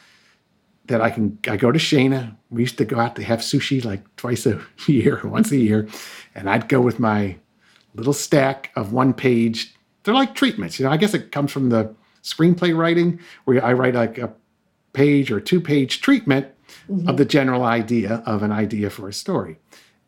that 0.85 1.01
I 1.01 1.09
can 1.11 1.37
I 1.47 1.57
go 1.57 1.71
to 1.71 1.79
Shana. 1.79 2.35
We 2.49 2.61
used 2.61 2.77
to 2.79 2.85
go 2.85 2.99
out 2.99 3.15
to 3.15 3.23
have 3.23 3.39
sushi 3.39 3.83
like 3.83 4.03
twice 4.15 4.45
a 4.45 4.59
year, 4.87 5.21
once 5.23 5.51
a 5.51 5.57
year, 5.57 5.87
and 6.35 6.49
I'd 6.49 6.67
go 6.67 6.81
with 6.81 6.99
my 6.99 7.37
little 7.95 8.13
stack 8.13 8.71
of 8.75 8.93
one 8.93 9.13
page. 9.13 9.75
They're 10.03 10.13
like 10.13 10.35
treatments, 10.35 10.79
you 10.79 10.85
know. 10.85 10.91
I 10.91 10.97
guess 10.97 11.13
it 11.13 11.31
comes 11.31 11.51
from 11.51 11.69
the 11.69 11.93
screenplay 12.23 12.75
writing 12.75 13.19
where 13.45 13.63
I 13.63 13.73
write 13.73 13.95
like 13.95 14.17
a 14.17 14.33
page 14.93 15.31
or 15.31 15.39
two 15.39 15.61
page 15.61 16.01
treatment 16.01 16.47
mm-hmm. 16.89 17.07
of 17.07 17.17
the 17.17 17.25
general 17.25 17.63
idea 17.63 18.23
of 18.25 18.43
an 18.43 18.51
idea 18.51 18.89
for 18.89 19.07
a 19.07 19.13
story, 19.13 19.57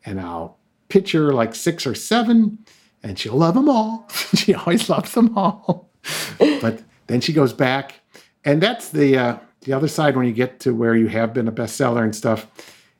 and 0.04 0.20
I'll 0.20 0.58
picture 0.88 1.32
like 1.32 1.54
six 1.54 1.86
or 1.86 1.94
seven, 1.94 2.58
and 3.02 3.18
she'll 3.18 3.36
love 3.36 3.54
them 3.54 3.68
all. 3.68 4.08
she 4.34 4.54
always 4.54 4.88
loves 4.88 5.12
them 5.12 5.36
all. 5.36 5.90
but 6.60 6.82
then 7.06 7.20
she 7.20 7.32
goes 7.32 7.52
back, 7.52 8.00
and 8.44 8.62
that's 8.62 8.90
the 8.90 9.18
uh, 9.18 9.38
the 9.62 9.72
other 9.72 9.88
side 9.88 10.16
when 10.16 10.26
you 10.26 10.32
get 10.32 10.60
to 10.60 10.74
where 10.74 10.96
you 10.96 11.08
have 11.08 11.32
been 11.32 11.48
a 11.48 11.52
bestseller 11.52 12.02
and 12.02 12.14
stuff. 12.14 12.46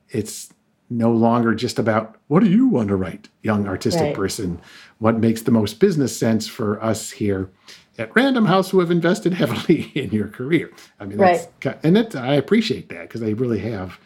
It's 0.08 0.51
no 0.96 1.10
longer 1.10 1.54
just 1.54 1.78
about 1.78 2.16
what 2.28 2.42
do 2.42 2.50
you 2.50 2.68
want 2.68 2.88
to 2.88 2.96
write, 2.96 3.28
young 3.42 3.66
artistic 3.66 4.02
right. 4.02 4.14
person. 4.14 4.60
What 4.98 5.18
makes 5.18 5.42
the 5.42 5.50
most 5.50 5.80
business 5.80 6.16
sense 6.16 6.46
for 6.46 6.82
us 6.82 7.10
here 7.10 7.50
at 7.98 8.14
Random 8.14 8.46
House 8.46 8.70
who 8.70 8.80
have 8.80 8.90
invested 8.90 9.34
heavily 9.34 9.92
in 9.94 10.10
your 10.10 10.28
career. 10.28 10.70
I 11.00 11.06
mean, 11.06 11.18
that's, 11.18 11.48
right. 11.64 11.78
and 11.82 11.96
it, 11.96 12.16
I 12.16 12.34
appreciate 12.34 12.88
that 12.90 13.02
because 13.02 13.20
they 13.20 13.34
really 13.34 13.60
have 13.60 13.98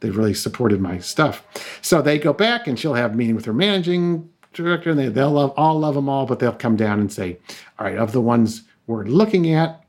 they've 0.00 0.16
really 0.16 0.34
supported 0.34 0.80
my 0.80 0.98
stuff. 0.98 1.42
So 1.80 2.02
they 2.02 2.18
go 2.18 2.32
back 2.32 2.66
and 2.66 2.78
she'll 2.78 2.94
have 2.94 3.12
a 3.12 3.16
meeting 3.16 3.34
with 3.34 3.46
her 3.46 3.54
managing 3.54 4.28
director 4.52 4.90
and 4.90 4.98
they, 4.98 5.08
they'll 5.08 5.30
love, 5.30 5.52
all 5.56 5.78
love 5.78 5.94
them 5.94 6.08
all, 6.08 6.26
but 6.26 6.38
they'll 6.38 6.52
come 6.52 6.76
down 6.76 7.00
and 7.00 7.12
say, 7.12 7.38
all 7.78 7.86
right, 7.86 7.96
of 7.96 8.12
the 8.12 8.20
ones 8.20 8.62
we're 8.86 9.04
looking 9.04 9.52
at, 9.52 9.84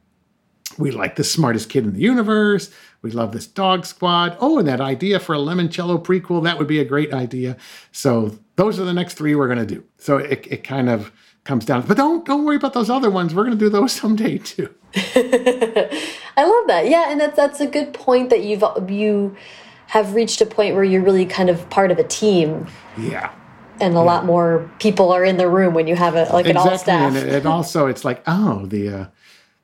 we 0.78 0.92
like 0.92 1.16
the 1.16 1.24
smartest 1.24 1.70
kid 1.70 1.86
in 1.86 1.94
the 1.94 2.00
universe. 2.00 2.72
We 3.02 3.12
love 3.12 3.32
this 3.32 3.48
dog 3.48 3.86
squad. 3.86 4.38
Oh, 4.40 4.60
and 4.60 4.68
that 4.68 4.82
idea 4.82 5.20
for 5.20 5.36
a 5.36 5.38
Lemoncello 5.38 6.04
prequel, 6.04 6.44
that 6.44 6.58
would 6.58 6.68
be 6.68 6.80
a 6.80 6.86
great 6.86 7.14
idea. 7.14 7.58
So 7.92 8.38
those 8.56 8.80
are 8.80 8.86
the 8.86 8.94
next 8.94 9.16
three 9.16 9.36
we're 9.36 9.48
going 9.48 9.66
to 9.66 9.76
do. 9.76 9.84
So 9.98 10.18
it, 10.18 10.48
it 10.50 10.64
kind 10.64 10.90
of 10.90 11.12
comes 11.44 11.66
down, 11.66 11.84
but 11.84 11.98
don't, 11.98 12.26
don't 12.26 12.44
worry 12.44 12.58
about 12.58 12.74
those 12.74 12.90
other 12.90 13.10
ones. 13.10 13.34
We're 13.34 13.46
going 13.46 13.58
to 13.58 13.64
do 13.64 13.70
those 13.70 13.92
someday 14.02 14.40
too. 14.40 14.74
I 14.96 16.46
love 16.46 16.68
that. 16.68 16.88
Yeah. 16.88 17.12
And 17.12 17.22
that's, 17.22 17.36
that's 17.36 17.60
a 17.60 17.68
good 17.68 17.94
point 17.94 18.30
that 18.30 18.44
you've, 18.44 18.64
you, 18.90 19.36
have 19.88 20.14
reached 20.14 20.42
a 20.42 20.46
point 20.46 20.76
where 20.76 20.84
you're 20.84 21.02
really 21.02 21.26
kind 21.26 21.50
of 21.50 21.70
part 21.70 21.92
of 21.92 21.98
a 21.98 22.04
team. 22.04 22.68
Yeah. 22.98 23.34
And 23.80 23.94
a 23.94 23.98
yeah. 23.98 24.04
lot 24.04 24.26
more 24.26 24.70
people 24.80 25.12
are 25.12 25.24
in 25.24 25.38
the 25.38 25.48
room 25.48 25.74
when 25.74 25.88
you 25.88 25.96
have 25.96 26.16
a 26.16 26.24
like 26.34 26.46
exactly. 26.46 26.52
an 26.52 26.58
all 26.58 26.78
staff. 26.78 27.16
And, 27.16 27.30
and 27.30 27.46
also, 27.46 27.88
it's 27.88 28.04
like, 28.04 28.22
oh, 28.28 28.66
the 28.66 28.90
uh, 28.90 29.06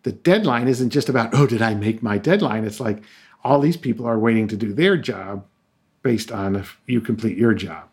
the 0.04 0.12
deadline 0.12 0.68
isn't 0.68 0.92
just 0.92 1.10
about 1.10 1.34
oh, 1.34 1.48
did 1.48 1.62
I 1.62 1.74
make 1.74 2.04
my 2.04 2.18
deadline? 2.18 2.64
It's 2.66 2.80
like 2.80 3.02
all 3.44 3.60
these 3.60 3.78
people 3.78 4.06
are 4.06 4.20
waiting 4.20 4.48
to 4.50 4.58
do 4.58 4.74
their 4.74 4.98
job 4.98 5.46
based 6.02 6.32
on 6.32 6.56
if 6.56 6.78
you 6.86 7.02
complete 7.02 7.38
your 7.38 7.54
job. 7.54 7.88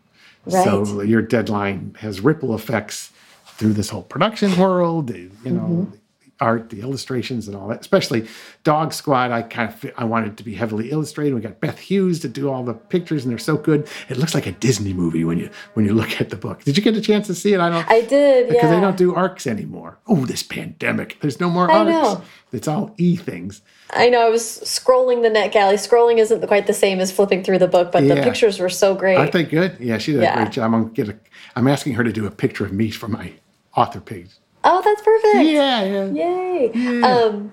Right. 0.46 0.64
So 0.64 1.02
your 1.02 1.22
deadline 1.22 1.96
has 2.00 2.20
ripple 2.20 2.54
effects 2.54 3.12
through 3.46 3.74
this 3.74 3.90
whole 3.90 4.02
production 4.02 4.56
world. 4.56 5.11
You 5.11 5.30
know, 5.44 5.61
mm 5.61 5.86
-hmm 5.86 5.96
art, 6.41 6.70
the 6.70 6.80
illustrations, 6.80 7.47
and 7.47 7.57
all 7.57 7.68
that. 7.68 7.80
Especially 7.80 8.26
Dog 8.64 8.93
Squad, 8.93 9.30
I 9.30 9.43
kind 9.43 9.72
of 9.72 9.93
I 9.97 10.05
wanted 10.05 10.36
to 10.38 10.45
be 10.45 10.55
heavily 10.55 10.91
illustrated. 10.91 11.34
We 11.34 11.41
got 11.41 11.61
Beth 11.61 11.78
Hughes 11.78 12.20
to 12.20 12.28
do 12.28 12.51
all 12.51 12.64
the 12.64 12.74
pictures, 12.74 13.24
and 13.24 13.30
they're 13.30 13.38
so 13.38 13.57
good. 13.57 13.88
It 14.09 14.16
looks 14.16 14.34
like 14.34 14.47
a 14.47 14.53
Disney 14.53 14.93
movie 14.93 15.24
when 15.24 15.38
you 15.38 15.51
when 15.74 15.84
you 15.84 15.95
look 15.95 16.20
at 16.20 16.30
the 16.30 16.36
book. 16.36 16.64
Did 16.64 16.76
you 16.76 16.82
get 16.82 16.97
a 16.97 17.01
chance 17.01 17.26
to 17.26 17.34
see 17.34 17.53
it? 17.53 17.61
I 17.61 17.68
don't. 17.68 17.88
I 17.91 18.01
did 18.03 18.49
because 18.49 18.64
yeah. 18.64 18.74
they 18.74 18.80
don't 18.80 18.97
do 18.97 19.14
arcs 19.14 19.47
anymore. 19.47 19.99
Oh, 20.07 20.24
this 20.24 20.43
pandemic. 20.43 21.18
There's 21.20 21.41
no 21.41 21.51
more 21.51 21.70
I 21.70 21.78
arcs. 21.78 21.91
Know. 21.91 22.22
It's 22.53 22.66
all 22.66 22.95
e 22.97 23.16
things. 23.16 23.62
I 23.93 24.09
know. 24.09 24.26
I 24.26 24.30
was 24.30 24.43
scrolling 24.43 25.22
the 25.22 25.30
NetGalley. 25.30 25.74
Scrolling 25.74 26.18
isn't 26.18 26.47
quite 26.47 26.66
the 26.66 26.74
same 26.74 27.01
as 27.01 27.12
flipping 27.12 27.45
through 27.45 27.59
the 27.59 27.68
book, 27.68 27.93
but 27.93 28.03
yeah. 28.03 28.14
the 28.14 28.22
pictures 28.22 28.59
were 28.59 28.68
so 28.68 28.95
great. 28.95 29.16
Aren't 29.16 29.32
they 29.32 29.45
good? 29.45 29.76
Yeah, 29.78 29.99
she 29.99 30.12
did 30.12 30.22
yeah. 30.22 30.34
a 30.34 30.43
great 30.43 30.53
job. 30.53 30.74
I'm 30.74 30.93
get 30.93 31.09
a. 31.09 31.18
I'm 31.57 31.68
asking 31.68 31.95
her 31.95 32.05
to 32.05 32.12
do 32.12 32.26
a 32.26 32.30
picture 32.30 32.64
of 32.64 32.72
me 32.72 32.91
for 32.91 33.09
my 33.09 33.32
author 33.76 34.01
page. 34.01 34.30
Oh, 34.62 34.82
that's 34.84 35.02
perfect. 35.02 35.44
Yeah, 35.48 35.84
yeah. 35.84 36.04
Yay. 36.11 36.70
Yeah. 36.74 37.06
Um, 37.06 37.52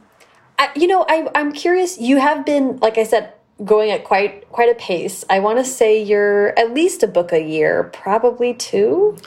I, 0.59 0.69
you 0.75 0.87
know, 0.87 1.05
I, 1.07 1.29
I'm 1.35 1.51
curious. 1.51 1.99
You 1.99 2.17
have 2.17 2.45
been, 2.45 2.77
like 2.77 2.97
I 2.97 3.03
said, 3.03 3.33
going 3.63 3.91
at 3.91 4.03
quite 4.03 4.49
quite 4.49 4.69
a 4.69 4.75
pace. 4.75 5.23
I 5.29 5.39
want 5.39 5.59
to 5.59 5.65
say 5.65 6.01
you're 6.01 6.57
at 6.59 6.73
least 6.73 7.03
a 7.03 7.07
book 7.07 7.31
a 7.31 7.41
year, 7.41 7.85
probably 7.85 8.53
two. 8.53 9.17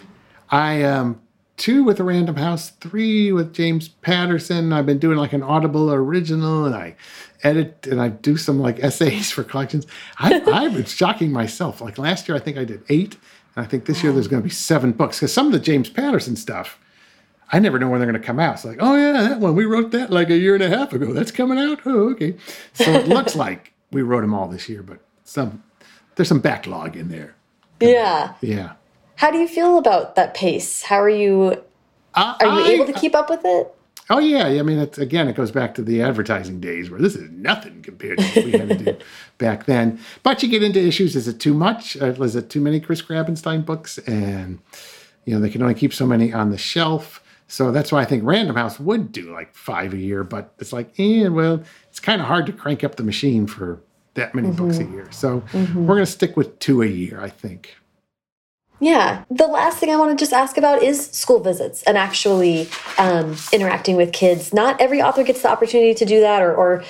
I 0.51 0.75
am 0.75 1.01
um, 1.01 1.23
two 1.57 1.85
with 1.85 2.01
a 2.01 2.05
Random 2.05 2.37
House, 2.37 2.71
three 2.71 3.33
with 3.33 3.53
James 3.55 3.89
Patterson. 3.89 4.73
I've 4.73 4.87
been 4.87 4.99
doing 4.99 5.19
like 5.19 5.33
an 5.33 5.43
Audible 5.43 5.93
original, 5.93 6.65
and 6.65 6.75
I 6.75 6.97
edit 7.43 7.87
and 7.91 8.01
I 8.01 8.09
do 8.09 8.37
some 8.37 8.61
like 8.61 8.81
essays 8.81 9.31
for 9.31 9.45
collections. 9.45 9.87
I, 10.19 10.41
I've 10.53 10.75
been 10.75 10.85
shocking 10.85 11.33
myself. 11.33 11.81
Like 11.81 11.99
last 11.99 12.29
year, 12.29 12.37
I 12.37 12.41
think 12.41 12.59
I 12.59 12.65
did 12.65 12.83
eight, 12.89 13.17
and 13.57 13.65
I 13.65 13.69
think 13.69 13.87
this 13.87 14.03
year 14.03 14.13
there's 14.13 14.29
going 14.29 14.43
to 14.43 14.49
be 14.49 14.55
seven 14.55 14.93
books 14.93 15.19
because 15.19 15.33
some 15.33 15.47
of 15.47 15.53
the 15.53 15.61
James 15.61 15.89
Patterson 15.89 16.37
stuff 16.37 16.79
I 17.53 17.59
never 17.59 17.79
know 17.79 17.89
when 17.89 18.01
they're 18.01 18.11
going 18.11 18.21
to 18.21 18.27
come 18.27 18.39
out. 18.39 18.55
It's 18.55 18.65
like, 18.65 18.79
oh 18.81 18.95
yeah, 18.97 19.13
that 19.29 19.41
one 19.41 19.57
we 19.57 19.65
wrote 19.65 19.91
that 19.91 20.11
like 20.11 20.31
a 20.31 20.37
year 20.37 20.55
and 20.55 20.63
a 20.63 20.69
half 20.69 20.93
ago. 20.93 21.13
That's 21.13 21.33
coming 21.33 21.59
out. 21.59 21.81
Oh, 21.85 22.11
okay. 22.11 22.37
So 22.75 22.91
it 22.93 23.09
looks 23.09 23.35
like 23.35 23.73
we 23.91 24.03
wrote 24.03 24.21
them 24.21 24.35
all 24.35 24.49
this 24.49 24.69
year, 24.69 24.83
but 24.83 25.01
some 25.25 25.63
there's 26.15 26.29
some 26.29 26.41
backlog 26.41 26.97
in 26.97 27.09
there. 27.09 27.35
Yeah. 27.81 28.35
Yeah. 28.41 28.75
How 29.17 29.31
do 29.31 29.39
you 29.39 29.49
feel 29.49 29.79
about 29.79 30.15
that 30.15 30.35
pace? 30.35 30.83
How 30.83 31.01
are 31.01 31.11
you? 31.11 31.63
Uh, 32.15 32.35
are 32.41 32.47
you 32.47 32.65
I, 32.65 32.69
able 32.69 32.87
to 32.87 32.93
keep 32.93 33.15
up 33.15 33.29
with 33.29 33.43
it? 33.45 33.75
Oh 34.11 34.19
yeah, 34.19 34.47
I 34.47 34.63
mean, 34.63 34.81
it's, 34.81 34.99
again, 34.99 35.29
it 35.29 35.37
goes 35.37 35.53
back 35.53 35.73
to 35.77 35.83
the 35.83 36.03
advertising 36.03 36.59
days 36.59 36.91
where 36.91 37.01
this 37.01 37.15
is 37.15 37.31
nothing 37.31 37.81
compared 37.81 38.19
to 38.19 38.25
what 38.25 38.45
we 38.45 38.51
had 38.51 38.69
to 38.69 38.77
do 38.77 38.99
back 39.39 39.67
then. 39.67 40.01
But 40.25 40.43
you 40.43 40.49
get 40.49 40.65
into 40.65 40.81
issues: 40.81 41.15
is 41.15 41.29
it 41.29 41.39
too 41.39 41.55
much? 41.55 41.97
Uh, 41.97 42.07
is 42.07 42.35
it 42.35 42.51
too 42.51 42.61
many 42.61 42.81
Chris 42.81 43.03
Grabenstein 43.03 43.65
books? 43.65 43.99
And 43.99 44.59
you 45.25 45.35
know, 45.35 45.41
they 45.41 45.49
can 45.49 45.63
only 45.63 45.75
keep 45.75 45.95
so 45.95 46.07
many 46.07 46.33
on 46.33 46.51
the 46.51 46.59
shelf. 46.59 47.23
So 47.51 47.73
that's 47.73 47.91
why 47.91 48.01
I 48.01 48.05
think 48.05 48.23
Random 48.25 48.55
House 48.55 48.79
would 48.79 49.11
do 49.11 49.33
like 49.33 49.53
five 49.55 49.93
a 49.93 49.97
year, 49.97 50.23
but 50.23 50.55
it's 50.61 50.73
like, 50.73 50.93
eh, 51.01 51.27
well, 51.27 51.61
it's 51.89 51.99
kind 51.99 52.21
of 52.21 52.29
hard 52.29 52.47
to 52.47 52.53
crank 52.53 52.85
up 52.85 52.95
the 52.95 53.03
machine 53.03 53.49
for 53.49 53.83
that 54.15 54.37
many 54.37 54.49
mm-hmm. 54.49 54.67
books 54.67 54.79
a 54.79 54.85
mm-hmm. 54.85 54.95
year. 54.95 55.09
So 55.11 55.41
mm-hmm. 55.41 55.87
we're 55.87 55.97
going 55.97 56.07
to 56.07 56.13
stick 56.13 56.37
with 56.37 56.57
two 56.61 56.83
a 56.83 56.87
year, 56.87 57.21
I 57.21 57.29
think. 57.29 57.77
Yeah. 58.79 59.25
The 59.33 59.49
last 59.49 59.79
thing 59.79 59.91
I 59.91 59.97
want 59.97 60.17
to 60.17 60.23
just 60.23 60.33
ask 60.33 60.57
about 60.57 60.81
is 60.81 61.11
school 61.11 61.41
visits 61.41 61.83
and 61.83 61.99
actually 61.99 62.69
um, 62.99 63.37
interacting 63.53 63.97
with 63.97 64.13
kids. 64.13 64.55
Not 64.55 64.81
every 64.81 65.03
author 65.03 65.25
gets 65.25 65.43
the 65.43 65.51
opportunity 65.51 65.93
to 65.95 66.05
do 66.05 66.21
that, 66.21 66.43
or, 66.43 66.55
or 66.55 66.85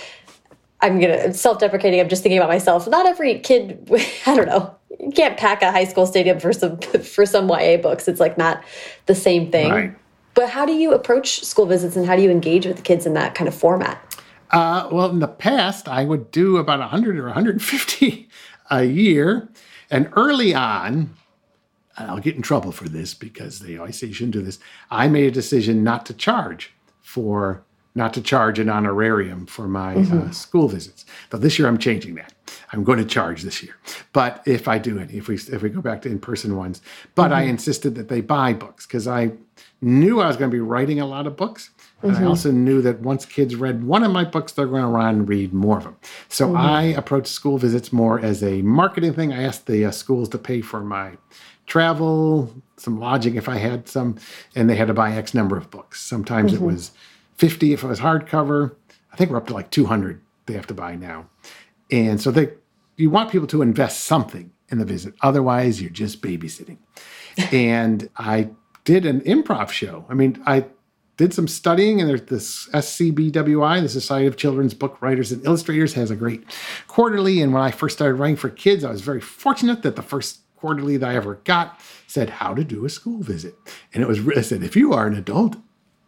I'm 0.82 1.00
going 1.00 1.18
to 1.18 1.32
self 1.32 1.58
deprecating. 1.58 2.00
I'm 2.00 2.08
just 2.10 2.22
thinking 2.22 2.38
about 2.38 2.50
myself. 2.50 2.86
Not 2.86 3.06
every 3.06 3.38
kid, 3.40 3.90
I 4.26 4.36
don't 4.36 4.46
know, 4.46 4.74
you 5.00 5.10
can't 5.10 5.38
pack 5.38 5.62
a 5.62 5.72
high 5.72 5.84
school 5.84 6.04
stadium 6.04 6.38
for 6.38 6.52
some 6.52 6.78
for 7.02 7.24
some 7.24 7.48
YA 7.48 7.78
books. 7.78 8.08
It's 8.08 8.20
like 8.20 8.36
not 8.36 8.62
the 9.06 9.14
same 9.14 9.50
thing. 9.50 9.70
Right. 9.70 9.94
But 10.34 10.50
how 10.50 10.64
do 10.64 10.72
you 10.72 10.92
approach 10.92 11.44
school 11.44 11.66
visits 11.66 11.96
and 11.96 12.06
how 12.06 12.16
do 12.16 12.22
you 12.22 12.30
engage 12.30 12.66
with 12.66 12.76
the 12.76 12.82
kids 12.82 13.06
in 13.06 13.14
that 13.14 13.34
kind 13.34 13.48
of 13.48 13.54
format? 13.54 14.02
Uh, 14.50 14.88
well, 14.90 15.10
in 15.10 15.20
the 15.20 15.28
past, 15.28 15.88
I 15.88 16.04
would 16.04 16.30
do 16.30 16.56
about 16.56 16.80
100 16.80 17.18
or 17.18 17.24
150 17.24 18.28
a 18.70 18.84
year. 18.84 19.48
And 19.90 20.08
early 20.12 20.54
on, 20.54 21.14
I'll 21.96 22.18
get 22.18 22.36
in 22.36 22.42
trouble 22.42 22.72
for 22.72 22.88
this 22.88 23.14
because 23.14 23.58
they 23.58 23.76
always 23.76 23.98
say 23.98 24.08
you 24.08 24.12
shouldn't 24.12 24.34
do 24.34 24.42
this. 24.42 24.58
I 24.90 25.08
made 25.08 25.26
a 25.26 25.30
decision 25.30 25.84
not 25.84 26.06
to 26.06 26.14
charge 26.14 26.72
for 27.02 27.62
not 27.94 28.14
to 28.14 28.22
charge 28.22 28.58
an 28.60 28.68
honorarium 28.68 29.46
for 29.46 29.66
my 29.66 29.96
mm-hmm. 29.96 30.28
uh, 30.28 30.30
school 30.30 30.68
visits. 30.68 31.04
But 31.28 31.40
this 31.40 31.58
year 31.58 31.66
I'm 31.66 31.78
changing 31.78 32.14
that. 32.14 32.32
I'm 32.72 32.84
going 32.84 32.98
to 32.98 33.04
charge 33.04 33.42
this 33.42 33.62
year. 33.62 33.76
But 34.12 34.42
if 34.46 34.68
I 34.68 34.78
do 34.78 34.96
it, 34.98 35.10
if 35.10 35.26
we 35.26 35.34
if 35.34 35.62
we 35.62 35.70
go 35.70 35.80
back 35.80 36.02
to 36.02 36.08
in-person 36.08 36.56
ones, 36.56 36.82
but 37.14 37.24
mm-hmm. 37.24 37.34
I 37.34 37.42
insisted 37.42 37.96
that 37.96 38.08
they 38.08 38.20
buy 38.20 38.52
books 38.52 38.86
because 38.86 39.08
I 39.08 39.32
knew 39.80 40.20
I 40.20 40.26
was 40.26 40.36
going 40.36 40.50
to 40.50 40.54
be 40.54 40.60
writing 40.60 41.00
a 41.00 41.06
lot 41.06 41.26
of 41.26 41.36
books. 41.36 41.70
And 42.02 42.12
mm-hmm. 42.12 42.24
I 42.24 42.26
also 42.26 42.50
knew 42.50 42.82
that 42.82 43.00
once 43.00 43.24
kids 43.24 43.56
read 43.56 43.84
one 43.84 44.02
of 44.04 44.12
my 44.12 44.24
books, 44.24 44.52
they're 44.52 44.66
going 44.66 44.82
to 44.82 44.88
run 44.88 45.14
and 45.14 45.28
read 45.28 45.52
more 45.52 45.78
of 45.78 45.84
them. 45.84 45.96
So 46.28 46.48
mm-hmm. 46.48 46.56
I 46.56 46.82
approached 46.82 47.28
school 47.28 47.58
visits 47.58 47.92
more 47.92 48.20
as 48.20 48.42
a 48.42 48.62
marketing 48.62 49.14
thing. 49.14 49.32
I 49.32 49.42
asked 49.42 49.66
the 49.66 49.86
uh, 49.86 49.90
schools 49.90 50.28
to 50.30 50.38
pay 50.38 50.60
for 50.60 50.80
my 50.80 51.12
travel, 51.66 52.54
some 52.76 52.98
lodging 52.98 53.36
if 53.36 53.48
I 53.48 53.56
had 53.56 53.88
some, 53.88 54.18
and 54.54 54.68
they 54.68 54.76
had 54.76 54.88
to 54.88 54.94
buy 54.94 55.12
X 55.12 55.34
number 55.34 55.56
of 55.56 55.70
books. 55.70 56.00
Sometimes 56.00 56.52
mm-hmm. 56.52 56.64
it 56.64 56.66
was 56.66 56.90
50 57.36 57.72
if 57.72 57.84
it 57.84 57.86
was 57.86 58.00
hardcover. 58.00 58.74
I 59.12 59.16
think 59.16 59.30
we're 59.30 59.36
up 59.36 59.46
to 59.48 59.54
like 59.54 59.70
200 59.70 60.20
they 60.46 60.56
have 60.56 60.66
to 60.66 60.74
buy 60.74 60.96
now. 60.96 61.28
And 61.90 62.20
so 62.20 62.30
they 62.30 62.50
you 62.96 63.08
want 63.10 63.30
people 63.30 63.46
to 63.48 63.62
invest 63.62 64.04
something 64.04 64.52
in 64.68 64.78
the 64.78 64.84
visit. 64.84 65.14
Otherwise, 65.22 65.80
you're 65.80 65.90
just 65.90 66.20
babysitting. 66.20 66.78
and 67.52 68.10
I 68.16 68.50
did 68.84 69.06
an 69.06 69.20
improv 69.22 69.70
show. 69.70 70.04
I 70.08 70.14
mean, 70.14 70.42
I 70.46 70.66
did 71.16 71.34
some 71.34 71.48
studying, 71.48 72.00
and 72.00 72.08
there's 72.08 72.22
this 72.22 72.66
SCBWI, 72.68 73.82
the 73.82 73.88
Society 73.88 74.26
of 74.26 74.36
Children's 74.36 74.72
Book 74.72 75.02
Writers 75.02 75.30
and 75.30 75.44
Illustrators, 75.44 75.92
has 75.92 76.10
a 76.10 76.16
great 76.16 76.44
quarterly. 76.86 77.42
And 77.42 77.52
when 77.52 77.62
I 77.62 77.70
first 77.70 77.96
started 77.96 78.14
writing 78.14 78.36
for 78.36 78.48
kids, 78.48 78.84
I 78.84 78.90
was 78.90 79.02
very 79.02 79.20
fortunate 79.20 79.82
that 79.82 79.96
the 79.96 80.02
first 80.02 80.40
quarterly 80.56 80.96
that 80.96 81.10
I 81.10 81.16
ever 81.16 81.36
got 81.44 81.80
said 82.06 82.30
how 82.30 82.54
to 82.54 82.64
do 82.64 82.84
a 82.84 82.88
school 82.88 83.22
visit. 83.22 83.54
And 83.92 84.02
it 84.02 84.06
was 84.06 84.18
it 84.26 84.44
said, 84.44 84.62
if 84.62 84.76
you 84.76 84.92
are 84.92 85.06
an 85.06 85.14
adult 85.14 85.56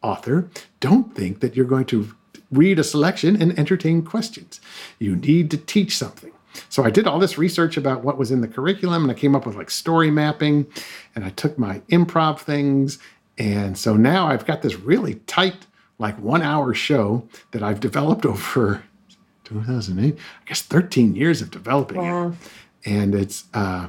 author, 0.03 0.51
don't 0.81 1.15
think 1.15 1.41
that 1.41 1.57
you're 1.57 1.67
going 1.67 1.87
to 1.87 2.15
read 2.51 2.79
a 2.79 2.85
selection 2.85 3.41
and 3.41 3.59
entertain 3.59 4.03
questions. 4.03 4.61
You 4.99 5.17
need 5.17 5.51
to 5.51 5.57
teach 5.57 5.97
something. 5.97 6.33
So 6.69 6.85
I 6.85 6.91
did 6.91 7.07
all 7.07 7.19
this 7.19 7.39
research 7.39 7.77
about 7.77 8.05
what 8.05 8.19
was 8.19 8.31
in 8.31 8.41
the 8.41 8.49
curriculum 8.49 9.03
and 9.03 9.11
I 9.11 9.15
came 9.15 9.35
up 9.35 9.47
with 9.47 9.57
like 9.57 9.71
story 9.71 10.11
mapping 10.11 10.67
and 11.15 11.25
I 11.25 11.31
took 11.31 11.59
my 11.59 11.81
improv 11.91 12.41
things. 12.41 12.99
And 13.39 13.77
so 13.77 13.97
now 13.97 14.29
I've 14.29 14.47
got 14.47 14.63
this 14.63 14.77
really 14.77 15.17
tight, 15.27 15.67
like 15.99 16.19
one 16.19 16.43
hour 16.43 16.75
show 16.75 17.27
that 17.53 17.63
I've 17.63 17.81
developed 17.81 18.27
over 18.27 18.83
2008, 19.45 20.15
I 20.15 20.49
guess 20.49 20.63
13 20.63 21.15
years 21.15 21.43
of 21.43 21.51
developing 21.51 21.99
wow. 21.99 22.29
it. 22.29 22.35
And 22.85 23.15
it's, 23.15 23.45
uh, 23.55 23.89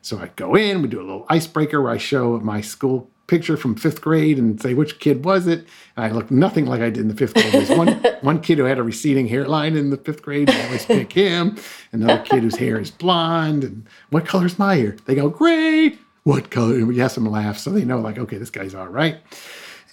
so 0.00 0.18
I 0.18 0.28
go 0.36 0.54
in, 0.54 0.80
we 0.80 0.88
do 0.88 1.00
a 1.00 1.02
little 1.02 1.26
icebreaker 1.28 1.82
where 1.82 1.92
I 1.92 1.98
show 1.98 2.38
my 2.40 2.60
school 2.60 3.10
picture 3.28 3.56
from 3.56 3.76
fifth 3.76 4.00
grade 4.00 4.38
and 4.38 4.60
say 4.60 4.74
which 4.74 4.98
kid 4.98 5.24
was 5.24 5.46
it. 5.46 5.60
And 5.96 6.04
I 6.06 6.10
look 6.10 6.30
nothing 6.30 6.66
like 6.66 6.80
I 6.80 6.90
did 6.90 6.98
in 6.98 7.08
the 7.08 7.14
fifth 7.14 7.34
grade. 7.34 7.52
There's 7.52 7.70
one 7.70 7.88
one 8.22 8.40
kid 8.40 8.58
who 8.58 8.64
had 8.64 8.78
a 8.78 8.82
receding 8.82 9.28
hairline 9.28 9.76
in 9.76 9.90
the 9.90 9.96
fifth 9.96 10.22
grade. 10.22 10.50
I 10.50 10.64
always 10.64 10.84
pick 10.84 11.12
him. 11.12 11.56
Another 11.92 12.22
kid 12.24 12.42
whose 12.42 12.56
hair 12.56 12.80
is 12.80 12.90
blonde. 12.90 13.62
And 13.62 13.86
what 14.10 14.26
color 14.26 14.46
is 14.46 14.58
my 14.58 14.74
hair? 14.74 14.96
They 15.04 15.14
go 15.14 15.28
gray. 15.28 15.96
What 16.24 16.50
color? 16.50 16.74
And 16.74 16.88
we 16.88 16.98
have 16.98 17.12
some 17.12 17.26
laugh 17.26 17.58
so 17.58 17.70
they 17.70 17.84
know 17.84 18.00
like 18.00 18.18
okay 18.18 18.38
this 18.38 18.50
guy's 18.50 18.74
all 18.74 18.88
right. 18.88 19.18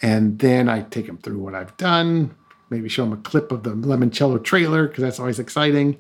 And 0.02 0.40
then 0.40 0.68
I 0.68 0.82
take 0.82 1.08
them 1.08 1.18
through 1.18 1.38
what 1.38 1.54
I've 1.54 1.76
done. 1.78 2.34
Maybe 2.70 2.90
show 2.90 3.04
them 3.04 3.14
a 3.14 3.18
clip 3.18 3.52
of 3.52 3.64
the 3.64 3.72
Lemoncello 3.72 4.44
trailer 4.44 4.88
because 4.88 5.04
that's 5.04 5.20
always 5.20 5.40
exciting. 5.40 5.98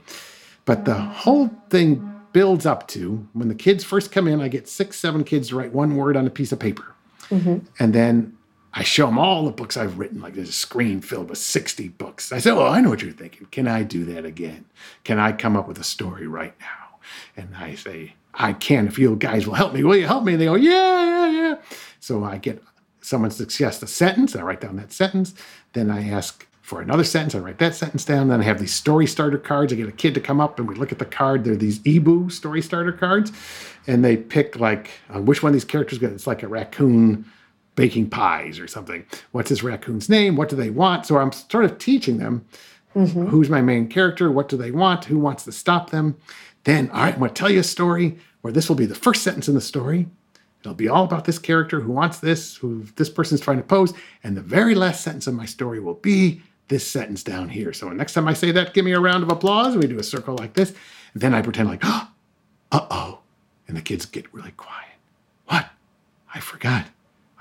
But 0.65 0.85
the 0.85 0.95
whole 0.95 1.49
thing 1.69 2.11
builds 2.33 2.65
up 2.65 2.87
to 2.89 3.27
when 3.33 3.47
the 3.47 3.55
kids 3.55 3.83
first 3.83 4.11
come 4.11 4.27
in, 4.27 4.41
I 4.41 4.47
get 4.47 4.67
six, 4.67 4.97
seven 4.97 5.23
kids 5.23 5.49
to 5.49 5.55
write 5.55 5.73
one 5.73 5.95
word 5.95 6.17
on 6.17 6.25
a 6.27 6.31
piece 6.31 6.51
of 6.51 6.59
paper. 6.59 6.94
Mm-hmm. 7.29 7.57
And 7.79 7.93
then 7.93 8.37
I 8.73 8.83
show 8.83 9.05
them 9.05 9.17
all 9.17 9.45
the 9.45 9.51
books 9.51 9.77
I've 9.77 9.97
written. 9.97 10.21
Like 10.21 10.33
there's 10.33 10.49
a 10.49 10.53
screen 10.53 11.01
filled 11.01 11.29
with 11.29 11.37
60 11.37 11.89
books. 11.89 12.31
I 12.31 12.39
say, 12.39 12.51
Oh, 12.51 12.67
I 12.67 12.81
know 12.81 12.89
what 12.89 13.01
you're 13.01 13.11
thinking. 13.11 13.47
Can 13.51 13.67
I 13.67 13.83
do 13.83 14.03
that 14.05 14.25
again? 14.25 14.65
Can 15.03 15.19
I 15.19 15.31
come 15.31 15.55
up 15.55 15.67
with 15.67 15.79
a 15.79 15.83
story 15.83 16.27
right 16.27 16.53
now? 16.59 16.99
And 17.37 17.55
I 17.55 17.75
say, 17.75 18.15
I 18.33 18.53
can 18.53 18.87
if 18.87 18.99
you 18.99 19.15
guys 19.15 19.47
will 19.47 19.53
help 19.53 19.73
me. 19.73 19.83
Will 19.83 19.95
you 19.95 20.07
help 20.07 20.23
me? 20.23 20.33
And 20.33 20.41
they 20.41 20.45
go, 20.45 20.55
Yeah, 20.55 21.05
yeah, 21.05 21.29
yeah. 21.29 21.55
So 21.99 22.23
I 22.23 22.37
get 22.37 22.61
someone 23.01 23.29
to 23.29 23.35
suggest 23.35 23.81
a 23.83 23.87
sentence. 23.87 24.35
I 24.35 24.41
write 24.41 24.61
down 24.61 24.75
that 24.75 24.91
sentence. 24.91 25.33
Then 25.73 25.89
I 25.89 26.09
ask 26.09 26.45
for 26.65 26.81
another 26.81 27.03
sentence. 27.03 27.35
I 27.35 27.37
write 27.37 27.59
that 27.59 27.75
sentence 27.75 28.03
down. 28.05 28.29
Then 28.29 28.41
I 28.41 28.43
have 28.43 28.59
these 28.59 28.73
story 28.73 29.05
starter 29.05 29.37
cards. 29.37 29.71
I 29.71 29.75
get 29.75 29.87
a 29.87 29.91
kid 29.91 30.15
to 30.15 30.19
come 30.19 30.41
up 30.41 30.57
and 30.57 30.67
we 30.67 30.73
look 30.73 30.91
at 30.91 30.97
the 30.97 31.05
card. 31.05 31.43
They're 31.43 31.55
these 31.55 31.77
eeBoo 31.81 32.31
story 32.31 32.63
starter 32.63 32.91
cards. 32.91 33.31
And 33.85 34.03
they 34.03 34.17
pick 34.17 34.59
like 34.59 34.89
uh, 35.13 35.21
which 35.21 35.43
one 35.43 35.51
of 35.51 35.53
these 35.53 35.63
characters 35.63 35.99
get. 35.99 36.11
It's 36.11 36.25
like 36.25 36.41
a 36.41 36.47
raccoon 36.47 37.23
baking 37.75 38.09
pies 38.09 38.57
or 38.57 38.67
something. 38.67 39.05
What's 39.31 39.51
this 39.51 39.61
raccoon's 39.61 40.09
name? 40.09 40.37
What 40.37 40.49
do 40.49 40.55
they 40.55 40.71
want? 40.71 41.05
So 41.05 41.19
I'm 41.19 41.31
sort 41.31 41.65
of 41.65 41.77
teaching 41.77 42.17
them 42.17 42.43
mm-hmm. 42.95 43.27
who's 43.27 43.47
my 43.47 43.61
main 43.61 43.87
character, 43.87 44.31
what 44.31 44.49
do 44.49 44.57
they 44.57 44.71
want, 44.71 45.05
who 45.05 45.19
wants 45.19 45.43
to 45.43 45.51
stop 45.51 45.91
them. 45.91 46.17
Then, 46.63 46.89
all 46.89 47.03
right, 47.03 47.13
I'm 47.13 47.19
going 47.19 47.29
to 47.29 47.35
tell 47.35 47.51
you 47.51 47.59
a 47.59 47.63
story 47.63 48.17
where 48.41 48.51
this 48.51 48.69
will 48.69 48.75
be 48.75 48.87
the 48.87 48.95
first 48.95 49.21
sentence 49.21 49.47
in 49.47 49.53
the 49.53 49.61
story. 49.61 50.07
It'll 50.61 50.73
be 50.73 50.89
all 50.89 51.03
about 51.03 51.25
this 51.25 51.37
character 51.37 51.79
who 51.79 51.91
wants 51.91 52.21
this, 52.21 52.55
who 52.55 52.85
this 52.95 53.11
person's 53.11 53.41
trying 53.41 53.57
to 53.57 53.63
pose. 53.63 53.93
And 54.23 54.35
the 54.35 54.41
very 54.41 54.73
last 54.73 55.03
sentence 55.03 55.27
of 55.27 55.35
my 55.35 55.45
story 55.45 55.79
will 55.79 55.93
be 55.93 56.41
this 56.67 56.87
sentence 56.87 57.23
down 57.23 57.49
here. 57.49 57.73
So 57.73 57.89
next 57.89 58.13
time 58.13 58.27
I 58.27 58.33
say 58.33 58.51
that, 58.51 58.73
give 58.73 58.85
me 58.85 58.93
a 58.93 58.99
round 58.99 59.23
of 59.23 59.31
applause. 59.31 59.75
We 59.75 59.87
do 59.87 59.99
a 59.99 60.03
circle 60.03 60.35
like 60.35 60.53
this. 60.53 60.73
And 61.13 61.21
then 61.21 61.33
I 61.33 61.41
pretend 61.41 61.69
like, 61.69 61.81
oh, 61.83 62.09
uh 62.71 62.85
oh. 62.89 63.19
And 63.67 63.77
the 63.77 63.81
kids 63.81 64.05
get 64.05 64.33
really 64.33 64.51
quiet. 64.51 64.95
What? 65.45 65.69
I 66.33 66.39
forgot. 66.39 66.87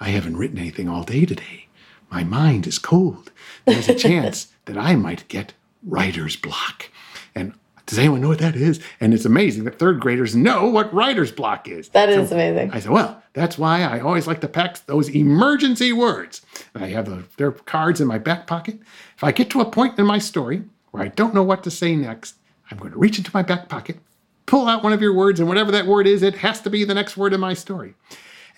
I 0.01 0.09
haven't 0.11 0.37
written 0.37 0.59
anything 0.59 0.89
all 0.89 1.05
day 1.05 1.25
today. 1.25 1.67
My 2.11 2.25
mind 2.25 2.67
is 2.67 2.79
cold. 2.79 3.33
There's 3.65 3.89
a 3.89 3.95
chance 4.09 4.49
that 4.67 4.79
I 4.79 4.95
might 4.95 5.27
get 5.29 5.55
writer's 5.83 6.37
block. 6.37 6.91
And 7.35 7.55
does 7.87 7.99
anyone 7.99 8.21
know 8.23 8.29
what 8.29 8.39
that 8.39 8.57
is? 8.57 8.81
And 9.01 9.13
it's 9.13 9.25
amazing 9.25 9.65
that 9.65 9.79
third 9.79 10.01
graders 10.01 10.35
know 10.35 10.69
what 10.69 10.93
writer's 10.93 11.31
block 11.31 11.69
is. 11.69 11.91
That 11.91 12.09
is 12.09 12.31
so 12.31 12.35
amazing. 12.35 12.71
I 12.71 12.81
said, 12.81 12.93
well, 12.93 13.23
that's 13.35 13.59
why 13.59 13.83
I 13.83 14.01
always 14.01 14.27
like 14.27 14.41
to 14.41 14.49
pack 14.49 14.85
those 14.87 15.09
emergency 15.11 15.93
words. 15.93 16.41
And 16.75 16.85
I 16.85 16.89
have 16.89 17.07
the, 17.07 17.25
their 17.37 17.53
cards 17.53 18.01
in 18.01 18.07
my 18.07 18.19
back 18.19 18.47
pocket. 18.47 18.79
If 19.17 19.23
I 19.25 19.33
get 19.33 19.51
to 19.51 19.61
a 19.61 19.71
point 19.71 19.99
in 19.99 20.07
my 20.07 20.19
story 20.19 20.63
where 20.93 21.03
I 21.03 21.09
don't 21.09 21.35
know 21.35 21.43
what 21.43 21.63
to 21.65 21.71
say 21.71 21.95
next, 21.95 22.37
I'm 22.71 22.79
going 22.79 22.93
to 22.93 22.99
reach 22.99 23.19
into 23.19 23.31
my 23.35 23.43
back 23.43 23.69
pocket, 23.69 23.99
pull 24.47 24.67
out 24.67 24.83
one 24.83 24.95
of 24.95 25.03
your 25.03 25.13
words, 25.13 25.39
and 25.39 25.49
whatever 25.49 25.71
that 25.73 25.87
word 25.87 26.07
is, 26.07 26.23
it 26.23 26.37
has 26.37 26.61
to 26.63 26.71
be 26.71 26.85
the 26.85 26.95
next 26.95 27.17
word 27.17 27.35
in 27.35 27.41
my 27.41 27.53
story. 27.53 27.95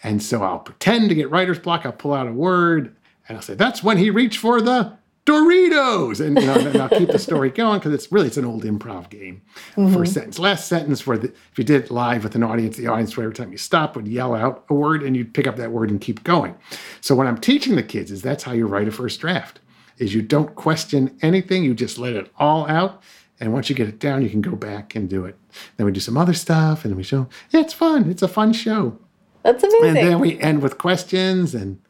And 0.05 0.22
so 0.22 0.43
I'll 0.43 0.61
pretend 0.61 1.09
to 1.09 1.14
get 1.14 1.31
writer's 1.31 1.59
block. 1.59 1.85
I'll 1.85 1.93
pull 1.93 2.14
out 2.14 2.29
a 2.29 2.33
word 2.33 2.95
and 3.29 3.37
I'll 3.37 3.43
say, 3.43 3.55
that's 3.55 3.83
when 3.83 3.99
he 3.99 4.11
reached 4.11 4.39
for 4.39 4.61
the 4.61 4.97
Doritos, 5.27 6.25
and, 6.25 6.41
you 6.41 6.46
know, 6.46 6.55
and 6.55 6.80
I'll 6.80 6.88
keep 6.88 7.11
the 7.11 7.18
story 7.18 7.50
going 7.50 7.80
because 7.80 7.92
it's 7.92 8.13
really 8.13 8.29
it's 8.29 8.37
an 8.37 8.45
old 8.45 8.63
improv 8.63 9.11
game. 9.11 9.42
Mm-hmm. 9.75 9.92
First 9.92 10.14
sentence, 10.14 10.38
last 10.38 10.68
sentence. 10.68 11.05
Where 11.05 11.18
the, 11.18 11.29
if 11.29 11.59
you 11.59 11.64
did 11.64 11.84
it 11.84 11.91
live 11.91 12.22
with 12.22 12.37
an 12.37 12.45
audience, 12.45 12.76
the 12.76 12.87
audience 12.87 13.13
every 13.18 13.34
time 13.34 13.50
you 13.50 13.59
stop 13.59 13.96
would 13.96 14.07
yell 14.07 14.37
out 14.37 14.64
a 14.71 14.75
word, 14.75 15.03
and 15.03 15.17
you'd 15.17 15.34
pick 15.34 15.49
up 15.49 15.57
that 15.57 15.72
word 15.72 15.91
and 15.91 16.00
keep 16.00 16.22
going. 16.22 16.55
So 17.00 17.17
what 17.17 17.26
I'm 17.26 17.38
teaching 17.38 17.75
the 17.75 17.83
kids 17.83 18.13
is 18.13 18.22
that's 18.22 18.45
how 18.45 18.53
you 18.53 18.68
write 18.68 18.87
a 18.87 18.92
first 18.92 19.21
draft. 19.21 19.59
Is 19.99 20.14
you 20.14 20.22
don't 20.22 20.55
question 20.55 21.18
anything, 21.22 21.64
you 21.64 21.75
just 21.75 21.99
let 21.99 22.13
it 22.13 22.30
all 22.38 22.68
out, 22.68 23.03
and 23.41 23.53
once 23.53 23.68
you 23.68 23.75
get 23.75 23.88
it 23.88 23.99
down, 23.99 24.22
you 24.22 24.30
can 24.30 24.42
go 24.42 24.55
back 24.55 24.95
and 24.95 25.11
do 25.11 25.25
it. 25.25 25.37
Then 25.76 25.87
we 25.87 25.92
do 25.92 26.00
some 26.00 26.17
other 26.17 26.34
stuff, 26.34 26.84
and 26.84 26.95
we 26.95 27.03
show. 27.03 27.29
Yeah, 27.50 27.63
it's 27.63 27.75
fun. 27.75 28.09
It's 28.11 28.22
a 28.22 28.29
fun 28.29 28.53
show. 28.53 28.96
That's 29.42 29.64
amazing. 29.64 29.88
And 29.88 29.96
then 29.96 30.21
we 30.21 30.38
end 30.41 30.63
with 30.63 30.79
questions 30.79 31.55
and 31.55 31.80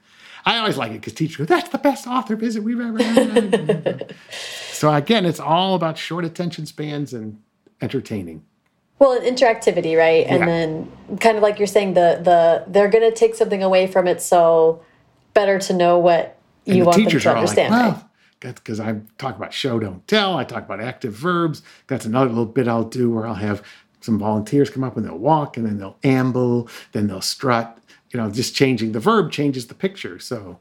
I 0.47 0.59
always 0.59 0.77
like 0.77 0.93
it 0.93 1.01
because 1.01 1.13
teachers 1.13 1.37
go, 1.37 1.45
that's 1.45 1.71
the 1.71 1.79
best 1.79 2.07
author 2.07 2.37
visit 2.37 2.63
we've 2.63 2.81
ever 2.81 3.03
had. 3.03 4.15
so 4.71 4.95
again, 4.95 5.27
it's 5.27 5.41
all 5.41 5.75
about 5.75 5.99
short 5.99 6.25
attention 6.25 6.67
spans 6.67 7.13
and 7.13 7.43
entertaining. 7.81 8.45
Well, 9.01 9.21
interactivity, 9.21 9.99
right? 9.99 10.25
And 10.27 10.39
yeah. 10.39 10.47
then 10.47 11.19
kind 11.21 11.37
of 11.37 11.43
like 11.43 11.59
you're 11.59 11.67
saying, 11.67 11.95
the 11.95 12.21
the 12.23 12.65
they're 12.71 12.89
gonna 12.89 13.11
take 13.11 13.35
something 13.35 13.63
away 13.63 13.89
from 13.89 14.07
it, 14.07 14.23
so 14.23 14.83
better 15.35 15.59
to 15.59 15.73
know 15.75 15.99
what 15.99 16.39
you 16.65 16.85
want 16.85 16.97
them 16.97 17.21
to 17.21 17.35
understand. 17.35 17.75
Like, 17.75 17.83
well, 17.83 18.11
because 18.41 18.81
I 18.81 19.01
talk 19.19 19.37
about 19.37 19.53
show 19.53 19.79
don't 19.81 20.07
tell. 20.07 20.37
I 20.39 20.45
talk 20.45 20.65
about 20.65 20.81
active 20.81 21.13
verbs. 21.13 21.63
That's 21.89 22.07
another 22.07 22.29
little 22.29 22.47
bit 22.47 22.69
I'll 22.69 22.85
do 22.85 23.11
where 23.11 23.27
I'll 23.27 23.35
have 23.35 23.63
some 24.01 24.19
volunteers 24.19 24.71
come 24.71 24.85
up 24.85 24.97
and 24.97 25.05
they'll 25.05 25.19
walk 25.19 25.57
and 25.57 25.67
then 25.67 25.79
they'll 25.79 25.99
amble, 26.05 26.69
then 26.93 27.09
they'll 27.09 27.21
strut. 27.21 27.79
You 28.17 28.23
know, 28.23 28.31
just 28.31 28.55
changing 28.55 28.93
the 28.93 28.99
verb 28.99 29.31
changes 29.31 29.67
the 29.67 29.75
picture. 29.75 30.19
So, 30.19 30.59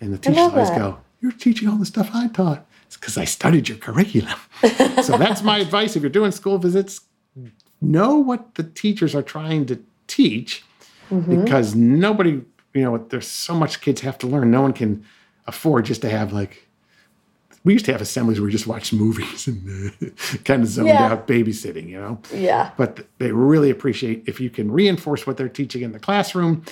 and 0.00 0.14
the 0.14 0.18
teachers 0.18 0.38
always 0.38 0.68
that. 0.68 0.78
go, 0.78 0.98
You're 1.20 1.32
teaching 1.32 1.68
all 1.68 1.78
the 1.78 1.84
stuff 1.84 2.10
I 2.14 2.28
taught. 2.28 2.64
It's 2.86 2.96
because 2.96 3.18
I 3.18 3.24
studied 3.24 3.68
your 3.68 3.76
curriculum. 3.78 4.38
so 5.02 5.18
that's 5.18 5.42
my 5.42 5.58
advice. 5.58 5.96
If 5.96 6.02
you're 6.02 6.10
doing 6.10 6.30
school 6.30 6.58
visits, 6.58 7.00
know 7.80 8.14
what 8.14 8.54
the 8.54 8.62
teachers 8.62 9.16
are 9.16 9.22
trying 9.24 9.66
to 9.66 9.82
teach 10.06 10.62
mm-hmm. 11.10 11.42
because 11.42 11.74
nobody, 11.74 12.40
you 12.72 12.82
know, 12.84 12.98
there's 12.98 13.26
so 13.26 13.52
much 13.52 13.80
kids 13.80 14.02
have 14.02 14.16
to 14.18 14.28
learn. 14.28 14.52
No 14.52 14.62
one 14.62 14.72
can 14.72 15.04
afford 15.48 15.86
just 15.86 16.02
to 16.02 16.08
have 16.08 16.32
like, 16.32 16.65
we 17.66 17.72
used 17.74 17.84
to 17.84 17.92
have 17.92 18.00
assemblies 18.00 18.38
where 18.40 18.46
we 18.46 18.52
just 18.52 18.66
watched 18.66 18.92
movies 19.04 19.46
and 19.48 19.92
uh, 20.02 20.06
kind 20.44 20.62
of 20.62 20.68
zoned 20.68 20.88
Yeah. 20.88 21.06
out 21.12 21.26
babysitting, 21.26 21.88
you 21.88 21.98
know? 22.00 22.18
Yeah. 22.32 22.70
But 22.78 23.06
they 23.18 23.32
really 23.32 23.70
appreciate 23.70 24.22
if 24.26 24.40
you 24.40 24.48
can 24.50 24.70
reinforce 24.70 25.26
what 25.26 25.36
they're 25.36 25.48
teaching 25.48 25.82
in 25.82 25.92
the 25.92 25.98
classroom. 25.98 26.64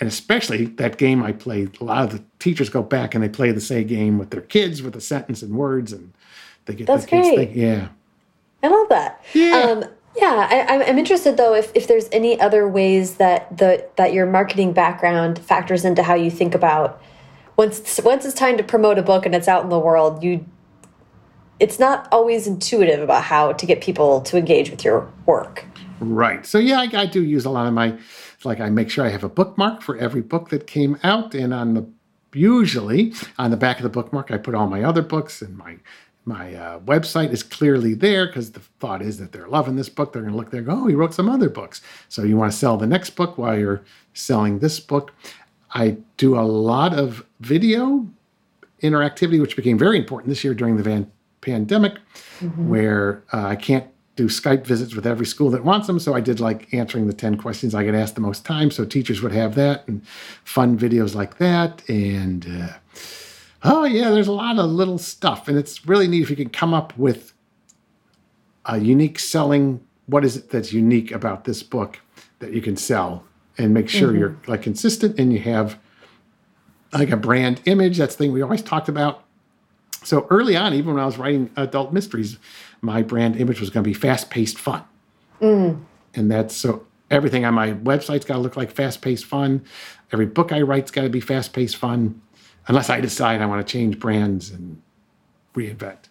And 0.00 0.08
especially 0.08 0.64
that 0.66 0.96
game 0.96 1.22
I 1.22 1.32
played, 1.32 1.80
a 1.80 1.84
lot 1.84 2.04
of 2.04 2.10
the 2.12 2.24
teachers 2.38 2.68
go 2.70 2.82
back 2.82 3.14
and 3.14 3.22
they 3.22 3.28
play 3.28 3.50
the 3.52 3.60
same 3.60 3.86
game 3.86 4.16
with 4.18 4.30
their 4.30 4.40
kids 4.40 4.80
with 4.82 4.96
a 4.96 5.00
sentence 5.00 5.42
and 5.42 5.54
words, 5.54 5.92
and 5.92 6.12
they 6.64 6.74
get 6.74 6.86
That's 6.86 7.04
the 7.04 7.10
kids 7.10 7.28
great. 7.28 7.36
thinking, 7.48 7.62
yeah. 7.62 7.88
I 8.62 8.68
love 8.68 8.88
that. 8.88 9.22
Yeah. 9.34 9.52
Um, 9.54 9.84
yeah, 10.16 10.48
I, 10.50 10.58
I'm- 10.72 10.82
I'm 10.86 10.98
interested 10.98 11.36
though 11.36 11.54
if, 11.54 11.70
if 11.74 11.86
there's 11.88 12.08
any 12.10 12.40
other 12.40 12.66
ways 12.66 13.16
that 13.16 13.58
the 13.58 13.84
that 13.96 14.12
your 14.12 14.24
marketing 14.26 14.72
background 14.72 15.38
factors 15.38 15.84
into 15.84 16.02
how 16.02 16.14
you 16.14 16.30
think 16.30 16.54
about 16.54 17.00
once 17.58 18.00
once 18.02 18.24
it's 18.24 18.34
time 18.34 18.56
to 18.56 18.62
promote 18.62 18.98
a 18.98 19.02
book 19.02 19.26
and 19.26 19.34
it's 19.34 19.48
out 19.48 19.64
in 19.64 19.68
the 19.68 19.78
world, 19.78 20.22
you 20.22 20.46
it's 21.60 21.78
not 21.78 22.08
always 22.12 22.46
intuitive 22.46 23.02
about 23.02 23.24
how 23.24 23.52
to 23.52 23.66
get 23.66 23.80
people 23.82 24.20
to 24.20 24.38
engage 24.38 24.70
with 24.70 24.84
your 24.84 25.12
work. 25.26 25.64
Right. 25.98 26.46
So 26.46 26.58
yeah, 26.58 26.78
I, 26.78 26.88
I 27.02 27.06
do 27.06 27.22
use 27.22 27.44
a 27.44 27.50
lot 27.50 27.66
of 27.66 27.72
my, 27.72 27.98
like 28.44 28.60
I 28.60 28.70
make 28.70 28.88
sure 28.88 29.04
I 29.04 29.08
have 29.08 29.24
a 29.24 29.28
bookmark 29.28 29.82
for 29.82 29.96
every 29.98 30.20
book 30.20 30.50
that 30.50 30.68
came 30.68 30.96
out, 31.02 31.34
and 31.34 31.52
on 31.52 31.74
the 31.74 31.84
usually 32.32 33.12
on 33.38 33.50
the 33.50 33.56
back 33.56 33.78
of 33.78 33.82
the 33.82 33.88
bookmark 33.88 34.30
I 34.30 34.38
put 34.38 34.54
all 34.54 34.68
my 34.68 34.84
other 34.84 35.02
books, 35.02 35.42
and 35.42 35.58
my 35.58 35.78
my 36.24 36.54
uh, 36.54 36.78
website 36.80 37.32
is 37.32 37.42
clearly 37.42 37.94
there 37.94 38.26
because 38.26 38.52
the 38.52 38.60
thought 38.60 39.00
is 39.00 39.18
that 39.18 39.32
they're 39.32 39.48
loving 39.48 39.76
this 39.76 39.88
book. 39.88 40.12
They're 40.12 40.22
going 40.22 40.32
to 40.32 40.38
look 40.38 40.50
there, 40.50 40.60
and 40.60 40.68
go, 40.68 40.82
oh, 40.82 40.86
he 40.86 40.94
wrote 40.94 41.14
some 41.14 41.28
other 41.28 41.48
books. 41.48 41.80
So 42.08 42.22
you 42.22 42.36
want 42.36 42.52
to 42.52 42.58
sell 42.58 42.76
the 42.76 42.86
next 42.86 43.10
book 43.10 43.38
while 43.38 43.58
you're 43.58 43.82
selling 44.12 44.58
this 44.58 44.78
book. 44.78 45.12
I 45.72 45.98
do 46.16 46.38
a 46.38 46.42
lot 46.42 46.94
of 46.94 47.24
video 47.40 48.08
interactivity, 48.82 49.40
which 49.40 49.56
became 49.56 49.78
very 49.78 49.98
important 49.98 50.28
this 50.28 50.44
year 50.44 50.54
during 50.54 50.76
the 50.76 50.82
van- 50.82 51.10
pandemic, 51.40 51.98
where 52.56 53.22
uh, 53.32 53.46
I 53.46 53.56
can't 53.56 53.86
do 54.16 54.26
Skype 54.26 54.66
visits 54.66 54.96
with 54.96 55.06
every 55.06 55.26
school 55.26 55.48
that 55.50 55.64
wants 55.64 55.86
them. 55.86 56.00
So 56.00 56.12
I 56.12 56.20
did 56.20 56.40
like 56.40 56.74
answering 56.74 57.06
the 57.06 57.12
10 57.12 57.36
questions 57.36 57.72
I 57.72 57.84
get 57.84 57.94
asked 57.94 58.16
the 58.16 58.20
most 58.20 58.44
time. 58.44 58.70
So 58.72 58.84
teachers 58.84 59.22
would 59.22 59.30
have 59.30 59.54
that 59.54 59.86
and 59.86 60.04
fun 60.44 60.76
videos 60.76 61.14
like 61.14 61.38
that. 61.38 61.88
And 61.88 62.44
uh, 62.44 62.72
oh, 63.62 63.84
yeah, 63.84 64.10
there's 64.10 64.26
a 64.26 64.32
lot 64.32 64.58
of 64.58 64.68
little 64.70 64.98
stuff. 64.98 65.46
And 65.46 65.56
it's 65.56 65.86
really 65.86 66.08
neat 66.08 66.22
if 66.22 66.30
you 66.30 66.36
can 66.36 66.48
come 66.48 66.74
up 66.74 66.98
with 66.98 67.32
a 68.64 68.78
unique 68.78 69.20
selling. 69.20 69.80
What 70.06 70.24
is 70.24 70.36
it 70.36 70.50
that's 70.50 70.72
unique 70.72 71.12
about 71.12 71.44
this 71.44 71.62
book 71.62 72.00
that 72.40 72.52
you 72.52 72.60
can 72.60 72.76
sell 72.76 73.22
and 73.58 73.74
make 73.74 73.88
sure 73.88 74.08
mm-hmm. 74.08 74.18
you're 74.18 74.36
like 74.46 74.62
consistent 74.62 75.18
and 75.18 75.32
you 75.32 75.40
have 75.40 75.78
like 76.92 77.10
a 77.10 77.16
brand 77.16 77.60
image. 77.64 77.98
That's 77.98 78.14
the 78.14 78.24
thing 78.24 78.32
we 78.32 78.42
always 78.42 78.62
talked 78.62 78.88
about. 78.88 79.24
So 80.04 80.26
early 80.30 80.56
on, 80.56 80.74
even 80.74 80.94
when 80.94 81.02
I 81.02 81.06
was 81.06 81.18
writing 81.18 81.50
adult 81.56 81.92
mysteries, 81.92 82.38
my 82.80 83.02
brand 83.02 83.36
image 83.36 83.60
was 83.60 83.70
going 83.70 83.84
to 83.84 83.88
be 83.88 83.94
fast 83.94 84.30
paced 84.30 84.58
fun. 84.58 84.84
Mm. 85.40 85.84
And 86.14 86.30
that's 86.30 86.56
so 86.56 86.86
everything 87.10 87.44
on 87.44 87.54
my 87.54 87.72
website's 87.72 88.24
got 88.24 88.34
to 88.34 88.40
look 88.40 88.56
like 88.56 88.70
fast 88.70 89.02
paced 89.02 89.24
fun. 89.24 89.64
Every 90.12 90.26
book 90.26 90.52
I 90.52 90.62
write's 90.62 90.90
got 90.90 91.02
to 91.02 91.10
be 91.10 91.20
fast 91.20 91.52
paced 91.52 91.76
fun, 91.76 92.20
unless 92.66 92.88
I 92.90 93.00
decide 93.00 93.42
I 93.42 93.46
want 93.46 93.66
to 93.66 93.70
change 93.70 93.98
brands 93.98 94.50
and 94.50 94.80
reinvent. 95.54 96.07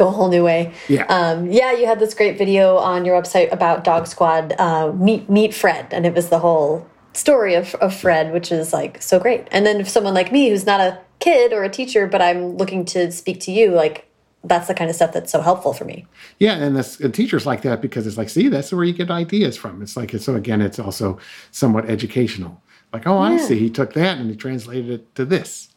Go 0.00 0.08
a 0.08 0.12
whole 0.12 0.30
new 0.30 0.42
way. 0.42 0.72
Yeah. 0.88 1.04
Um, 1.10 1.52
yeah, 1.52 1.72
you 1.72 1.84
had 1.84 2.00
this 2.00 2.14
great 2.14 2.38
video 2.38 2.78
on 2.78 3.04
your 3.04 3.20
website 3.20 3.52
about 3.52 3.84
Dog 3.84 4.06
Squad, 4.06 4.54
uh, 4.58 4.92
Meet 4.92 5.28
Meet 5.28 5.52
Fred, 5.52 5.88
and 5.92 6.06
it 6.06 6.14
was 6.14 6.30
the 6.30 6.38
whole 6.38 6.88
story 7.12 7.52
of, 7.52 7.74
of 7.74 7.94
Fred, 7.94 8.32
which 8.32 8.50
is 8.50 8.72
like 8.72 9.02
so 9.02 9.20
great. 9.20 9.46
And 9.50 9.66
then 9.66 9.78
if 9.78 9.90
someone 9.90 10.14
like 10.14 10.32
me, 10.32 10.48
who's 10.48 10.64
not 10.64 10.80
a 10.80 10.98
kid 11.18 11.52
or 11.52 11.64
a 11.64 11.68
teacher, 11.68 12.06
but 12.06 12.22
I'm 12.22 12.56
looking 12.56 12.86
to 12.86 13.12
speak 13.12 13.40
to 13.40 13.52
you, 13.52 13.72
like 13.72 14.08
that's 14.42 14.68
the 14.68 14.74
kind 14.74 14.88
of 14.88 14.96
stuff 14.96 15.12
that's 15.12 15.30
so 15.30 15.42
helpful 15.42 15.74
for 15.74 15.84
me. 15.84 16.06
Yeah, 16.38 16.54
and, 16.54 16.74
this, 16.74 16.98
and 16.98 17.12
teachers 17.12 17.44
like 17.44 17.60
that 17.60 17.82
because 17.82 18.06
it's 18.06 18.16
like, 18.16 18.30
see, 18.30 18.48
that's 18.48 18.72
where 18.72 18.84
you 18.84 18.94
get 18.94 19.10
ideas 19.10 19.58
from. 19.58 19.82
It's 19.82 19.98
like, 19.98 20.12
so 20.12 20.34
again, 20.34 20.62
it's 20.62 20.78
also 20.78 21.18
somewhat 21.50 21.90
educational. 21.90 22.62
Like, 22.90 23.06
oh, 23.06 23.18
I 23.18 23.36
see. 23.36 23.58
He 23.58 23.68
took 23.68 23.92
that 23.92 24.16
and 24.16 24.30
he 24.30 24.36
translated 24.36 24.90
it 24.90 25.14
to 25.16 25.26
this. 25.26 25.68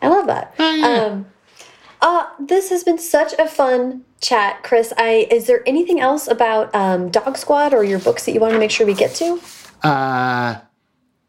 I 0.00 0.08
love 0.08 0.26
that. 0.26 0.54
Oh, 0.58 0.74
yeah. 0.74 0.86
Um, 0.86 1.26
uh, 2.00 2.26
this 2.38 2.70
has 2.70 2.84
been 2.84 2.98
such 2.98 3.32
a 3.38 3.48
fun 3.48 4.04
chat, 4.20 4.62
Chris. 4.62 4.92
I 4.96 5.26
is 5.30 5.46
there 5.46 5.62
anything 5.66 6.00
else 6.00 6.28
about 6.28 6.74
um, 6.74 7.10
Dog 7.10 7.36
Squad 7.36 7.74
or 7.74 7.84
your 7.84 7.98
books 7.98 8.24
that 8.26 8.32
you 8.32 8.40
want 8.40 8.52
to 8.52 8.58
make 8.58 8.70
sure 8.70 8.86
we 8.86 8.94
get 8.94 9.14
to? 9.16 9.40
Uh, 9.82 10.60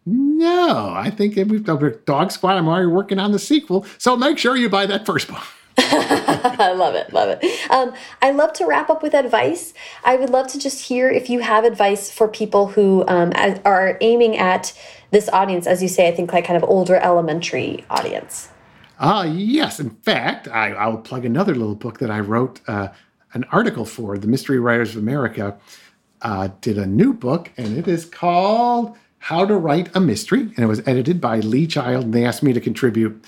no, 0.06 0.94
I 0.96 1.10
think 1.10 1.36
we've 1.36 1.64
done 1.64 2.00
Dog 2.06 2.32
Squad. 2.32 2.58
I'm 2.58 2.68
already 2.68 2.88
working 2.88 3.20
on 3.20 3.32
the 3.32 3.40
sequel, 3.40 3.86
so 3.98 4.16
make 4.16 4.38
sure 4.38 4.56
you 4.56 4.70
buy 4.70 4.86
that 4.86 5.06
first 5.06 5.28
book. 5.28 5.44
I 5.80 6.74
love 6.76 6.96
it, 6.96 7.14
love 7.14 7.30
it. 7.30 7.72
Um, 7.72 7.94
I 8.22 8.32
love 8.32 8.52
to 8.54 8.66
wrap 8.66 8.90
up 8.90 9.04
with 9.04 9.14
advice. 9.14 9.74
I 10.04 10.16
would 10.16 10.32
love 10.32 10.48
to 10.48 10.60
just 10.60 10.86
hear 10.86 11.10
if 11.10 11.30
you 11.30 11.42
have 11.42 11.66
advice 11.66 12.10
for 12.10 12.28
people 12.28 12.68
who 12.68 13.06
um, 13.08 13.32
as- 13.36 13.60
are 13.64 13.98
aiming 14.02 14.38
at 14.38 14.74
this 15.12 15.30
audience, 15.30 15.68
as 15.68 15.84
you 15.84 15.88
say. 15.88 16.08
I 16.08 16.16
think 16.16 16.34
like 16.34 16.46
kind 16.46 16.62
of 16.62 16.68
older 16.68 16.96
elementary 16.96 17.86
audience. 17.90 18.50
Ah, 19.00 19.24
yes. 19.24 19.80
In 19.80 19.92
fact, 19.92 20.48
I, 20.48 20.72
I'll 20.72 20.98
plug 20.98 21.26
another 21.26 21.54
little 21.54 21.76
book 21.76 22.00
that 22.00 22.10
I 22.10 22.20
wrote 22.20 22.62
uh, 22.68 22.90
an 23.34 23.44
article 23.52 23.86
for. 23.86 24.18
The 24.18 24.28
Mystery 24.28 24.60
Writers 24.60 24.96
of 24.96 25.02
America 25.02 25.58
uh, 26.22 26.50
did 26.62 26.78
a 26.78 26.86
new 26.86 27.14
book, 27.14 27.52
and 27.58 27.78
it 27.78 27.88
is 27.88 28.06
called 28.06 28.98
How 29.20 29.46
to 29.46 29.56
Write 29.56 29.96
a 29.96 30.00
Mystery. 30.00 30.42
And 30.42 30.60
it 30.60 30.66
was 30.66 30.82
edited 30.88 31.22
by 31.22 31.40
Lee 31.40 31.68
Child, 31.68 32.06
and 32.06 32.14
they 32.14 32.26
asked 32.26 32.42
me 32.42 32.54
to 32.54 32.62
contribute 32.62 33.24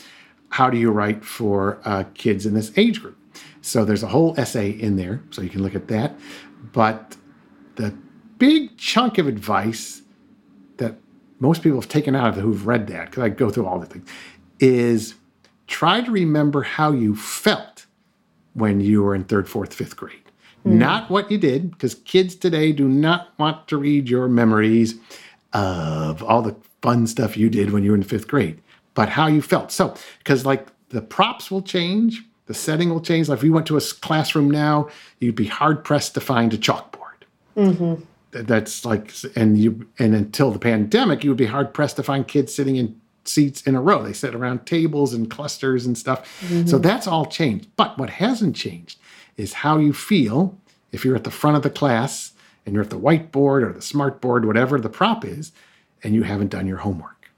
how 0.49 0.69
do 0.71 0.77
you 0.77 0.89
write 0.89 1.23
for 1.23 1.79
uh, 1.85 2.05
kids 2.15 2.45
in 2.47 2.55
this 2.55 2.71
age 2.75 3.01
group. 3.01 3.17
So 3.61 3.85
there's 3.85 4.03
a 4.03 4.07
whole 4.07 4.33
essay 4.39 4.71
in 4.71 4.95
there, 4.95 5.21
so 5.29 5.41
you 5.43 5.49
can 5.49 5.61
look 5.61 5.75
at 5.75 5.87
that. 5.89 6.17
But 6.71 7.15
the 7.75 7.93
big 8.39 8.75
chunk 8.77 9.19
of 9.19 9.27
advice 9.27 10.01
that 10.77 10.95
most 11.39 11.61
people 11.61 11.79
have 11.79 11.89
taken 11.89 12.15
out 12.15 12.29
of 12.29 12.37
it 12.37 12.41
who've 12.41 12.65
read 12.65 12.87
that, 12.87 13.11
because 13.11 13.23
I 13.23 13.29
go 13.29 13.49
through 13.51 13.67
all 13.67 13.79
the 13.79 13.85
things, 13.85 14.09
is 14.59 15.13
try 15.69 16.01
to 16.01 16.11
remember 16.11 16.63
how 16.63 16.91
you 16.91 17.15
felt 17.15 17.85
when 18.53 18.81
you 18.81 19.03
were 19.03 19.15
in 19.15 19.23
third, 19.23 19.47
fourth, 19.47 19.73
fifth 19.73 19.95
grade. 19.95 20.15
Hmm. 20.63 20.77
Not 20.77 21.09
what 21.09 21.31
you 21.31 21.37
did, 21.37 21.71
because 21.71 21.95
kids 21.95 22.35
today 22.35 22.71
do 22.71 22.87
not 22.87 23.29
want 23.37 23.67
to 23.69 23.77
read 23.77 24.09
your 24.09 24.27
memories 24.27 24.95
of 25.53 26.21
all 26.23 26.41
the 26.41 26.55
fun 26.81 27.07
stuff 27.07 27.37
you 27.37 27.49
did 27.49 27.71
when 27.71 27.83
you 27.83 27.91
were 27.91 27.97
in 27.97 28.03
fifth 28.03 28.27
grade, 28.27 28.59
but 28.93 29.09
how 29.09 29.27
you 29.27 29.41
felt. 29.41 29.71
So, 29.71 29.95
because 30.17 30.45
like 30.45 30.67
the 30.89 31.01
props 31.01 31.49
will 31.49 31.61
change, 31.61 32.21
the 32.47 32.53
setting 32.53 32.89
will 32.89 33.01
change. 33.01 33.29
Like 33.29 33.39
if 33.39 33.43
you 33.43 33.53
went 33.53 33.67
to 33.67 33.77
a 33.77 33.81
classroom 34.01 34.51
now, 34.51 34.89
you'd 35.19 35.35
be 35.35 35.47
hard 35.47 35.83
pressed 35.83 36.13
to 36.15 36.21
find 36.21 36.53
a 36.53 36.57
chalkboard 36.57 36.99
mm-hmm. 37.59 38.01
th- 38.31 38.45
that's 38.45 38.85
like 38.85 39.13
and 39.35 39.57
you 39.57 39.87
and 39.99 40.15
until 40.15 40.51
the 40.51 40.59
pandemic 40.59 41.23
you 41.23 41.29
would 41.29 41.37
be 41.37 41.45
hard 41.45 41.73
pressed 41.73 41.95
to 41.97 42.03
find 42.03 42.27
kids 42.27 42.53
sitting 42.53 42.75
in 42.75 42.99
seats 43.29 43.61
in 43.61 43.75
a 43.75 43.81
row. 43.81 44.03
They 44.03 44.13
sit 44.13 44.35
around 44.35 44.65
tables 44.65 45.13
and 45.13 45.29
clusters 45.29 45.85
and 45.85 45.97
stuff. 45.97 46.41
So 46.67 46.77
that's 46.77 47.07
all 47.07 47.25
changed. 47.25 47.69
But 47.75 47.97
what 47.97 48.09
hasn't 48.09 48.55
changed 48.55 48.99
is 49.37 49.53
how 49.53 49.77
you 49.77 49.93
feel 49.93 50.57
if 50.91 51.05
you're 51.05 51.15
at 51.15 51.23
the 51.23 51.31
front 51.31 51.57
of 51.57 51.63
the 51.63 51.69
class 51.69 52.33
and 52.65 52.73
you're 52.73 52.83
at 52.83 52.89
the 52.89 52.99
whiteboard 52.99 53.63
or 53.63 53.71
the 53.73 53.81
smart 53.81 54.21
board 54.21 54.45
whatever 54.45 54.79
the 54.79 54.89
prop 54.89 55.23
is 55.23 55.51
and 56.03 56.13
you 56.13 56.23
haven't 56.23 56.49
done 56.49 56.67
your 56.67 56.77
homework 56.77 57.31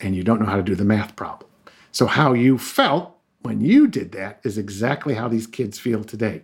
and 0.00 0.14
you 0.14 0.22
don't 0.22 0.40
know 0.40 0.46
how 0.46 0.56
to 0.56 0.62
do 0.62 0.74
the 0.74 0.84
math 0.84 1.16
problem. 1.16 1.50
So 1.92 2.06
how 2.06 2.32
you 2.34 2.58
felt 2.58 3.16
when 3.42 3.60
you 3.60 3.86
did 3.86 4.12
that 4.12 4.40
is 4.42 4.58
exactly 4.58 5.14
how 5.14 5.28
these 5.28 5.46
kids 5.46 5.78
feel 5.78 6.04
today. 6.04 6.42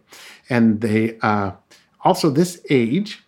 And 0.48 0.80
they 0.80 1.18
uh, 1.20 1.52
also 2.04 2.30
this 2.30 2.64
age 2.70 3.22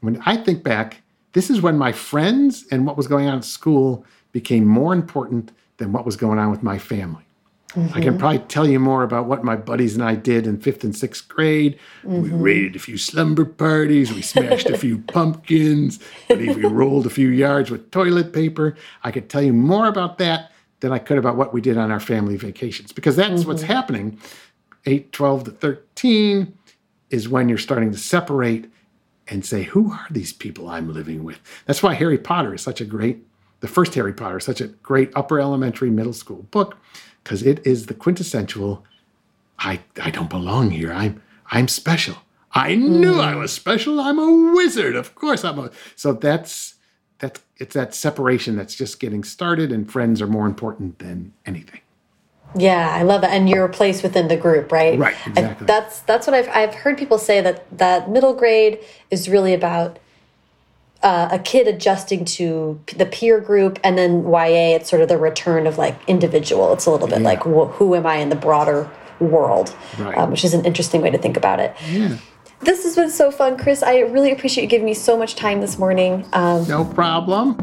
when 0.00 0.20
I 0.24 0.36
think 0.36 0.62
back, 0.62 1.02
this 1.32 1.50
is 1.50 1.60
when 1.60 1.78
my 1.78 1.92
friends 1.92 2.66
and 2.70 2.86
what 2.86 2.96
was 2.96 3.06
going 3.06 3.26
on 3.26 3.38
at 3.38 3.44
school 3.44 4.04
became 4.32 4.66
more 4.66 4.92
important 4.92 5.52
than 5.78 5.92
what 5.92 6.06
was 6.06 6.16
going 6.16 6.38
on 6.38 6.50
with 6.50 6.62
my 6.62 6.78
family. 6.78 7.24
I 7.72 7.76
can 7.76 8.02
mm-hmm. 8.02 8.18
probably 8.18 8.38
tell 8.40 8.68
you 8.68 8.80
more 8.80 9.04
about 9.04 9.26
what 9.26 9.44
my 9.44 9.54
buddies 9.54 9.94
and 9.94 10.02
I 10.02 10.16
did 10.16 10.44
in 10.44 10.58
fifth 10.58 10.82
and 10.82 10.94
sixth 10.94 11.28
grade. 11.28 11.78
We 12.02 12.28
mm-hmm. 12.28 12.42
raided 12.42 12.76
a 12.76 12.80
few 12.80 12.98
slumber 12.98 13.44
parties, 13.44 14.12
we 14.12 14.22
smashed 14.22 14.68
a 14.68 14.76
few 14.76 14.98
pumpkins, 15.12 16.00
we 16.28 16.52
rolled 16.64 17.06
a 17.06 17.10
few 17.10 17.28
yards 17.28 17.70
with 17.70 17.92
toilet 17.92 18.32
paper. 18.32 18.76
I 19.04 19.12
could 19.12 19.30
tell 19.30 19.42
you 19.42 19.52
more 19.52 19.86
about 19.86 20.18
that 20.18 20.50
than 20.80 20.90
I 20.90 20.98
could 20.98 21.18
about 21.18 21.36
what 21.36 21.54
we 21.54 21.60
did 21.60 21.78
on 21.78 21.92
our 21.92 22.00
family 22.00 22.36
vacations 22.36 22.90
because 22.90 23.14
that's 23.14 23.44
what's 23.44 23.62
mm-hmm. 23.62 23.72
happening. 23.72 24.18
8, 24.86 25.12
12 25.12 25.44
to 25.44 25.50
13 25.52 26.58
is 27.10 27.28
when 27.28 27.48
you're 27.48 27.58
starting 27.58 27.92
to 27.92 27.98
separate 27.98 28.68
and 29.28 29.44
say, 29.44 29.62
who 29.62 29.92
are 29.92 30.06
these 30.10 30.32
people 30.32 30.68
I'm 30.68 30.92
living 30.92 31.22
with? 31.22 31.38
That's 31.66 31.82
why 31.82 31.94
Harry 31.94 32.18
Potter 32.18 32.54
is 32.54 32.62
such 32.62 32.80
a 32.80 32.84
great, 32.84 33.24
the 33.60 33.68
first 33.68 33.94
Harry 33.94 34.12
Potter 34.12 34.38
is 34.38 34.44
such 34.44 34.60
a 34.60 34.68
great 34.68 35.12
upper 35.14 35.40
elementary, 35.40 35.90
middle 35.90 36.12
school 36.12 36.46
book, 36.50 36.76
because 37.22 37.42
it 37.42 37.64
is 37.66 37.86
the 37.86 37.94
quintessential, 37.94 38.84
I, 39.58 39.80
I 40.02 40.10
don't 40.10 40.30
belong 40.30 40.70
here. 40.70 40.92
I'm 40.92 41.22
I'm 41.52 41.68
special. 41.68 42.16
I 42.52 42.74
knew 42.74 43.14
mm. 43.14 43.20
I 43.20 43.34
was 43.34 43.52
special. 43.52 44.00
I'm 44.00 44.18
a 44.18 44.54
wizard. 44.54 44.96
Of 44.96 45.14
course 45.14 45.44
I'm 45.44 45.58
a 45.58 45.70
so 45.96 46.12
that's 46.12 46.74
that's 47.18 47.40
it's 47.58 47.74
that 47.74 47.94
separation 47.94 48.56
that's 48.56 48.74
just 48.74 48.98
getting 48.98 49.22
started 49.22 49.70
and 49.70 49.90
friends 49.90 50.22
are 50.22 50.26
more 50.26 50.46
important 50.46 50.98
than 50.98 51.32
anything. 51.46 51.80
Yeah, 52.56 52.90
I 52.90 53.02
love 53.02 53.20
that. 53.20 53.30
And 53.30 53.48
your 53.48 53.68
place 53.68 54.02
within 54.02 54.26
the 54.26 54.36
group, 54.36 54.72
right? 54.72 54.98
Right, 54.98 55.14
exactly. 55.26 55.66
that's 55.66 56.00
that's 56.00 56.26
what 56.26 56.34
I've 56.34 56.48
I've 56.48 56.74
heard 56.74 56.98
people 56.98 57.18
say 57.18 57.40
that 57.40 57.78
that 57.78 58.10
middle 58.10 58.34
grade 58.34 58.80
is 59.10 59.28
really 59.28 59.54
about 59.54 59.98
uh, 61.02 61.28
a 61.32 61.38
kid 61.38 61.66
adjusting 61.66 62.24
to 62.24 62.80
the 62.96 63.06
peer 63.06 63.40
group, 63.40 63.78
and 63.82 63.96
then 63.96 64.24
YA, 64.24 64.76
it's 64.76 64.90
sort 64.90 65.02
of 65.02 65.08
the 65.08 65.18
return 65.18 65.66
of 65.66 65.78
like 65.78 65.96
individual. 66.06 66.72
It's 66.72 66.86
a 66.86 66.90
little 66.90 67.08
bit 67.08 67.20
yeah. 67.20 67.24
like 67.24 67.40
wh 67.40 67.72
who 67.76 67.94
am 67.94 68.06
I 68.06 68.16
in 68.16 68.28
the 68.28 68.36
broader 68.36 68.90
world, 69.18 69.74
right. 69.98 70.16
um, 70.16 70.30
which 70.30 70.44
is 70.44 70.54
an 70.54 70.64
interesting 70.64 71.00
way 71.00 71.10
to 71.10 71.18
think 71.18 71.36
about 71.36 71.60
it. 71.60 71.74
Yeah. 71.90 72.16
This 72.60 72.84
has 72.84 72.94
been 72.94 73.10
so 73.10 73.30
fun, 73.30 73.56
Chris. 73.56 73.82
I 73.82 74.00
really 74.00 74.32
appreciate 74.32 74.64
you 74.64 74.68
giving 74.68 74.84
me 74.84 74.92
so 74.92 75.16
much 75.16 75.34
time 75.34 75.62
this 75.62 75.78
morning. 75.78 76.26
Um, 76.34 76.68
no 76.68 76.84
problem. 76.84 77.54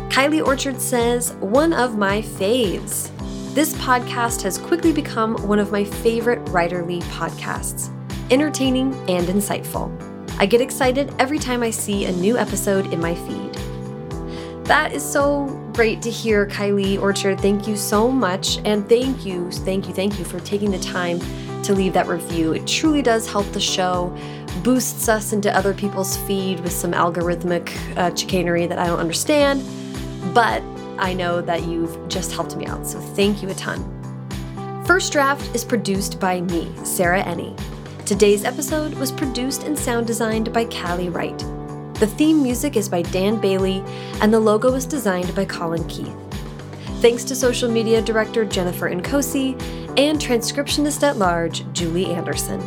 Kylie 0.09 0.43
Orchard 0.45 0.81
says, 0.81 1.33
One 1.41 1.73
of 1.73 1.95
my 1.97 2.23
faves. 2.23 3.11
This 3.53 3.75
podcast 3.75 4.41
has 4.41 4.57
quickly 4.57 4.91
become 4.91 5.35
one 5.47 5.59
of 5.59 5.71
my 5.71 5.83
favorite 5.83 6.43
writerly 6.45 7.03
podcasts, 7.03 7.91
entertaining 8.31 8.95
and 9.07 9.27
insightful. 9.27 9.91
I 10.39 10.47
get 10.47 10.59
excited 10.59 11.13
every 11.19 11.37
time 11.37 11.61
I 11.61 11.69
see 11.69 12.05
a 12.05 12.11
new 12.13 12.35
episode 12.35 12.91
in 12.91 12.99
my 12.99 13.13
feed. 13.13 13.53
That 14.65 14.91
is 14.91 15.03
so 15.03 15.45
great 15.71 16.01
to 16.01 16.09
hear, 16.09 16.47
Kylie 16.47 16.99
Orchard. 16.99 17.39
Thank 17.41 17.67
you 17.67 17.77
so 17.77 18.09
much. 18.09 18.57
And 18.65 18.89
thank 18.89 19.23
you, 19.23 19.51
thank 19.51 19.87
you, 19.87 19.93
thank 19.93 20.17
you 20.17 20.25
for 20.25 20.39
taking 20.39 20.71
the 20.71 20.79
time 20.79 21.19
to 21.61 21.75
leave 21.75 21.93
that 21.93 22.07
review. 22.07 22.53
It 22.53 22.65
truly 22.65 23.03
does 23.03 23.31
help 23.31 23.45
the 23.51 23.59
show 23.59 24.17
boosts 24.63 25.07
us 25.07 25.31
into 25.31 25.55
other 25.55 25.75
people's 25.75 26.17
feed 26.17 26.59
with 26.61 26.71
some 26.73 26.93
algorithmic 26.93 27.71
uh, 27.97 28.15
chicanery 28.15 28.65
that 28.65 28.79
I 28.79 28.87
don't 28.87 28.99
understand. 28.99 29.63
But 30.33 30.63
I 30.97 31.13
know 31.13 31.41
that 31.41 31.63
you've 31.63 32.07
just 32.07 32.31
helped 32.31 32.55
me 32.55 32.65
out, 32.65 32.85
so 32.85 32.99
thank 32.99 33.41
you 33.41 33.49
a 33.49 33.53
ton. 33.53 33.83
First 34.85 35.11
Draft 35.11 35.55
is 35.55 35.63
produced 35.63 36.19
by 36.19 36.41
me, 36.41 36.71
Sarah 36.83 37.23
Enni. 37.23 37.57
Today's 38.05 38.43
episode 38.43 38.93
was 38.95 39.11
produced 39.11 39.63
and 39.63 39.77
sound 39.77 40.07
designed 40.07 40.51
by 40.51 40.65
Callie 40.65 41.09
Wright. 41.09 41.37
The 41.95 42.11
theme 42.17 42.43
music 42.43 42.75
is 42.75 42.89
by 42.89 43.01
Dan 43.01 43.39
Bailey, 43.39 43.83
and 44.21 44.33
the 44.33 44.39
logo 44.39 44.71
was 44.71 44.85
designed 44.85 45.33
by 45.35 45.45
Colin 45.45 45.87
Keith. 45.87 46.15
Thanks 47.01 47.23
to 47.25 47.35
social 47.35 47.69
media 47.69 48.01
director 48.01 48.45
Jennifer 48.45 48.89
Nkosi 48.89 49.53
and 49.97 50.19
transcriptionist 50.19 51.03
at 51.03 51.17
large 51.17 51.71
Julie 51.73 52.13
Anderson. 52.13 52.61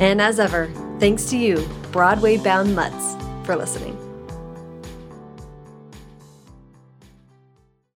And 0.00 0.20
as 0.20 0.40
ever, 0.40 0.70
Thanks 1.00 1.24
to 1.26 1.36
you, 1.36 1.68
Broadway 1.90 2.36
bound 2.36 2.74
mutts, 2.74 3.16
for 3.44 3.56
listening. 3.56 4.03